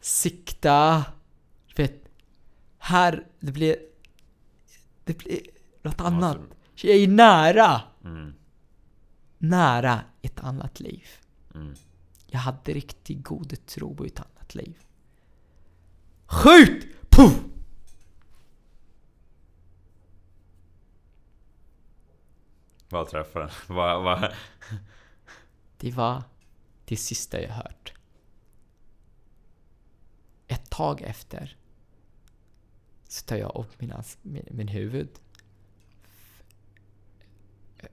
Sikta! 0.00 1.04
Du 1.74 1.82
vet, 1.82 2.04
här, 2.78 3.26
det 3.40 3.52
blir... 3.52 3.76
Det 5.04 5.18
blir 5.18 5.40
något 5.82 6.00
annat. 6.00 6.38
Jag 6.74 6.96
är 6.96 7.08
nära! 7.08 7.80
Mm. 8.04 8.34
Nära 9.38 10.00
ett 10.22 10.40
annat 10.40 10.80
liv. 10.80 11.04
Mm. 11.54 11.74
Jag 12.26 12.38
hade 12.38 12.72
riktigt 12.72 13.24
god 13.24 13.66
tro 13.66 13.96
på 13.96 14.04
ett 14.04 14.20
annat 14.20 14.54
liv. 14.54 14.78
Skjut! 16.26 16.86
Puff! 17.10 17.43
Vad 22.94 23.08
träffade 23.08 23.44
den? 23.44 23.54
Vad, 23.76 24.02
vad? 24.04 24.32
Det 25.76 25.90
var 25.90 26.22
det 26.84 26.96
sista 26.96 27.40
jag 27.42 27.50
hört. 27.50 27.92
Ett 30.46 30.70
tag 30.70 31.02
efter 31.02 31.56
så 33.08 33.24
tar 33.26 33.36
jag 33.36 33.56
upp 33.56 33.80
min, 33.80 33.92
ans- 33.92 34.18
min, 34.22 34.48
min 34.50 34.68
huvud. 34.68 35.08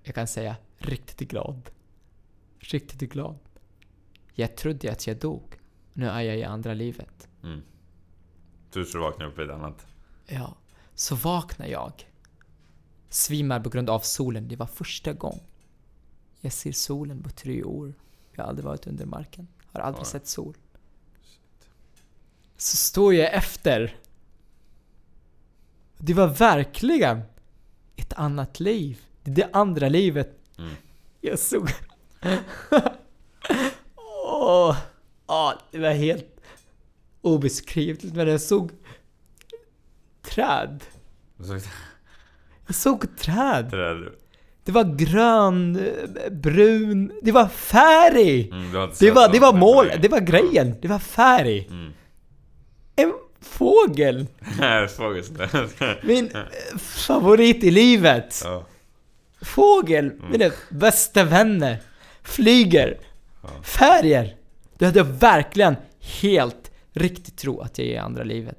Jag 0.03 0.15
kan 0.15 0.27
säga 0.27 0.55
riktigt 0.77 1.29
glad. 1.29 1.69
Riktigt 2.59 3.11
glad. 3.11 3.39
Jag 4.33 4.55
trodde 4.57 4.91
att 4.91 5.07
jag 5.07 5.17
dog. 5.17 5.59
Nu 5.93 6.07
är 6.09 6.21
jag 6.21 6.37
i 6.37 6.43
andra 6.43 6.73
livet. 6.73 7.27
Mm. 7.43 7.61
Du 8.73 8.85
tror 8.85 9.01
du 9.01 9.05
vaknade 9.09 9.31
upp 9.31 9.39
i 9.39 9.43
ett 9.43 9.49
annat? 9.49 9.87
Ja, 10.27 10.55
så 10.95 11.15
vaknar 11.15 11.67
jag. 11.67 12.10
Svimmar 13.13 13.59
på 13.59 13.69
grund 13.69 13.89
av 13.89 13.99
solen. 13.99 14.47
Det 14.47 14.55
var 14.55 14.65
första 14.65 15.13
gången 15.13 15.43
jag 16.41 16.53
ser 16.53 16.71
solen 16.71 17.23
på 17.23 17.29
tre 17.29 17.63
år. 17.63 17.93
Jag 18.31 18.43
har 18.43 18.49
aldrig 18.49 18.65
varit 18.65 18.87
under 18.87 19.05
marken. 19.05 19.47
Har 19.65 19.81
aldrig 19.81 20.01
Oj. 20.05 20.09
sett 20.09 20.27
sol. 20.27 20.57
Så 22.57 22.77
står 22.77 23.13
jag 23.13 23.33
efter. 23.33 23.95
Det 25.97 26.13
var 26.13 26.27
verkligen 26.27 27.21
ett 27.95 28.13
annat 28.13 28.59
liv. 28.59 29.05
Det, 29.23 29.31
det 29.31 29.49
andra 29.53 29.89
livet. 29.89 30.37
Mm. 30.57 30.73
Jag 31.21 31.39
såg... 31.39 31.69
Åh, 34.33 34.77
åh, 35.27 35.53
det 35.71 35.79
var 35.79 35.93
helt 35.93 36.41
obeskrivligt. 37.21 38.15
Men 38.15 38.27
jag 38.27 38.41
såg 38.41 38.71
träd. 40.21 40.83
Jag 42.71 42.75
såg 42.75 43.17
träd. 43.17 43.65
det 43.71 43.77
där? 43.77 44.11
Det 44.63 44.71
var 44.71 44.83
grön, 44.83 45.75
eh, 45.75 46.31
brun, 46.31 47.11
det 47.21 47.31
var 47.31 47.47
färg! 47.47 48.49
Mm, 48.51 48.71
Det 48.99 49.11
var, 49.11 49.31
det 49.31 49.39
var 49.39 49.53
mål, 49.53 49.91
det 50.01 50.07
var 50.07 50.19
grejen, 50.19 50.75
det 50.81 50.87
var 50.87 50.99
färg. 50.99 51.67
Mm. 51.69 51.93
En 52.95 53.13
fågel! 53.41 54.27
Min 56.03 56.29
eh, 56.35 56.77
favorit 56.77 57.63
i 57.63 57.71
livet! 57.71 58.41
Ja. 58.43 58.65
Fågel, 59.41 60.11
mina 60.31 60.51
bästa 60.69 61.23
vänner. 61.23 61.77
Flyger. 62.23 62.97
Ja. 63.43 63.49
Färger. 63.63 64.35
Du 64.77 64.85
hade 64.85 65.03
verkligen 65.03 65.75
helt 66.21 66.71
riktigt 66.93 67.37
tro 67.37 67.61
att 67.61 67.77
jag 67.77 67.87
är 67.87 67.91
i 67.91 67.97
andra 67.97 68.23
livet. 68.23 68.57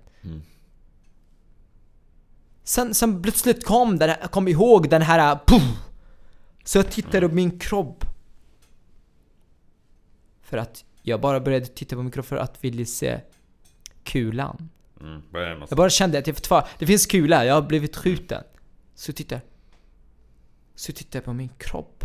Sen, 2.65 2.95
sen 2.95 3.23
plötsligt 3.23 3.65
kom 3.65 3.99
den 3.99 4.09
här, 4.09 4.29
kom 4.29 4.49
ihåg 4.49 4.89
den 4.89 5.03
här 5.03 5.39
puff, 5.47 5.63
Så 6.65 6.79
jag 6.79 6.91
tittade 6.91 7.29
på 7.29 7.35
min 7.35 7.59
kropp. 7.59 8.05
För 10.43 10.57
att 10.57 10.85
jag 11.03 11.21
bara 11.21 11.41
började 11.41 11.67
titta 11.67 11.97
på 11.97 12.03
min 12.03 12.13
kropp 12.13 12.27
för 12.27 12.37
att 12.37 12.65
ville 12.65 12.87
se 12.87 13.21
kulan. 14.05 14.69
Mm. 15.01 15.23
Jag 15.69 15.77
bara 15.77 15.91
kände 15.91 16.19
att 16.19 16.27
jag 16.27 16.37
för, 16.37 16.69
det 16.79 16.87
finns 16.87 17.07
kula, 17.07 17.45
jag 17.45 17.55
har 17.55 17.63
blivit 17.63 17.97
skjuten. 17.97 18.45
Så 18.95 19.13
tittar 19.13 19.41
Så 20.75 20.93
tittar 20.93 21.19
jag 21.19 21.25
på 21.25 21.33
min 21.33 21.51
kropp. 21.59 22.05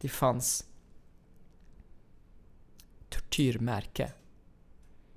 Det 0.00 0.08
fanns 0.08 0.66
tortyrmärke. 3.08 4.12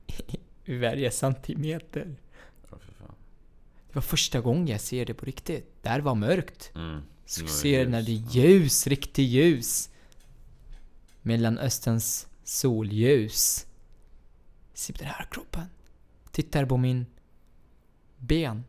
I 0.65 0.77
varje 0.77 1.11
centimeter. 1.11 2.15
Åh, 2.71 2.77
fy 2.79 2.91
fan. 2.91 3.15
Det 3.86 3.86
var 3.97 4.01
första 4.01 4.41
gången 4.41 4.67
jag 4.67 4.81
ser 4.81 5.05
det 5.05 5.13
på 5.13 5.25
riktigt. 5.25 5.83
Där 5.83 5.99
var 5.99 6.15
mörkt. 6.15 6.71
Mm. 6.75 7.03
Så 7.25 7.47
ser 7.47 7.79
ljus. 7.79 7.89
när 7.89 8.01
det 8.01 8.11
är 8.11 8.29
ljus, 8.35 8.87
riktigt 8.87 9.29
ljus. 9.29 9.89
Mellanösterns 11.21 12.27
solljus. 12.43 13.65
Se 14.73 14.93
på 14.93 14.99
den 14.99 15.07
här 15.07 15.27
kroppen. 15.31 15.65
Tittar 16.31 16.65
på 16.65 16.77
min 16.77 17.05
ben. 18.17 18.63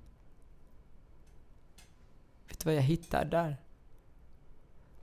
Vet 2.48 2.58
du 2.58 2.64
vad 2.64 2.74
jag 2.74 2.82
hittar 2.82 3.24
där? 3.24 3.56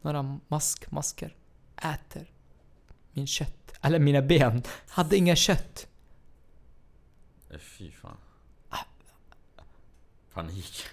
Några 0.02 0.40
mask, 0.48 0.92
masker. 0.92 1.36
Äter 1.78 2.32
min 3.12 3.28
kött. 3.28 3.74
Eller 3.82 4.00
mina 4.00 4.22
ben. 4.22 4.64
Hade 4.88 5.18
inga 5.18 5.36
kött. 5.36 5.88
Eh, 7.50 7.60
Fy 7.60 7.92
fan. 7.92 8.18
Panik. 10.36 10.84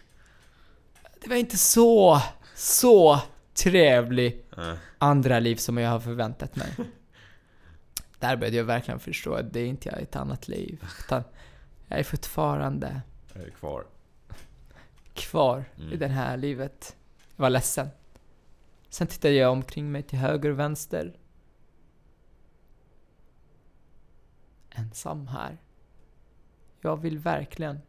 Det 1.21 1.29
var 1.29 1.37
inte 1.37 1.59
så, 1.59 2.21
så 2.55 3.21
trevlig 3.55 4.39
Eh, 4.57 4.75
andra 4.99 5.39
liv 5.39 5.57
som 5.57 5.79
jag 5.79 5.91
har 5.91 6.01
förväntat 6.01 6.57
mig. 6.57 6.73
Där 8.19 8.37
började 8.37 8.57
jag 8.57 8.65
verkligen 8.65 9.01
förstå 9.01 9.35
att 9.35 9.53
det 9.53 9.61
är 9.61 9.67
inte 9.67 9.89
jag 9.89 10.01
i 10.01 10.03
ett 10.03 10.17
annat 10.17 10.49
liv. 10.49 10.85
Utan 11.05 11.23
jag 11.89 11.99
är 11.99 12.05
fortfarande 12.05 13.01
jag 13.35 13.43
är 13.45 13.51
kvar. 13.51 13.85
kvar 15.15 15.65
i 15.77 15.83
Mm. 15.83 15.99
det 15.99 16.09
här 16.09 16.37
livet. 16.37 16.97
Jag 17.37 17.43
var 17.43 17.51
ledsen. 17.51 17.89
Sen 18.89 19.07
tittade 19.07 19.35
jag 19.35 19.53
omkring 19.53 19.93
mig 19.93 20.03
till 20.03 20.19
höger 20.19 20.51
och 20.51 20.59
vänster. 20.59 21.17
Ensam 24.71 25.27
här. 25.29 25.59
Jag 26.81 26.97
vill 26.97 27.19
verkligen 27.19 27.81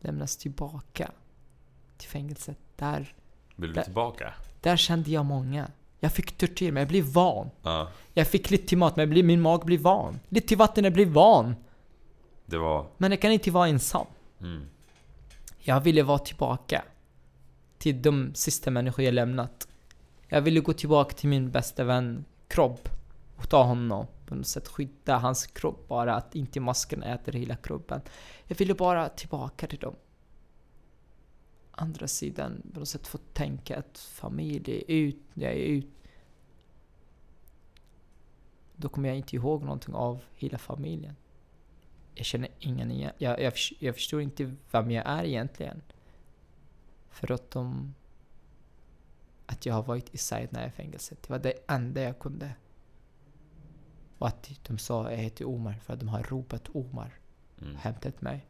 lämnas 0.00 0.36
tillbaka 0.36 1.10
till 1.96 2.08
fängelset. 2.08 2.58
Där, 2.76 3.14
Vill 3.56 3.68
du 3.70 3.74
Där- 3.74 3.82
tillbaka? 3.82 4.34
där 4.60 4.76
kände 4.76 5.10
jag 5.10 5.24
många. 5.24 5.70
Jag 6.00 6.12
fick 6.12 6.38
tortyr, 6.38 6.72
men 6.72 6.80
jag 6.80 6.88
blev 6.88 7.04
van. 7.04 7.50
Ja. 7.62 7.88
Jag 8.14 8.28
fick 8.28 8.50
lite 8.50 8.66
till 8.66 8.78
mat, 8.78 8.96
men 8.96 9.10
blev, 9.10 9.24
min 9.24 9.40
mag 9.40 9.64
blev 9.64 9.80
van. 9.80 10.20
Lite 10.28 10.48
till 10.48 10.56
vatten, 10.58 10.84
jag 10.84 10.92
blev 10.92 11.08
van. 11.08 11.54
Det 12.46 12.58
var... 12.58 12.86
Men 12.96 13.10
jag 13.10 13.20
kan 13.22 13.32
inte 13.32 13.50
vara 13.50 13.68
ensam. 13.68 14.06
Mm. 14.40 14.66
Jag 15.58 15.80
ville 15.80 16.02
vara 16.02 16.18
tillbaka. 16.18 16.84
Till 17.78 18.02
de 18.02 18.30
sista 18.34 18.70
människor 18.70 19.04
jag 19.04 19.14
lämnat. 19.14 19.68
Jag 20.28 20.40
ville 20.40 20.60
gå 20.60 20.72
tillbaka 20.72 21.14
till 21.16 21.28
min 21.28 21.50
bästa 21.50 21.84
vän 21.84 22.24
kropp. 22.48 22.88
Och 23.36 23.48
ta 23.48 23.62
honom. 23.62 24.06
På 24.28 24.34
något 24.34 24.46
sätt 24.46 24.68
skydda 24.68 25.18
hans 25.18 25.46
kropp 25.46 25.88
bara. 25.88 26.14
Att 26.14 26.34
inte 26.34 26.60
masken 26.60 27.02
äter 27.02 27.32
hela 27.32 27.56
kroppen. 27.56 28.00
Jag 28.44 28.56
ville 28.56 28.74
bara 28.74 29.08
tillbaka 29.08 29.66
till 29.66 29.78
dem. 29.78 29.96
Andra 31.70 32.08
sidan 32.08 32.62
på 32.72 32.78
något 32.78 32.88
sätt 32.88 33.06
få 33.06 33.18
tänka 33.18 33.78
att 33.78 33.98
familj 33.98 34.72
är 34.72 34.94
ut, 34.94 35.22
jag 35.34 35.52
är 35.52 35.56
ut. 35.56 35.88
Då 38.76 38.88
kommer 38.88 39.08
jag 39.08 39.18
inte 39.18 39.36
ihåg 39.36 39.62
någonting 39.62 39.94
av 39.94 40.20
hela 40.34 40.58
familjen. 40.58 41.16
Jag 42.14 42.26
känner 42.26 42.48
ingen 42.58 42.90
igen. 42.90 43.12
Jag, 43.18 43.40
jag, 43.40 43.52
jag 43.78 43.94
förstår 43.94 44.20
inte 44.20 44.54
vem 44.70 44.90
jag 44.90 45.06
är 45.06 45.24
egentligen. 45.24 45.82
Förutom 47.10 47.94
att 49.46 49.66
jag 49.66 49.74
har 49.74 49.82
varit 49.82 50.14
i 50.14 50.18
Saidna 50.18 50.66
i 50.66 50.70
fängelset. 50.70 51.22
Det 51.22 51.30
var 51.30 51.38
det 51.38 51.54
enda 51.66 52.02
jag 52.02 52.18
kunde. 52.18 52.52
Och 54.18 54.26
att 54.28 54.50
de 54.62 54.78
sa 54.78 55.10
jag 55.10 55.18
heter 55.18 55.44
Omar 55.48 55.72
för 55.72 55.92
att 55.92 56.00
de 56.00 56.08
har 56.08 56.22
ropat 56.22 56.68
Omar 56.72 57.14
Mm. 57.62 57.76
hämtat 57.76 58.20
mig. 58.20 58.46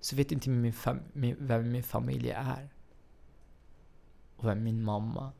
Så 0.00 0.16
vet 0.16 0.32
inte 0.32 0.50
min 0.50 0.72
fam- 0.72 1.02
min, 1.12 1.36
vem 1.38 1.72
min 1.72 1.82
familj 1.82 2.30
är. 2.30 2.68
Och 4.36 4.44
vem 4.48 4.62
min 4.64 4.82
mamma. 4.82 5.32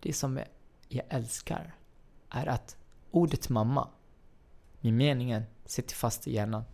Det 0.00 0.12
som 0.12 0.40
jag, 0.88 1.04
älskar 1.08 1.74
är 2.30 2.46
att 2.46 2.76
ordet 3.10 3.48
mamma, 3.48 3.88
med 4.80 4.92
meningen, 4.92 5.42
sitter 5.64 5.94
fast 5.94 6.28
i 6.28 6.32
hjärnan. 6.34 6.64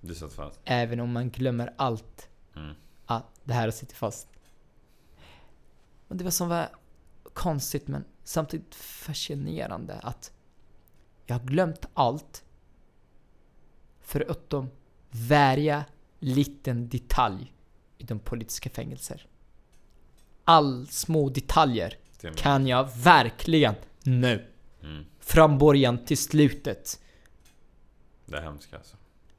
Du 0.00 0.14
satt 0.14 0.32
fast? 0.32 0.60
Även 0.64 1.00
om 1.00 1.12
man 1.12 1.30
glömmer 1.30 1.74
allt. 1.76 2.28
Mm. 2.56 2.74
Ah, 3.06 3.20
det 3.44 3.52
här 3.54 3.70
sitter 3.70 3.96
fast. 3.96 4.28
Och 6.08 6.16
det 6.16 6.24
var 6.24 6.30
som 6.30 6.48
var 6.48 6.68
konstigt 7.32 7.88
men 7.88 8.04
samtidigt 8.26 8.74
fascinerande 8.74 9.94
att 9.94 10.32
jag 11.26 11.38
har 11.38 11.46
glömt 11.46 11.86
allt 11.94 12.44
förutom 14.00 14.70
varje 15.10 15.84
liten 16.18 16.88
detalj 16.88 17.52
i 17.98 18.04
de 18.04 18.18
politiska 18.18 18.70
fängelser. 18.70 19.26
All 20.44 20.86
små 20.86 21.28
detaljer 21.28 21.98
kan 22.36 22.66
jag 22.66 22.96
verkligen 22.96 23.74
nu. 24.02 24.46
Mm. 24.82 25.04
Från 25.20 25.58
början 25.58 26.04
till 26.04 26.18
slutet. 26.18 27.00
Det 28.24 28.36
är 28.36 28.42
hemskt 28.42 28.74
alltså. 28.74 28.96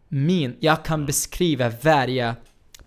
Min, 0.08 0.58
jag 0.60 0.86
kan 0.86 1.06
beskriva 1.06 1.70
varje 1.70 2.36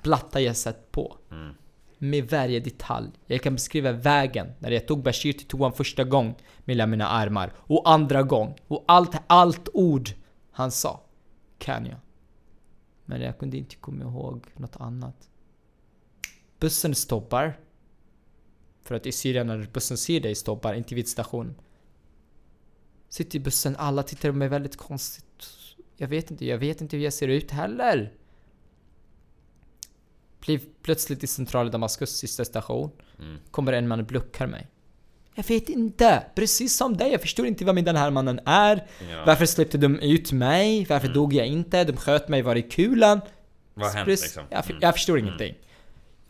platta 0.02 0.40
jag 0.40 0.56
sett 0.56 0.92
på. 0.92 1.16
Mm. 1.30 1.54
Med 2.02 2.30
varje 2.30 2.60
detalj. 2.60 3.10
Jag 3.26 3.42
kan 3.42 3.54
beskriva 3.54 3.92
vägen 3.92 4.52
när 4.58 4.70
jag 4.70 4.86
tog 4.86 5.02
Bashir 5.02 5.32
till 5.32 5.46
toan 5.46 5.72
första 5.72 6.04
gång 6.04 6.34
mellan 6.64 6.90
mina 6.90 7.08
armar. 7.08 7.52
Och 7.56 7.90
andra 7.90 8.22
gång. 8.22 8.56
Och 8.68 8.84
allt, 8.88 9.16
allt 9.26 9.68
ord 9.72 10.10
han 10.50 10.70
sa. 10.70 11.00
Kan 11.58 11.86
jag. 11.86 11.96
Men 13.04 13.20
jag 13.20 13.38
kunde 13.38 13.56
inte 13.56 13.76
komma 13.76 14.04
ihåg 14.04 14.46
något 14.56 14.76
annat. 14.76 15.28
Bussen 16.58 16.94
stoppar. 16.94 17.58
För 18.82 18.94
att 18.94 19.06
i 19.06 19.12
Syrien 19.12 19.46
när 19.46 19.68
bussen 19.72 19.96
ser 19.96 20.20
dig 20.20 20.34
stoppar, 20.34 20.74
inte 20.74 20.94
vid 20.94 21.08
stationen. 21.08 21.54
Sitter 23.08 23.36
i 23.36 23.40
bussen, 23.40 23.76
alla 23.76 24.02
tittar 24.02 24.30
på 24.30 24.36
mig 24.36 24.48
väldigt 24.48 24.76
konstigt. 24.76 25.46
Jag 25.96 26.08
vet 26.08 26.30
inte, 26.30 26.46
jag 26.46 26.58
vet 26.58 26.80
inte 26.80 26.96
hur 26.96 27.04
jag 27.04 27.12
ser 27.12 27.28
ut 27.28 27.50
heller. 27.50 28.12
Blir 30.40 30.60
plötsligt 30.82 31.24
i 31.24 31.26
centrala 31.26 31.70
Damaskus 31.70 32.10
sista 32.18 32.44
station. 32.44 32.90
Mm. 33.18 33.38
Kommer 33.50 33.72
en 33.72 33.88
man 33.88 34.00
och 34.00 34.06
blockar 34.06 34.46
mig. 34.46 34.66
Jag 35.34 35.44
vet 35.44 35.68
inte. 35.68 36.26
Precis 36.34 36.76
som 36.76 36.96
dig. 36.96 37.12
Jag 37.12 37.20
förstår 37.20 37.46
inte 37.46 37.64
vem 37.64 37.84
den 37.84 37.96
här 37.96 38.10
mannen 38.10 38.40
är. 38.44 38.86
Ja. 39.10 39.22
Varför 39.26 39.46
släppte 39.46 39.78
de 39.78 39.98
ut 40.00 40.32
mig? 40.32 40.84
Varför 40.88 41.06
Mm. 41.06 41.14
dog 41.14 41.32
jag 41.32 41.46
inte? 41.46 41.84
De 41.84 41.96
sköt 41.96 42.28
mig 42.28 42.42
var 42.42 42.56
i 42.56 42.62
kulan. 42.62 43.20
Vad 43.74 43.92
Precis- 43.92 44.22
liksom? 44.22 44.44
Jag, 44.50 44.64
Mm. 44.70 44.78
jag 44.82 44.94
förstår 44.94 45.18
Mm. 45.18 45.26
ingenting. 45.26 45.54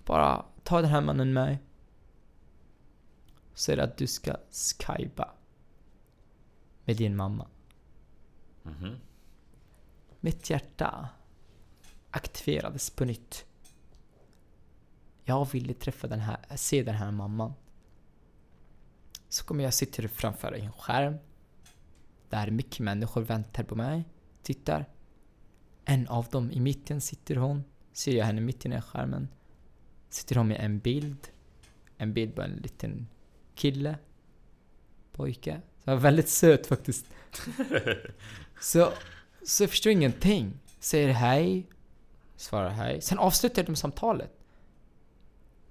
Bara 0.05 0.45
ta 0.65 0.81
den 0.81 0.91
här 0.91 1.01
mannen 1.01 1.33
med. 1.33 1.57
Säg 3.55 3.81
att 3.81 3.97
du 3.97 4.07
ska 4.07 4.37
skypa. 4.87 5.31
Med 6.85 6.97
din 6.97 7.17
mamma. 7.17 7.47
Mhm. 8.63 8.97
Mitt 10.21 10.51
hjärta 10.51 11.09
aktiverades 12.11 12.91
på 12.91 13.05
nytt. 13.05 13.45
Jag 15.31 15.53
ville 15.53 15.75
träffa 15.75 16.07
den 16.07 16.21
här, 16.21 16.39
se 16.57 16.83
den 16.83 16.95
här 16.95 17.11
mamman. 17.11 17.53
Så 19.29 19.45
kommer 19.45 19.65
jag 19.65 19.75
sitta 19.75 20.09
framför 20.09 20.53
en 20.53 20.73
skärm. 20.73 21.17
Där 22.29 22.51
mycket 22.51 22.81
människor 22.81 23.23
väntar 23.23 23.65
på 23.65 23.77
mig. 23.77 24.05
Tittar. 24.43 24.85
En 25.85 26.09
av 26.09 26.27
dem 26.27 26.51
i 26.51 26.61
mitten 26.61 27.01
sitter 27.01 27.37
hon. 27.37 27.65
Ser 27.93 28.17
jag 28.17 28.25
henne 28.25 28.41
mitt 28.41 28.67
i 28.67 28.81
skärmen. 28.81 29.29
Sitter 30.09 30.37
hon 30.37 30.49
med 30.49 30.61
en 30.61 30.79
bild. 30.79 31.29
En 31.97 32.15
bild 32.15 32.35
på 32.35 32.43
en 32.43 32.57
liten 32.57 33.09
kille. 33.55 33.99
Pojke. 35.13 35.61
Så 35.85 35.97
väldigt 35.97 36.29
söt 36.29 36.67
faktiskt. 36.67 37.07
så, 38.61 38.93
så 39.47 39.63
jag 39.63 39.71
förstår 39.71 39.93
ingenting. 39.93 40.59
Säger 40.81 41.09
hej. 41.09 41.67
Svarar 42.37 42.71
hej. 42.71 43.01
Sen 43.01 43.19
avslutar 43.19 43.63
de 43.63 43.77
samtalet. 43.77 44.40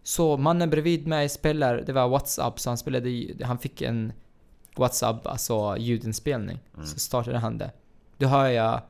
Så 0.10 0.38
mannen 0.38 0.70
bredvid 0.70 1.08
mig 1.08 1.30
spelar, 1.30 1.82
det 1.82 1.94
var 1.94 2.10
WhatsApp, 2.10 2.60
så 2.60 2.70
han 2.70 2.78
spelade 2.78 3.36
han 3.44 3.60
fick 3.60 3.82
en 3.82 4.14
WhatsApp, 4.76 5.28
alltså 5.28 5.78
ljudinspelning. 5.78 6.60
Mm. 6.74 6.86
Så 6.86 7.00
startade 7.00 7.38
han 7.38 7.58
det. 7.58 7.72
Då 8.18 8.28
hör 8.28 8.48
jag 8.48 8.82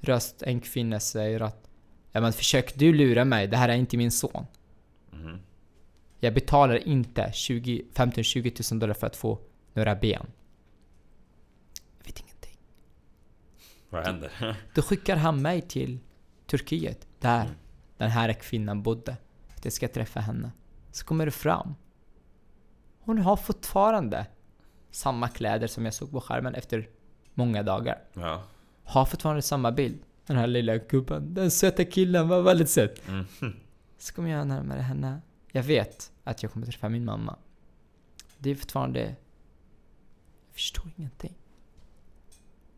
röst, 0.00 0.42
en 0.42 0.60
kvinna 0.60 1.00
säger 1.00 1.40
att 1.40 1.70
Ja 2.12 2.20
men 2.20 2.32
försök 2.32 2.74
du 2.74 2.92
lura 2.92 3.24
mig, 3.24 3.46
det 3.46 3.56
här 3.56 3.68
är 3.68 3.74
inte 3.74 3.96
min 3.96 4.10
son. 4.10 4.46
Mhm. 5.10 5.38
Jag 6.20 6.34
betalar 6.34 6.88
inte 6.88 7.30
20 7.32 7.84
15-20 7.94 8.50
tusen 8.50 8.78
dollar 8.78 8.94
för 8.94 9.06
att 9.06 9.16
få 9.16 9.38
några 9.72 9.94
ben. 9.94 10.26
Jag 11.98 12.06
vet 12.06 12.20
ingenting. 12.20 12.58
Vad 13.90 14.06
händer? 14.06 14.56
Då 14.74 14.82
skickar 14.82 15.16
han 15.16 15.42
mig 15.42 15.60
till 15.62 15.98
Turkiet, 16.46 17.06
där 17.20 17.42
Mm. 17.44 17.54
den 17.96 18.10
här 18.10 18.32
kvinnan 18.32 18.82
bodde. 18.82 19.16
Att 19.56 19.64
jag 19.64 19.72
ska 19.72 19.88
träffa 19.88 20.20
henne. 20.20 20.50
Så 20.94 21.04
kommer 21.04 21.24
det 21.24 21.32
fram. 21.32 21.74
Hon 23.00 23.18
har 23.18 23.36
fortfarande 23.36 24.26
samma 24.90 25.28
kläder 25.28 25.66
som 25.66 25.84
jag 25.84 25.94
såg 25.94 26.10
på 26.10 26.20
skärmen 26.20 26.54
efter 26.54 26.88
många 27.34 27.62
dagar. 27.62 28.02
Ja. 28.12 28.42
Har 28.84 29.04
fortfarande 29.04 29.42
samma 29.42 29.72
bild. 29.72 30.02
Den 30.26 30.36
här 30.36 30.46
lilla 30.46 30.76
gubben, 30.76 31.34
den 31.34 31.50
söta 31.50 31.84
killen 31.84 32.28
var 32.28 32.42
väldigt 32.42 32.70
söt. 32.70 33.08
Mm. 33.08 33.26
Så 33.98 34.14
kommer 34.14 34.30
jag 34.30 34.46
närmare 34.46 34.80
henne. 34.80 35.20
Jag 35.52 35.62
vet 35.62 36.12
att 36.24 36.42
jag 36.42 36.52
kommer 36.52 36.66
träffa 36.66 36.88
min 36.88 37.04
mamma. 37.04 37.36
Det 38.38 38.50
är 38.50 38.54
fortfarande... 38.54 39.00
Jag 39.00 40.54
förstår 40.54 40.90
ingenting. 40.96 41.34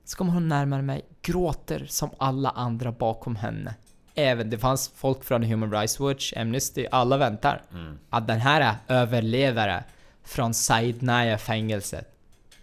Så 0.05 0.17
kommer 0.17 0.33
hon 0.33 0.49
närmare 0.49 0.83
mig, 0.83 1.09
gråter 1.23 1.87
som 1.87 2.11
alla 2.19 2.51
andra 2.51 2.93
bakom 2.93 3.37
henne. 3.37 3.75
Även 4.19 4.51
det 4.51 4.59
fanns 4.59 4.89
folk 4.89 5.25
från 5.25 5.43
Human 5.43 5.71
Rights 5.71 6.01
Watch, 6.01 6.33
Amnesty, 6.37 6.87
alla 6.91 7.17
väntar. 7.17 7.63
Mm. 7.73 7.99
Att 8.11 8.27
den 8.27 8.41
här 8.41 8.77
överlevare 8.89 9.85
från 10.23 10.55
Saidnaya 10.55 11.39
fängelset. 11.39 12.13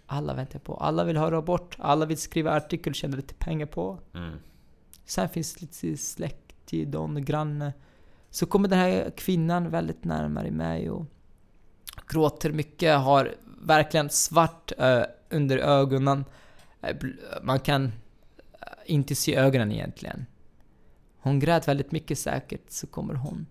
Alla 0.06 0.34
väntar 0.34 0.58
på, 0.58 0.74
alla 0.74 1.04
vill 1.04 1.16
ha 1.16 1.30
rapport, 1.30 1.76
alla 1.78 2.06
vill 2.06 2.18
skriva 2.18 2.56
artikel, 2.56 2.94
tjäna 2.94 3.16
lite 3.16 3.34
pengar 3.34 3.66
på. 3.66 3.98
Mm. 4.14 4.38
Sen 5.04 5.28
finns 5.28 5.60
lite 5.60 5.96
släkt 5.96 6.72
någon 6.72 7.24
granne. 7.24 7.72
Så 8.30 8.46
kommer 8.46 8.68
den 8.68 8.78
här 8.78 9.12
kvinnan 9.16 9.70
väldigt 9.70 10.04
närmare 10.04 10.50
mig 10.50 10.90
och 10.90 11.06
gråter 12.08 12.52
mycket, 12.52 12.98
har 12.98 13.34
verkligen 13.62 14.10
svart 14.10 14.72
ö, 14.78 15.06
under 15.30 15.58
ögonen. 15.58 16.24
Man 17.42 17.60
kan 17.60 17.92
inte 18.86 19.14
se 19.14 19.36
ögonen 19.36 19.72
egentligen. 19.72 20.26
Hon 21.24 21.38
grät 21.38 21.68
väldigt 21.68 21.92
mycket 21.92 22.18
säkert, 22.18 22.70
så 22.70 22.86
kommer 22.86 23.14
hon. 23.14 23.46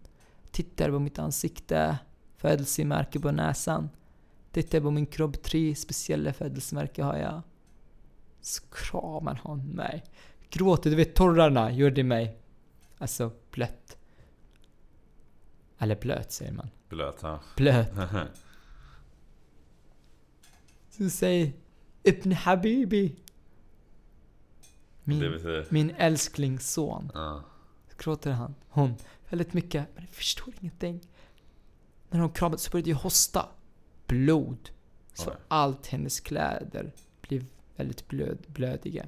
Tittar 0.51 0.89
på 0.89 0.99
mitt 0.99 1.19
ansikte, 1.19 1.97
födelsemärke 2.37 3.19
på 3.19 3.31
näsan. 3.31 3.89
Tittar 4.51 4.81
på 4.81 4.91
min 4.91 5.05
kropp, 5.05 5.43
tre 5.43 5.75
speciella 5.75 6.33
födelsemärken 6.33 7.05
har 7.05 7.17
jag. 7.17 7.41
Så 8.41 8.63
kramar 8.71 9.41
hon 9.43 9.69
mig. 9.69 10.03
Gråter, 10.49 10.89
du 10.89 10.95
vet 10.95 11.15
tårarna 11.15 11.71
gjorde 11.71 12.03
mig 12.03 12.37
alltså 12.97 13.31
blött. 13.51 13.97
Eller 15.77 15.95
blöt 15.95 16.31
säger 16.31 16.51
man. 16.51 16.69
Blöt, 16.89 17.19
ja. 17.21 17.39
Blöt. 17.57 17.89
Så 20.89 21.09
säger 21.09 21.53
Ibn 22.03 22.31
Habibi. 22.31 23.15
Min, 25.03 25.39
min 25.69 25.89
älsklingsson. 25.97 27.11
Ja. 27.13 27.43
Gråter 28.03 28.31
han, 28.31 28.55
hon, 28.69 28.95
väldigt 29.29 29.53
mycket. 29.53 29.87
Men 29.95 30.03
jag 30.03 30.13
förstår 30.13 30.53
ingenting. 30.59 31.01
När 32.09 32.19
hon 32.19 32.29
kramade 32.29 32.57
så 32.57 32.71
började 32.71 32.89
jag 32.89 32.97
hosta. 32.97 33.49
Blod. 34.07 34.69
Så 35.13 35.29
Oj. 35.29 35.37
allt 35.47 35.87
hennes 35.87 36.19
kläder 36.19 36.93
blev 37.21 37.45
väldigt 37.75 38.07
blöd, 38.07 38.45
blödiga. 38.47 39.07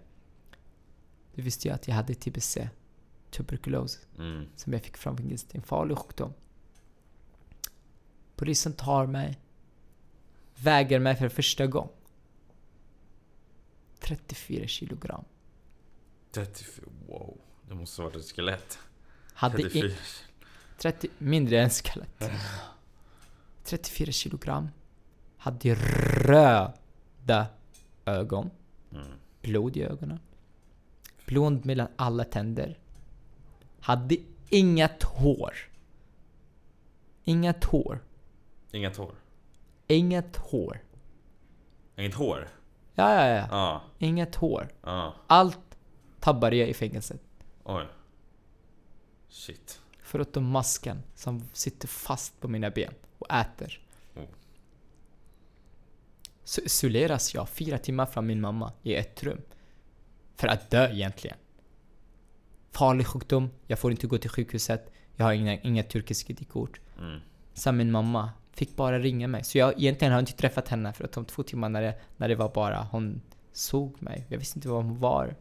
Då 1.36 1.42
visste 1.42 1.68
jag 1.68 1.76
att 1.76 1.88
jag 1.88 1.96
hade 1.96 2.14
TBC. 2.14 2.58
Tuberkulos. 3.32 4.00
Mm. 4.18 4.48
Som 4.56 4.74
jag 4.74 4.82
fick 4.82 4.98
från 4.98 5.18
fängelset. 5.18 5.56
En 5.56 5.62
farlig 5.62 5.98
sjukdom. 5.98 6.34
Polisen 8.36 8.74
tar 8.74 9.08
mig. 9.08 9.40
Väger 10.56 11.00
mig 11.00 11.16
för 11.16 11.30
första 11.30 11.68
gången. 11.68 11.94
34 14.00 14.68
kilogram. 14.68 15.24
34... 16.32 16.86
Wow. 17.08 17.45
Det 17.68 17.76
måste 17.76 18.02
ha 18.02 18.10
varit 18.10 18.16
ett 18.16 18.36
skelett. 18.36 18.80
Hade 19.34 19.62
in, 19.62 19.70
34. 19.70 19.92
30, 20.78 21.10
mindre 21.18 21.62
än 21.62 21.70
skelett. 21.70 22.32
34 23.64 24.12
kilogram. 24.12 24.70
Hade 25.38 25.76
röda 25.76 27.48
ögon. 28.06 28.50
Mm. 28.92 29.08
Blod 29.42 29.78
i 29.78 29.84
ögonen. 29.84 30.20
Blond 31.26 31.66
mellan 31.66 31.88
alla 31.96 32.24
tänder. 32.24 32.80
Hade 33.80 34.18
inget 34.50 35.04
hår. 35.04 35.54
Inget 37.24 37.64
hår. 37.64 38.04
Inget 38.72 38.98
hår. 38.98 39.16
Inget 39.88 40.36
hår. 40.38 40.82
Inget 41.96 42.14
hår? 42.16 42.48
Ja, 42.96 43.14
ja, 43.14 43.28
ja. 43.28 43.48
Ja. 43.50 43.82
Inget 44.00 44.36
hår. 44.36 44.68
Ja. 44.82 45.14
Allt 45.28 45.60
tappade 46.20 46.56
jag 46.56 46.70
i 46.70 46.74
fängelset. 46.74 47.22
Oj. 47.66 47.86
Shit. 49.30 49.82
Förutom 50.00 50.46
masken 50.46 51.04
som 51.16 51.44
sitter 51.54 51.88
fast 51.88 52.40
på 52.40 52.48
mina 52.48 52.70
ben 52.70 52.94
och 53.20 53.32
äter. 53.32 53.80
Oh. 54.16 54.24
Så 56.44 56.62
isoleras 56.62 57.34
jag 57.34 57.50
fyra 57.50 57.78
timmar 57.78 58.06
från 58.06 58.26
min 58.26 58.42
mamma 58.42 58.74
i 58.84 58.96
ett 58.96 59.24
rum. 59.24 59.42
För 60.36 60.48
att 60.48 60.70
dö 60.70 60.92
egentligen. 60.92 61.38
Farlig 62.72 63.08
sjukdom, 63.08 63.50
jag 63.68 63.80
får 63.80 63.92
inte 63.92 64.08
gå 64.08 64.18
till 64.18 64.30
sjukhuset, 64.30 64.92
jag 65.16 65.26
har 65.26 65.34
inga, 65.34 65.60
inga 65.62 65.84
turkiska 65.84 66.34
ID-kort. 66.34 66.80
Mm. 67.00 67.20
Sen 67.54 67.78
min 67.78 67.92
mamma 67.92 68.32
fick 68.52 68.76
bara 68.76 69.00
ringa 69.00 69.28
mig. 69.28 69.44
Så 69.44 69.58
jag 69.58 69.74
egentligen 69.78 70.14
har 70.14 70.20
inte 70.20 70.34
träffat 70.34 70.68
henne 70.68 70.94
för 70.94 71.04
att 71.04 71.12
de 71.12 71.26
två 71.26 71.44
timmar 71.44 71.70
när 71.70 71.82
det, 71.82 72.00
när 72.18 72.28
det 72.28 72.36
var 72.36 72.50
bara 72.50 72.84
hon 72.92 73.22
såg 73.52 74.02
mig. 74.02 74.26
Jag 74.30 74.38
visste 74.38 74.58
inte 74.58 74.70
var 74.70 74.82
hon 74.82 75.00
var. 75.00 75.36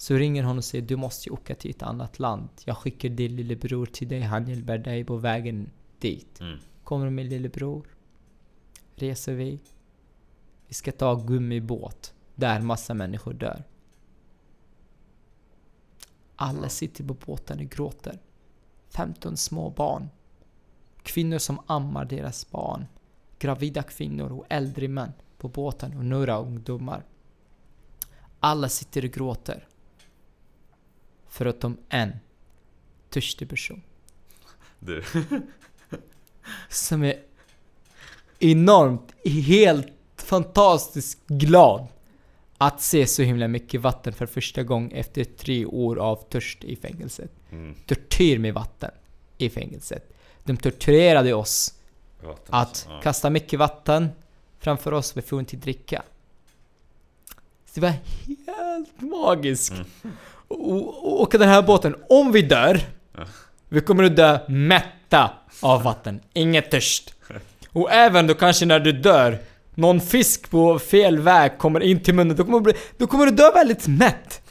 Så 0.00 0.14
ringer 0.14 0.42
hon 0.42 0.58
och 0.58 0.64
säger 0.64 0.86
du 0.86 0.96
måste 0.96 1.30
åka 1.30 1.54
till 1.54 1.70
ett 1.70 1.82
annat 1.82 2.18
land. 2.18 2.48
Jag 2.64 2.76
skickar 2.76 3.08
din 3.08 3.36
lillebror 3.36 3.86
till 3.86 4.08
dig, 4.08 4.20
han 4.20 4.48
hjälper 4.48 4.78
dig 4.78 5.04
på 5.04 5.16
vägen 5.16 5.70
dit. 5.98 6.40
Mm. 6.40 6.58
Kommer 6.84 7.10
min 7.10 7.28
lillebror. 7.28 7.86
Reser 8.94 9.34
vi. 9.34 9.60
Vi 10.66 10.74
ska 10.74 10.92
ta 10.92 11.14
gummibåt. 11.14 12.14
Där 12.34 12.60
massa 12.60 12.94
människor 12.94 13.32
dör. 13.32 13.64
Alla 16.36 16.68
sitter 16.68 17.04
på 17.04 17.14
båten 17.14 17.58
och 17.58 17.70
gråter. 17.70 18.18
15 18.88 19.36
små 19.36 19.70
barn. 19.70 20.08
Kvinnor 21.02 21.38
som 21.38 21.60
ammar 21.66 22.04
deras 22.04 22.50
barn. 22.50 22.86
Gravida 23.38 23.82
kvinnor 23.82 24.32
och 24.32 24.46
äldre 24.48 24.88
män 24.88 25.12
på 25.38 25.48
båten 25.48 25.96
och 25.96 26.04
några 26.04 26.38
ungdomar. 26.38 27.04
Alla 28.40 28.68
sitter 28.68 29.04
och 29.04 29.10
gråter. 29.10 29.66
Förutom 31.30 31.76
en 31.88 32.12
törstig 33.10 33.48
person. 33.48 33.82
Du. 34.78 35.04
som 36.68 37.02
är 37.02 37.14
enormt, 38.38 39.14
helt 39.24 39.92
fantastiskt 40.16 41.26
glad 41.26 41.86
att 42.58 42.80
se 42.80 43.06
så 43.06 43.22
himla 43.22 43.48
mycket 43.48 43.80
vatten 43.80 44.12
för 44.12 44.26
första 44.26 44.62
gången 44.62 44.92
efter 44.92 45.24
tre 45.24 45.66
år 45.66 45.98
av 45.98 46.16
törst 46.16 46.64
i 46.64 46.76
fängelset. 46.76 47.30
Mm. 47.50 47.74
Tortyr 47.86 48.38
med 48.38 48.54
vatten 48.54 48.90
i 49.38 49.50
fängelset. 49.50 50.12
De 50.44 50.56
torturerade 50.56 51.34
oss 51.34 51.74
Vatten, 52.22 52.54
att 52.54 52.68
alltså. 52.68 52.90
Ja. 52.90 53.00
kasta 53.00 53.30
mycket 53.30 53.58
vatten 53.58 54.08
framför 54.58 54.92
oss, 54.92 55.16
vi 55.16 55.22
får 55.22 55.40
inte 55.40 55.56
dricka. 55.56 56.02
Så 57.64 57.74
det 57.74 57.80
var 57.80 57.94
helt 58.26 59.00
magiskt. 59.00 59.72
Mm. 59.72 60.16
Och, 60.50 61.20
åka 61.20 61.38
den 61.38 61.48
här 61.48 61.62
båten, 61.62 61.96
om 62.08 62.32
vi 62.32 62.42
dör, 62.42 62.80
vi 63.68 63.80
kommer 63.80 64.04
att 64.04 64.16
dö 64.16 64.38
mätta 64.48 65.30
av 65.60 65.82
vatten. 65.82 66.20
Inget 66.32 66.70
törst. 66.70 67.14
Och 67.72 67.92
även 67.92 68.26
då 68.26 68.34
kanske 68.34 68.66
när 68.66 68.80
du 68.80 68.92
dör, 68.92 69.38
någon 69.74 70.00
fisk 70.00 70.50
på 70.50 70.78
fel 70.78 71.18
väg 71.18 71.58
kommer 71.58 71.80
in 71.80 72.02
till 72.02 72.14
munnen, 72.14 72.36
då 72.36 72.44
kommer 72.44 72.58
du, 72.58 72.64
bli, 72.64 72.72
då 72.96 73.06
kommer 73.06 73.26
du 73.26 73.32
dö 73.32 73.50
väldigt 73.54 73.88
mätt. 73.88 74.42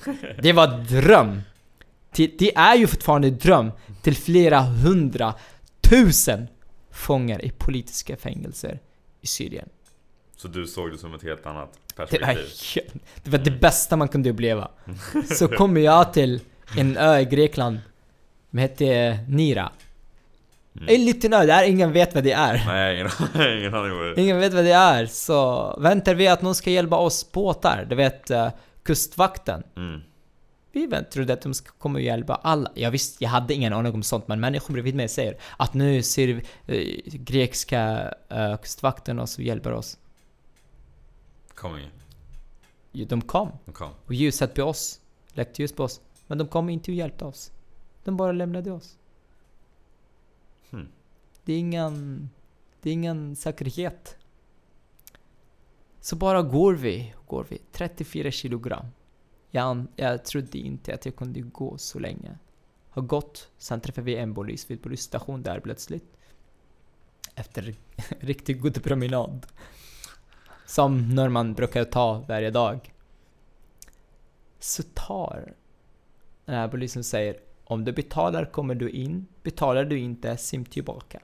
Det 0.41 0.53
var 0.53 0.67
dröm. 0.67 1.41
Det 2.15 2.55
är 2.55 2.75
ju 2.75 2.87
fortfarande 2.87 3.29
dröm 3.29 3.71
till 4.01 4.15
flera 4.15 4.61
hundra 4.61 5.33
tusen 5.81 6.47
fångar 6.91 7.45
i 7.45 7.49
politiska 7.49 8.17
fängelser 8.17 8.79
i 9.21 9.27
Syrien. 9.27 9.69
Så 10.37 10.47
du 10.47 10.67
såg 10.67 10.91
det 10.91 10.97
som 10.97 11.13
ett 11.13 11.23
helt 11.23 11.45
annat 11.45 11.79
Det 12.05 12.19
var, 12.19 12.27
perspektiv? 12.33 13.01
det 13.23 13.29
var 13.29 13.39
det 13.39 13.51
bästa 13.51 13.95
man 13.95 14.07
kunde 14.07 14.29
uppleva. 14.29 14.71
Så 15.35 15.47
kommer 15.47 15.81
jag 15.81 16.13
till 16.13 16.41
en 16.77 16.97
ö 16.97 17.19
i 17.19 17.25
Grekland 17.25 17.79
som 18.49 18.59
heter 18.59 19.19
Nira. 19.27 19.71
Mm. 20.75 20.95
En 20.95 21.05
liten 21.05 21.33
ö 21.33 21.45
där 21.45 21.63
ingen 21.63 21.91
vet 21.91 22.15
vad 22.15 22.23
det 22.23 22.31
är. 22.31 22.63
Nej, 22.65 22.95
ingen, 22.95 23.11
ingen 23.57 23.73
aning 23.73 23.97
vad 23.97 24.15
det 24.15 24.21
Ingen 24.21 24.39
vet 24.39 24.53
vad 24.53 24.63
det 24.63 24.71
är, 24.71 25.05
så 25.05 25.75
väntar 25.79 26.15
vi 26.15 26.27
att 26.27 26.41
någon 26.41 26.55
ska 26.55 26.69
hjälpa 26.69 26.97
oss 26.97 27.31
båtar. 27.31 27.85
Du 27.89 27.95
vet, 27.95 28.29
eh, 28.29 28.49
kustvakten. 28.83 29.63
mm. 29.77 30.01
Vi 30.71 30.89
trodde 31.11 31.33
att 31.33 31.41
de 31.41 31.53
ska 31.53 31.71
komma 31.77 31.97
och 31.97 32.01
hjälpa 32.01 32.35
alla. 32.35 32.71
Jag 32.75 32.91
visste, 32.91 33.23
jag 33.23 33.31
hade 33.31 33.53
ingen 33.53 33.73
aning 33.73 33.93
om 33.93 34.03
sånt, 34.03 34.27
men 34.27 34.39
människor 34.39 34.73
bredvid 34.73 34.95
mig 34.95 35.07
säger 35.07 35.37
att 35.57 35.73
nu 35.73 36.03
ser 36.03 36.27
vi, 36.27 36.43
eh, 36.67 37.13
grekiska 37.13 38.13
eh, 38.29 38.57
kustvakten 38.57 39.19
oss 39.19 39.37
och 39.37 39.43
hjälper 39.43 39.73
oss. 39.73 39.97
Kom. 41.59 41.79
Jo, 42.91 43.05
De 43.05 43.21
kom 43.21 43.51
De 43.65 43.71
kom. 43.73 43.91
och 44.05 44.13
ljuset 44.13 44.55
på 44.55 44.63
oss, 44.63 45.01
läckte 45.33 45.61
ljus 45.61 45.73
på 45.73 45.83
oss. 45.83 46.01
Men 46.27 46.37
de 46.37 46.47
kom 46.47 46.69
inte 46.69 46.91
och 46.91 46.95
hjälpte 46.95 47.25
oss. 47.25 47.51
De 48.03 48.17
bara 48.17 48.31
lämnade 48.31 48.71
oss. 48.71 48.97
Hmm. 50.69 50.87
Det 51.43 51.53
är 51.53 51.59
ingen, 51.59 52.29
det 52.81 52.89
är 52.89 52.93
ingen 52.93 53.35
säkerhet. 53.35 54.17
Så 56.01 56.15
bara 56.15 56.41
går 56.41 56.73
vi, 56.73 57.13
går 57.27 57.45
vi. 57.49 57.61
34 57.71 58.31
kilogram. 58.31 58.85
Jag, 59.51 59.85
jag 59.95 60.25
trodde 60.25 60.57
inte 60.57 60.93
att 60.93 61.05
jag 61.05 61.15
kunde 61.15 61.41
gå 61.41 61.77
så 61.77 61.99
länge. 61.99 62.37
Har 62.89 63.01
gått, 63.01 63.49
sen 63.57 63.81
träffade 63.81 64.05
vi 64.05 64.15
en 64.15 64.35
polis 64.35 64.71
vid 64.71 64.81
polisstation 64.83 65.43
där 65.43 65.59
plötsligt. 65.59 66.17
Efter 67.35 67.75
riktigt 68.19 68.61
god 68.61 68.83
promenad. 68.83 69.45
Som 70.69 71.09
Norman 71.15 71.53
brukar 71.53 71.83
ta 71.83 72.25
varje 72.27 72.51
dag. 72.51 72.93
Så 74.59 74.83
tar 74.83 75.53
den 76.45 76.55
här 76.55 76.67
polisen 76.67 77.03
säger 77.03 77.37
om 77.63 77.85
du 77.85 77.91
betalar 77.91 78.45
kommer 78.45 78.75
du 78.75 78.89
in, 78.89 79.27
betalar 79.43 79.85
du 79.85 79.99
inte, 79.99 80.37
sim 80.37 80.65
tillbaka. 80.65 81.19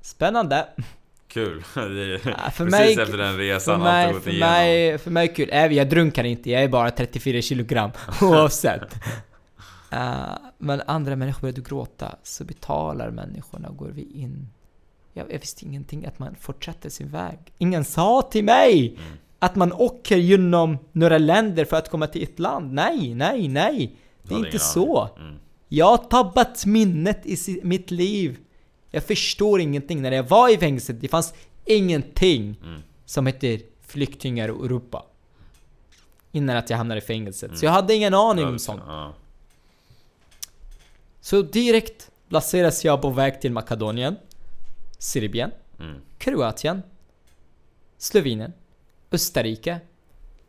Spännande! 0.00 0.68
Kul! 1.28 1.64
Ja, 1.74 2.50
för 2.50 2.64
precis 2.64 2.70
mig- 2.70 3.00
efter 3.00 3.18
den 3.18 3.36
resan 3.36 3.80
För 3.80 3.86
allt 3.86 4.04
mig, 4.06 4.12
gått 4.12 4.22
för, 4.22 4.30
igenom. 4.30 4.48
mig, 4.50 4.98
för 4.98 5.10
mig 5.10 5.28
är 5.28 5.34
kul. 5.34 5.76
Jag 5.76 5.90
drunkar 5.90 6.24
inte, 6.24 6.50
jag 6.50 6.62
är 6.62 6.68
bara 6.68 6.90
34 6.90 7.42
kilogram 7.42 7.90
oavsett. 8.22 8.94
Uh, 9.92 10.34
men 10.58 10.82
andra 10.86 11.16
människor 11.16 11.40
började 11.40 11.60
gråta, 11.60 12.16
så 12.22 12.44
betalar 12.44 13.10
människorna 13.10 13.68
och 13.68 13.76
går 13.76 13.88
vi 13.88 14.02
in. 14.02 14.48
Jag, 15.18 15.32
jag 15.32 15.38
visste 15.38 15.64
ingenting 15.64 16.06
att 16.06 16.18
man 16.18 16.34
fortsätter 16.40 16.88
sin 16.90 17.08
väg. 17.10 17.38
Ingen 17.58 17.84
sa 17.84 18.22
till 18.22 18.44
mig 18.44 18.88
Mm. 18.88 19.12
att 19.38 19.56
man 19.56 19.72
åker 19.72 20.16
genom 20.16 20.78
några 20.92 21.18
länder 21.18 21.64
för 21.64 21.76
att 21.76 21.90
komma 21.90 22.06
till 22.06 22.22
ett 22.22 22.38
land. 22.38 22.72
Nej, 22.72 23.14
nej, 23.14 23.48
nej. 23.48 23.96
Det 24.22 24.34
är 24.34 24.38
inte 24.38 24.58
så. 24.58 25.08
Mm. 25.18 25.34
Jag 25.68 25.86
har 25.86 25.96
tappat 25.96 26.66
minnet 26.66 27.26
i 27.26 27.60
mitt 27.62 27.90
liv. 27.90 28.38
Jag 28.90 29.02
förstår 29.04 29.60
ingenting. 29.60 30.02
När 30.02 30.12
jag 30.12 30.22
var 30.22 30.48
i 30.54 30.58
fängelset, 30.58 31.00
det 31.00 31.08
fanns 31.08 31.34
ingenting 31.64 32.56
Mm. 32.64 32.80
som 33.04 33.26
heter 33.26 33.60
flyktingar 33.86 34.48
och 34.48 34.64
Europa. 34.64 35.04
Innan 36.32 36.56
att 36.56 36.70
jag 36.70 36.76
hamnade 36.76 36.98
i 36.98 37.04
fängelset. 37.04 37.50
Så 37.50 37.54
Mm. 37.54 37.64
jag 37.64 37.70
hade 37.72 37.94
ingen 37.94 38.14
aning 38.14 38.44
om 38.46 38.58
sånt. 38.58 38.82
Ja. 38.86 39.12
Så 41.20 41.42
direkt 41.42 42.10
placeras 42.28 42.84
jag 42.84 43.02
på 43.02 43.10
väg 43.10 43.40
till 43.40 43.52
Makedonien, 43.52 44.16
Serbien, 44.98 45.50
Mm. 45.80 46.00
Kroatien, 46.18 46.82
Slovenien, 47.96 48.52
Österrike. 49.10 49.80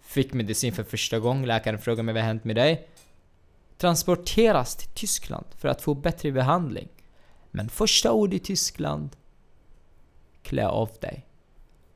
Fick 0.02 0.34
medicin 0.34 0.74
för 0.74 0.84
första 0.84 1.20
gången. 1.20 1.46
Läkaren 1.46 1.80
frågade 1.80 2.04
mig 2.04 2.14
vad 2.14 2.24
hänt 2.24 2.44
med 2.44 2.56
dig? 2.56 2.90
Transporteras 3.78 4.76
till 4.76 4.90
Tyskland 4.90 5.46
för 5.58 5.68
att 5.68 5.82
få 5.82 5.94
bättre 5.94 6.32
behandling. 6.32 6.88
Men 7.52 7.70
första 7.70 8.12
ord 8.12 8.34
i 8.34 8.40
Tyskland. 8.40 9.16
Klä 10.44 10.68
av 10.68 10.90
dig. 11.02 11.26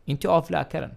Inte 0.06 0.30
av 0.30 0.52
läkaren. 0.52 0.96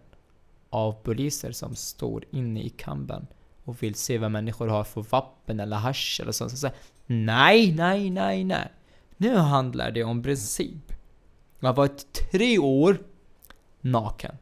Av 0.70 0.92
poliser 0.92 1.52
som 1.52 1.74
står 1.76 2.24
inne 2.30 2.62
i 2.62 2.68
kampen 2.68 3.26
och 3.64 3.82
vill 3.82 3.94
se 3.94 4.18
vad 4.18 4.30
människor 4.30 4.68
har 4.68 4.84
för 4.84 5.02
vapen 5.02 5.60
eller 5.60 5.76
hasch 5.76 6.18
eller 6.22 6.32
sånt. 6.32 6.50
Så 6.50 6.56
säger, 6.56 6.76
nej, 7.06 7.72
nej, 7.74 8.10
nej, 8.10 8.44
nej. 8.44 8.68
Nu 9.16 9.36
handlar 9.36 9.90
det 9.90 10.04
om 10.04 10.22
princip. 10.22 10.85
Jag 11.60 11.68
har 11.68 11.74
varit 11.74 12.12
tre 12.30 12.58
år 12.58 12.98
naken 13.80 14.36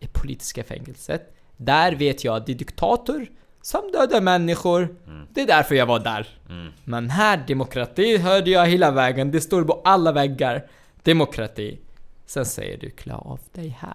i 0.00 0.06
politiska 0.06 0.64
fängelset. 0.64 1.34
Där 1.56 1.92
vet 1.92 2.24
jag 2.24 2.36
att 2.36 2.46
det 2.46 2.52
är 2.52 2.56
diktator 2.56 3.26
som 3.62 3.92
dödar 3.92 4.20
människor. 4.20 4.96
Mm. 5.06 5.26
Det 5.30 5.40
är 5.40 5.46
därför 5.46 5.74
jag 5.74 5.86
var 5.86 6.00
där. 6.00 6.38
Mm. 6.48 6.72
Men 6.84 7.10
här, 7.10 7.44
demokrati 7.46 8.16
hörde 8.16 8.50
jag 8.50 8.66
hela 8.66 8.90
vägen. 8.90 9.30
Det 9.30 9.40
står 9.40 9.64
på 9.64 9.80
alla 9.84 10.12
väggar. 10.12 10.70
Demokrati. 11.02 11.80
Sen 12.26 12.46
säger 12.46 12.78
du 12.78 12.90
klä 12.90 13.14
av 13.14 13.40
dig 13.52 13.68
här. 13.68 13.94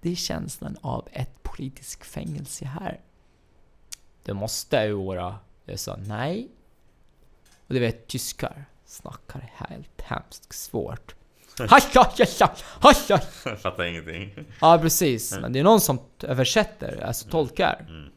Det 0.00 0.10
är 0.10 0.14
känslan 0.14 0.76
av 0.80 1.08
ett 1.12 1.42
politiskt 1.42 2.04
fängelse 2.04 2.64
här. 2.64 3.00
Det 4.22 4.34
måste 4.34 4.92
vara... 4.92 5.38
Jag 5.64 5.78
sa 5.78 5.96
nej. 5.96 6.48
Och 7.66 7.74
du 7.74 7.80
vet, 7.80 8.06
tyskar 8.06 8.64
snackar 8.84 9.52
helt 9.54 10.00
hemskt 10.00 10.52
svårt. 10.52 11.14
Jag 13.44 13.60
fattar 13.60 13.84
ingenting. 13.84 14.34
Ja 14.60 14.78
precis, 14.82 15.38
men 15.40 15.52
det 15.52 15.58
är 15.58 15.64
någon 15.64 15.80
som 15.80 15.98
översätter, 16.22 17.04
alltså 17.06 17.28
tolkar. 17.28 17.86
Mm. 17.88 18.08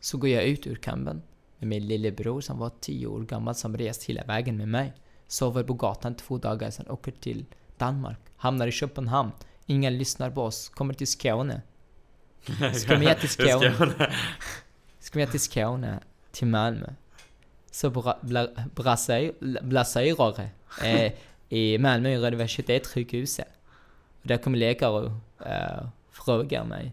Så 0.00 0.18
går 0.18 0.30
jag 0.30 0.44
ut 0.44 0.66
ur 0.66 0.76
kampen 0.76 1.22
med 1.58 1.68
min 1.68 1.86
lillebror 1.86 2.40
som 2.40 2.58
var 2.58 2.70
10 2.80 3.06
år 3.06 3.20
gammal 3.20 3.54
som 3.54 3.76
rest 3.76 4.04
hela 4.04 4.24
vägen 4.24 4.56
med 4.56 4.68
mig. 4.68 4.92
Sover 5.26 5.62
på 5.62 5.74
gatan 5.74 6.14
två 6.14 6.38
dagar, 6.38 6.70
sen 6.70 6.90
åker 6.90 7.12
till 7.12 7.44
Danmark. 7.78 8.18
Hamnar 8.36 8.66
i 8.66 8.72
Köpenhamn. 8.72 9.32
Ingen 9.66 9.98
lyssnar 9.98 10.30
på 10.30 10.42
oss. 10.42 10.68
Kommer 10.68 10.94
till 10.94 11.06
Skåne. 11.06 11.62
Ska 12.74 12.98
med 12.98 13.20
till 13.20 13.28
Skåne. 13.28 13.74
Ska 14.98 15.18
med 15.18 15.30
till 15.30 15.40
Skåne. 15.40 16.00
Till 16.32 16.46
Malmö. 16.46 16.86
Så 17.70 17.90
bra, 17.90 18.18
bla, 18.22 18.48
blaserar 19.62 20.50
eh, 20.82 21.12
i 21.50 21.78
Malmö 21.78 22.16
universitetssjukhuset. 22.16 23.48
Och 24.22 24.28
där 24.28 24.36
kommer 24.36 24.58
läkare 24.58 24.90
och 24.90 25.10
eh, 25.46 25.88
frågar 26.10 26.64
mig. 26.64 26.92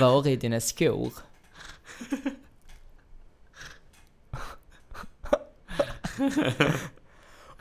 Var 0.00 0.28
är 0.28 0.36
dina 0.36 0.60
skor? 0.60 1.12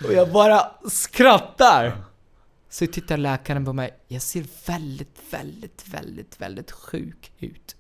och 0.06 0.14
jag 0.14 0.32
bara 0.32 0.72
skrattar! 0.90 2.04
Så 2.70 2.88
tittar 2.88 3.18
läkaren 3.18 3.66
på 3.66 3.74
mig. 3.74 3.94
Jag 4.08 4.22
ser 4.22 4.46
väldigt, 4.68 5.20
väldigt, 5.32 5.88
väldigt, 5.88 6.42
väldigt 6.42 6.72
sjuk 6.72 7.32
ut. 7.40 7.76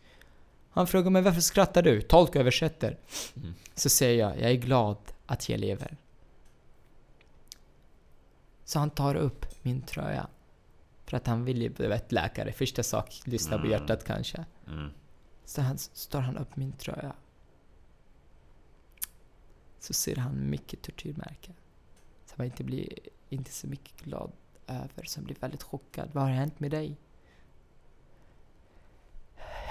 Han 0.69 0.87
frågar 0.87 1.09
mig 1.09 1.21
varför 1.21 1.41
skrattar 1.41 1.81
du? 1.81 2.01
Tolk 2.01 2.35
översätter. 2.35 2.97
Mm. 3.35 3.53
Så 3.75 3.89
säger 3.89 4.19
jag, 4.19 4.41
jag 4.41 4.51
är 4.51 4.55
glad 4.55 4.97
att 5.25 5.49
jag 5.49 5.59
lever. 5.59 5.97
Så 8.73 8.79
han 8.79 8.89
tar 8.89 9.15
upp 9.15 9.45
min 9.61 9.81
tröja. 9.81 10.27
För 11.05 11.17
att 11.17 11.27
han 11.27 11.45
vill 11.45 11.61
ju, 11.61 11.69
du 11.69 11.87
vet 11.87 12.11
läkare, 12.11 12.51
första 12.51 12.83
sak, 12.83 13.21
lyssna 13.25 13.57
på 13.57 13.65
Mm. 13.65 13.71
hjärtat 13.71 14.03
kanske. 14.03 14.45
Mm. 14.67 14.89
Så 15.45 15.61
han, 15.61 15.77
står 15.77 16.19
han 16.19 16.37
upp 16.37 16.55
min 16.55 16.71
tröja. 16.71 17.15
Så 19.79 19.93
ser 19.93 20.15
han 20.15 20.49
mycket 20.49 20.81
tortyrmärken. 20.81 21.53
Som 22.25 22.35
jag 22.37 22.45
inte 22.45 22.63
blir 22.63 22.99
inte 23.29 23.51
så 23.51 23.67
mycket 23.67 24.01
glad 24.01 24.31
över, 24.67 25.03
som 25.03 25.23
blir 25.23 25.35
väldigt 25.39 25.63
chockad. 25.63 26.09
Vad 26.13 26.23
har 26.23 26.31
hänt 26.31 26.59
med 26.59 26.71
dig? 26.71 26.97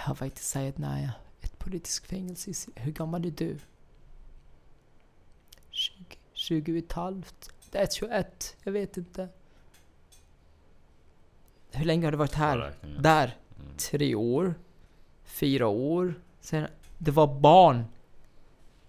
Jag 0.06 0.18
var 0.18 0.24
inte 0.24 0.42
säga 0.42 0.72
nej, 0.76 1.10
ett 1.40 1.58
politiskt 1.58 2.06
fängelse. 2.06 2.70
Hur 2.76 2.92
gammal 2.92 3.24
är 3.24 3.30
du? 3.30 3.58
20, 5.70 6.04
20 6.32 6.72
och 6.72 6.78
ett 6.78 6.92
halvt. 6.92 7.50
Det 7.72 7.78
är 7.78 7.86
21, 7.86 8.56
jag 8.62 8.72
vet 8.72 8.96
inte. 8.96 9.28
Hur 11.70 11.84
länge 11.84 12.06
har 12.06 12.12
du 12.12 12.18
varit 12.18 12.34
här? 12.34 12.74
Där. 12.98 13.36
Mm. 13.60 13.76
Tre 13.76 14.14
år. 14.14 14.54
Fyra 15.24 15.68
år. 15.68 16.14
Sen, 16.40 16.66
det 16.98 17.10
var 17.10 17.40
barn. 17.40 17.84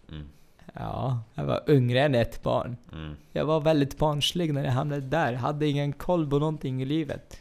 Mm. 0.10 0.28
Ja, 0.74 1.20
jag 1.34 1.44
var 1.44 1.64
yngre 1.68 2.02
än 2.02 2.16
ett 2.16 2.44
barn. 2.44 2.78
Mm. 2.92 3.16
Jag 3.32 3.46
var 3.46 3.62
väldigt 3.62 3.98
barnslig 3.98 4.54
när 4.54 4.64
jag 4.64 4.72
hamnade 4.72 5.02
där. 5.02 5.34
Hade 5.34 5.68
ingen 5.68 5.94
koll 5.94 6.30
på 6.30 6.40
någonting 6.40 6.82
i 6.82 6.86
livet. 6.86 7.38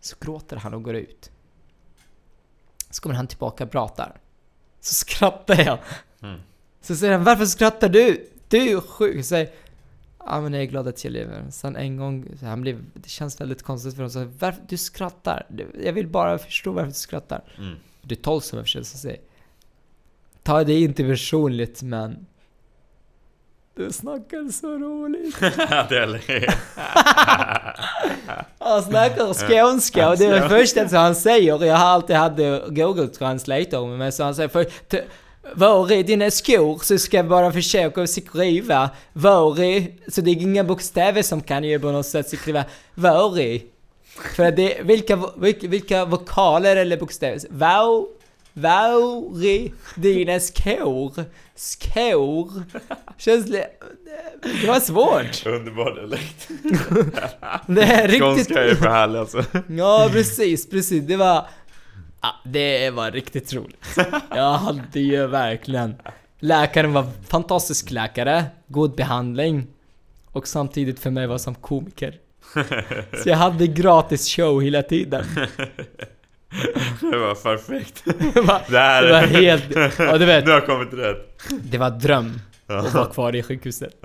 Så 0.00 0.16
gråter 0.20 0.56
han 0.56 0.74
och 0.74 0.82
går 0.82 0.94
ut. 0.94 1.30
Så 2.90 3.02
kommer 3.02 3.14
han 3.14 3.26
tillbaka 3.26 3.64
och 3.64 3.70
pratar. 3.70 4.20
Så 4.80 4.94
skrattar 4.94 5.64
jag. 5.64 5.78
Mm. 6.22 6.40
Så 6.80 6.96
säger 6.96 7.12
han 7.12 7.24
Varför 7.24 7.46
skrattar 7.46 7.88
du? 7.88 8.28
Du 8.48 8.58
är 8.58 8.80
sjuk. 8.80 9.24
Säger 9.24 9.50
Ja 10.26 10.40
men 10.40 10.52
jag 10.52 10.62
är 10.62 10.66
glad 10.66 10.88
att 10.88 11.04
jag 11.04 11.12
lever. 11.12 11.44
Sen 11.50 11.76
en 11.76 11.96
gång, 11.96 12.26
han 12.42 12.60
blev, 12.62 12.84
det 12.94 13.08
känns 13.08 13.40
väldigt 13.40 13.62
konstigt 13.62 13.94
för 13.94 14.02
honom. 14.02 14.10
Så 14.10 14.24
varför 14.38 14.62
du 14.68 14.76
skrattar? 14.76 15.46
Du- 15.48 15.80
Jag 15.84 15.92
vill 15.92 16.06
bara 16.08 16.38
förstå 16.38 16.72
varför 16.72 16.86
du 16.88 16.92
skrattar. 16.94 17.42
Mm. 17.58 17.76
Det 18.02 18.14
är 18.14 18.22
tolv 18.22 18.40
som 18.40 18.58
översätter 18.58 18.84
så 18.86 18.98
säger 18.98 19.18
Ta 20.42 20.64
det 20.64 20.80
inte 20.80 21.04
personligt 21.04 21.82
men 21.82 22.26
Du 23.74 23.92
snackar 23.92 24.52
så 24.52 24.78
roligt. 24.78 25.40
det 25.40 25.98
är 25.98 26.06
lätt. 26.06 26.58
Han 28.58 28.82
snackar 28.82 29.34
skånska 29.34 30.08
och 30.10 30.16
det 30.18 30.24
är 30.26 30.40
det 30.40 30.48
första 30.48 30.88
som 30.88 30.98
han 30.98 31.14
säger. 31.14 31.64
Jag 31.64 31.76
har 31.76 31.86
alltid 31.86 32.16
haft 32.16 32.36
Google 32.68 33.08
Translator 33.08 33.86
med 33.88 33.98
mig 33.98 34.12
så 34.12 34.24
han 34.24 34.34
säger 34.34 34.48
för, 34.48 34.64
t- 34.64 35.02
var 35.54 35.92
är 35.92 36.02
dina 36.02 36.30
skor? 36.30 36.80
Så 36.82 36.98
ska 36.98 37.16
jag 37.16 37.28
bara 37.28 37.52
försöka 37.52 38.06
skriva 38.06 38.90
var 39.12 39.60
är, 39.60 39.86
så 40.10 40.20
det 40.20 40.30
är 40.30 40.34
inga 40.42 40.64
bokstäver 40.64 41.22
som 41.22 41.40
kan 41.40 41.64
ju 41.64 41.78
på 41.80 41.92
något 41.92 42.06
sätt 42.06 42.28
skriva 42.38 42.64
var 42.94 43.40
är. 43.40 43.60
För 44.36 44.44
att 44.44 44.56
det, 44.56 44.78
vilka, 44.82 45.22
vilka, 45.36 45.68
vilka 45.68 46.04
vokaler 46.04 46.76
eller 46.76 46.96
bokstäver? 46.96 47.40
Var, 47.50 48.06
Var 48.52 49.44
är 49.46 49.70
dina 49.96 50.40
skor? 50.40 51.24
Skor? 51.54 52.62
Känns 53.18 53.46
li- 53.48 53.64
Det 54.60 54.66
var 54.66 54.80
svårt. 54.80 55.46
Underbar 55.46 55.94
dialekt. 55.94 56.48
Det 57.66 57.82
är 57.82 58.08
riktigt... 58.08 58.22
Skånska 58.22 58.64
är 58.64 58.74
för 58.74 58.88
härlig 58.88 59.18
alltså. 59.18 59.44
Ja, 59.68 60.08
precis, 60.12 60.70
precis. 60.70 61.04
Det 61.06 61.16
var... 61.16 61.46
Ja, 62.26 62.34
det 62.44 62.90
var 62.90 63.10
riktigt 63.10 63.52
roligt. 63.52 63.96
Jag 64.30 64.52
hade 64.52 65.00
ju 65.00 65.26
verkligen... 65.26 65.94
Läkaren 66.38 66.92
var 66.92 67.06
fantastisk 67.28 67.90
läkare, 67.90 68.44
god 68.66 68.94
behandling 68.94 69.66
och 70.26 70.48
samtidigt 70.48 71.00
för 71.00 71.10
mig 71.10 71.26
var 71.26 71.38
som 71.38 71.54
komiker. 71.54 72.14
Så 73.22 73.28
jag 73.28 73.36
hade 73.36 73.66
gratis 73.66 74.28
show 74.28 74.62
hela 74.62 74.82
tiden. 74.82 75.24
Det 77.00 77.16
var 77.18 77.34
perfekt. 77.34 78.02
Det 78.34 78.40
var, 78.40 78.60
Det 78.70 78.78
här 78.78 79.02
det 79.02 79.12
var 79.12 79.20
helt... 79.20 79.98
Ja, 79.98 80.18
du 80.18 80.24
vet. 80.24 80.46
Du 80.46 80.52
har 80.52 80.60
kommit 80.60 80.92
rätt. 80.92 81.42
Det 81.62 81.78
var 81.78 81.90
dröm 81.90 82.40
att 82.66 82.94
vara 82.94 83.06
kvar 83.06 83.36
i 83.36 83.42
sjukhuset. 83.42 84.04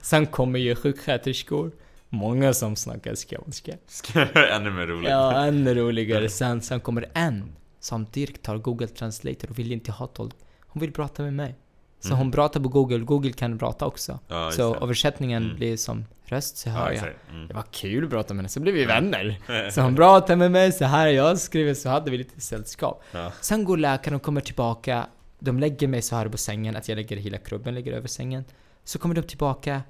Sen 0.00 0.26
kommer 0.26 0.58
ju 0.58 0.74
sjuksköterskor. 0.74 1.72
Många 2.14 2.54
som 2.54 2.76
snackar 2.76 3.14
skånska. 3.14 3.72
Ännu 4.50 4.70
mer 4.70 4.86
roligt. 4.86 5.10
Ja, 5.10 5.44
ännu 5.44 5.74
roligare. 5.74 6.28
Sen, 6.40 6.62
sen 6.62 6.80
kommer 6.80 7.06
en 7.14 7.52
som 7.80 8.06
direkt 8.12 8.42
tar 8.42 8.56
Google 8.58 8.86
Translator 8.86 9.50
och 9.50 9.58
vill 9.58 9.72
inte 9.72 9.92
ha 9.92 10.06
tolk. 10.06 10.34
Hon 10.66 10.80
vill 10.80 10.92
prata 10.92 11.22
med 11.22 11.34
mig. 11.34 11.54
Så 12.00 12.08
Mm. 12.08 12.18
hon 12.18 12.32
pratar 12.32 12.60
på 12.60 12.68
Google, 12.68 12.98
Google 12.98 13.32
kan 13.32 13.58
prata 13.58 13.86
också. 13.86 14.18
Ja, 14.28 14.50
så 14.50 14.72
det. 14.74 14.78
översättningen 14.80 15.42
Mm. 15.44 15.56
blir 15.56 15.76
som 15.76 16.04
röst, 16.24 16.56
så 16.56 16.70
hör 16.70 16.80
Ja, 16.80 16.84
jag. 16.86 16.94
exakt. 16.94 17.16
Mm. 17.30 17.46
Det 17.48 17.54
var 17.54 17.64
kul 17.70 18.04
att 18.04 18.10
prata 18.10 18.34
med 18.34 18.38
henne, 18.38 18.48
så 18.48 18.60
blev 18.60 18.74
vi 18.74 18.84
vänner. 18.84 19.38
Så 19.70 19.80
hon 19.80 19.96
pratade 19.96 20.36
med 20.36 20.50
mig, 20.50 20.72
så 20.72 20.84
här 20.84 21.06
jag 21.08 21.38
skrivit, 21.38 21.78
så 21.78 21.88
hade 21.88 22.10
vi 22.10 22.18
lite 22.18 22.40
sällskap. 22.40 23.02
Ja. 23.12 23.32
Sen 23.40 23.64
går 23.64 23.76
läkaren 23.76 24.14
och 24.16 24.22
kommer 24.22 24.40
tillbaka. 24.40 25.06
De 25.38 25.58
lägger 25.58 25.88
mig 25.88 26.02
så 26.02 26.16
här 26.16 26.28
på 26.28 26.38
sängen, 26.38 26.76
att 26.76 26.88
jag 26.88 26.96
lägger 26.96 27.16
hela 27.16 27.38
krubben 27.38 27.74
ligger 27.74 27.92
över 27.92 28.08
sängen. 28.08 28.44
Så 28.84 28.98
kommer 28.98 29.14
de 29.14 29.22
tillbaka 29.22 29.82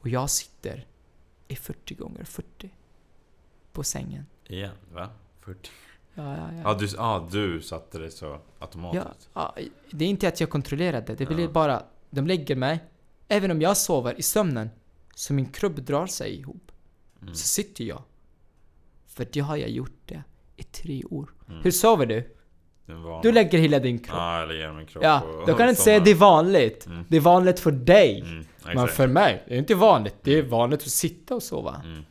och 0.00 0.08
jag 0.08 0.30
sitter 0.30 0.84
i 1.52 1.56
40 1.56 1.94
gånger 1.94 2.24
40 2.24 2.70
på 3.72 3.82
sängen. 3.84 4.26
Igen, 4.46 4.74
va? 4.92 5.10
40. 5.40 5.70
Ja, 6.14 6.36
ja, 6.36 6.52
ja. 6.52 6.60
Ja, 6.64 6.74
du, 6.74 6.86
ja, 6.96 7.28
du 7.32 7.60
satte 7.62 7.98
det 7.98 8.10
så 8.10 8.24
ja, 8.26 8.40
automatiskt. 8.58 9.28
ja, 9.34 9.54
det 9.90 10.04
är 10.04 10.08
inte 10.08 10.28
att 10.28 10.40
jag 10.40 10.50
kontrollerade, 10.50 11.14
det 11.14 11.26
blir 11.26 11.44
Ja. 11.44 11.50
bara... 11.50 11.82
De 12.10 12.26
lägger 12.26 12.56
mig, 12.56 12.84
även 13.28 13.50
om 13.50 13.60
jag 13.62 13.76
sover 13.76 14.18
i 14.18 14.22
sömnen, 14.22 14.70
så 15.14 15.32
min 15.34 15.46
krubb 15.46 15.82
drar 15.82 16.06
sig 16.06 16.38
ihop. 16.38 16.72
Mm. 17.22 17.34
Så 17.34 17.46
sitter 17.46 17.84
jag. 17.84 18.02
För 19.06 19.26
det 19.32 19.40
har 19.40 19.56
jag 19.56 19.70
gjort 19.70 19.96
det 20.06 20.22
i 20.56 20.62
tre 20.62 21.04
år. 21.04 21.34
Mm. 21.48 21.62
Hur 21.62 21.70
sover 21.70 22.06
du? 22.06 22.31
Du 23.22 23.32
lägger 23.32 23.58
hela 23.58 23.78
din 23.78 23.98
kropp. 23.98 24.16
Ja, 24.16 24.42
eller 24.42 24.54
genom 24.54 24.76
min 24.76 24.86
kropp. 24.86 25.04
Ja, 25.04 25.20
och- 25.20 25.46
då 25.46 25.54
kan 25.54 25.66
du 25.66 25.70
inte 25.70 25.82
säga 25.82 26.00
det 26.00 26.10
är 26.10 26.14
vanligt. 26.14 26.86
Mm. 26.86 27.04
Det 27.08 27.16
är 27.16 27.20
vanligt 27.20 27.60
för 27.60 27.70
dig. 27.70 28.20
Mm, 28.20 28.44
Men 28.74 28.88
för 28.88 29.06
mig, 29.06 29.44
det 29.48 29.54
är 29.54 29.58
inte 29.58 29.74
vanligt. 29.74 30.14
Det 30.22 30.38
är 30.38 30.42
vanligt 30.42 30.80
att 30.82 30.86
sitta 30.88 31.34
och 31.34 31.42
sova. 31.42 31.80
Mm. 31.84 32.02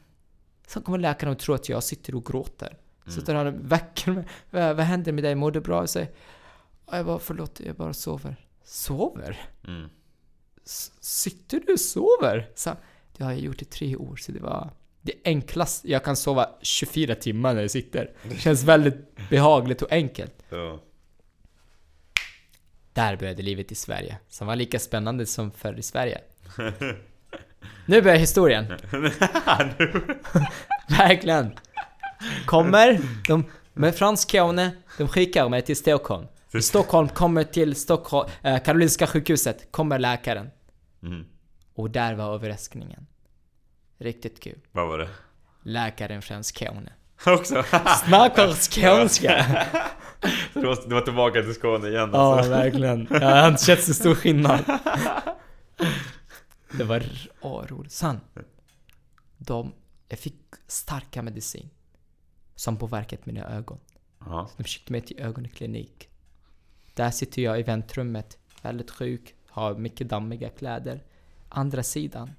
Sen 0.67 0.81
kommer 0.83 0.97
läkaren 0.97 1.31
och 1.33 1.39
tror 1.39 1.55
att 1.55 1.69
jag 1.69 1.83
sitter 1.83 2.15
och 2.15 2.25
gråter. 2.25 2.77
Så 3.05 3.11
Mm. 3.11 3.25
tar 3.25 3.35
han 3.35 3.47
och 3.47 3.53
väcker 3.71 4.11
mig. 4.11 4.23
Vad, 4.49 4.75
vad 4.75 4.85
händer 4.85 5.11
med 5.11 5.23
dig? 5.23 5.35
Mår 5.35 5.51
du 5.51 5.59
bra? 5.61 5.81
Jag 5.81 5.89
säger, 5.89 6.09
"Ja, 6.91 6.97
jag 6.97 7.05
bara, 7.05 7.19
förlåt, 7.19 7.59
jag 7.65 7.75
bara 7.75 7.93
sover. 7.93 8.35
Sover? 8.63 9.41
Mm. 9.67 9.89
Sitter 11.01 11.59
du 11.67 11.73
och 11.73 11.79
sover? 11.79 12.49
Så, 12.55 12.69
det 13.17 13.23
har 13.23 13.31
jag 13.31 13.39
gjort 13.41 13.61
i 13.61 13.65
tre 13.65 13.95
år, 13.95 14.15
så 14.15 14.31
det 14.31 14.39
var 14.39 14.69
det 15.01 15.13
enklaste. 15.25 15.91
Jag 15.91 16.03
kan 16.03 16.15
sova 16.15 16.49
24 16.61 17.15
timmar 17.15 17.53
när 17.53 17.61
jag 17.61 17.71
sitter. 17.71 18.11
Det 18.29 18.35
känns 18.39 18.63
väldigt 18.63 19.29
behagligt 19.29 19.81
och 19.81 19.91
enkelt. 19.91 20.40
Ja. 20.51 20.79
Där 22.93 23.15
började 23.15 23.41
livet 23.41 23.71
i 23.71 23.75
Sverige, 23.75 24.17
som 24.27 24.47
var 24.47 24.55
lika 24.55 24.79
spännande 24.79 25.25
som 25.25 25.51
förr 25.51 25.79
i 25.79 25.81
Sverige. 25.81 26.21
Nu 27.85 28.01
börjar 28.01 28.17
historien. 28.17 28.65
Verkligen. 30.89 31.59
Kommer, 32.45 32.99
de, 33.27 33.45
med 33.73 33.95
Frans 33.95 34.21
Skåne, 34.21 34.71
de 34.97 35.07
skickar 35.07 35.49
mig 35.49 35.61
till 35.61 35.75
Stockholm. 35.75 36.27
I 36.53 36.61
Stockholm 36.61 37.09
kommer 37.09 37.43
till 37.43 37.75
Stockholm, 37.75 38.29
eh, 38.41 38.63
Karolinska 38.63 39.07
sjukhuset, 39.07 39.71
kommer 39.71 39.99
läkaren. 39.99 40.49
Mm. 41.03 41.25
Och 41.75 41.89
där 41.89 42.15
var 42.15 42.33
överraskningen. 42.33 43.07
Riktigt 43.97 44.39
kul. 44.39 44.59
Vad 44.71 44.87
var 44.87 44.97
det? 44.97 45.09
Läkaren 45.63 46.21
från 46.21 46.43
Skåne. 46.43 46.93
Också? 47.25 47.63
Snackar 48.05 48.53
skånska! 48.53 49.45
Så 50.53 50.59
du 50.59 50.67
var, 50.67 50.89
du 50.89 50.95
var 50.95 51.01
tillbaka 51.01 51.41
till 51.41 51.53
Skåne 51.53 51.87
igen 51.87 52.09
Ja, 52.13 52.35
alltså? 52.37 52.51
verkligen. 52.51 53.07
Jag 53.11 53.41
har 53.41 53.47
inte 53.47 53.61
sett 53.63 53.83
så 53.83 53.93
stor 53.93 54.15
skillnad. 54.15 54.79
Det 56.77 56.83
var 56.83 57.03
roligt. 57.67 57.91
Sen, 57.91 58.19
de, 59.37 59.73
jag 60.07 60.19
fick 60.19 60.35
starka 60.67 61.21
medicin. 61.21 61.69
Som 62.55 62.77
påverkat 62.77 63.25
mina 63.25 63.49
ögon. 63.49 63.79
Ja. 64.19 64.49
De 64.57 64.63
skickade 64.63 64.91
mig 64.91 65.01
till 65.01 65.19
ögonklinik. 65.19 66.09
Där 66.93 67.11
sitter 67.11 67.41
jag 67.41 67.59
i 67.59 67.63
väntrummet, 67.63 68.37
väldigt 68.61 68.91
sjuk, 68.91 69.35
har 69.47 69.75
mycket 69.75 70.09
dammiga 70.09 70.49
kläder. 70.49 71.03
Andra 71.49 71.83
sidan 71.83 72.31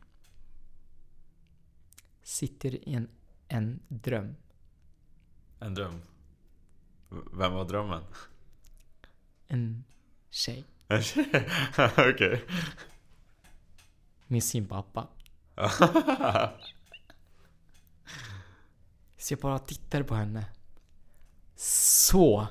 sitter 2.22 2.88
en, 2.88 3.08
en 3.48 3.80
dröm. 3.88 4.36
En 5.60 5.74
dröm. 5.74 6.02
Vem 7.32 7.52
var 7.52 7.64
drömmen? 7.64 8.04
En 9.46 9.84
tjej. 10.30 10.64
En 10.88 11.02
tjej? 11.02 11.48
Okej. 11.96 12.44
Med 14.26 14.44
sin 14.44 14.66
pappa. 14.66 15.08
Så 19.16 19.32
jag 19.32 19.40
bara 19.40 19.58
tittar 19.58 20.02
på 20.02 20.14
henne. 20.14 20.46
Så 21.56 22.46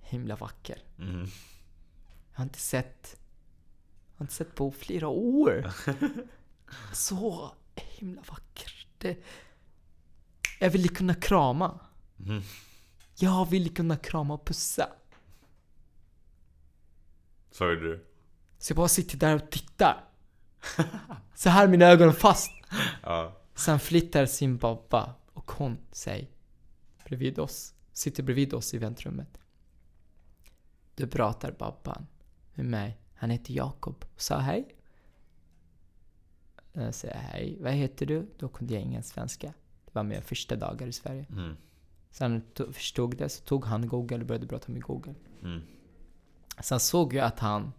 himla 0.00 0.36
vacker. 0.36 0.82
Mm. 0.98 1.26
Jag 2.30 2.38
har 2.38 2.44
inte 2.44 2.58
sett... 2.58 3.16
Jag 4.12 4.18
har 4.18 4.24
inte 4.24 4.34
sett 4.34 4.54
på 4.54 4.72
flera 4.72 5.08
år. 5.08 5.72
Så 6.92 7.52
himla 7.74 8.22
vacker. 8.22 8.86
Det, 8.98 9.18
jag 10.58 10.70
ville 10.70 10.88
kunna 10.88 11.14
krama. 11.14 11.80
Mm. 12.20 12.42
Jag 13.20 13.50
ville 13.50 13.68
kunna 13.68 13.96
krama 13.96 14.34
och 14.34 14.44
pussa. 14.46 14.88
Så 17.50 17.64
gjorde 17.64 17.88
du? 17.88 18.06
Så 18.58 18.70
jag 18.70 18.76
bara 18.76 18.88
sitter 18.88 19.16
där 19.18 19.34
och 19.34 19.50
tittar. 19.50 20.04
Så 21.34 21.50
här 21.50 21.68
mina 21.68 21.86
ögon 21.86 22.12
fast. 22.12 22.50
Ja. 23.02 23.36
Sen 23.54 23.80
flyttar 23.80 24.26
sin 24.26 24.58
pappa 24.58 25.14
och 25.32 25.50
hon 25.50 25.78
sig 25.92 26.30
bredvid 27.04 27.38
oss. 27.38 27.74
Sitter 27.92 28.22
bredvid 28.22 28.54
oss 28.54 28.74
i 28.74 28.78
väntrummet. 28.78 29.40
Då 30.94 31.06
pratar 31.06 31.52
pappan 31.52 32.06
med 32.54 32.66
mig. 32.66 32.98
Han 33.14 33.30
heter 33.30 33.54
Jakob 33.54 34.04
sa 34.16 34.38
hej. 34.38 34.76
Jag 36.72 36.94
säger 36.94 37.18
hej. 37.18 37.58
Vad 37.60 37.72
heter 37.72 38.06
du? 38.06 38.30
Då 38.38 38.48
kunde 38.48 38.74
jag 38.74 38.82
ingen 38.82 39.02
svenska. 39.02 39.46
Det 39.84 39.94
var 39.94 40.02
mina 40.02 40.22
första 40.22 40.56
dagar 40.56 40.86
i 40.86 40.92
Sverige. 40.92 41.26
Mm. 41.30 41.56
Sen 42.10 42.42
to- 42.54 42.72
förstod 42.72 43.16
det 43.16 43.28
så 43.28 43.44
tog 43.44 43.64
han 43.64 43.88
Google 43.88 44.18
och 44.20 44.26
började 44.26 44.46
prata 44.46 44.72
med 44.72 44.82
Google. 44.82 45.14
Mm. 45.42 45.62
Sen 46.60 46.80
såg 46.80 47.14
jag 47.14 47.26
att 47.26 47.38
han 47.38 47.72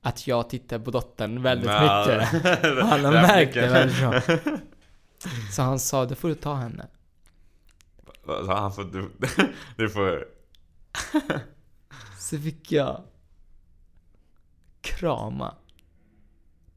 att 0.00 0.26
jag 0.26 0.50
tittar 0.50 0.78
på 0.78 0.90
dottern 0.90 1.42
väldigt 1.42 1.70
Ja. 1.70 2.06
mycket. 2.08 2.44
Han 2.84 3.04
har 3.04 3.12
märkt 3.12 3.54
det 3.54 3.68
väldigt 3.68 3.98
bra. 4.00 4.20
Så 5.52 5.62
han 5.62 5.78
sa, 5.78 6.04
då 6.06 6.14
får 6.14 6.28
du 6.28 6.34
ta 6.34 6.54
henne. 6.54 6.86
Så 8.26 8.52
han 8.52 8.72
får, 8.72 8.84
du, 8.84 9.10
du 9.76 9.88
får... 9.90 10.24
Så 12.18 12.38
fick 12.38 12.72
jag 12.72 13.02
krama 14.80 15.54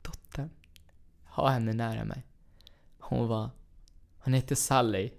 dottern. 0.01 0.49
Ha 1.25 1.49
henne 1.49 1.73
nära 1.73 2.05
mig. 2.05 2.23
Hon 2.99 3.27
var... 3.27 3.49
Hon 4.19 4.33
heter 4.33 4.55
Sally. 4.55 5.11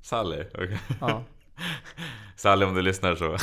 Sally? 0.00 0.44
Okej. 0.54 0.78
Ja. 1.00 1.22
Sally 2.36 2.64
om 2.66 2.74
du 2.74 2.82
lyssnar 2.82 3.14
så. 3.16 3.36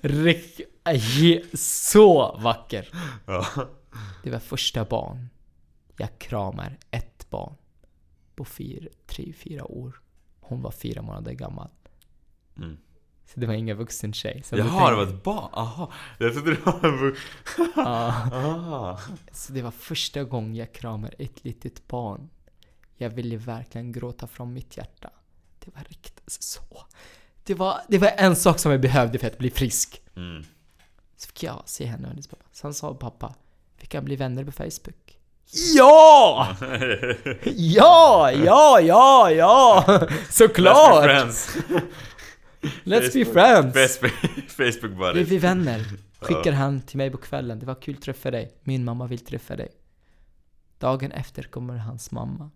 Rick, 0.00 0.60
aj, 0.82 1.44
så 1.54 2.36
vacker. 2.42 2.88
Ja. 3.26 3.46
Det 4.22 4.30
var 4.30 4.38
första 4.38 4.84
barn. 4.84 5.28
Jag 5.96 6.18
kramar 6.18 6.78
ett 6.90 7.30
barn. 7.30 7.54
På 8.34 8.44
fyra, 8.44 8.88
tre, 9.06 9.32
fyra 9.32 9.64
år. 9.64 10.00
Hon 10.40 10.62
var 10.62 10.70
fyra 10.70 11.02
månader 11.02 11.32
gammal. 11.32 11.68
Mm. 12.56 12.76
Så 13.34 13.40
det 13.40 13.46
var 13.46 13.54
ingen 13.54 13.76
vuxen 13.76 14.12
tjej. 14.12 14.42
Så 14.44 14.56
Jaha, 14.56 14.90
det 14.90 14.96
var 14.96 15.02
ett 15.02 15.22
barn? 15.22 15.50
Aha. 15.52 15.92
Jag 16.18 16.32
trodde 16.34 16.50
det 16.50 16.66
var 16.66 16.84
en 16.88 16.98
vu- 16.98 17.16
Ja. 17.76 18.30
Ah. 18.34 18.98
Så 19.32 19.52
det 19.52 19.62
var 19.62 19.70
första 19.70 20.24
gången 20.24 20.54
jag 20.54 20.72
kramar 20.72 21.14
ett 21.18 21.44
litet 21.44 21.88
barn. 21.88 22.30
Jag 22.96 23.10
ville 23.10 23.36
verkligen 23.36 23.92
gråta 23.92 24.26
från 24.26 24.52
mitt 24.52 24.76
hjärta. 24.76 25.10
Det 25.64 25.70
var 25.74 25.84
riktigt 25.88 26.22
så. 26.26 26.62
Det 27.44 27.54
var, 27.54 27.80
det 27.88 27.98
var 27.98 28.12
en 28.16 28.36
sak 28.36 28.58
som 28.58 28.72
jag 28.72 28.80
behövde 28.80 29.18
för 29.18 29.26
att 29.26 29.38
bli 29.38 29.50
frisk. 29.50 30.02
Mm. 30.16 30.44
Så 31.16 31.26
fick 31.26 31.42
jag 31.42 31.62
se 31.66 31.84
henne 31.86 32.02
och 32.02 32.08
hennes 32.08 32.26
pappa. 32.26 32.44
Sen 32.52 32.74
sa 32.74 32.94
pappa, 32.94 33.34
vi 33.80 33.86
kan 33.86 34.04
bli 34.04 34.16
vänner 34.16 34.44
på 34.44 34.52
Facebook. 34.52 35.18
Ja! 35.76 36.56
Ja, 37.56 38.32
ja, 38.32 38.80
ja, 38.80 39.30
ja! 39.30 39.84
Såklart! 40.30 41.04
Friends. 41.04 41.56
Let's 42.84 43.12
be 43.12 43.24
friends! 43.24 43.98
Facebook, 43.98 44.50
Facebook 44.50 44.92
Vi 44.92 44.96
buddies. 44.96 45.28
blir 45.28 45.38
vänner. 45.38 45.84
Skickar 46.20 46.52
han 46.52 46.80
till 46.80 46.96
mig 46.96 47.10
på 47.10 47.16
kvällen. 47.16 47.58
Det 47.58 47.66
var 47.66 47.74
kul 47.82 47.94
att 47.96 48.02
träffa 48.02 48.30
dig. 48.30 48.52
Min 48.62 48.84
mamma 48.84 49.06
vill 49.06 49.24
träffa 49.24 49.56
dig. 49.56 49.68
Dagen 50.78 51.12
efter 51.12 51.42
kommer 51.42 51.76
hans 51.76 52.10
mamma. 52.10 52.50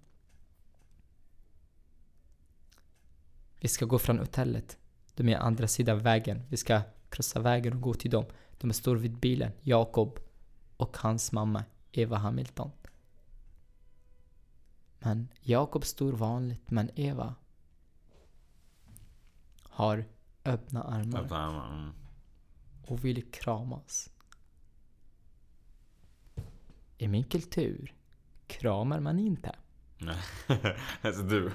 Vi 3.66 3.70
ska 3.70 3.84
gå 3.84 3.98
från 3.98 4.18
hotellet. 4.18 4.78
De 5.14 5.28
är 5.28 5.36
andra 5.36 5.68
sidan 5.68 5.98
vägen. 5.98 6.42
Vi 6.48 6.56
ska 6.56 6.82
krossa 7.08 7.40
vägen 7.40 7.72
och 7.72 7.80
gå 7.80 7.94
till 7.94 8.10
dem. 8.10 8.24
De 8.58 8.72
står 8.72 8.96
vid 8.96 9.18
bilen. 9.18 9.52
Jakob 9.60 10.18
och 10.76 10.96
hans 10.96 11.32
mamma, 11.32 11.64
Eva 11.92 12.16
Hamilton. 12.16 12.70
Men 14.98 15.28
Jakob 15.40 15.84
står 15.84 16.12
vanligt, 16.12 16.70
men 16.70 16.90
Eva 16.94 17.34
har 19.62 20.04
öppna 20.44 20.82
armar 20.82 21.72
Mm. 21.72 21.92
och 22.86 23.04
vill 23.04 23.30
kramas. 23.30 24.10
I 26.98 27.08
min 27.08 27.24
kultur 27.24 27.94
kramar 28.46 29.00
man 29.00 29.18
inte. 29.18 29.54
Nej. 29.98 30.16
alltså 31.02 31.22
du. 31.22 31.50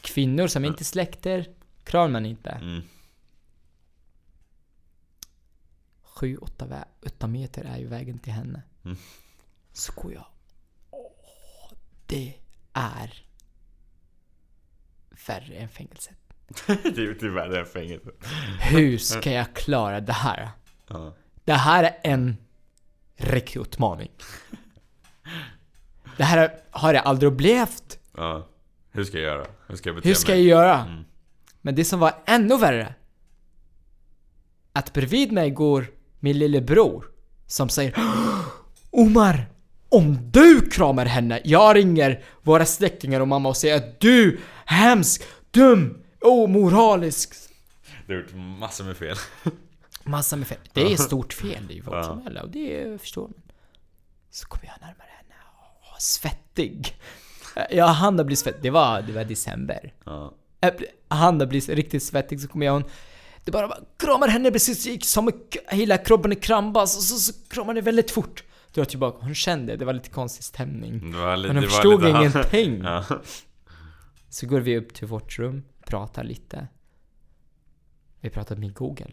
Kvinnor 0.00 0.46
som 0.46 0.64
inte 0.64 0.84
släkter 0.84 1.46
kramar 1.84 2.08
man 2.08 2.26
inte. 2.26 2.50
Mm. 2.50 2.82
Sju, 6.02 6.36
åtta, 6.36 6.66
vä- 6.66 7.06
åtta 7.06 7.26
meter 7.26 7.64
är 7.64 7.78
ju 7.78 7.86
vägen 7.86 8.18
till 8.18 8.32
henne. 8.32 8.62
Mm. 8.84 8.96
Jag. 10.12 10.26
Åh, 10.90 11.72
det 12.06 12.34
är 12.72 13.24
värre 15.26 15.54
än 15.54 15.68
fängelset. 15.68 16.16
det 16.66 17.04
är 17.04 17.16
tyvärr 17.20 17.58
en 17.58 17.66
fängelse. 17.66 18.10
Hur 18.60 18.98
ska 18.98 19.32
jag 19.32 19.54
klara 19.54 20.00
det 20.00 20.12
här? 20.12 20.50
Ja. 20.86 21.14
Det 21.44 21.52
här 21.52 21.84
är 21.84 22.00
en 22.02 22.36
riktig 23.16 23.60
utmaning. 23.60 24.10
Det 26.20 26.24
här 26.24 26.50
har 26.70 26.94
jag 26.94 27.04
aldrig 27.06 27.32
upplevt. 27.32 27.98
ja. 28.16 28.46
Hur 28.92 29.04
ska 29.04 29.18
jag 29.18 29.24
göra? 29.24 29.46
Hur 29.68 29.76
ska 29.76 29.88
jag 29.88 29.96
bete 29.96 30.08
Hur 30.08 30.14
ska 30.14 30.32
jag 30.32 30.38
mig? 30.38 30.46
göra? 30.46 30.78
Mm. 30.78 31.04
Men 31.60 31.74
det 31.74 31.84
som 31.84 32.00
var 32.00 32.12
ännu 32.26 32.56
värre. 32.56 32.94
Att 34.72 34.92
bredvid 34.92 35.32
mig 35.32 35.50
går 35.50 35.86
min 36.18 36.38
lillebror. 36.38 37.04
Som 37.46 37.68
säger 37.68 37.94
Omar! 38.90 39.46
Om 39.88 40.30
du 40.30 40.60
kramar 40.70 41.06
henne, 41.06 41.40
jag 41.44 41.76
ringer 41.76 42.24
våra 42.42 42.66
släktingar 42.66 43.20
och 43.20 43.28
mamma 43.28 43.48
och 43.48 43.56
säger 43.56 43.76
att 43.76 44.00
du 44.00 44.40
hemsk, 44.64 45.22
dum, 45.50 46.02
omoralisk. 46.20 47.34
Du 48.06 48.14
har 48.14 48.22
gjort 48.22 48.34
massor 48.34 48.84
med 48.84 48.96
fel. 48.96 49.16
Massa 50.04 50.36
med 50.36 50.46
fel. 50.46 50.58
Det 50.72 50.92
är 50.92 50.96
stort 50.96 51.32
fel 51.32 51.70
i 51.70 51.80
vårt 51.80 51.94
Ja. 51.94 52.02
samhälle 52.04 52.40
och 52.40 52.50
det 52.50 53.00
förstår 53.00 53.22
man. 53.22 53.42
Så 54.30 54.46
kommer 54.48 54.66
jag 54.66 54.80
närmare 54.80 55.06
svettig. 56.00 56.96
Jag 57.70 57.86
hann 57.86 58.26
bli 58.26 58.36
svettig. 58.36 58.62
Det 58.62 58.70
var, 58.70 59.02
det 59.02 59.12
var 59.12 59.24
december. 59.24 59.94
Ja. 60.04 60.34
Jag 60.60 60.76
bli- 60.76 60.86
Han 61.08 61.38
blir 61.38 61.74
riktigt 61.74 62.02
svettig 62.02 62.40
så 62.40 62.48
kommer 62.48 62.66
jag 62.66 62.72
hon 62.72 62.84
Det 63.44 63.50
bara, 63.50 63.68
bara 63.68 63.80
kramar 63.96 64.28
henne 64.28 64.50
precis 64.50 64.86
gick 64.86 65.04
som 65.04 65.30
hela 65.68 65.98
kroppen 65.98 66.32
i 66.32 66.36
krambas 66.36 66.96
och 66.96 67.02
så, 67.02 67.16
så 67.16 67.32
kramar 67.48 67.74
det 67.74 67.80
väldigt 67.80 68.10
fort. 68.10 68.44
Drar 68.74 68.84
tillbaka, 68.84 69.24
hon 69.24 69.34
kände 69.34 69.76
det 69.76 69.84
var 69.84 69.92
lite 69.92 70.10
konstig 70.10 70.44
stämning. 70.44 70.92
Lite, 70.92 71.18
Men 71.46 71.56
hon 71.56 71.62
förstod 71.64 72.04
ingenting. 72.08 72.82
Ja. 72.84 73.04
Så 74.28 74.46
går 74.46 74.60
vi 74.60 74.78
upp 74.78 74.94
till 74.94 75.06
vårt 75.08 75.38
rum, 75.38 75.64
pratar 75.86 76.24
lite. 76.24 76.68
Vi 78.20 78.30
pratar 78.30 78.56
med 78.56 78.74
Google. 78.74 79.12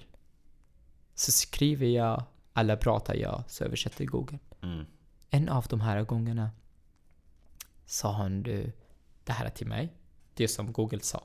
Så 1.15 1.31
skriver 1.31 1.88
jag, 1.88 2.23
alla 2.53 2.77
pratar 2.77 3.15
jag, 3.15 3.43
så 3.47 3.64
översätter 3.64 4.05
Google. 4.05 4.39
Mm. 4.64 4.85
En 5.30 5.49
av 5.49 5.65
de 5.69 5.81
här 5.81 6.03
gångerna 6.03 6.49
sa 7.88 8.18
hon 8.18 8.43
du 8.43 8.72
det 9.23 9.31
här 9.31 9.49
till 9.49 9.68
mig. 9.68 9.93
Det 10.34 10.47
som 10.47 10.73
Google 10.73 10.99
sa. 10.99 11.23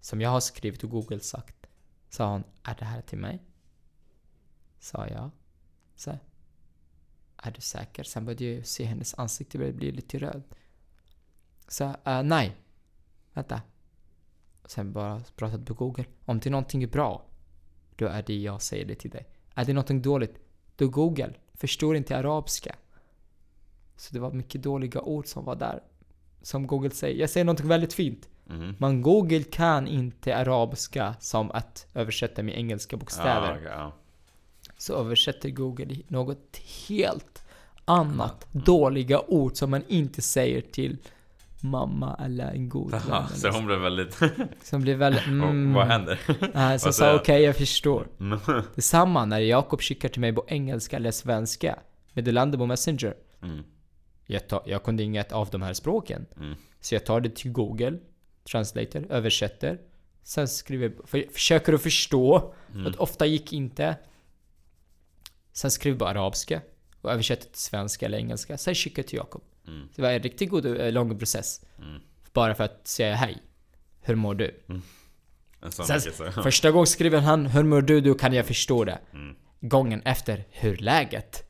Som 0.00 0.20
jag 0.20 0.30
har 0.30 0.40
skrivit 0.40 0.84
och 0.84 0.90
Google 0.90 1.20
sagt. 1.20 1.66
Sa 2.08 2.30
hon, 2.30 2.44
är 2.62 2.74
det 2.78 2.84
här 2.84 3.00
till 3.00 3.18
mig? 3.18 3.42
Sa 4.78 5.08
jag. 5.08 5.30
Så. 5.96 6.18
Är 7.36 7.50
du 7.50 7.60
säker? 7.60 8.04
Sen 8.04 8.24
började 8.24 8.44
jag 8.44 8.66
se 8.66 8.84
hennes 8.84 9.14
ansikte 9.14 9.58
började 9.58 9.76
bli 9.76 9.92
lite 9.92 10.18
röd. 10.18 10.42
Så, 11.68 11.84
uh, 11.84 12.22
nej. 12.22 12.56
Vänta. 13.32 13.62
Sen 14.64 14.92
bara 14.92 15.22
pratade 15.36 15.64
på 15.64 15.74
Google. 15.74 16.04
Om 16.24 16.38
det 16.38 16.48
är 16.48 16.50
någonting 16.50 16.88
bra, 16.90 17.26
då 17.96 18.06
är 18.06 18.22
det 18.22 18.36
jag 18.36 18.62
säger 18.62 18.84
det 18.84 18.94
till 18.94 19.10
dig. 19.10 19.28
Är 19.54 19.64
det 19.64 19.72
någonting 19.72 20.02
dåligt, 20.02 20.38
då 20.76 20.88
Google 20.88 21.34
förstår 21.54 21.96
inte 21.96 22.16
arabiska. 22.16 22.76
Så 23.96 24.14
det 24.14 24.20
var 24.20 24.32
mycket 24.32 24.62
dåliga 24.62 25.00
ord 25.00 25.26
som 25.26 25.44
var 25.44 25.56
där. 25.56 25.80
Som 26.42 26.66
Google 26.66 26.90
säger. 26.90 27.20
Jag 27.20 27.30
säger 27.30 27.44
någonting 27.44 27.68
väldigt 27.68 27.92
fint. 27.92 28.28
Mm. 28.50 28.74
Men 28.78 29.02
Google 29.02 29.42
kan 29.42 29.86
inte 29.86 30.36
arabiska 30.36 31.14
som 31.20 31.50
att 31.50 31.86
översätta 31.94 32.42
med 32.42 32.58
engelska 32.58 32.96
bokstäver. 32.96 33.52
Okej, 33.52 33.72
ja. 33.76 33.92
Så 34.76 34.94
översätter 34.94 35.50
Google 35.50 35.96
något 36.08 36.60
helt 36.88 37.44
annat 37.84 38.46
dåliga 38.52 39.20
ord 39.20 39.56
som 39.56 39.70
man 39.70 39.82
inte 39.88 40.22
säger 40.22 40.60
till 40.60 40.98
mamma 41.60 42.16
eller 42.24 42.50
en 42.50 42.68
god 42.68 42.90
vän. 42.90 43.00
Aha, 43.10 43.28
så 43.28 43.50
hon 43.50 43.66
blev 43.66 43.78
väldigt... 43.78 44.20
Som 44.62 44.82
blir 44.82 44.96
väldigt... 44.96 45.26
Mm. 45.26 45.74
Vad 45.74 45.86
händer? 45.86 46.20
Vad 46.84 46.94
sa 46.94 47.14
okej, 47.14 47.34
jag? 47.34 47.48
jag 47.48 47.56
förstår. 47.56 48.06
Detsamma 48.74 49.24
när 49.24 49.38
Jakob 49.38 49.80
skickar 49.80 50.08
till 50.08 50.20
mig 50.20 50.32
på 50.32 50.44
engelska 50.48 50.96
eller 50.96 51.10
svenska. 51.10 51.78
Meddelande 52.12 52.58
på 52.58 52.66
Messenger. 52.66 53.14
Mm. 53.42 53.64
Jag, 54.26 54.48
tar, 54.48 54.62
jag 54.66 54.82
kunde 54.82 55.02
inget 55.02 55.32
av 55.32 55.48
de 55.50 55.62
här 55.62 55.72
språken. 55.72 56.26
Mm. 56.36 56.54
Så 56.80 56.94
jag 56.94 57.06
tar 57.06 57.20
det 57.20 57.36
till 57.36 57.52
Google, 57.52 57.98
translator, 58.50 59.06
översätter. 59.10 59.78
Sen 60.22 60.48
skriver 60.48 60.92
för, 61.06 61.32
försöker 61.32 61.72
att 61.72 61.82
förstå. 61.82 62.54
Mm. 62.74 62.86
Att 62.86 62.96
ofta 62.96 63.26
gick 63.26 63.52
inte. 63.52 63.96
Sen 65.52 65.70
skriver 65.70 65.94
jag 65.94 65.98
på 65.98 66.06
arabiska. 66.06 66.60
Och 67.00 67.12
översätter 67.12 67.48
till 67.50 67.60
svenska 67.60 68.06
eller 68.06 68.18
engelska. 68.18 68.58
Sen 68.58 68.74
skickar 68.74 69.02
jag 69.02 69.08
till 69.08 69.16
Jakob. 69.16 69.42
Mm. 69.66 69.88
Det 69.96 70.02
var 70.02 70.10
en 70.10 70.22
riktigt 70.22 70.50
god, 70.50 70.66
eh, 70.66 70.92
lång 70.92 71.18
process. 71.18 71.60
Mm. 71.78 72.00
Bara 72.32 72.54
för 72.54 72.64
att 72.64 72.86
säga 72.86 73.14
hej. 73.14 73.42
Hur 74.02 74.14
mår 74.14 74.34
du? 74.34 74.60
Sån 75.70 75.86
Sen, 75.86 76.32
första 76.42 76.70
gången 76.70 76.86
skriver 76.86 77.20
han 77.20 77.46
Hur 77.46 77.62
mår 77.62 77.82
du? 77.82 78.00
Då 78.00 78.14
kan 78.14 78.32
jag 78.32 78.46
förstå 78.46 78.84
det. 78.84 78.98
Mm. 79.12 79.36
Gången 79.60 80.02
efter 80.04 80.44
Hur 80.50 80.76
läget? 80.76 81.44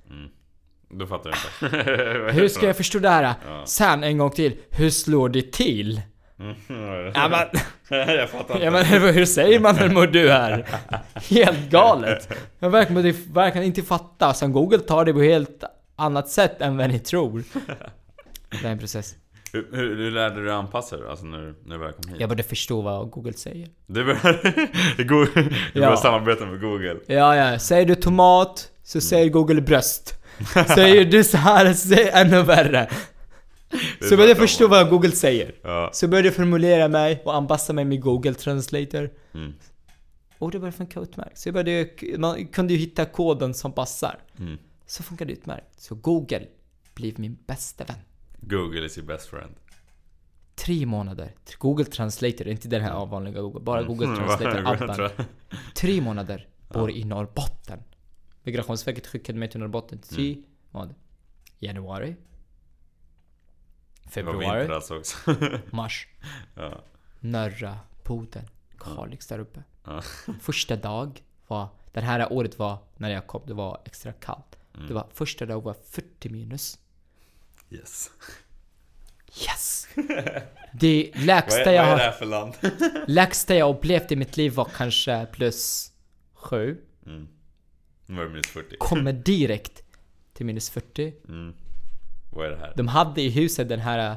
Då 0.99 1.07
fattar 1.07 1.31
du 1.61 1.67
inte. 1.67 1.93
Hur 2.33 2.49
ska 2.49 2.67
jag 2.67 2.77
förstå 2.77 2.99
det 2.99 3.09
här? 3.09 3.35
Ja. 3.49 3.63
Sen 3.67 4.05
en 4.05 4.19
gång 4.19 4.31
till 4.31 4.57
Hur 4.71 4.91
slår 4.91 5.29
det 5.29 5.53
till? 5.53 6.01
Mm. 6.39 7.13
Ja, 7.15 7.29
men, 7.29 8.09
jag 8.17 8.31
fattar 8.31 8.61
ja, 8.61 8.79
inte. 8.79 9.01
men 9.01 9.15
hur 9.15 9.25
säger 9.25 9.61
man 9.61 9.77
hur 9.77 9.89
mår 9.91 10.07
du 10.07 10.31
här? 10.31 10.67
Helt 11.31 11.71
galet! 11.71 12.29
Jag 12.59 12.71
verkar, 12.71 13.33
verkar 13.33 13.63
inte 13.63 13.83
fatta. 13.83 14.35
Sen 14.35 14.53
Google 14.53 14.79
tar 14.79 15.05
det 15.05 15.13
på 15.13 15.21
helt 15.23 15.65
annat 15.97 16.29
sätt 16.29 16.61
än 16.63 16.77
vad 16.77 16.91
ni 16.91 16.99
tror. 16.99 17.43
Det 18.63 18.67
är 18.69 18.73
en 18.73 18.79
process. 18.79 19.15
Hur, 19.53 19.69
hur, 19.73 19.97
hur 19.97 20.11
lärde 20.11 20.35
du 20.37 20.45
dig 20.45 20.55
anpassa 20.55 20.97
dig 20.97 21.09
alltså, 21.11 21.25
när, 21.27 21.55
när 21.65 21.79
du 21.79 21.85
väl 21.85 21.93
kom 21.93 22.09
hit? 22.13 22.21
Jag 22.21 22.29
borde 22.29 22.43
förstå 22.43 22.81
vad 22.81 23.11
Google 23.11 23.33
säger. 23.33 23.69
Du 23.87 24.05
började, 24.05 24.53
du 24.97 25.05
började 25.05 25.31
Ja. 25.73 25.81
började 25.81 25.97
samarbeta 25.97 26.47
med 26.47 26.61
Google. 26.61 26.97
Ja, 27.07 27.37
ja. 27.37 27.59
Säger 27.59 27.87
du 27.87 27.95
tomat, 27.95 28.69
så 28.83 29.01
säger 29.01 29.29
Google 29.31 29.61
bröst. 29.61 30.15
Säger 30.75 31.05
du 31.05 31.25
så 31.25 31.37
här, 31.37 31.73
så 31.73 31.95
är 31.95 32.11
ännu 32.25 32.43
värre. 32.43 32.91
Så 34.01 34.09
började 34.11 34.29
jag 34.29 34.37
förstå 34.39 34.69
vad 34.69 34.91
Google 34.91 35.11
säger. 35.13 35.55
Ja. 35.63 35.91
Så 35.93 36.09
började 36.09 36.29
jag 36.29 36.35
formulera 36.35 36.89
mig 36.89 37.23
och 37.25 37.35
anpassa 37.37 37.73
mig 37.73 37.85
med 37.85 38.01
Google 38.01 38.35
Translator. 38.35 39.11
Mm. 39.35 39.53
Och 40.39 40.51
det 40.51 40.59
började 40.59 40.77
funka 40.77 41.01
utmärkt. 41.01 41.39
Så 41.39 41.49
jag 41.49 41.55
började, 41.55 41.89
man 42.19 42.47
kunde 42.47 42.73
ju 42.73 42.79
hitta 42.79 43.05
koden 43.05 43.55
som 43.55 43.73
passar. 43.73 44.19
Mm. 44.39 44.59
Så 44.87 45.03
funkade 45.03 45.33
det 45.33 45.39
utmärkt. 45.39 45.81
Så 45.81 45.95
Google 45.95 46.47
blev 46.95 47.21
min 47.21 47.39
bästa 47.47 47.85
vän. 47.85 47.97
Google 48.41 48.87
is 48.87 48.99
your 48.99 49.07
best 49.09 49.27
friend. 49.29 49.55
Tre 50.55 50.87
månader. 50.87 51.31
Google 51.59 51.85
Translator, 51.85 52.49
inte 52.49 52.69
den 52.69 52.83
här 52.83 53.07
vanliga 53.07 53.41
Google. 53.41 53.61
Bara 53.61 53.83
Google 53.83 54.07
Mm, 54.07 54.17
Translator 54.19 54.63
vad- 54.65 54.75
appen. 54.75 54.95
tror 54.95 55.11
jag. 55.17 55.27
Tre 55.75 56.01
månader. 56.01 56.47
Bor 56.69 56.91
i 56.91 57.05
Norrbotten. 57.05 57.79
Migrationsverket 58.45 59.07
skickade 59.07 59.39
mig 59.39 59.51
till 59.51 59.61
Norrbotten. 59.61 59.99
Tre 59.99 60.33
Mm. 60.33 60.45
månader. 60.71 60.95
Januari. 61.59 62.17
Det 64.15 64.23
var 64.23 64.33
vinter 64.33 64.49
Februari. 64.51 64.75
alltså 64.75 64.99
också. 64.99 65.37
Mars. 65.71 66.09
ja. 66.55 66.85
Norra 67.21 67.79
Boden. 68.05 68.45
Kalix 68.79 69.27
där 69.27 69.39
uppe. 69.39 69.63
Ja. 69.85 70.03
Första 70.41 70.77
dag 70.77 71.23
var 71.47 71.69
Det 71.93 72.01
här 72.01 72.33
året 72.33 72.59
var, 72.59 72.79
när 72.97 73.09
jag 73.11 73.27
kom, 73.27 73.43
det 73.47 73.55
var 73.55 73.81
extra 73.85 74.13
kallt. 74.13 74.59
Mm. 74.75 74.87
Det 74.89 74.95
var 74.95 75.07
första 75.13 75.47
dagen 75.47 75.63
var 75.65 75.75
40 75.91 76.29
minus. 76.29 76.79
Yes. 77.71 78.11
Yes! 79.43 79.89
Det 80.73 81.11
Vad 81.15 81.25
lägsta 81.25 81.73
jag 81.73 81.85
vad 81.85 81.93
är 81.93 81.97
det 81.97 82.03
här 82.03 82.13
för 82.13 82.27
land? 82.27 82.55
lägsta 83.07 83.55
jag 83.55 83.77
upplevt 83.77 84.13
i 84.13 84.17
mitt 84.17 84.37
liv 84.37 84.53
var 84.55 84.65
kanske 84.77 85.27
plus 85.33 85.93
7. 86.35 86.81
Mm. 87.07 87.29
Var 88.07 88.23
det 88.23 88.29
minus 88.29 88.47
40. 88.47 88.77
Kommer 88.79 89.13
direkt 89.13 89.83
till 90.33 90.47
minus 90.47 90.71
40. 90.71 91.15
Mm. 91.29 91.55
Vad 92.33 92.47
är 92.47 92.51
det 92.51 92.57
här? 92.57 92.73
De 92.77 92.89
hade 92.89 93.23
i 93.23 93.31
huset 93.31 93.69
den 93.69 93.81
här, 93.81 94.11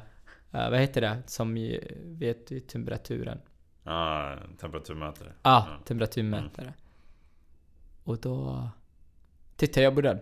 eh, 0.54 0.70
vad 0.70 0.80
heter 0.80 1.02
det, 1.02 1.18
som 1.28 1.78
vet 2.04 2.52
i 2.52 2.60
temperaturen. 2.60 3.38
Ah, 3.84 4.36
temperaturmätare. 4.62 5.32
Ah, 5.42 5.64
Ja. 5.68 5.80
temperaturmätare. 5.86 6.74
Och 8.04 8.18
då 8.22 8.70
tittade 9.56 9.82
jag 9.84 9.96
på 9.96 10.02
den. 10.02 10.20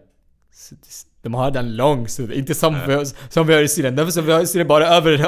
De 1.22 1.34
har 1.34 1.52
den 1.52 1.76
lång, 1.76 2.08
så 2.08 2.32
inte 2.32 2.56
som, 2.56 2.74
vi, 2.88 2.94
har- 2.94 3.30
som 3.32 3.48
vi 3.48 3.54
har 3.54 3.62
i 3.62 3.68
Syrien. 3.68 3.96
Därför 3.96 4.12
som 4.12 4.26
vi 4.26 4.32
har 4.32 4.42
i 4.42 4.48
Syrien 4.48 4.68
bara 4.68 4.88
över, 4.88 5.12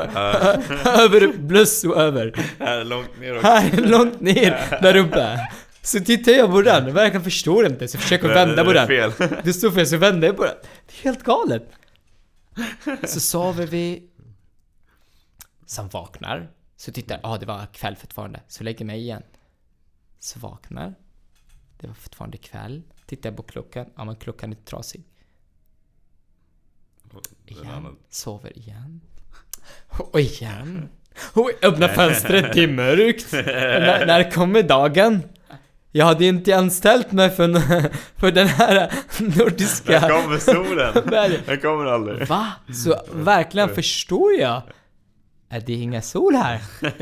över 1.03 1.47
plus 1.47 1.84
och 1.84 1.97
över. 1.97 2.34
Här 2.59 2.84
långt 2.84 3.19
ner 3.19 3.35
och... 3.38 3.41
Här, 3.43 3.88
långt 3.88 4.22
ner, 4.22 4.80
där 4.81 4.95
uppe. 4.95 5.39
Så 5.88 5.99
tittar 5.99 6.31
jag 6.31 6.51
på 6.51 6.61
den, 6.61 6.93
verkligen 6.93 7.23
förstår 7.23 7.65
inte, 7.65 7.88
så 7.88 7.95
jag 7.95 8.01
försöker 8.01 8.27
vända 8.27 8.65
på 8.65 8.73
den. 8.73 8.88
fel. 8.88 9.11
Det 9.43 9.53
står 9.53 9.72
fel, 9.72 9.88
så 9.88 9.97
vänder 9.97 10.27
jag 10.27 10.38
på 10.38 10.43
den. 10.43 10.55
Det 10.61 10.99
är 10.99 11.03
helt 11.03 11.23
galet. 11.23 11.69
Så 13.03 13.19
sover 13.19 13.68
vi. 13.68 14.09
Sen 15.65 15.88
vaknar. 15.88 16.51
Så 16.77 16.91
tittar 16.91 17.15
jag, 17.15 17.19
ja 17.23 17.30
ah, 17.30 17.38
det 17.38 17.45
var 17.45 17.65
kväll 17.73 17.95
fortfarande. 17.95 18.41
Så 18.47 18.64
lägger 18.64 18.80
jag 18.80 18.88
mig 18.88 18.99
igen. 18.99 19.23
Så 20.19 20.39
vaknar. 20.39 20.95
Det 21.80 21.88
var 21.88 21.93
fortfarande 21.93 22.38
kväll. 22.38 22.84
Tittar 23.05 23.30
jag 23.30 23.38
på 23.38 23.43
klockan, 23.43 23.85
ja 23.95 24.05
men 24.05 24.15
klockan 24.15 24.51
är 24.51 24.55
trasig. 24.55 25.03
Igen. 27.45 27.97
Sover 28.09 28.57
igen. 28.57 29.01
Och 29.88 30.19
igen. 30.19 30.89
Och 31.34 31.51
öppnar 31.61 31.88
fönstret, 31.95 32.53
det 32.53 32.64
är 32.64 32.68
mörkt. 32.68 33.31
när, 33.34 34.05
när 34.05 34.31
kommer 34.31 34.64
dagen? 34.64 35.22
Jag 35.98 36.06
hade 36.06 36.26
inte 36.26 36.57
anställt 36.57 37.11
mig 37.11 37.30
för, 37.30 37.53
för 38.19 38.32
den 38.32 38.48
här 38.48 38.94
nordiska... 39.19 39.91
Där 39.91 40.10
kommer 40.10 40.38
solen! 40.38 40.94
Den 41.45 41.60
kommer 41.60 41.86
aldrig. 41.86 42.28
Va? 42.28 42.52
Så 42.74 43.02
verkligen 43.14 43.76
förstår 43.76 44.34
jag 44.34 44.61
att 45.49 45.65
det 45.65 45.74
är 45.74 45.78
inga 45.78 46.02
sol 46.02 46.36
här. 46.36 46.61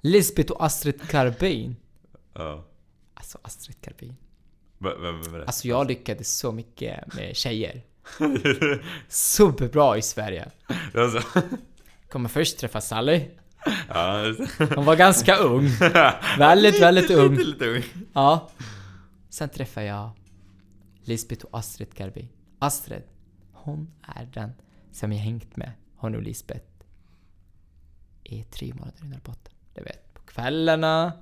Lisbeth 0.00 0.52
och 0.52 0.64
Astrid 0.64 1.10
Carbin. 1.10 1.76
Ja. 2.34 2.64
Alltså 3.14 3.38
Astrid 3.42 3.76
Carbin. 3.80 4.16
Vem, 4.78 5.02
vem, 5.02 5.22
vem 5.22 5.34
är 5.34 5.38
det? 5.38 5.46
Alltså 5.46 5.68
jag 5.68 5.88
lyckades 5.88 6.38
så 6.38 6.52
mycket 6.52 7.14
med 7.14 7.36
tjejer. 7.36 7.82
Superbra 9.08 9.96
i 9.96 10.02
Sverige. 10.02 10.50
Kommer 12.08 12.28
först 12.28 12.58
träffa 12.58 12.80
Sally. 12.80 13.28
Ja. 13.88 14.34
Hon 14.76 14.84
var 14.84 14.96
ganska 14.96 15.36
ung. 15.36 15.68
Väldigt, 16.38 16.82
väldigt 16.82 17.10
ung. 17.10 17.36
Lite, 17.36 17.44
lite 17.44 17.68
ung. 17.68 17.82
Ja. 18.12 18.50
Sen 19.28 19.48
träffade 19.48 19.86
jag 19.86 20.10
Lisbeth 21.04 21.44
och 21.44 21.58
Astrid 21.58 21.94
Garbi. 21.94 22.28
Astrid, 22.58 23.02
hon 23.52 23.90
är 24.16 24.24
den 24.34 24.52
som 24.92 25.12
jag 25.12 25.18
hängt 25.20 25.56
med, 25.56 25.72
hon 25.96 26.14
och 26.14 26.22
Lisbeth, 26.22 26.64
i 28.24 28.42
tre 28.42 28.74
månader 28.74 29.04
i 29.04 29.08
Norrbotten. 29.08 29.52
Du 29.74 29.82
vet, 29.82 30.14
på 30.14 30.22
kvällarna, 30.22 31.12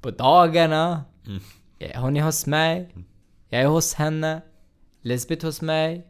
på 0.00 0.10
dagarna. 0.10 1.04
Mm. 1.26 1.40
Hon 2.02 2.16
är 2.16 2.22
hos 2.22 2.46
mig, 2.46 2.94
jag 3.48 3.62
är 3.62 3.66
hos 3.66 3.94
henne, 3.94 4.40
Lisbeth 5.02 5.46
hos 5.46 5.62
mig, 5.62 6.06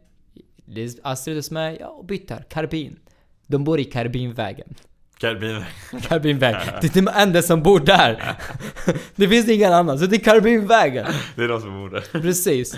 Lis- 0.67 1.01
Astrid 1.05 1.37
hos 1.37 1.51
mig, 1.51 1.77
ja, 1.81 1.89
och 1.89 2.05
byter. 2.05 2.43
Karbin. 2.51 2.99
De 3.47 3.65
bor 3.65 3.81
i 3.81 3.85
Karbinvägen. 3.85 4.75
Karbin. 5.21 5.65
Karbinvägen. 6.03 6.75
Det 6.81 6.97
är 6.97 7.03
de 7.03 7.09
enda 7.15 7.43
som 7.43 7.63
bor 7.63 7.81
där. 7.81 8.37
Det 9.17 9.29
finns 9.29 9.49
ingen 9.49 9.73
annan, 9.73 9.99
så 9.99 10.07
det 10.07 10.17
är 10.17 10.21
Karbinvägen. 10.25 11.07
Det 11.37 11.45
är 11.45 11.49
de 11.49 11.61
som 11.61 11.71
bor 11.73 11.91
där. 11.91 12.01
Precis. 12.21 12.77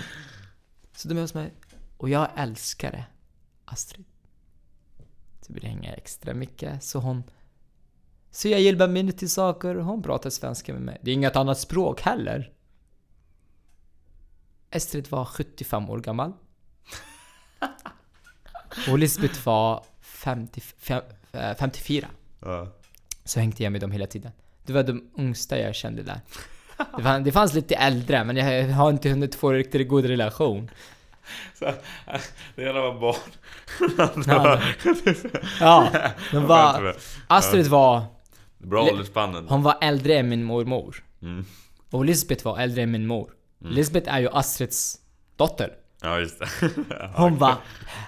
Så 0.95 1.07
de 1.07 1.17
är 1.17 1.21
hos 1.21 1.33
mig. 1.33 1.53
Och 1.97 2.09
jag 2.09 2.27
älskar 2.35 2.91
det. 2.91 3.05
Astrid. 3.65 4.05
Så 5.41 5.53
vill 5.53 5.63
hänga 5.63 5.93
extra 5.93 6.33
mycket. 6.33 6.83
Så 6.83 6.99
hon... 6.99 7.23
Så 8.31 8.47
jag 8.47 8.61
hjälper 8.61 8.87
mig 8.87 9.11
till 9.11 9.29
saker 9.29 9.75
hon 9.75 10.03
pratar 10.03 10.29
svenska 10.29 10.73
med 10.73 10.81
mig. 10.81 10.97
Det 11.01 11.11
är 11.11 11.15
inget 11.15 11.35
annat 11.35 11.59
språk 11.59 12.01
heller. 12.01 12.51
Astrid 14.75 15.07
var 15.09 15.25
75 15.25 15.89
år 15.89 15.99
gammal. 15.99 16.33
Och 18.89 18.99
Lisbeth 18.99 19.45
var 19.45 19.85
50, 20.01 20.61
fem- 20.61 21.01
eh, 21.31 21.55
54. 21.55 22.07
Ja. 22.45 22.67
Så 23.25 23.39
hängde 23.39 23.63
jag 23.63 23.71
med 23.71 23.81
dem 23.81 23.91
hela 23.91 24.07
tiden. 24.07 24.31
Det 24.65 24.73
var 24.73 24.83
de 24.83 25.09
yngsta 25.17 25.59
jag 25.59 25.75
kände 25.75 26.03
där. 26.03 26.19
Det 26.97 27.03
fanns, 27.03 27.25
det 27.25 27.31
fanns 27.31 27.53
lite 27.53 27.75
äldre, 27.75 28.23
men 28.23 28.37
jag 28.37 28.67
har 28.67 28.89
inte 28.89 29.09
hunnit 29.09 29.35
få 29.35 29.51
riktigt 29.51 29.87
god 29.87 30.05
relation. 30.05 30.69
Så, 31.59 31.73
det 32.55 32.63
ena 32.63 32.81
var 32.81 32.99
barn. 32.99 33.17
Ja, 34.27 34.61
Ja, 35.59 35.89
de 36.31 36.45
var... 36.47 36.95
Astrid 37.27 37.67
var... 37.67 38.03
Bra 38.57 38.83
åldersspannen. 38.83 39.47
Hon 39.49 39.63
var 39.63 39.77
äldre 39.81 40.17
än 40.17 40.29
min 40.29 40.43
mormor. 40.43 41.03
Mm. 41.21 41.45
Och 41.89 42.05
Lisbeth 42.05 42.45
var 42.45 42.59
äldre 42.59 42.83
än 42.83 42.91
min 42.91 43.07
mor. 43.07 43.31
Lisbeth 43.59 44.13
är 44.13 44.19
ju 44.19 44.29
Astrids 44.29 44.99
dotter. 45.35 45.73
Ja, 46.01 46.19
just 46.19 46.39
det. 46.39 46.47
Hon 47.15 47.37
var... 47.37 47.55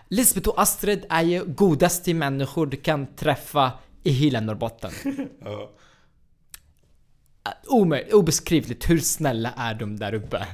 Lisbeth 0.10 0.50
och 0.50 0.62
Astrid 0.62 1.06
är 1.10 1.22
ju 1.22 1.46
godaste 1.46 2.14
människor 2.14 2.66
du 2.66 2.78
kan 2.78 3.16
träffa 3.16 3.72
i 4.06 4.12
hela 4.12 4.40
Norrbotten. 4.42 4.92
Ja. 5.46 5.72
Omöjligt, 7.68 8.14
obeskrivligt 8.14 8.90
hur 8.90 9.00
snälla 9.00 9.54
är 9.58 9.74
de 9.74 9.98
där 10.00 10.14
uppe? 10.14 10.48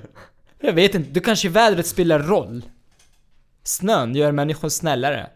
Jag 0.60 0.72
vet 0.72 0.94
inte, 0.94 1.10
du 1.10 1.20
kanske 1.20 1.48
vädret 1.48 1.86
spelar 1.86 2.18
roll? 2.18 2.62
Snön 3.62 4.14
gör 4.14 4.32
människor 4.32 4.68
snällare? 4.68 5.30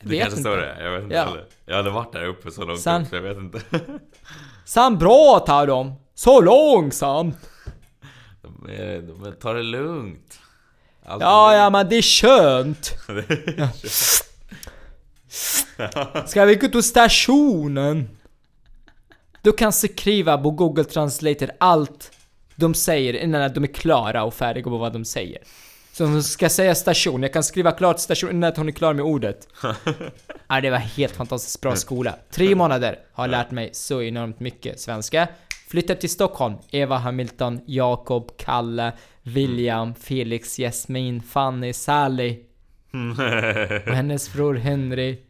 Jag 0.00 0.10
Det 0.10 0.18
kanske 0.18 0.40
står 0.40 0.56
det. 0.56 0.82
Jag 0.84 0.90
vet 0.92 1.02
inte 1.02 1.14
Ja. 1.16 1.24
heller. 1.24 1.46
Jag 1.66 1.76
hade 1.76 1.90
varit 1.90 2.12
där 2.12 2.26
uppe 2.26 2.50
så 2.50 2.64
långt 2.64 2.80
Sen- 2.80 3.02
upp 3.02 3.12
jag 3.12 3.22
vet 3.22 3.36
inte. 3.36 3.60
Sam 4.64 4.98
bra 4.98 5.44
tar 5.46 5.66
de! 5.66 5.94
Så 6.14 6.40
långsamt! 6.40 7.50
De, 8.42 8.68
är, 8.70 9.02
de 9.02 9.24
är, 9.24 9.32
tar 9.32 9.54
det 9.54 9.62
lugnt. 9.62 10.38
Allt 11.04 11.22
Ja, 11.22 11.52
är 11.52 11.58
ja 11.58 11.70
men 11.70 11.88
det 11.88 11.96
är 11.96 12.02
skönt! 12.02 12.94
Ja. 13.56 13.68
Ska 16.26 16.44
vi 16.44 16.54
gå 16.54 16.68
till 16.68 16.82
stationen? 16.82 18.08
Du 19.42 19.52
kan 19.52 19.72
skriva 19.72 20.38
på 20.38 20.50
Google 20.50 20.84
Translator 20.84 21.50
allt 21.58 22.10
de 22.54 22.74
säger 22.74 23.14
innan 23.14 23.52
de 23.52 23.64
är 23.64 23.68
klara 23.68 24.24
och 24.24 24.34
färdiga 24.34 24.64
på 24.64 24.76
vad 24.76 24.92
de 24.92 25.04
säger. 25.04 25.38
Så 25.92 26.04
de 26.04 26.22
ska 26.22 26.48
säga 26.48 26.74
station, 26.74 27.22
jag 27.22 27.32
kan 27.32 27.42
skriva 27.42 27.72
klart 27.72 28.00
station 28.00 28.30
innan 28.30 28.52
hon 28.56 28.68
är 28.68 28.72
klar 28.72 28.94
med 28.94 29.04
ordet. 29.04 29.48
ja, 30.48 30.60
det 30.60 30.70
var 30.70 30.78
helt 30.78 31.16
fantastiskt 31.16 31.60
bra 31.60 31.76
skola. 31.76 32.14
Tre 32.30 32.54
månader 32.54 32.98
har 33.12 33.28
lärt 33.28 33.50
mig 33.50 33.70
så 33.72 34.02
enormt 34.02 34.40
mycket 34.40 34.80
svenska. 34.80 35.28
Flyttade 35.68 36.00
till 36.00 36.10
Stockholm. 36.10 36.54
Eva 36.70 36.96
Hamilton, 36.96 37.60
Jakob, 37.66 38.36
Kalle, 38.36 38.92
William, 39.22 39.94
Felix, 39.94 40.58
Jasmin, 40.58 41.22
Fanny, 41.22 41.72
Sally 41.72 42.38
och 43.86 43.94
hennes 43.94 44.32
bror 44.32 44.54
Henry. 44.54 45.25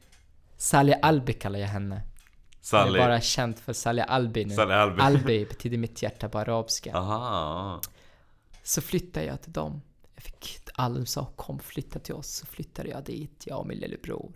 Sally 0.57 0.93
Albi 0.93 1.33
kallar 1.33 1.59
jag 1.59 1.69
henne. 1.69 2.03
Sally. 2.61 2.99
är 2.99 3.07
bara 3.07 3.21
känd 3.21 3.59
för 3.59 3.73
Sally 3.73 4.03
Albi 4.03 4.45
nu. 4.45 4.55
Sally 4.55 4.73
Albi. 4.73 5.01
Albi 5.03 5.45
betyder 5.47 5.79
mitt 5.79 6.03
hjärta 6.03 6.29
på 6.29 6.39
arabiska. 6.39 6.95
Aha. 6.97 7.81
Så 8.63 8.81
flyttade 8.83 9.27
jag 9.27 9.43
till 9.43 9.53
dem. 9.53 9.83
Jag 10.15 10.23
fick, 10.23 10.59
alla 10.75 11.07
sa 11.07 11.27
kom 11.37 11.59
flytta 11.59 11.99
till 11.99 12.15
oss. 12.15 12.29
Så 12.29 12.47
flyttade 12.47 12.89
jag 12.89 13.05
dit, 13.05 13.45
jag 13.47 13.59
och 13.59 13.67
min 13.67 13.79
lillebror. 13.79 14.33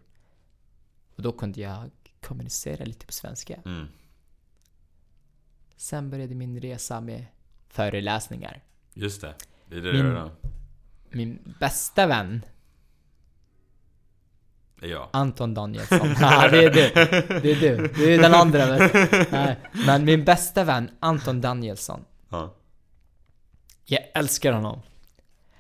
Och 1.17 1.23
då 1.23 1.33
kunde 1.33 1.61
jag 1.61 1.91
kommunicera 2.23 2.85
lite 2.85 3.07
på 3.07 3.13
svenska. 3.13 3.55
Mm. 3.65 3.87
Sen 5.77 6.11
började 6.11 6.35
min 6.35 6.61
resa 6.61 7.01
med 7.01 7.27
föreläsningar. 7.69 8.63
Just 8.95 9.21
det. 9.21 9.35
Det 9.67 9.77
är 9.77 9.81
det 9.81 9.93
Min- 9.93 10.03
du 10.03 10.09
gör 10.09 10.25
då. 10.25 10.49
Min 11.11 11.55
bästa 11.61 12.07
vän, 12.07 12.45
Det 14.81 14.89
jag. 14.89 15.09
Anton 15.13 15.55
Danielsson. 15.55 16.15
Ja, 16.21 16.49
det 16.49 16.65
är 16.65 16.71
du. 16.71 16.91
Det 17.41 17.53
är 17.53 17.61
du. 17.61 17.89
Du 17.89 18.15
är 18.15 18.19
den 18.19 18.35
andra. 18.35 18.67
Men, 19.31 19.57
men 19.87 20.05
min 20.05 20.25
bästa 20.25 20.65
vän, 20.65 20.91
Anton 21.01 21.41
Danielsson. 21.41 22.05
Ja. 22.29 22.55
Jag 23.85 24.03
älskar 24.15 24.53
honom. 24.53 24.81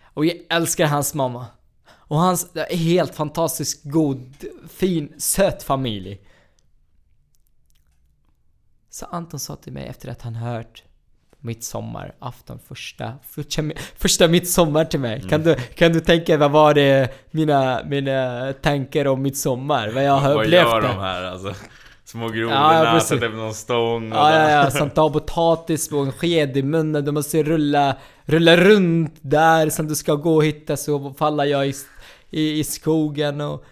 Och 0.03 0.27
jag 0.27 0.37
älskar 0.51 0.87
hans 0.87 1.15
mamma. 1.15 1.47
Och 1.91 2.19
hans 2.19 2.53
det 2.53 2.73
är 2.73 2.77
helt 2.77 3.15
fantastiskt 3.15 3.85
god, 3.85 4.45
fin, 4.69 5.15
söt 5.19 5.63
familj. 5.63 6.21
Så 8.91 9.07
Anton 9.07 9.41
sa 9.41 9.57
till 9.57 9.73
mig 9.73 9.87
efter 9.87 10.09
att 10.09 10.23
han 10.23 10.35
hört 10.35 10.83
midsommarafton, 11.41 12.59
första, 12.69 13.13
första, 13.31 13.63
första 13.97 14.29
midsommar 14.29 14.85
till 14.85 15.01
mig. 15.01 15.23
Kan, 15.29 15.43
du, 15.43 15.55
kan 15.55 15.93
du 15.93 16.01
tänka 16.01 16.37
vad 16.37 16.51
var 16.51 16.75
det 16.75 17.11
mina, 17.31 17.81
mina 17.85 18.53
tankar 18.53 19.07
om 19.07 19.23
midsommar? 19.23 19.89
Vad 19.89 20.05
jag 20.05 20.13
har 20.13 20.35
Vad 20.35 20.45
upplevt 20.47 20.63
gör 20.63 20.81
det? 20.81 20.89
de 20.89 20.99
här 20.99 21.23
alltså? 21.23 21.55
Små 22.05 22.29
grodor, 22.29 22.53
Ja, 22.55 22.91
precis. 22.95 23.21
typ 23.21 23.33
någon 23.35 23.55
stång 23.55 24.13
och 24.13 24.19
Ja, 24.19 24.35
ja, 24.35 24.51
ja, 24.51 24.71
som 24.71 24.91
tar 24.91 25.11
potatis 25.11 25.93
och 25.93 26.03
en 26.07 26.13
sked 26.13 26.57
i 26.57 26.63
munnen. 26.63 27.05
Du 27.05 27.13
måste 27.13 27.43
rulla, 27.43 27.97
rulla 28.25 28.57
runt 28.57 29.15
där 29.21 29.71
som 29.71 29.89
du 29.89 29.95
ska 29.95 30.15
gå 30.15 30.35
och 30.37 30.45
hitta 30.45 30.77
så 30.77 31.15
faller 31.15 31.45
jag 31.45 31.69
i, 31.69 31.75
i, 32.31 32.59
i 32.61 32.65
skogen 32.65 33.41
och... 33.41 33.65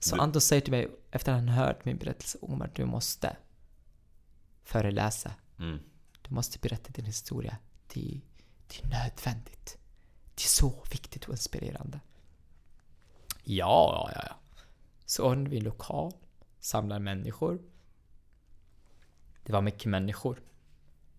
Så 0.00 0.16
Anton 0.16 0.40
säger 0.40 0.60
till 0.62 0.70
mig, 0.70 0.88
efter 1.12 1.32
att 1.32 1.38
han 1.38 1.48
hört 1.48 1.84
min 1.84 1.96
berättelse, 1.96 2.38
Omar 2.42 2.70
du 2.74 2.84
måste 2.84 3.36
föreläsa. 4.64 5.30
Mm. 5.58 5.78
Du 6.32 6.36
måste 6.36 6.58
berätta 6.58 6.90
din 6.92 7.04
historia. 7.04 7.56
Det, 7.94 8.20
det 8.66 8.82
är 8.82 8.88
nödvändigt. 8.88 9.78
Det 10.34 10.42
är 10.42 10.48
så 10.48 10.84
viktigt 10.90 11.24
och 11.24 11.34
inspirerande. 11.34 12.00
Ja, 13.42 14.10
ja, 14.14 14.22
ja. 14.28 14.36
Så 15.04 15.24
ordnade 15.24 15.50
vi 15.50 15.58
en 15.58 15.64
lokal, 15.64 16.12
samlar 16.60 16.98
människor. 16.98 17.62
Det 19.42 19.52
var 19.52 19.60
mycket 19.60 19.84
människor. 19.86 20.42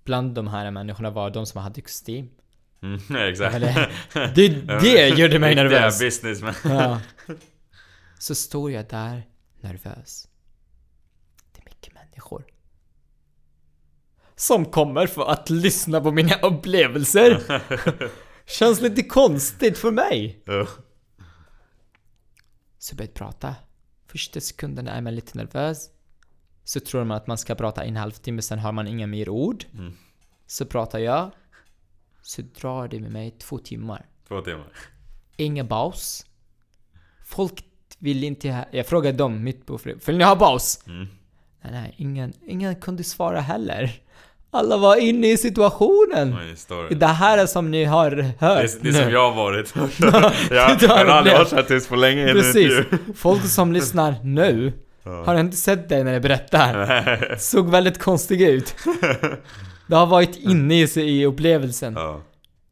Bland 0.03 0.35
de 0.35 0.47
här 0.47 0.71
människorna 0.71 1.09
var 1.09 1.29
de 1.29 1.45
som 1.45 1.61
hade 1.61 1.81
kostym. 1.81 2.29
Mm, 2.81 2.99
exakt. 3.29 3.55
Eller, 3.55 3.91
det, 4.35 4.49
det 4.81 5.09
gjorde 5.09 5.39
mig 5.39 5.55
nervös. 5.55 5.99
businessmen. 5.99 6.55
Ja. 6.63 7.01
Så 8.19 8.35
står 8.35 8.71
jag 8.71 8.89
där 8.89 9.27
nervös. 9.61 10.27
Det 11.51 11.61
är 11.61 11.65
mycket 11.65 11.93
människor. 11.93 12.52
Som 14.35 14.65
kommer 14.65 15.07
för 15.07 15.31
att 15.31 15.49
lyssna 15.49 16.01
på 16.01 16.11
mina 16.11 16.35
upplevelser. 16.35 17.61
Känns 18.45 18.81
lite 18.81 19.03
konstigt 19.03 19.77
för 19.77 19.91
mig. 19.91 20.43
Ja. 20.45 20.67
Så 22.77 22.91
jag 22.91 22.97
började 22.97 23.13
prata. 23.13 23.55
Första 24.07 24.41
sekunderna 24.41 24.91
är 24.91 25.01
man 25.01 25.15
lite 25.15 25.37
nervös. 25.37 25.89
Så 26.63 26.79
tror 26.79 27.03
man 27.03 27.17
att 27.17 27.27
man 27.27 27.37
ska 27.37 27.55
prata 27.55 27.83
en 27.83 27.95
halvtimme, 27.95 28.41
sen 28.41 28.59
har 28.59 28.71
man 28.71 28.87
inga 28.87 29.07
mer 29.07 29.29
ord. 29.29 29.65
Mm. 29.73 29.93
Så 30.47 30.65
pratar 30.65 30.99
jag. 30.99 31.31
Så 32.21 32.41
drar 32.41 32.87
det 32.87 32.99
med 32.99 33.11
mig 33.11 33.31
två 33.31 33.57
timmar. 33.57 34.05
Två 34.27 34.41
timmar. 34.41 34.73
Inga 35.37 35.65
paus. 35.65 36.25
Folk 37.25 37.65
vill 37.99 38.23
inte 38.23 38.51
ha... 38.51 38.65
Jag 38.71 38.87
frågade 38.87 39.17
dem 39.17 39.43
mitt 39.43 39.65
på 39.65 39.79
Vill 40.05 40.17
ni 40.17 40.23
ha 40.23 40.35
paus? 40.35 40.83
Mm. 40.87 41.07
Nej, 41.61 41.71
nej, 41.71 41.95
ingen, 41.97 42.33
ingen 42.47 42.75
kunde 42.75 43.03
svara 43.03 43.39
heller. 43.39 44.01
Alla 44.55 44.77
var 44.77 44.95
inne 44.95 45.31
i 45.31 45.37
situationen. 45.37 46.35
Story. 46.55 46.95
Det 46.95 47.05
här 47.05 47.37
är 47.37 47.45
som 47.45 47.71
ni 47.71 47.83
har 47.83 48.11
hört 48.11 48.39
Det 48.39 48.45
är, 48.45 48.69
det 48.81 48.89
är 48.89 49.03
som 49.03 49.11
jag 49.11 49.31
har 49.31 49.35
varit. 49.35 49.73
jag 50.51 50.79
det 50.79 50.87
har 50.87 51.05
aldrig 51.05 51.37
varit 51.37 51.49
så 51.49 51.55
här 51.55 51.63
tyst 51.63 51.89
på 51.89 51.95
länge 51.95 52.29
i 52.29 52.33
Precis. 52.33 52.73
Folk 53.15 53.45
som 53.45 53.73
lyssnar 53.73 54.15
nu 54.23 54.73
har 55.25 55.39
inte 55.39 55.57
sett 55.57 55.89
dig 55.89 56.03
när 56.03 56.13
jag 56.13 56.21
berättar. 56.21 57.35
Såg 57.39 57.69
väldigt 57.69 57.99
konstig 57.99 58.41
ut. 58.41 58.75
Du 59.87 59.95
har 59.95 60.05
varit 60.05 60.35
inne 60.35 60.75
i, 60.75 60.87
i 60.95 61.25
upplevelsen. 61.25 61.93
Ja. 61.93 62.21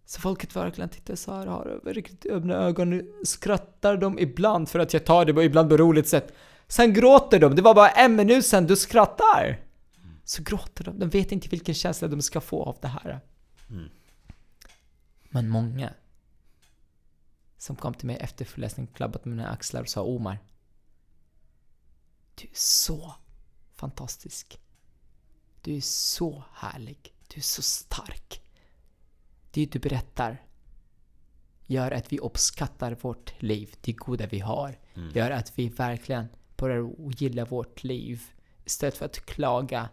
Så 0.06 0.22
folket 0.22 0.56
verkligen 0.56 0.90
tittar 0.90 1.16
så 1.16 1.34
här, 1.34 1.46
har 1.46 1.80
riktigt 1.86 2.32
öppna 2.32 2.56
ögon, 2.56 3.02
skrattar 3.26 3.98
de 3.98 4.20
ibland 4.20 4.70
för 4.70 4.80
att 4.80 4.94
jag 4.94 5.06
tar 5.06 5.26
det 5.26 5.34
på 5.34 5.44
ibland 5.44 5.70
på 5.70 5.78
roligt 5.78 6.08
sätt. 6.08 6.34
Sen 6.68 6.94
gråter 6.94 7.40
de, 7.40 7.56
det 7.56 7.62
var 7.62 7.74
bara 7.74 7.90
en 7.90 8.16
minut 8.16 8.46
sen 8.46 8.68
du 8.68 8.76
skrattar. 8.76 9.58
Så 10.32 10.44
gråter 10.44 10.84
de, 10.84 11.00
de 11.00 11.10
vet 11.10 11.32
inte 11.32 11.48
vilken 11.48 11.76
känsla 11.76 12.08
de 12.08 12.22
ska 12.22 12.42
få 12.42 12.64
av 12.64 12.78
det 12.82 12.88
här. 12.88 13.20
Mm. 13.70 13.90
Men 15.24 15.50
många 15.50 15.94
som 17.58 17.76
kom 17.76 17.94
till 17.94 18.08
mig 18.08 18.16
efter 18.16 18.46
föreläsningen, 18.46 18.94
klappat 18.94 19.26
med 19.26 19.38
mina 19.38 19.50
axlar 19.50 19.82
och 19.82 19.90
sa 19.90 20.02
Omar. 20.02 20.40
Du 22.36 22.48
är 22.48 22.54
så 22.54 23.14
fantastisk. 23.74 24.60
Du 25.62 25.76
är 25.76 25.82
så 25.82 26.44
härlig. 26.54 27.14
Du 27.28 27.38
är 27.38 27.44
så 27.44 27.62
stark. 27.62 28.42
Det 29.52 29.66
du 29.66 29.80
berättar 29.80 30.46
gör 31.66 31.92
att 31.92 32.14
vi 32.14 32.20
uppskattar 32.20 32.98
vårt 33.02 33.42
liv, 33.42 33.76
det 33.82 33.94
goda 33.94 34.28
vi 34.28 34.40
har. 34.40 34.80
Mm. 34.96 35.10
Gör 35.10 35.32
att 35.32 35.60
vi 35.60 35.70
verkligen 35.70 36.28
börjar 36.58 37.12
gilla 37.18 37.46
vårt 37.46 37.84
liv. 37.84 38.24
Istället 38.66 38.98
för 38.98 39.06
att 39.06 39.26
klaga 39.26 39.90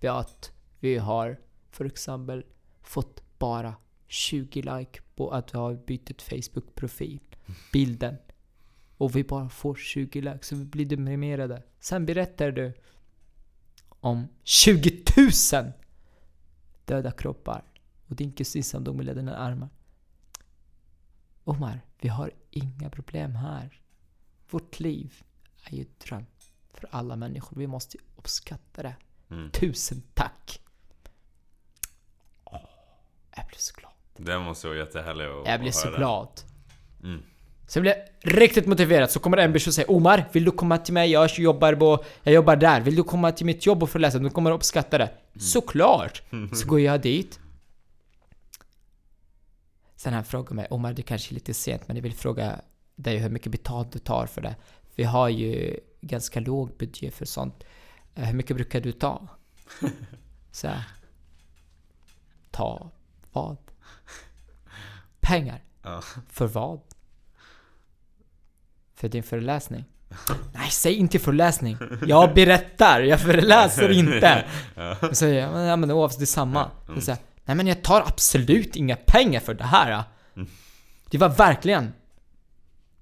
på 0.00 0.10
att 0.10 0.52
vi 0.80 0.98
har 0.98 1.40
för 1.70 1.84
exempel 1.84 2.44
fått 2.82 3.38
bara 3.38 3.74
20 4.06 4.62
like 4.62 5.00
på 5.14 5.30
att 5.30 5.54
vi 5.54 5.58
har 5.58 5.74
bytt 5.74 6.22
Facebook-profil, 6.22 7.20
bilden. 7.72 8.16
Och 8.96 9.16
vi 9.16 9.24
bara 9.24 9.48
får 9.48 9.74
20 9.74 10.20
like, 10.20 10.38
så 10.42 10.56
vi 10.56 10.64
blir 10.64 10.86
deprimerade. 10.86 11.62
Sen 11.80 12.06
berättar 12.06 12.50
du 12.50 12.74
om 13.88 14.28
20 14.42 15.02
000 15.52 15.72
döda 16.84 17.10
kroppar 17.10 17.64
och 18.06 18.16
din 18.16 18.32
kusin 18.32 18.64
som 18.64 18.84
dog 18.84 18.96
med 18.96 19.06
ledande 19.06 19.32
armar. 19.32 19.68
Omar, 21.44 21.80
vi 22.00 22.08
har 22.08 22.30
inga 22.50 22.90
problem 22.90 23.34
här. 23.34 23.80
Vårt 24.50 24.80
liv 24.80 25.22
är 25.64 25.76
ju 25.76 25.82
ett 25.82 26.00
dröm 26.00 26.26
för 26.72 26.88
alla 26.90 27.16
människor. 27.16 27.56
Vi 27.56 27.66
måste 27.66 27.98
uppskatta 28.16 28.82
det. 28.82 28.96
Mm. 29.30 29.50
Tusen 29.50 30.02
tack! 30.14 30.60
Åh, 32.44 32.60
jag 33.36 33.46
blev 33.46 33.58
så 33.58 33.74
glad. 33.76 33.92
Det 34.16 34.38
måste 34.38 34.66
vara 34.66 34.78
jättehärligt 34.78 35.30
att 35.30 35.46
Jag 35.48 35.60
blev 35.60 35.68
att 35.68 35.74
så 35.74 35.88
höra. 35.88 35.96
glad. 35.98 36.28
Mm. 37.02 37.22
Så 37.66 37.78
jag 37.78 37.82
blev 37.82 37.94
riktigt 38.20 38.66
motiverad. 38.66 39.10
Så 39.10 39.20
kommer 39.20 39.36
en 39.36 39.52
person 39.52 39.70
och 39.70 39.74
säger 39.74 39.90
Omar, 39.90 40.28
vill 40.32 40.44
du 40.44 40.50
komma 40.50 40.78
till 40.78 40.94
mig? 40.94 41.10
Jag 41.10 41.38
jobbar, 41.38 41.74
på, 41.74 42.04
jag 42.22 42.34
jobbar 42.34 42.56
där. 42.56 42.80
Vill 42.80 42.96
du 42.96 43.02
komma 43.02 43.32
till 43.32 43.46
mitt 43.46 43.66
jobb 43.66 43.82
och 43.82 43.90
föreläsa? 43.90 44.18
Du 44.18 44.30
kommer 44.30 44.50
uppskatta 44.50 44.98
det. 44.98 45.10
Såklart! 45.40 46.22
Så 46.52 46.68
går 46.68 46.80
jag 46.80 47.00
dit. 47.00 47.40
Sen 49.96 50.12
han 50.12 50.24
frågar 50.24 50.54
mig, 50.54 50.66
Omar 50.70 50.92
det 50.92 51.02
kanske 51.02 51.32
är 51.32 51.34
lite 51.34 51.54
sent 51.54 51.88
men 51.88 51.96
jag 51.96 52.02
vill 52.02 52.14
fråga 52.14 52.60
dig 52.96 53.18
hur 53.18 53.30
mycket 53.30 53.52
betalt 53.52 53.92
du 53.92 53.98
tar 53.98 54.26
för 54.26 54.40
det. 54.40 54.56
Vi 54.94 55.04
har 55.04 55.28
ju 55.28 55.80
ganska 56.00 56.40
låg 56.40 56.76
budget 56.76 57.14
för 57.14 57.24
sånt. 57.24 57.64
Eh, 58.16 58.24
Hur 58.24 58.34
mycket 58.34 58.56
brukar 58.56 58.80
du 58.80 58.92
ta? 58.92 59.28
Så 60.52 60.68
här, 60.68 60.82
Ta 62.50 62.90
vad? 63.32 63.56
Pengar? 65.20 65.60
Ja. 65.82 66.02
För 66.28 66.46
vad? 66.46 66.80
För 68.94 69.08
din 69.08 69.22
föreläsning? 69.22 69.84
Nej, 70.54 70.70
säg 70.70 70.94
inte 70.94 71.18
föreläsning! 71.18 71.78
Jag 72.06 72.34
berättar, 72.34 73.00
jag 73.00 73.20
föreläser 73.20 73.90
inte! 73.98 74.44
Ja. 74.74 74.96
Så 75.14 75.26
jag, 75.26 75.52
men, 75.52 75.62
ja, 75.66 75.76
men 75.76 75.90
oavsett, 75.90 76.18
det 76.18 76.24
är 76.24 76.26
samma. 76.26 76.70
Så 76.86 77.00
säger 77.00 77.18
jag, 77.18 77.26
nej 77.44 77.56
men 77.56 77.66
jag 77.66 77.82
tar 77.82 78.00
absolut 78.00 78.76
inga 78.76 78.96
pengar 78.96 79.40
för 79.40 79.54
det 79.54 79.64
här. 79.64 80.04
Mm. 80.36 80.48
Det 81.10 81.18
var 81.18 81.28
verkligen 81.28 81.92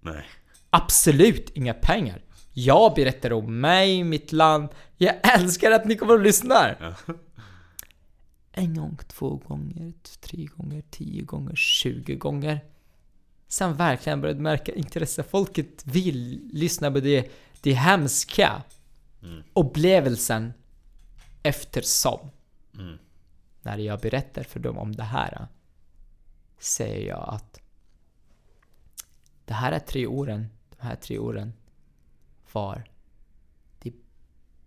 Nej. 0.01 0.25
absolut 0.71 1.51
inga 1.51 1.75
pengar. 1.75 2.21
Jag 2.55 2.95
berättar 2.95 3.33
om 3.33 3.61
mig, 3.61 4.05
mitt 4.05 4.33
land. 4.33 4.69
Jag 4.97 5.15
älskar 5.39 5.71
att 5.71 5.85
ni 5.85 5.97
kommer 5.97 6.13
och 6.15 6.21
lyssnar! 6.21 6.77
Ja. 7.07 7.15
En 8.53 8.75
gång, 8.75 8.99
två 9.09 9.37
gånger, 9.37 9.93
tre 10.21 10.49
gånger, 10.57 10.83
tio 10.91 11.23
gånger, 11.23 11.57
tjugo 11.57 12.15
gånger. 12.15 12.61
Sen 13.49 13.75
verkligen 13.75 14.21
började 14.21 14.41
märka 14.41 14.73
intresse. 14.73 15.23
Folket 15.23 15.87
vill 15.87 16.49
lyssna 16.53 16.91
på 16.91 17.01
det, 17.01 17.31
det 17.61 17.73
hemska 17.73 18.63
Mm. 19.23 19.43
upplevelsen 19.55 20.53
eftersom. 21.43 22.31
Mm. 22.79 22.99
När 23.63 23.79
jag 23.79 24.01
berättar 24.01 24.43
för 24.43 24.61
dem 24.61 24.79
om 24.79 24.93
det 24.97 25.03
här 25.03 25.47
säger 26.59 27.09
jag 27.09 27.25
att 27.29 27.61
det 29.45 29.55
här 29.55 29.73
är 29.73 29.79
tre 29.79 30.07
åren, 30.07 30.47
de 30.77 30.87
här 30.87 30.97
tre 30.97 31.19
åren 31.19 31.53
var 32.55 32.91
det 33.79 33.93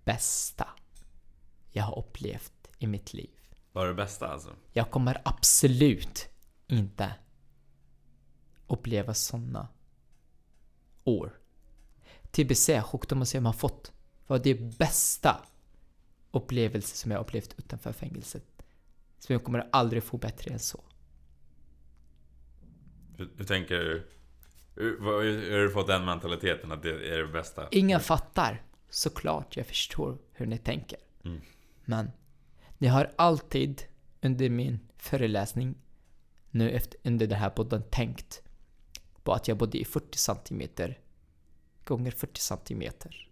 bästa 0.05 0.67
jag 1.71 1.83
har 1.83 1.99
upplevt 1.99 2.67
i 2.77 2.87
mitt 2.87 3.13
liv. 3.13 3.29
Var 3.71 3.87
det 3.87 3.93
bästa 3.93 4.27
alltså? 4.27 4.55
Jag 4.73 4.91
kommer 4.91 5.21
absolut 5.25 6.29
inte 6.67 7.15
uppleva 8.67 9.13
såna 9.13 9.67
år. 11.03 11.39
TBC, 12.31 12.81
sjukdomar 12.81 13.25
som 13.25 13.37
jag 13.45 13.47
har 13.47 13.53
fått, 13.53 13.91
var 14.27 14.39
det 14.39 14.77
bästa 14.77 15.45
upplevelse 16.31 16.97
som 16.97 17.11
jag 17.11 17.21
upplevt 17.21 17.55
utanför 17.57 17.91
fängelset. 17.93 18.63
Så 19.19 19.33
jag 19.33 19.43
kommer 19.43 19.69
aldrig 19.71 20.03
få 20.03 20.17
bättre 20.17 20.53
än 20.53 20.59
så. 20.59 20.83
Hur, 23.17 23.29
hur 23.37 23.45
tänker 23.45 23.75
du? 23.75 24.16
Har 24.77 25.63
du 25.63 25.69
fått 25.69 25.87
den 25.87 26.05
mentaliteten 26.05 26.71
att 26.71 26.83
det 26.83 26.89
är 26.89 27.17
det 27.17 27.27
bästa? 27.27 27.67
Ingen 27.71 27.99
fattar. 27.99 28.61
Såklart 28.89 29.57
jag 29.57 29.65
förstår 29.65 30.17
hur 30.31 30.45
ni 30.45 30.57
tänker. 30.57 30.99
Mm. 31.25 31.41
Men 31.85 32.11
ni 32.77 32.87
har 32.87 33.11
alltid 33.15 33.83
under 34.21 34.49
min 34.49 34.79
föreläsning 34.97 35.75
nu 36.51 36.69
efter, 36.69 36.99
under 37.03 37.27
den 37.27 37.39
här 37.39 37.49
podden 37.49 37.83
tänkt 37.91 38.41
på 39.23 39.33
att 39.33 39.47
jag 39.47 39.57
bodde 39.57 39.77
i 39.77 39.85
40 39.85 40.17
centimeter 40.17 40.97
gånger 41.87 42.11
40 42.11 42.41
centimeter. 42.41 43.29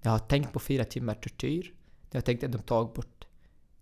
Jag 0.00 0.10
har 0.10 0.18
tänkt 0.18 0.52
på 0.52 0.60
fyra 0.60 0.84
timmar 0.84 1.14
tortyr. 1.14 1.74
Jag 2.10 2.16
har 2.16 2.22
tänkt 2.22 2.44
att 2.44 2.52
de 2.52 2.58
tog 2.58 2.92
bort, 2.94 3.24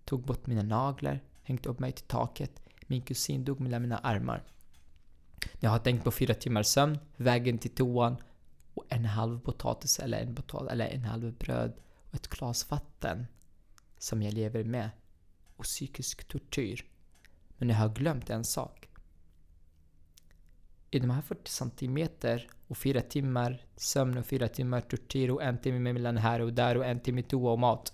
tog 0.05 0.23
bort 0.23 0.47
mina 0.47 0.63
naglar, 0.63 1.21
hängt 1.43 1.67
upp 1.67 1.79
mig 1.79 1.93
till 1.93 2.07
taket. 2.07 2.63
Min 2.87 3.03
kusin 3.03 3.45
dog 3.45 3.61
mellan 3.61 3.83
mina 3.83 3.99
armar. 3.99 4.43
Jag 5.59 5.71
har 5.71 5.79
tänkt 5.79 6.05
på 6.05 6.11
fyra 6.11 6.35
timmar 6.35 6.63
sömn, 6.63 6.99
vägen 7.17 7.59
till 7.59 7.75
toan 7.75 8.17
och 8.75 8.85
en 8.89 9.05
halv 9.05 9.41
potatis 9.41 9.99
eller 9.99 10.21
en 10.21 10.35
potatis 10.35 10.73
eller 10.73 10.89
en 10.89 11.05
halv 11.05 11.33
bröd 11.33 11.73
och 12.09 12.15
ett 12.15 12.29
glas 12.29 12.71
vatten 12.71 13.27
som 13.99 14.23
jag 14.23 14.35
lever 14.35 14.65
med 14.65 14.91
och 15.57 15.65
psykisk 15.65 16.29
tortyr. 16.29 16.85
Men 17.57 17.69
jag 17.69 17.77
har 17.77 17.89
glömt 17.89 18.31
en 18.31 18.45
sak. 18.45 18.89
I 20.91 20.99
de 20.99 21.11
här 21.11 21.23
40 21.23 21.51
centimeter 21.51 22.51
och 22.67 22.79
fyra 22.79 23.01
timmar 23.01 23.65
sömn 23.77 24.19
och 24.19 24.27
fyra 24.27 24.49
timmar 24.49 24.81
tortyr 24.81 25.31
och 25.31 25.43
en 25.43 25.59
timme 25.59 25.93
mellan 25.93 26.17
här 26.17 26.41
och 26.41 26.53
där 26.53 26.77
och 26.77 26.87
en 26.87 27.01
timme 27.01 27.23
toa 27.23 27.53
och 27.53 27.59
mat. 27.59 27.93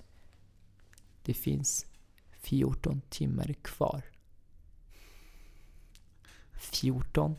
Det 1.22 1.34
finns 1.34 1.86
14 2.30 3.00
timmar 3.08 3.54
kvar. 3.62 4.02
14 6.56 7.36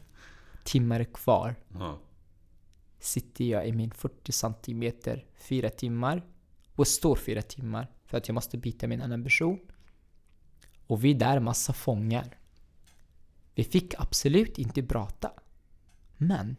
timmar 0.64 1.03
kvar 1.03 1.56
Ja. 1.73 1.99
sitter 2.99 3.45
jag 3.45 3.68
i 3.68 3.72
min 3.72 3.91
40 3.91 4.31
centimeter 4.31 5.26
fyra 5.38 5.69
timmar 5.69 6.26
och 6.76 6.88
står 6.88 7.15
fyra 7.15 7.41
timmar 7.41 7.91
för 8.06 8.18
att 8.18 8.27
jag 8.27 8.35
måste 8.35 8.57
byta 8.57 8.88
med 8.88 8.95
en 8.95 9.02
annan 9.02 9.23
person. 9.23 9.60
Och 10.88 11.03
vi 11.03 11.11
är 11.11 11.15
där 11.15 11.39
massa 11.39 11.73
fångar. 11.73 12.38
Vi 13.56 13.64
fick 13.64 13.94
absolut 13.98 14.57
inte 14.57 14.84
prata. 14.84 15.31
Men 16.18 16.56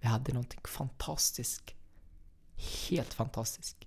vi 0.00 0.08
hade 0.08 0.32
någonting 0.32 0.60
fantastiskt. 0.64 1.74
Helt 2.90 3.14
fantastiskt. 3.14 3.84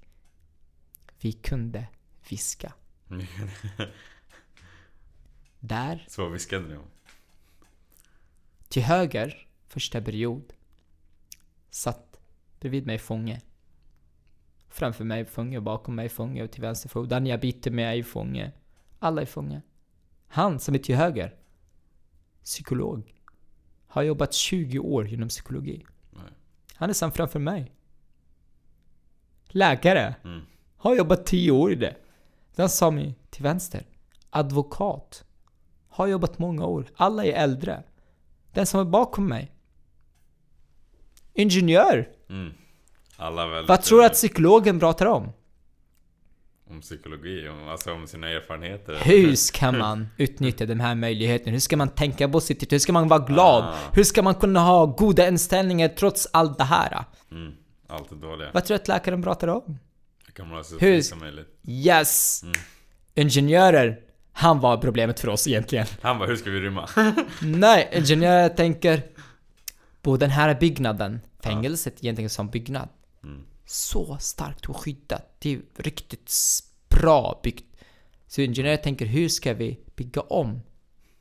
Vi 1.21 1.31
kunde 1.31 1.87
viska. 2.29 2.73
Där 5.65 6.06
Så 6.07 6.23
vad 6.23 6.31
viskade 6.31 6.68
ni 6.68 6.76
om? 6.76 6.85
Till 8.68 8.81
höger, 8.84 9.48
första 9.68 10.02
period, 10.02 10.53
satt 11.69 12.19
bredvid 12.60 12.85
mig 12.85 12.99
fånge. 12.99 13.41
Framför 14.69 15.03
mig 15.03 15.26
fånge, 15.26 15.61
bakom 15.61 15.95
mig 15.95 16.10
fånge 16.10 16.44
och 16.44 16.52
till 16.52 16.61
vänster 16.61 16.90
fånge. 16.90 17.07
Den 17.07 17.26
jag 17.26 17.40
bytte 17.41 17.72
med 17.72 17.99
är 17.99 18.03
fånge. 18.03 18.52
Alla 18.99 19.22
är 19.22 19.26
fånge. 19.26 19.61
Han 20.27 20.60
som 20.60 20.76
är 20.76 20.80
till 20.80 20.95
höger, 20.95 21.35
psykolog, 22.44 23.14
har 23.88 24.03
jobbat 24.03 24.34
20 24.34 24.80
år 24.80 25.07
inom 25.07 25.30
psykologi. 25.30 25.85
Nej. 26.11 26.31
Han 26.76 26.90
är 26.90 26.94
sen 26.94 27.11
framför 27.11 27.40
mig. 27.40 27.72
Läkare, 29.48 30.15
Mm. 30.23 30.41
har 30.77 30.95
jobbat 30.95 31.26
10 31.26 31.52
år 31.52 31.72
i 31.72 31.76
det. 31.76 31.95
Den 32.56 32.69
sa 32.69 32.91
mig 32.91 33.15
till 33.30 33.44
vänster, 33.44 33.85
advokat, 34.30 35.26
har 35.93 36.07
jobbat 36.07 36.39
många 36.39 36.65
år. 36.65 36.85
Alla 36.95 37.25
är 37.25 37.33
äldre. 37.33 37.83
Den 38.53 38.65
som 38.65 38.79
är 38.79 38.83
bakom 38.85 39.27
mig. 39.27 39.51
Ingenjör! 41.33 42.09
Mm. 42.29 42.53
Alla 43.17 43.47
väldigt... 43.47 43.69
Vad 43.69 43.81
tror 43.81 43.99
du 43.99 44.05
att 44.05 44.13
psykologen 44.13 44.79
pratar 44.79 45.05
om? 45.05 45.31
Om 46.69 46.81
psykologi, 46.81 47.49
om, 47.49 47.67
alltså 47.69 47.93
om 47.93 48.07
sina 48.07 48.29
erfarenheter. 48.29 48.97
Hur 49.03 49.35
ska 49.35 49.71
man 49.71 50.07
utnyttja 50.17 50.65
den 50.65 50.79
här 50.81 50.95
möjligheten? 50.95 51.53
Hur 51.53 51.59
ska 51.59 51.77
man 51.77 51.89
tänka 51.89 52.29
positivt? 52.29 52.71
Hur 52.73 52.79
ska 52.79 52.93
man 52.93 53.07
vara 53.07 53.19
glad? 53.19 53.63
Ah. 53.63 53.75
Hur 53.93 54.03
ska 54.03 54.21
man 54.21 54.35
kunna 54.35 54.59
ha 54.59 54.85
goda 54.85 55.27
inställningar 55.27 55.87
trots 55.87 56.27
allt 56.33 56.57
det 56.57 56.63
här? 56.63 57.03
Mm. 57.31 57.53
Allt 57.87 58.11
är 58.11 58.15
dåliga. 58.15 58.49
Vad 58.53 58.65
tror 58.65 58.77
du 58.77 58.81
att 58.81 58.87
läkaren 58.87 59.23
pratar 59.23 59.47
om? 59.47 59.79
Det 60.25 60.31
kan 60.31 60.47
man 60.49 60.63
så 60.63 60.77
Hur- 60.77 61.01
som 61.01 61.19
möjligt. 61.19 61.59
Yes! 61.67 62.43
Mm. 62.43 62.53
Ingenjörer, 63.15 63.99
han 64.34 64.60
var 64.60 64.77
problemet 64.77 65.19
för 65.19 65.30
oss 65.30 65.47
egentligen. 65.47 65.85
Han 66.01 66.19
bara, 66.19 66.27
hur 66.27 66.35
ska 66.35 66.49
vi 66.49 66.60
rymma? 66.60 66.89
Nej, 67.41 67.89
ingenjörer 67.93 68.49
tänker 68.49 69.03
på 70.01 70.18
den 70.18 70.30
här 70.30 70.55
byggnaden, 70.60 71.22
fängelset 71.43 72.03
egentligen 72.03 72.30
som 72.30 72.49
byggnad. 72.49 72.89
Mm. 73.23 73.45
Så 73.65 74.18
starkt 74.19 74.65
och 74.65 74.77
skyddat. 74.77 75.35
Det 75.39 75.53
är 75.53 75.61
riktigt 75.77 76.34
bra 76.89 77.39
byggt. 77.43 77.65
Så 78.27 78.41
ingenjörer 78.41 78.77
tänker 78.77 79.05
hur 79.05 79.30
ska 79.30 79.53
vi 79.53 79.80
bygga 79.95 80.22
om 80.22 80.61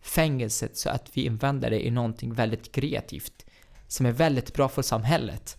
fängelset 0.01 0.77
så 0.77 0.91
att 0.91 1.11
vi 1.13 1.29
använder 1.29 1.71
det 1.71 1.87
i 1.87 1.91
någonting 1.91 2.35
väldigt 2.35 2.73
kreativt. 2.73 3.47
Som 3.89 4.07
är 4.07 4.13
väldigt 4.13 4.55
bra 4.55 4.69
för 4.69 4.83
samhället. 4.83 5.57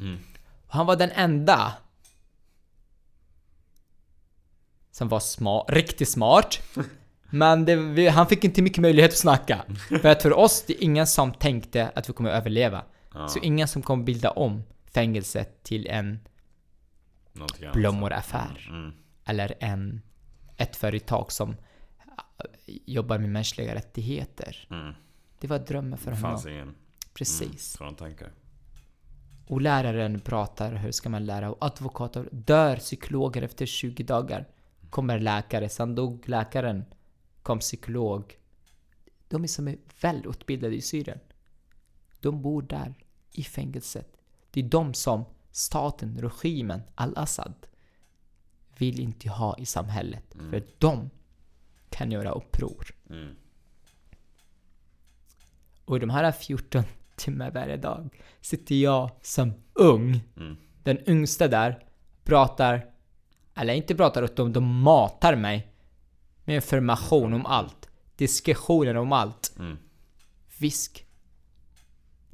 Mm. 0.00 0.18
Han 0.68 0.86
var 0.86 0.96
den 0.96 1.10
enda 1.10 1.72
som 4.92 5.08
var 5.08 5.20
smart, 5.20 5.66
riktigt 5.68 6.08
smart. 6.08 6.58
Men 7.30 7.64
det, 7.64 8.08
han 8.08 8.26
fick 8.26 8.44
inte 8.44 8.62
mycket 8.62 8.78
möjlighet 8.78 9.10
att 9.10 9.16
snacka. 9.18 9.64
För 10.02 10.06
att 10.06 10.22
för 10.22 10.32
oss, 10.32 10.64
det 10.66 10.72
är 10.72 10.82
ingen 10.84 11.06
som 11.06 11.32
tänkte 11.32 11.90
att 11.94 12.08
vi 12.08 12.12
kommer 12.12 12.30
överleva. 12.30 12.84
Ja, 13.14 13.28
Så 13.28 13.38
ingen 13.38 13.68
som 13.68 13.82
kommer 13.82 14.04
bilda 14.04 14.30
om 14.30 14.62
fängelset 14.94 15.62
till 15.62 15.86
en 15.86 16.20
blommoraffär. 17.72 18.68
Mm. 18.70 18.92
Eller 19.24 19.54
en, 19.60 20.02
ett 20.56 20.76
företag 20.76 21.32
som 21.32 21.50
äh, 21.50 21.56
jobbar 22.86 23.18
med 23.18 23.30
mänskliga 23.30 23.74
rättigheter. 23.74 24.66
Mm. 24.70 24.94
Det 25.40 25.46
var 25.48 25.58
drömmen 25.58 25.98
för 25.98 26.10
Det 26.10 26.16
honom. 26.16 26.30
fanns 26.30 26.46
ingen 26.46 26.74
Precis. 27.14 27.80
mm, 27.80 27.94
tankar. 27.94 28.30
Och 29.46 29.60
läraren 29.60 30.20
pratar, 30.20 30.72
hur 30.74 30.92
ska 30.92 31.08
man 31.08 31.26
lära? 31.26 31.50
Och 31.50 31.64
advokater 31.64 32.28
dör 32.32 32.76
psykologer 32.76 33.42
efter 33.42 33.66
20 33.66 34.02
dagar. 34.02 34.46
Kommer 34.92 35.18
läkare, 35.18 35.68
sen 35.68 35.94
dog 35.94 36.28
läkaren. 36.28 36.84
Kom 37.42 37.58
psykolog. 37.58 38.38
De 39.28 39.42
är 39.42 39.48
som 39.48 39.68
är 39.68 39.76
välutbildade 40.00 40.74
i 40.74 40.80
Syrien. 40.80 41.18
De 42.20 42.42
bor 42.42 42.62
där, 42.62 42.94
i 43.30 43.42
fängelset. 43.42 44.16
Det 44.50 44.60
är 44.60 44.64
de 44.64 44.94
som 44.94 45.24
staten, 45.50 46.18
regimen, 46.18 46.82
al-Assad 46.94 47.54
vill 48.78 49.00
inte 49.00 49.28
ha 49.30 49.58
i 49.58 49.66
samhället. 49.66 50.24
För 50.50 50.62
de 50.78 51.10
kan 51.90 52.10
göra 52.12 52.30
uppror. 52.30 52.86
Mm. 53.10 53.36
Och 55.84 55.96
i 55.96 56.00
de 56.00 56.10
här 56.10 56.32
14 56.32 56.82
timmar 57.16 57.50
varje 57.50 57.76
dag 57.76 58.22
sitter 58.40 58.74
jag 58.74 59.10
som 59.22 59.52
ung, 59.72 60.20
Mm. 60.36 60.56
den 60.82 61.08
yngsta 61.10 61.48
där, 61.48 61.86
pratar, 62.24 62.91
eller 63.54 63.74
inte 63.74 63.94
pratar 63.94 64.22
åt 64.22 64.36
dem, 64.36 64.52
de 64.52 64.80
matar 64.80 65.36
mig 65.36 65.72
med 66.44 66.54
information 66.54 67.32
om 67.32 67.46
allt. 67.46 67.88
Diskussioner 68.16 68.94
om 68.94 69.12
allt. 69.12 69.54
Mm. 69.58 69.78
Visk. 70.58 71.06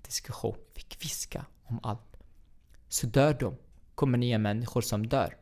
Diskussion. 0.03 0.57
Fick 0.75 1.05
viska 1.05 1.47
om 1.65 1.81
allt. 1.83 2.17
Så 2.89 3.07
dör 3.07 3.37
de. 3.41 3.57
Kommer 3.95 4.19
nya 4.19 4.39
människor 4.39 4.81
som 4.81 5.07
dör. 5.07 5.37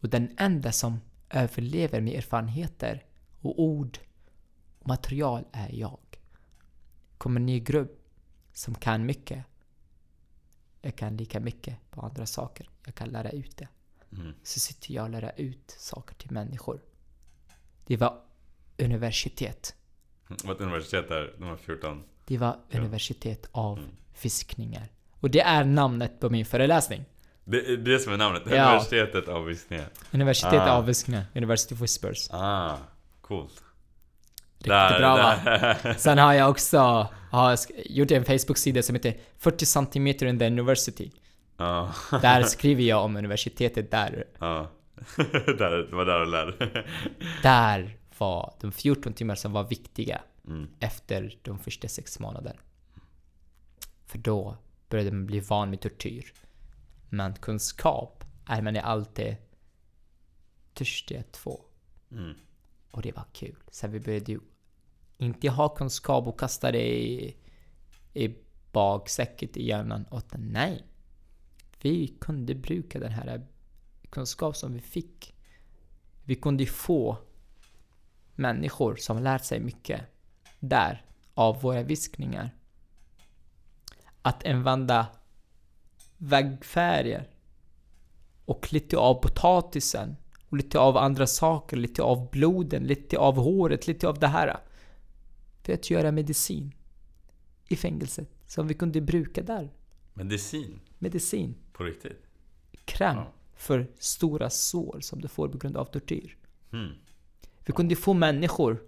Och 0.00 0.08
den 0.08 0.34
enda 0.38 0.72
som 0.72 1.00
överlever 1.30 2.00
med 2.00 2.14
erfarenheter 2.14 3.04
och 3.40 3.60
ord 3.62 3.98
och 4.78 4.88
material 4.88 5.44
är 5.52 5.74
jag. 5.74 5.98
Kommer 7.18 7.40
ny 7.40 7.60
grupp 7.60 8.08
som 8.52 8.74
kan 8.74 9.06
mycket. 9.06 9.44
Jag 10.80 10.96
kan 10.96 11.16
lika 11.16 11.40
mycket 11.40 11.90
på 11.90 12.00
andra 12.00 12.26
saker. 12.26 12.70
Jag 12.84 12.94
kan 12.94 13.08
lära 13.08 13.30
ut 13.30 13.56
det. 13.56 13.68
Mm. 14.12 14.34
Så 14.42 14.60
sitter 14.60 14.94
jag 14.94 15.04
och 15.04 15.10
lär 15.10 15.32
ut 15.36 15.74
saker 15.78 16.14
till 16.14 16.30
människor. 16.30 16.80
Det 17.86 17.96
var 17.96 18.20
universitet. 18.78 19.74
Vad 20.44 20.60
universitet 20.60 21.10
är 21.10 21.34
de 21.38 21.44
här 21.44 21.56
14? 21.56 22.02
Det 22.24 22.38
var 22.38 22.56
universitet 22.72 23.48
av 23.52 23.78
Mm. 23.78 23.90
fiskningar. 24.14 24.88
Och 25.20 25.30
det 25.30 25.40
är 25.40 25.64
namnet 25.64 26.20
på 26.20 26.30
min 26.30 26.44
föreläsning. 26.46 27.04
Det 27.44 27.56
är 27.72 27.76
det 27.76 27.98
som 27.98 28.12
är 28.12 28.16
namnet? 28.16 28.42
Ja. 28.50 28.68
Universitetet 28.68 29.28
av 29.28 29.44
viskningar? 29.44 29.88
Universitet 30.12 30.52
Ah. 30.52 30.70
av 30.72 30.86
fiskningar. 30.86 31.24
University 31.34 31.74
of 31.74 31.80
Whispers. 31.80 32.28
Ah, 32.30 32.76
coolt. 33.20 33.62
Riktigt 34.54 34.68
bra 34.98 35.16
va? 35.16 35.36
där. 35.44 35.94
Sen 35.98 36.18
har 36.18 36.34
jag 36.34 36.50
också 36.50 37.08
har 37.30 37.58
gjort 37.84 38.10
en 38.10 38.24
Facebook-sida 38.24 38.82
som 38.82 38.94
heter 38.94 39.16
40 39.38 39.66
cm 39.66 40.06
in 40.06 40.38
the 40.38 40.46
university. 40.46 41.10
Ja, 41.58 41.94
Där 42.10 42.42
skriver 42.42 42.82
jag 42.82 43.04
om 43.04 43.16
universitetet 43.16 43.90
där. 43.90 44.24
ja. 44.38 44.70
där, 45.58 45.86
det 45.90 45.96
var 45.96 46.04
där 46.04 46.20
du 46.20 46.26
lärde 46.26 46.84
Där 47.42 47.96
var 48.18 48.54
de 48.60 48.72
14 48.72 49.12
timmar 49.12 49.34
som 49.34 49.52
var 49.52 49.64
viktiga 49.64 50.20
mm. 50.46 50.68
efter 50.80 51.38
de 51.42 51.58
första 51.58 51.88
sex 51.88 52.18
månaderna. 52.18 52.60
För 54.06 54.18
då 54.18 54.56
började 54.88 55.10
man 55.10 55.26
bli 55.26 55.40
van 55.40 55.70
med 55.70 55.80
tortyr. 55.80 56.32
Men 57.08 57.34
kunskap 57.34 58.24
är 58.46 58.62
man 58.62 58.76
är 58.76 58.80
alltid 58.80 59.36
törstig 60.74 61.16
att 61.16 61.36
få. 61.36 61.64
Mm. 62.10 62.34
Och 62.90 63.02
det 63.02 63.16
var 63.16 63.24
kul. 63.32 63.56
Så 63.70 63.88
vi 63.88 64.00
började 64.00 64.32
ju 64.32 64.40
inte 65.18 65.48
ha 65.48 65.68
kunskap 65.68 66.26
och 66.26 66.40
kasta 66.40 66.72
det 66.72 66.98
i, 66.98 67.36
i 68.14 68.34
baksäcket 68.72 69.56
i 69.56 69.66
hjärnan. 69.66 70.06
Utan 70.12 70.40
nej. 70.40 70.84
Vi 71.82 72.08
kunde 72.20 72.54
bruka 72.54 72.98
den 72.98 73.12
här 73.12 73.46
kunskap 74.10 74.56
som 74.56 74.72
vi 74.72 74.80
fick. 74.80 75.34
Vi 76.24 76.34
kunde 76.34 76.66
få 76.66 77.16
människor 78.34 78.96
som 78.96 79.22
lärt 79.22 79.44
sig 79.44 79.60
mycket 79.60 80.00
där 80.60 81.04
av 81.34 81.62
våra 81.62 81.82
viskningar. 81.82 82.50
Att 84.22 84.46
använda 84.46 85.06
väggfärger 86.16 87.28
och 88.44 88.72
lite 88.72 88.96
av 88.96 89.14
potatisen 89.14 90.16
och 90.48 90.56
lite 90.56 90.78
av 90.78 90.96
andra 90.96 91.26
saker, 91.26 91.76
lite 91.76 92.02
av 92.02 92.30
bloden, 92.30 92.84
lite 92.84 93.18
av 93.18 93.36
håret, 93.36 93.86
lite 93.86 94.08
av 94.08 94.18
det 94.18 94.26
här. 94.26 94.56
För 95.62 95.72
att 95.72 95.90
göra 95.90 96.12
medicin 96.12 96.74
i 97.68 97.76
fängelset 97.76 98.28
som 98.46 98.68
vi 98.68 98.74
kunde 98.74 99.00
bruka 99.00 99.42
där. 99.42 99.70
Medicin? 100.14 100.80
Medicin. 100.98 101.54
På 101.78 101.84
riktigt? 101.84 102.22
Kräm 102.84 103.16
Ja. 103.16 103.32
för 103.56 103.86
stora 103.98 104.50
sår 104.50 105.00
som 105.00 105.20
du 105.20 105.28
får 105.28 105.48
på 105.48 105.58
grund 105.58 105.76
av 105.76 105.84
tortyr. 105.84 106.36
Mm. 106.72 106.92
Vi 107.66 107.72
kunde 107.72 107.96
få 107.96 108.14
människor 108.14 108.82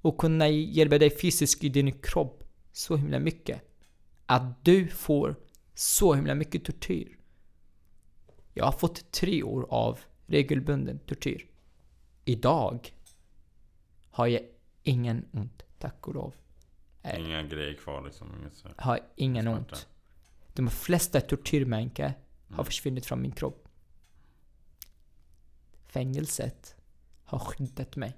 och 0.00 0.18
kunna 0.18 0.48
hjälpa 0.48 0.98
dig 0.98 1.10
fysiskt 1.10 1.64
i 1.64 1.68
din 1.68 1.92
kropp 1.92 2.44
så 2.72 2.96
himla 2.96 3.18
mycket. 3.18 3.62
Att 4.26 4.64
du 4.64 4.88
får 4.88 5.36
så 5.74 6.14
himla 6.14 6.34
mycket 6.34 6.64
tortyr. 6.64 7.18
Jag 8.54 8.64
har 8.64 8.72
fått 8.72 9.12
tre 9.12 9.42
år 9.42 9.66
av 9.70 9.98
regelbunden 10.26 10.98
tortyr. 10.98 11.46
Idag 12.24 12.94
har 14.10 14.26
jag 14.26 14.42
ingen 14.82 15.24
ont, 15.32 15.62
tack 15.78 16.08
och 16.08 16.14
lov. 16.14 16.34
Inga 17.18 17.42
grejer 17.42 17.74
kvar 17.74 18.02
liksom? 18.04 18.28
Inget 18.40 18.54
så. 18.54 18.68
Har 18.76 19.00
ingen 19.16 19.44
Smärta. 19.44 19.58
ont. 19.58 19.88
De 20.54 20.70
flesta 20.70 21.20
tortyrmänkar 21.20 22.14
har 22.48 22.54
Mm. 22.54 22.64
försvunnit 22.64 23.06
från 23.06 23.22
min 23.22 23.32
kropp. 23.32 23.68
Fängelset 25.86 26.76
har 27.24 27.38
skyddat 27.38 27.96
mig. 27.96 28.16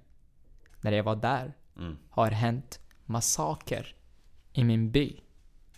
När 0.80 0.92
jag 0.92 1.04
var 1.04 1.16
där 1.16 1.52
Mm. 1.76 1.98
har 2.10 2.30
hänt 2.30 2.80
massaker 3.04 3.96
i 4.52 4.64
min 4.64 4.90
by. 4.90 5.20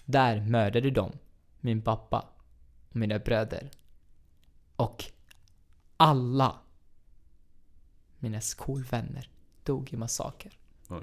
Där 0.04 0.40
mördade 0.40 0.90
de 0.90 1.12
min 1.60 1.82
pappa 1.82 2.28
och 2.90 2.96
mina 2.96 3.18
bröder. 3.18 3.70
Och 4.76 5.04
alla 5.96 6.60
mina 8.18 8.40
skolvänner 8.40 9.30
dog 9.64 9.92
i 9.92 9.96
massaker. 9.96 10.58
Oj. 10.88 11.02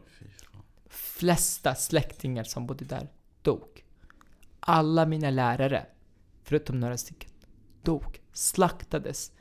Flesta 0.85 1.75
släktingar 1.75 2.43
som 2.43 2.67
bodde 2.67 2.85
där 2.85 3.07
dog. 3.41 3.82
Alla 4.65 5.05
mina 5.05 5.29
lärare, 5.29 5.85
förutom 6.43 6.79
några 6.79 6.97
stycken, 6.97 7.29
dog, 7.81 8.21
slaktades 8.33 9.31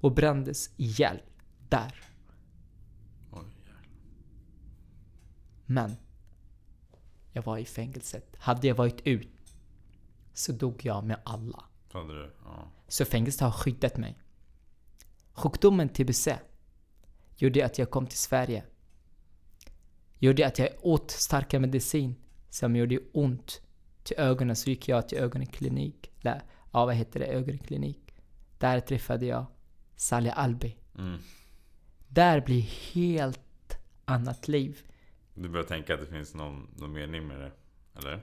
och 0.00 0.12
brändes 0.12 0.70
ihjäl 0.76 1.22
där. 1.68 1.94
Men 5.66 5.96
jag 7.32 7.42
var 7.42 7.58
i 7.58 7.64
fängelset. 7.64 8.36
Hade 8.38 8.66
jag 8.66 8.74
varit 8.74 9.00
ut 9.06 9.28
så 10.32 10.52
dog 10.52 10.84
jag 10.84 11.04
med 11.04 11.20
alla. 11.24 11.64
Hade? 11.92 12.30
Ja. 12.44 12.70
Så 12.88 13.04
fängelset 13.04 13.40
har 13.40 13.50
skyddat 13.50 13.96
mig. 13.96 14.18
Sjukdomen 15.32 15.88
TBC 15.88 16.28
gjorde 17.36 17.66
att 17.66 17.78
jag 17.78 17.90
kom 17.90 18.06
till 18.06 18.18
Sverige. 18.18 18.64
Gjorde 20.18 20.46
att 20.46 20.58
jag 20.58 20.68
åt 20.82 21.10
starka 21.10 21.60
medicin 21.60 22.14
som 22.50 22.76
gjorde 22.76 22.98
ont 23.12 23.61
till 24.02 24.16
ögonen. 24.18 24.56
Så 24.56 24.70
gick 24.70 24.88
jag 24.88 25.08
till 25.08 25.18
ögonklinik. 25.18 26.10
Där, 26.22 26.42
ja, 26.72 26.86
vad 26.86 26.94
heter 26.94 27.20
det? 27.20 27.26
Ögonklinik. 27.26 28.14
Där 28.58 28.80
träffade 28.80 29.26
jag 29.26 29.46
Salih 29.96 30.38
Albi. 30.38 30.76
Mm. 30.98 31.18
Där 32.08 32.40
blir 32.40 32.62
helt 32.92 33.78
annat 34.04 34.48
liv. 34.48 34.78
Du 35.34 35.48
börjar 35.48 35.66
tänka 35.66 35.94
att 35.94 36.00
det 36.00 36.06
finns 36.06 36.34
någon, 36.34 36.70
någon 36.76 36.92
mening 36.92 37.26
med 37.26 37.40
det? 37.40 37.52
Eller? 37.98 38.20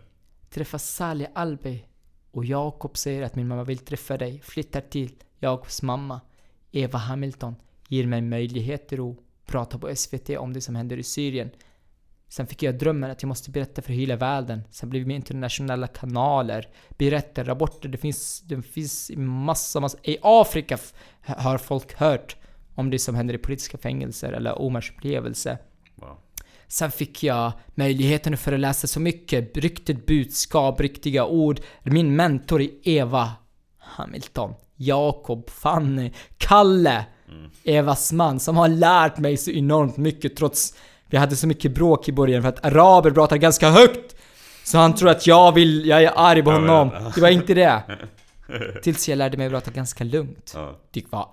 träffa 0.49 0.79
Salih 0.79 1.27
Albi 1.33 1.85
och 2.31 2.45
Jakob 2.45 2.97
säger 2.97 3.21
att 3.21 3.35
min 3.35 3.47
mamma 3.47 3.63
vill 3.63 3.77
träffa 3.77 4.17
dig, 4.17 4.39
flyttar 4.39 4.81
till 4.81 5.15
Jakobs 5.39 5.81
mamma. 5.81 6.21
Eva 6.71 6.99
Hamilton 6.99 7.55
ger 7.87 8.07
mig 8.07 8.21
möjligheter 8.21 9.11
att 9.11 9.17
prata 9.45 9.79
på 9.79 9.95
SVT 9.95 10.29
om 10.29 10.53
det 10.53 10.61
som 10.61 10.75
händer 10.75 10.97
i 10.97 11.03
Syrien. 11.03 11.49
Sen 12.29 12.47
fick 12.47 12.63
jag 12.63 12.77
drömmen 12.77 13.11
att 13.11 13.23
jag 13.23 13.27
måste 13.27 13.51
berätta 13.51 13.81
för 13.81 13.93
hela 13.93 14.15
världen. 14.15 14.61
Sen 14.71 14.89
blev 14.89 15.07
det 15.07 15.13
internationella 15.13 15.87
kanaler, 15.87 16.67
berättar, 16.97 17.43
rapporter. 17.43 17.89
Det 17.89 17.97
finns, 17.97 18.41
det 18.41 18.61
finns 18.61 19.11
massa, 19.15 19.79
massa... 19.79 19.97
I 20.03 20.17
Afrika 20.21 20.77
har 21.21 21.57
folk 21.57 21.93
hört 21.93 22.35
om 22.75 22.89
det 22.89 22.99
som 22.99 23.15
händer 23.15 23.33
i 23.33 23.37
politiska 23.37 23.77
fängelser 23.77 24.33
eller 24.33 24.61
Omars 24.61 24.91
upplevelse. 24.91 25.57
Wow. 25.95 26.17
Sen 26.67 26.91
fick 26.91 27.23
jag 27.23 27.51
möjligheten 27.75 28.33
att 28.33 28.39
föreläsa 28.39 28.87
så 28.87 28.99
mycket. 28.99 29.57
Riktigt 29.57 30.05
budskap, 30.05 30.81
riktiga 30.81 31.25
ord. 31.25 31.59
Min 31.83 32.15
mentor 32.15 32.61
är 32.61 32.69
Eva 32.83 33.31
Hamilton. 33.77 34.53
Jakob, 34.75 35.49
Fanny, 35.49 36.11
Kalle. 36.37 37.05
Mm. 37.29 37.51
Evas 37.63 38.11
man 38.11 38.39
som 38.39 38.57
har 38.57 38.67
lärt 38.67 39.17
mig 39.17 39.37
så 39.37 39.51
enormt 39.51 39.97
mycket 39.97 40.35
trots 40.35 40.73
vi 41.09 41.17
hade 41.17 41.35
så 41.35 41.47
mycket 41.47 41.71
bråk 41.71 42.09
i 42.09 42.11
början 42.11 42.41
för 42.41 42.49
att 42.49 42.65
araber 42.65 43.11
pratar 43.11 43.37
ganska 43.37 43.69
högt. 43.69 44.15
Så 44.63 44.77
han 44.77 44.95
tror 44.95 45.09
att 45.09 45.27
jag 45.27 45.51
vill, 45.53 45.85
jag 45.85 46.03
är 46.03 46.11
arg 46.15 46.43
på 46.43 46.51
honom. 46.51 46.91
Det 47.15 47.21
var 47.21 47.29
inte 47.29 47.53
det. 47.53 47.81
Tills 48.83 49.09
jag 49.09 49.17
lärde 49.17 49.37
mig 49.37 49.45
att 49.45 49.51
prata 49.53 49.71
ganska 49.71 50.03
lugnt. 50.03 50.55
Det 50.91 51.03
var... 51.09 51.27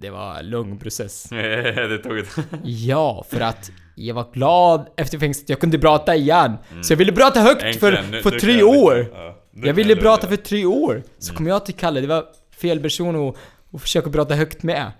Det 0.00 0.10
var 0.10 0.38
en 0.38 0.50
lugn 0.50 0.78
process. 0.78 1.26
det 1.30 1.98
tog 1.98 2.18
ett... 2.18 2.36
Ja, 2.64 3.24
för 3.30 3.40
att 3.40 3.70
jag 3.94 4.14
var 4.14 4.32
glad 4.32 4.86
efter 4.96 5.18
fängelset. 5.18 5.48
Jag 5.48 5.60
kunde 5.60 5.78
prata 5.78 6.16
igen. 6.16 6.56
Så 6.82 6.92
jag 6.92 6.98
ville 6.98 7.12
prata 7.12 7.40
högt 7.40 7.80
för, 7.80 8.22
för 8.22 8.38
tre 8.38 8.62
år. 8.62 9.06
Jag 9.52 9.74
ville 9.74 9.96
prata 9.96 10.28
för 10.28 10.36
tre 10.36 10.64
år. 10.64 11.02
Så 11.18 11.34
kom 11.34 11.46
jag 11.46 11.66
till 11.66 11.74
Kalle, 11.74 12.00
det 12.00 12.06
var 12.06 12.24
fel 12.60 12.80
person 12.80 13.28
att, 13.28 13.36
att 13.72 13.82
försöka 13.82 14.10
prata 14.10 14.34
högt 14.34 14.62
med. 14.62 14.92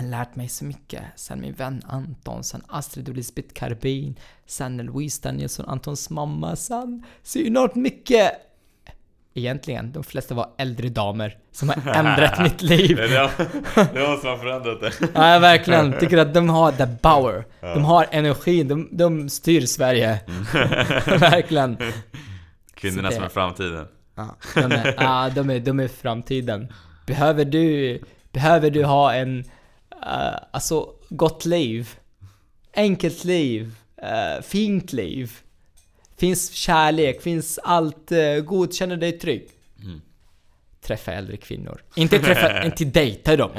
Mm. 0.00 0.12
Han 0.12 0.20
lärt 0.20 0.36
mig 0.36 0.48
så 0.48 0.64
mycket. 0.64 1.02
Sen 1.16 1.40
min 1.40 1.52
vän 1.54 1.82
Anton, 1.86 2.44
sen 2.44 2.62
Astrid 2.68 3.08
och 3.08 3.14
Lisbeth 3.14 3.54
Karbin, 3.54 4.18
sen 4.46 4.76
Louise 4.76 5.22
Danielsson, 5.22 5.66
Antons 5.68 6.10
mamma, 6.10 6.56
sen 6.56 7.04
så 7.22 7.38
enormt 7.38 7.74
mycket. 7.74 8.32
Egentligen, 9.36 9.92
de 9.92 10.04
flesta 10.04 10.34
var 10.34 10.50
äldre 10.58 10.88
damer 10.88 11.38
som 11.52 11.68
har 11.68 11.76
ändrat 11.94 12.42
mitt 12.42 12.62
liv. 12.72 12.96
Det, 12.96 13.08
det, 13.08 13.30
det 13.94 14.08
måste 14.08 14.28
ha 14.28 14.38
förändrat 14.38 14.80
det. 14.80 14.92
Ja, 15.14 15.32
jag 15.32 15.40
verkligen 15.40 15.98
tycker 16.00 16.18
att 16.18 16.34
de 16.34 16.48
har 16.48 16.72
the 16.72 16.86
power. 16.86 17.44
De 17.60 17.84
har 17.84 18.06
energin, 18.10 18.68
de, 18.68 18.88
de 18.92 19.28
styr 19.28 19.60
Sverige. 19.66 20.20
verkligen. 21.06 21.76
Kvinnorna 22.74 23.10
som 23.10 23.24
är 23.24 23.28
framtiden. 23.28 23.86
Ja, 24.14 24.36
de 24.54 24.72
är, 24.72 24.94
ja, 24.98 25.30
de 25.34 25.50
är, 25.50 25.60
de 25.60 25.80
är 25.80 25.88
framtiden. 25.88 26.72
Behöver 27.06 27.44
du, 27.44 27.98
behöver 28.32 28.70
du 28.70 28.84
ha 28.84 29.14
en, 29.14 29.44
uh, 30.02 30.38
alltså, 30.50 30.88
gott 31.08 31.44
liv? 31.44 31.98
Enkelt 32.74 33.24
liv? 33.24 33.74
Uh, 34.02 34.42
fint 34.42 34.92
liv? 34.92 35.32
Finns 36.16 36.50
kärlek? 36.50 37.22
Finns 37.22 37.58
allt 37.58 38.12
uh, 38.12 38.40
god? 38.44 38.74
Känner 38.74 38.96
dig 38.96 39.12
trygg? 39.12 39.48
Mm. 39.82 40.00
Träffa 40.80 41.12
äldre 41.12 41.36
kvinnor. 41.36 41.82
Inte 41.94 42.18
träffa, 42.18 42.62
inte 42.64 42.84
dejta 42.84 43.36
dem. 43.36 43.50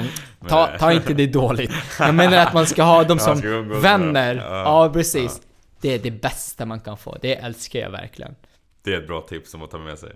Ta, 0.48 0.78
ta 0.78 0.92
inte 0.92 1.14
det 1.14 1.26
dåligt. 1.26 1.70
Jag 1.98 2.14
menar 2.14 2.36
att 2.36 2.54
man 2.54 2.66
ska 2.66 2.82
ha 2.82 3.04
dem 3.04 3.18
som 3.18 3.40
vänner. 3.80 4.36
Ja, 4.36 4.90
precis. 4.92 5.40
Det 5.80 5.94
är 5.94 5.98
det 5.98 6.10
bästa 6.10 6.66
man 6.66 6.80
kan 6.80 6.98
få. 6.98 7.18
Det 7.22 7.36
älskar 7.36 7.78
jag 7.78 7.90
verkligen. 7.90 8.34
Det 8.82 8.94
är 8.94 9.00
ett 9.00 9.06
bra 9.06 9.20
tips 9.20 9.50
som 9.50 9.62
att 9.62 9.70
ta 9.70 9.78
med 9.78 9.98
sig. 9.98 10.12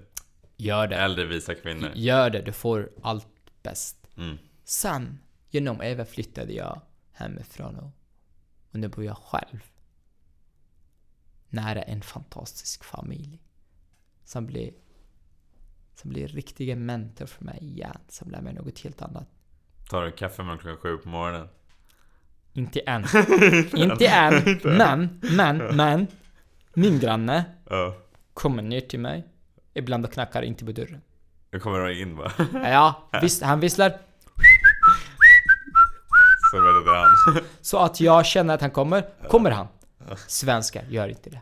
Gör 0.57 0.87
det. 0.87 0.97
Äldre 0.97 1.25
visa 1.25 1.55
kvinnor. 1.55 1.91
Gör 1.95 2.31
det, 2.31 2.43
du 2.43 2.53
får 2.53 2.91
allt 3.03 3.27
bäst. 3.63 3.97
Mm. 4.17 4.39
Sen, 4.65 5.19
genom 5.51 5.83
Eva 5.83 6.05
flyttade 6.05 6.53
jag 6.53 6.81
hemifrån 7.13 7.77
och, 7.77 7.91
och 8.73 8.79
nu 8.79 8.89
bor 8.89 9.05
jag 9.05 9.17
själv. 9.17 9.63
Nära 11.49 11.83
en 11.83 12.03
fantastisk 12.03 12.85
familj. 12.85 13.41
Som 14.25 14.47
blir, 14.47 14.73
som 15.95 16.11
blir 16.11 16.29
riktiga 16.29 16.77
mentor 16.77 17.27
för 17.27 17.45
mig 17.45 17.59
igen. 17.63 17.99
Som 18.09 18.31
lär 18.31 18.41
mig 18.41 18.55
något 18.55 18.79
helt 18.81 19.03
annat. 19.03 19.29
Tar 19.91 20.05
du 20.05 20.13
kaffe 20.13 20.43
mellan 20.43 20.59
klockan 20.59 20.77
sju 20.81 20.97
på 20.97 21.09
morgonen? 21.09 21.49
Inte 22.53 22.81
än. 22.81 23.05
Inte 23.77 24.07
än. 24.07 24.61
Men, 24.65 25.21
men, 25.37 25.77
men. 25.77 26.07
Min 26.75 26.99
granne 26.99 27.45
Ja. 27.71 27.97
kommer 28.35 28.63
ner 28.63 28.81
till 28.81 29.01
mig. 29.01 29.27
Ibland 29.75 30.05
och 30.05 30.13
knackar 30.13 30.43
inte 30.43 30.65
på 30.65 30.73
dörren. 30.73 31.01
Nu 31.51 31.61
kommer 31.61 31.89
de 31.89 31.95
in 32.03 32.17
va? 32.17 32.33
Ja, 32.53 33.09
visst, 33.23 33.43
han 33.43 33.61
visslar. 33.61 33.99
Är 36.57 37.33
han. 37.35 37.43
Så 37.61 37.79
att 37.79 38.01
jag 38.01 38.27
känner 38.27 38.55
att 38.55 38.61
han 38.61 38.71
kommer, 38.71 39.05
kommer 39.29 39.51
han. 39.51 39.67
Svenskar 40.27 40.85
gör 40.91 41.09
inte 41.09 41.31
det. 41.31 41.41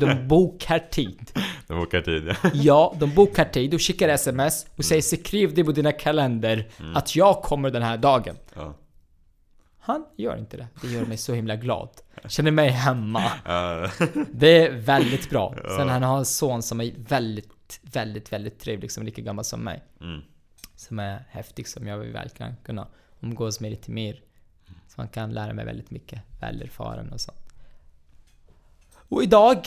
De 0.00 0.28
bokar 0.28 0.78
tid. 0.78 1.30
De 1.66 1.78
bokar 1.78 2.00
tid 2.00 2.28
ja. 2.42 2.50
Ja, 2.54 2.96
de 3.00 3.14
bokar 3.14 3.44
tid 3.44 3.74
och 3.74 3.80
skickar 3.82 4.08
sms 4.08 4.66
och 4.76 4.84
säger 4.84 5.02
skriv 5.02 5.54
det 5.54 5.64
på 5.64 5.72
dina 5.72 5.92
kalender 5.92 6.68
att 6.94 7.16
jag 7.16 7.42
kommer 7.42 7.70
den 7.70 7.82
här 7.82 7.96
dagen. 7.96 8.36
ja. 8.54 8.74
Han 9.80 10.04
gör 10.16 10.36
inte 10.36 10.56
det. 10.56 10.68
Det 10.82 10.88
gör 10.88 11.06
mig 11.06 11.16
så 11.16 11.34
himla 11.34 11.56
glad. 11.56 11.88
Känner 12.26 12.50
mig 12.50 12.68
hemma. 12.68 13.22
Ja. 13.44 13.90
Det 14.32 14.66
är 14.66 14.72
väldigt 14.72 15.30
bra. 15.30 15.54
Sen 15.76 15.88
han 15.88 16.02
har 16.02 16.18
en 16.18 16.24
son 16.24 16.62
som 16.62 16.80
är 16.80 16.92
väldigt, 16.96 17.80
väldigt, 17.82 18.32
väldigt 18.32 18.60
trevlig 18.60 18.92
som 18.92 19.00
är 19.02 19.04
lika 19.04 19.22
gammal 19.22 19.44
som 19.44 19.60
mig. 19.60 19.84
Mm. 20.00 20.20
Som 20.76 20.98
är 20.98 21.24
häftig, 21.30 21.68
som 21.68 21.86
jag 21.86 21.98
vill 21.98 22.12
verkligen 22.12 22.56
kunna 22.64 22.86
umgås 23.20 23.60
med 23.60 23.70
lite 23.70 23.90
mer. 23.90 24.20
Så 24.66 24.94
han 24.96 25.08
kan 25.08 25.32
lära 25.32 25.52
mig 25.52 25.64
väldigt 25.64 25.90
mycket. 25.90 26.20
Väl 26.40 26.62
erfaren 26.62 27.12
och 27.12 27.20
sånt. 27.20 27.38
Och 29.10 29.22
idag, 29.22 29.66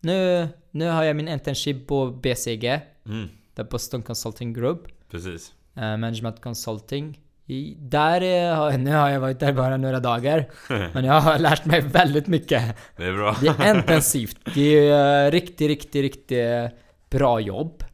nu, 0.00 0.48
nu 0.70 0.88
har 0.88 1.02
jag 1.04 1.16
min 1.16 1.28
internship 1.28 1.86
på 1.86 2.06
BCG, 2.10 2.80
Mm. 3.06 3.28
The 3.56 3.64
Boston 3.64 4.02
Consulting 4.02 4.52
Group, 4.52 4.86
Precis. 5.10 5.52
eh, 5.74 5.80
Management 5.96 6.40
Consulting. 6.40 7.20
I, 7.46 7.74
där 7.78 8.20
är, 8.20 8.54
har- 8.54 8.78
nu 8.78 8.92
har 8.92 9.08
jag 9.10 9.20
varit 9.20 9.40
där 9.40 9.52
bara 9.52 9.76
några 9.76 10.00
dagar, 10.00 10.50
men 10.94 11.04
jag 11.04 11.20
har 11.20 11.38
lärt 11.38 11.64
mig 11.64 11.80
väldigt 11.80 12.26
mycket. 12.26 12.76
Det 12.96 13.04
är 13.04 13.12
bra. 13.12 13.36
Det 13.40 13.48
är 13.48 13.76
intensivt. 13.76 14.38
Det 14.54 14.88
är 14.88 15.26
eh, 15.26 15.30
riktigt, 15.30 15.68
riktigt, 15.68 16.02
riktigt 16.02 16.70
bra 17.10 17.40
jobb. 17.40 17.84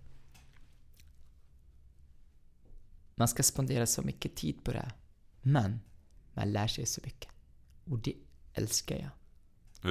Man 3.21 3.29
ska 3.29 3.43
spendera 3.43 3.87
så 3.87 4.03
mycket 4.03 4.37
tid 4.37 4.65
på 4.65 4.73
det. 4.73 4.91
Men 5.43 5.81
man 6.35 6.53
lär 6.53 6.67
sig 6.67 6.87
så 6.87 7.01
mycket. 7.05 7.29
Och 7.85 7.99
det 7.99 8.15
älskar 8.55 8.97
jag. 8.97 9.11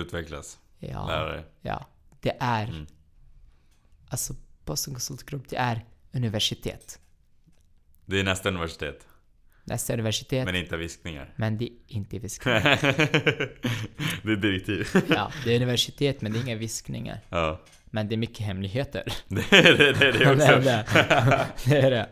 Utvecklas. 0.02 0.60
Ja, 0.80 1.08
Lära 1.08 1.32
dig. 1.32 1.46
ja. 1.62 1.88
Det 2.22 2.38
är... 2.40 2.68
Mm. 2.68 2.88
Alltså, 4.10 4.36
Boston 4.66 4.94
Consult 4.94 5.24
Group, 5.26 5.50
det 5.50 5.56
är 5.56 5.86
universitet. 6.12 7.00
Det 8.06 8.20
är 8.20 8.24
nästa 8.24 8.50
universitet. 8.50 9.08
Nästa 9.64 9.94
universitet, 9.94 10.46
men, 10.46 10.54
Men 10.54 10.64
inte 10.64 10.78
viskningar. 10.78 11.34
det 11.38 11.66
är 11.66 11.70
inte 11.88 12.20
viskning. 12.20 12.54
det 14.24 14.32
är 14.32 14.36
direktiv. 14.36 14.88
Ja, 15.10 15.32
det 15.46 15.52
är 15.52 15.56
universitet, 15.56 16.22
men 16.22 16.32
det 16.32 16.40
är 16.40 16.42
inga 16.42 16.56
viskningar. 16.56 17.26
Ja. 17.30 17.62
Men 17.92 18.08
det 18.08 18.16
är 18.16 18.18
mycket 18.18 18.46
hemligheter. 18.46 19.04
Det 19.28 19.58
är 19.58 19.78
det, 19.78 19.94
det, 19.94 20.08
är 20.08 20.12
det 20.12 20.18
det 20.18 20.26
är 20.26 20.34
också. 20.34 20.70
det. 20.70 20.86
det 21.66 21.78
är 21.78 21.92
det. 21.92 22.10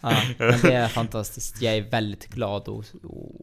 Ja, 0.00 0.22
men 0.38 0.60
det 0.62 0.72
är 0.72 0.88
fantastiskt. 0.88 1.62
Jag 1.62 1.76
är 1.76 1.82
väldigt 1.82 2.26
glad 2.26 2.68
och, 2.68 2.84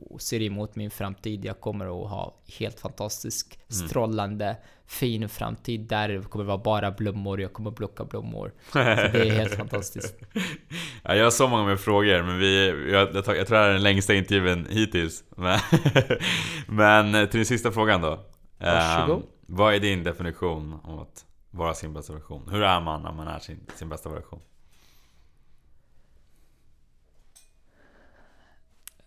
och 0.10 0.22
ser 0.22 0.42
emot 0.42 0.76
min 0.76 0.92
framtid. 0.92 1.46
Jag 1.46 1.60
kommer 1.60 1.86
att 1.86 2.10
ha 2.10 2.36
helt 2.60 2.80
fantastisk, 2.80 3.60
strålande, 3.68 4.58
fin 4.88 5.30
framtid 5.30 5.82
där 5.82 6.10
det 6.10 6.22
kommer 6.22 6.46
vara 6.46 6.58
bara 6.58 6.92
blommor. 6.92 7.42
Jag 7.42 7.54
kommer 7.54 7.72
plocka 7.72 8.04
blommor. 8.04 8.52
Så 8.72 8.80
det 8.80 9.28
är 9.28 9.32
helt 9.32 9.56
fantastiskt. 9.56 10.16
Ja, 11.04 11.16
jag 11.16 11.24
har 11.24 11.32
så 11.32 11.48
många 11.48 11.66
mer 11.66 11.76
frågor, 11.76 12.24
men 12.24 12.40
vi, 12.40 12.68
jag, 12.92 13.16
jag, 13.16 13.26
tror 13.26 13.36
det 13.36 13.50
här 13.50 13.70
är 13.70 13.74
den 13.74 13.84
längsta 13.84 14.14
intervjun 14.14 14.68
hittills. 14.70 15.24
Men, 15.36 15.60
men 16.68 17.28
till 17.28 17.38
den 17.40 17.46
sista 17.46 17.72
frågan 17.72 18.02
då. 18.02 18.20
Varsågod. 18.60 19.18
Ehm, 19.18 19.28
vad 19.48 19.76
är 19.76 19.80
din 19.80 20.04
definition 20.04 20.80
om 20.84 21.00
att 21.00 21.26
vara 21.52 21.73
sin 21.73 21.94
bästa 21.94 22.14
version? 22.14 22.49
Hur 22.52 22.61
är 22.61 22.82
man 22.82 23.02
när 23.02 23.11
man 23.11 23.28
är 23.28 23.40
sin, 23.40 23.60
sin 23.76 23.90
bästa 23.90 24.10
version? 24.10 24.41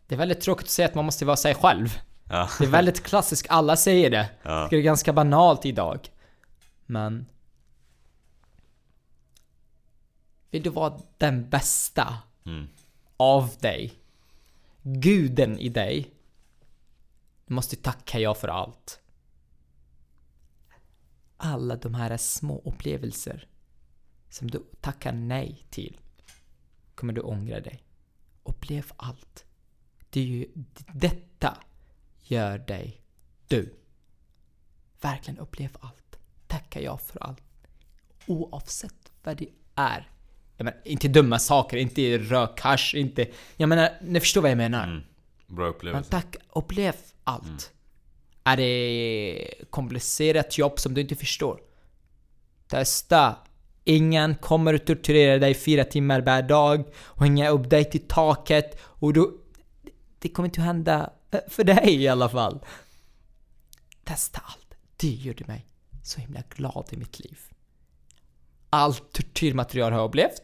Det 0.06 0.14
är 0.14 0.18
väldigt 0.18 0.40
tråkigt 0.40 0.64
att 0.64 0.70
säga 0.70 0.88
att 0.88 0.94
man 0.94 1.04
måste 1.04 1.24
vara 1.24 1.36
sig 1.36 1.54
själv. 1.54 1.88
Ja. 2.28 2.48
Det 2.58 2.64
är 2.64 2.68
väldigt 2.70 3.02
klassiskt, 3.02 3.46
alla 3.50 3.76
säger 3.76 4.10
det. 4.10 4.30
Ja. 4.42 4.66
Det 4.70 4.76
är 4.76 4.80
ganska 4.82 5.12
banalt 5.12 5.66
idag. 5.66 6.10
Men... 6.86 7.26
Vill 10.50 10.62
du 10.62 10.70
vara 10.70 11.00
den 11.18 11.48
bästa 11.50 12.18
Mm. 12.46 12.68
av 13.16 13.50
dig, 13.60 13.92
guden 14.82 15.58
i 15.58 15.68
dig, 15.68 16.10
du 17.46 17.54
måste 17.54 17.76
tacka 17.76 18.18
jag 18.18 18.36
för 18.38 18.48
allt. 18.48 19.00
Alla 21.46 21.76
de 21.76 21.94
här 21.94 22.16
små 22.16 22.62
upplevelser 22.64 23.48
som 24.30 24.50
du 24.50 24.64
tackar 24.80 25.12
nej 25.12 25.66
till 25.70 26.00
kommer 26.94 27.12
du 27.12 27.20
ångra 27.20 27.60
dig. 27.60 27.82
Upplev 28.42 28.92
allt. 28.96 29.44
Det 30.10 30.20
är 30.20 30.24
ju, 30.24 30.46
detta 30.94 31.58
gör 32.22 32.58
dig 32.58 33.00
du. 33.48 33.74
Verkligen 35.00 35.38
upplev 35.38 35.76
allt. 35.80 36.18
Tackar 36.46 36.80
jag 36.80 37.00
för 37.00 37.22
allt. 37.22 37.42
Oavsett 38.26 39.12
vad 39.22 39.36
det 39.36 39.48
är. 39.74 40.10
Jag 40.56 40.64
menar, 40.64 40.80
inte 40.84 41.08
dumma 41.08 41.38
saker, 41.38 41.76
inte 41.76 42.18
rök 42.18 42.60
hasch, 42.60 42.94
inte... 42.94 43.30
Jag 43.56 43.68
menar, 43.68 43.90
ni 44.02 44.20
förstår 44.20 44.42
vad 44.42 44.50
jag 44.50 44.58
menar. 44.58 44.84
Mm. 44.84 45.02
Bra 45.46 45.64
Men 45.64 45.74
upplevelse. 45.74 46.10
tack, 46.10 46.36
upplev 46.52 46.94
allt. 47.24 47.72
Är 48.44 48.56
det 48.56 49.54
komplicerat 49.70 50.58
jobb 50.58 50.78
som 50.78 50.94
du 50.94 51.00
inte 51.00 51.16
förstår? 51.16 51.60
Testa. 52.68 53.36
Ingen 53.84 54.34
kommer 54.34 54.74
att 54.74 54.86
torturera 54.86 55.38
dig 55.38 55.54
fyra 55.54 55.84
timmar 55.84 56.20
per 56.20 56.42
dag 56.42 56.84
och 56.96 57.22
hänga 57.22 57.48
upp 57.48 57.70
dig 57.70 57.90
till 57.90 58.08
taket 58.08 58.80
och 58.82 59.12
du... 59.12 59.40
Det 60.18 60.28
kommer 60.28 60.48
inte 60.48 60.60
att 60.60 60.66
hända 60.66 61.10
för 61.48 61.64
dig 61.64 62.02
i 62.02 62.08
alla 62.08 62.28
fall. 62.28 62.60
Testa 64.04 64.40
allt. 64.44 64.74
Det 64.96 65.08
gjorde 65.08 65.44
mig 65.44 65.66
så 66.02 66.20
himla 66.20 66.42
glad 66.54 66.88
i 66.90 66.96
mitt 66.96 67.20
liv. 67.20 67.38
Allt 68.70 69.12
tortyrmaterial 69.12 69.92
har 69.92 69.98
jag 69.98 70.08
upplevt. 70.08 70.42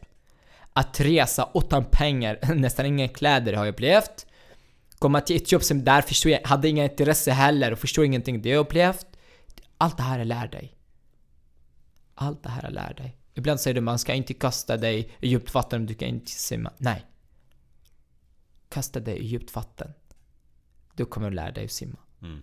Att 0.72 1.00
resa 1.00 1.48
utan 1.54 1.84
pengar, 1.84 2.38
nästan 2.54 2.86
inga 2.86 3.08
kläder 3.08 3.52
har 3.52 3.64
jag 3.64 3.72
upplevt. 3.72 4.26
Komma 5.00 5.20
till 5.20 5.36
ett 5.36 5.52
jobb 5.52 5.62
som 5.62 5.84
där 5.84 6.02
förstod 6.02 6.32
jag, 6.32 6.40
hade 6.44 6.68
inga 6.68 6.84
intresse 6.84 7.30
heller 7.30 7.72
och 7.72 7.78
förstod 7.78 8.04
ingenting. 8.04 8.42
Det 8.42 8.48
jag 8.48 8.58
upplevt. 8.58 9.06
Allt 9.78 9.96
det 9.96 10.02
här 10.02 10.18
är 10.18 10.24
lär 10.24 10.48
dig. 10.48 10.76
Allt 12.14 12.42
det 12.42 12.48
här 12.48 12.62
är 12.62 12.70
lär 12.70 12.94
dig. 12.94 13.16
Ibland 13.34 13.60
säger 13.60 13.74
du 13.74 13.80
man 13.80 13.98
ska 13.98 14.14
inte 14.14 14.34
kasta 14.34 14.76
dig 14.76 15.12
i 15.20 15.28
djupt 15.28 15.54
vatten 15.54 15.80
om 15.80 15.86
du 15.86 15.94
kan 15.94 16.08
inte 16.08 16.30
simma. 16.30 16.72
Nej. 16.78 17.06
Kasta 18.68 19.00
dig 19.00 19.18
i 19.18 19.26
djupt 19.26 19.54
vatten. 19.54 19.92
Du 20.94 21.04
kommer 21.04 21.30
lära 21.30 21.50
dig 21.50 21.64
att 21.64 21.72
simma. 21.72 21.98
Mm. 22.22 22.42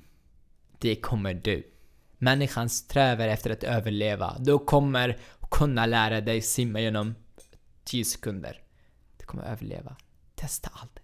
Det 0.79 0.95
kommer 0.95 1.33
du. 1.33 1.73
Människan 2.17 2.69
strävar 2.69 3.27
efter 3.27 3.49
att 3.49 3.63
överleva. 3.63 4.37
Du 4.39 4.59
kommer 4.59 5.17
kunna 5.51 5.85
lära 5.85 6.21
dig 6.21 6.41
simma 6.41 6.79
genom 6.79 7.15
10 7.83 8.05
sekunder. 8.05 8.63
Du 9.17 9.25
kommer 9.25 9.43
överleva. 9.43 9.95
Testa 10.35 10.69
allt. 10.73 10.99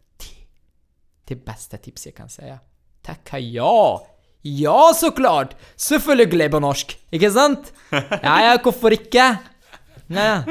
Det, 1.26 1.36
det 1.36 1.42
är 1.42 1.46
bästa 1.46 1.78
tips 1.78 2.06
jag 2.06 2.16
kan 2.16 2.30
säga. 2.30 2.60
Tacka 3.02 3.40
ja! 3.40 4.08
Ja 4.42 4.92
såklart! 4.96 5.56
Selvfølgelig 5.76 6.52
på 6.52 6.60
norsk, 6.60 6.98
ikke 7.12 7.32
sant? 7.32 7.74
Ja, 8.24 8.40
ja, 8.44 8.58
hvorfor 8.64 8.92
ikke? 8.92 9.38
Ja, 10.08 10.44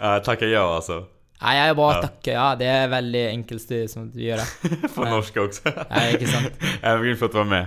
Ja, 0.00 0.18
tackar 0.20 0.46
jag 0.46 0.64
alltså. 0.76 1.04
ja 1.40 1.52
jeg 1.54 1.76
bare 1.76 2.02
takker. 2.02 2.32
Ja, 2.32 2.54
det 2.54 2.66
er 2.66 2.88
veldig 2.88 3.22
enkelt 3.28 3.68
det 3.68 3.90
som 3.90 4.10
du 4.10 4.20
gjør. 4.20 4.42
På 4.94 5.04
norska 5.04 5.40
också. 5.42 5.72
Ja, 5.90 6.02
ikke 6.12 6.26
sant? 6.26 6.52
Jag 6.82 6.98
vill 6.98 7.16
för 7.16 7.26
att 7.26 7.34
vara 7.34 7.44
med. 7.44 7.66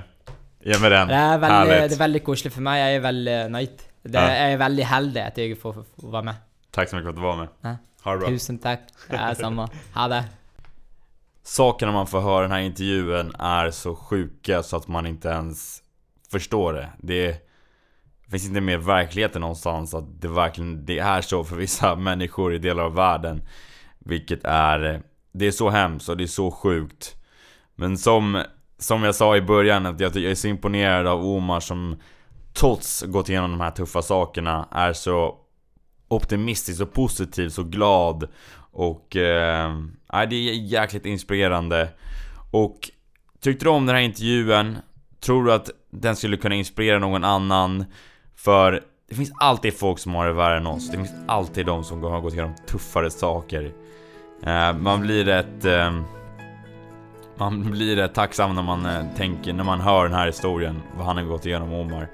Ge 0.66 0.80
mig 0.80 0.90
den. 0.90 1.08
Det 1.08 1.16
er 1.16 1.38
veldig, 1.38 1.56
Härligt. 1.56 1.90
det 1.90 1.96
er 1.96 2.04
veldig 2.04 2.24
koselig 2.24 2.52
for 2.54 2.62
meg. 2.62 2.80
Jeg 2.82 2.96
er 2.96 3.00
veldig 3.00 3.38
nøyd. 3.52 3.86
Det, 4.04 4.14
Ja. 4.14 4.28
Jeg 4.30 4.54
er 4.54 4.58
veldig 4.58 4.86
heldig 4.86 5.22
at 5.22 5.38
jeg 5.38 5.58
får, 5.58 5.74
får, 5.74 6.12
være 6.12 6.24
med. 6.24 6.36
Tack 6.72 6.90
så 6.90 6.96
mycket 6.96 7.06
för 7.06 7.10
att 7.10 7.16
du 7.16 7.22
var 7.22 7.36
med. 7.36 7.48
Ja. 7.64 7.76
Ha 8.04 8.14
det 8.14 8.20
bra. 8.20 8.30
Tusen 8.30 8.60
takk. 8.60 8.80
Ja, 9.12 9.34
samme. 9.36 9.68
Ha 9.94 10.08
det. 10.08 10.24
Sakerna 11.48 11.92
man 11.92 12.08
får 12.08 12.22
höra 12.22 12.40
i 12.40 12.48
den 12.48 12.52
här 12.52 12.60
intervjun 12.60 13.36
är 13.40 13.72
så 13.72 13.96
sjuka 13.96 14.64
så 14.64 14.78
att 14.78 14.88
man 14.88 15.06
inte 15.06 15.28
ens 15.28 15.84
förstår 16.32 16.74
det. 16.74 16.90
Det 16.98 17.50
finns 18.32 18.48
inte 18.48 18.62
mer 18.62 18.78
verkligheten 18.78 19.42
någonstans 19.42 19.94
att 19.94 20.22
det 20.22 20.28
verkligen 20.28 20.86
det 20.86 21.00
är 21.00 21.22
så 21.22 21.44
för 21.44 21.56
vissa 21.56 21.96
människor 22.10 22.54
i 22.54 22.58
delar 22.58 22.84
av 22.84 22.94
världen. 22.94 23.42
Vilket 24.00 24.40
är... 24.44 25.02
Det 25.32 25.48
är 25.48 25.52
så 25.52 25.70
hemskt 25.70 26.10
och 26.10 26.18
det 26.18 26.24
är 26.24 26.28
så 26.28 26.52
sjukt. 26.52 27.16
Men 27.76 27.98
som, 27.98 28.44
som 28.78 29.04
jag 29.04 29.16
sa 29.16 29.38
i 29.38 29.42
början, 29.42 29.86
att 29.86 30.00
jag, 30.00 30.16
jag 30.16 30.32
är 30.32 30.36
så 30.36 30.48
imponerad 30.48 31.08
av 31.08 31.26
Omar 31.26 31.60
som 31.60 31.96
trots 32.54 33.02
gått 33.02 33.30
igenom 33.30 33.52
de 33.52 33.62
här 33.62 33.72
tuffa 33.72 34.02
sakerna 34.02 34.68
är 34.72 34.94
så 34.94 35.36
optimistisk 36.08 36.82
och 36.82 36.94
positiv, 36.94 37.50
så 37.50 37.64
glad 37.64 38.28
och 38.78 39.16
eh, 39.16 39.74
det 40.30 40.36
är 40.36 40.54
jäkligt 40.54 41.06
inspirerande. 41.06 41.90
Och 42.52 42.90
tyckte 43.42 43.66
du 43.66 43.70
om 43.70 43.86
den 43.86 43.96
här 43.96 44.04
intervjun? 44.04 44.78
Tror 45.20 45.46
du 45.46 45.54
att 45.54 45.70
den 45.92 46.16
skulle 46.16 46.38
kunna 46.38 46.56
inspirera 46.56 47.00
någon 47.00 47.24
annan? 47.24 47.86
För 48.36 48.84
det 49.10 49.16
finns 49.16 49.32
alltid 49.40 49.74
folk 49.74 50.00
som 50.00 50.16
har 50.16 50.28
det 50.28 50.34
värre 50.34 50.58
än 50.58 50.68
oss. 50.68 50.90
Det 50.90 50.98
finns 50.98 51.14
alltid 51.28 51.66
de 51.66 51.84
som 51.84 52.04
har 52.04 52.22
gått 52.22 52.34
igenom 52.34 52.56
tuffare 52.68 53.10
saker. 53.10 53.72
Eh, 54.44 54.74
man 54.74 55.02
blir 55.02 55.26
rätt... 55.26 55.66
Eh, 55.66 56.02
man 57.38 57.72
blir 57.72 57.96
rätt 57.96 58.14
tacksam 58.14 58.56
när 58.56 58.64
man 58.64 58.86
eh, 58.86 59.06
tänker, 59.16 59.54
när 59.54 59.64
man 59.64 59.82
hör 59.82 60.04
den 60.04 60.14
här 60.14 60.26
historien, 60.26 60.82
vad 60.98 61.06
han 61.06 61.18
har 61.18 61.24
gått 61.24 61.46
igenom 61.46 61.74
Omar. 61.74 62.08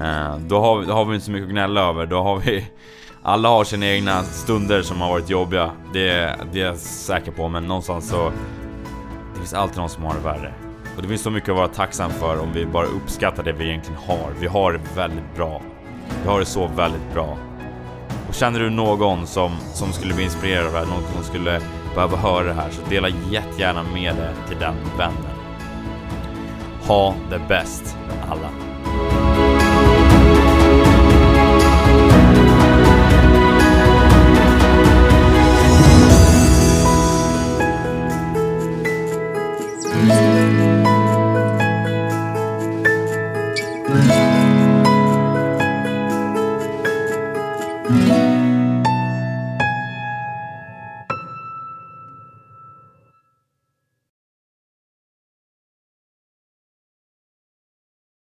Eh, 0.00 0.38
då 0.38 0.60
har, 0.60 0.82
då 0.82 0.92
har 0.92 1.04
vi 1.04 1.14
inte 1.14 1.26
så 1.26 1.30
mycket 1.30 1.46
att 1.46 1.52
gnälla 1.52 1.88
över, 1.88 2.06
då 2.06 2.22
har 2.22 2.36
vi... 2.36 2.70
Alla 3.28 3.48
har 3.48 3.64
sina 3.64 3.86
egna 3.86 4.22
stunder 4.22 4.82
som 4.82 5.00
har 5.00 5.08
varit 5.08 5.30
jobbiga, 5.30 5.70
det, 5.92 6.36
det 6.52 6.60
är 6.60 6.66
jag 6.66 6.76
säker 6.76 7.32
på, 7.32 7.48
men 7.48 7.66
någonstans 7.66 8.08
så... 8.08 8.32
Det 9.32 9.38
finns 9.38 9.54
alltid 9.54 9.78
någon 9.78 9.88
som 9.88 10.04
har 10.04 10.14
det 10.14 10.20
värre. 10.20 10.54
Och 10.96 11.02
det 11.02 11.08
finns 11.08 11.22
så 11.22 11.30
mycket 11.30 11.48
att 11.48 11.56
vara 11.56 11.68
tacksam 11.68 12.10
för 12.10 12.40
om 12.40 12.52
vi 12.52 12.66
bara 12.66 12.86
uppskattar 12.86 13.42
det 13.42 13.52
vi 13.52 13.68
egentligen 13.68 14.00
har. 14.06 14.30
Vi 14.40 14.46
har 14.46 14.72
det 14.72 14.80
väldigt 14.96 15.36
bra. 15.36 15.62
Vi 16.22 16.28
har 16.28 16.38
det 16.38 16.46
så 16.46 16.66
väldigt 16.66 17.12
bra. 17.12 17.38
Och 18.28 18.34
känner 18.34 18.60
du 18.60 18.70
någon 18.70 19.26
som, 19.26 19.56
som 19.74 19.92
skulle 19.92 20.14
bli 20.14 20.24
inspirerad 20.24 20.66
av 20.66 20.72
det 20.72 20.78
här, 20.78 20.86
någon 20.86 21.12
som 21.14 21.24
skulle 21.24 21.60
behöva 21.94 22.16
höra 22.16 22.44
det 22.44 22.54
här, 22.54 22.70
så 22.70 22.82
dela 22.90 23.08
jättegärna 23.08 23.82
med 23.94 24.16
det 24.16 24.34
till 24.48 24.58
den 24.58 24.74
vännen. 24.98 25.38
Ha 26.86 27.14
det 27.30 27.40
bäst, 27.48 27.96
alla. 28.28 28.67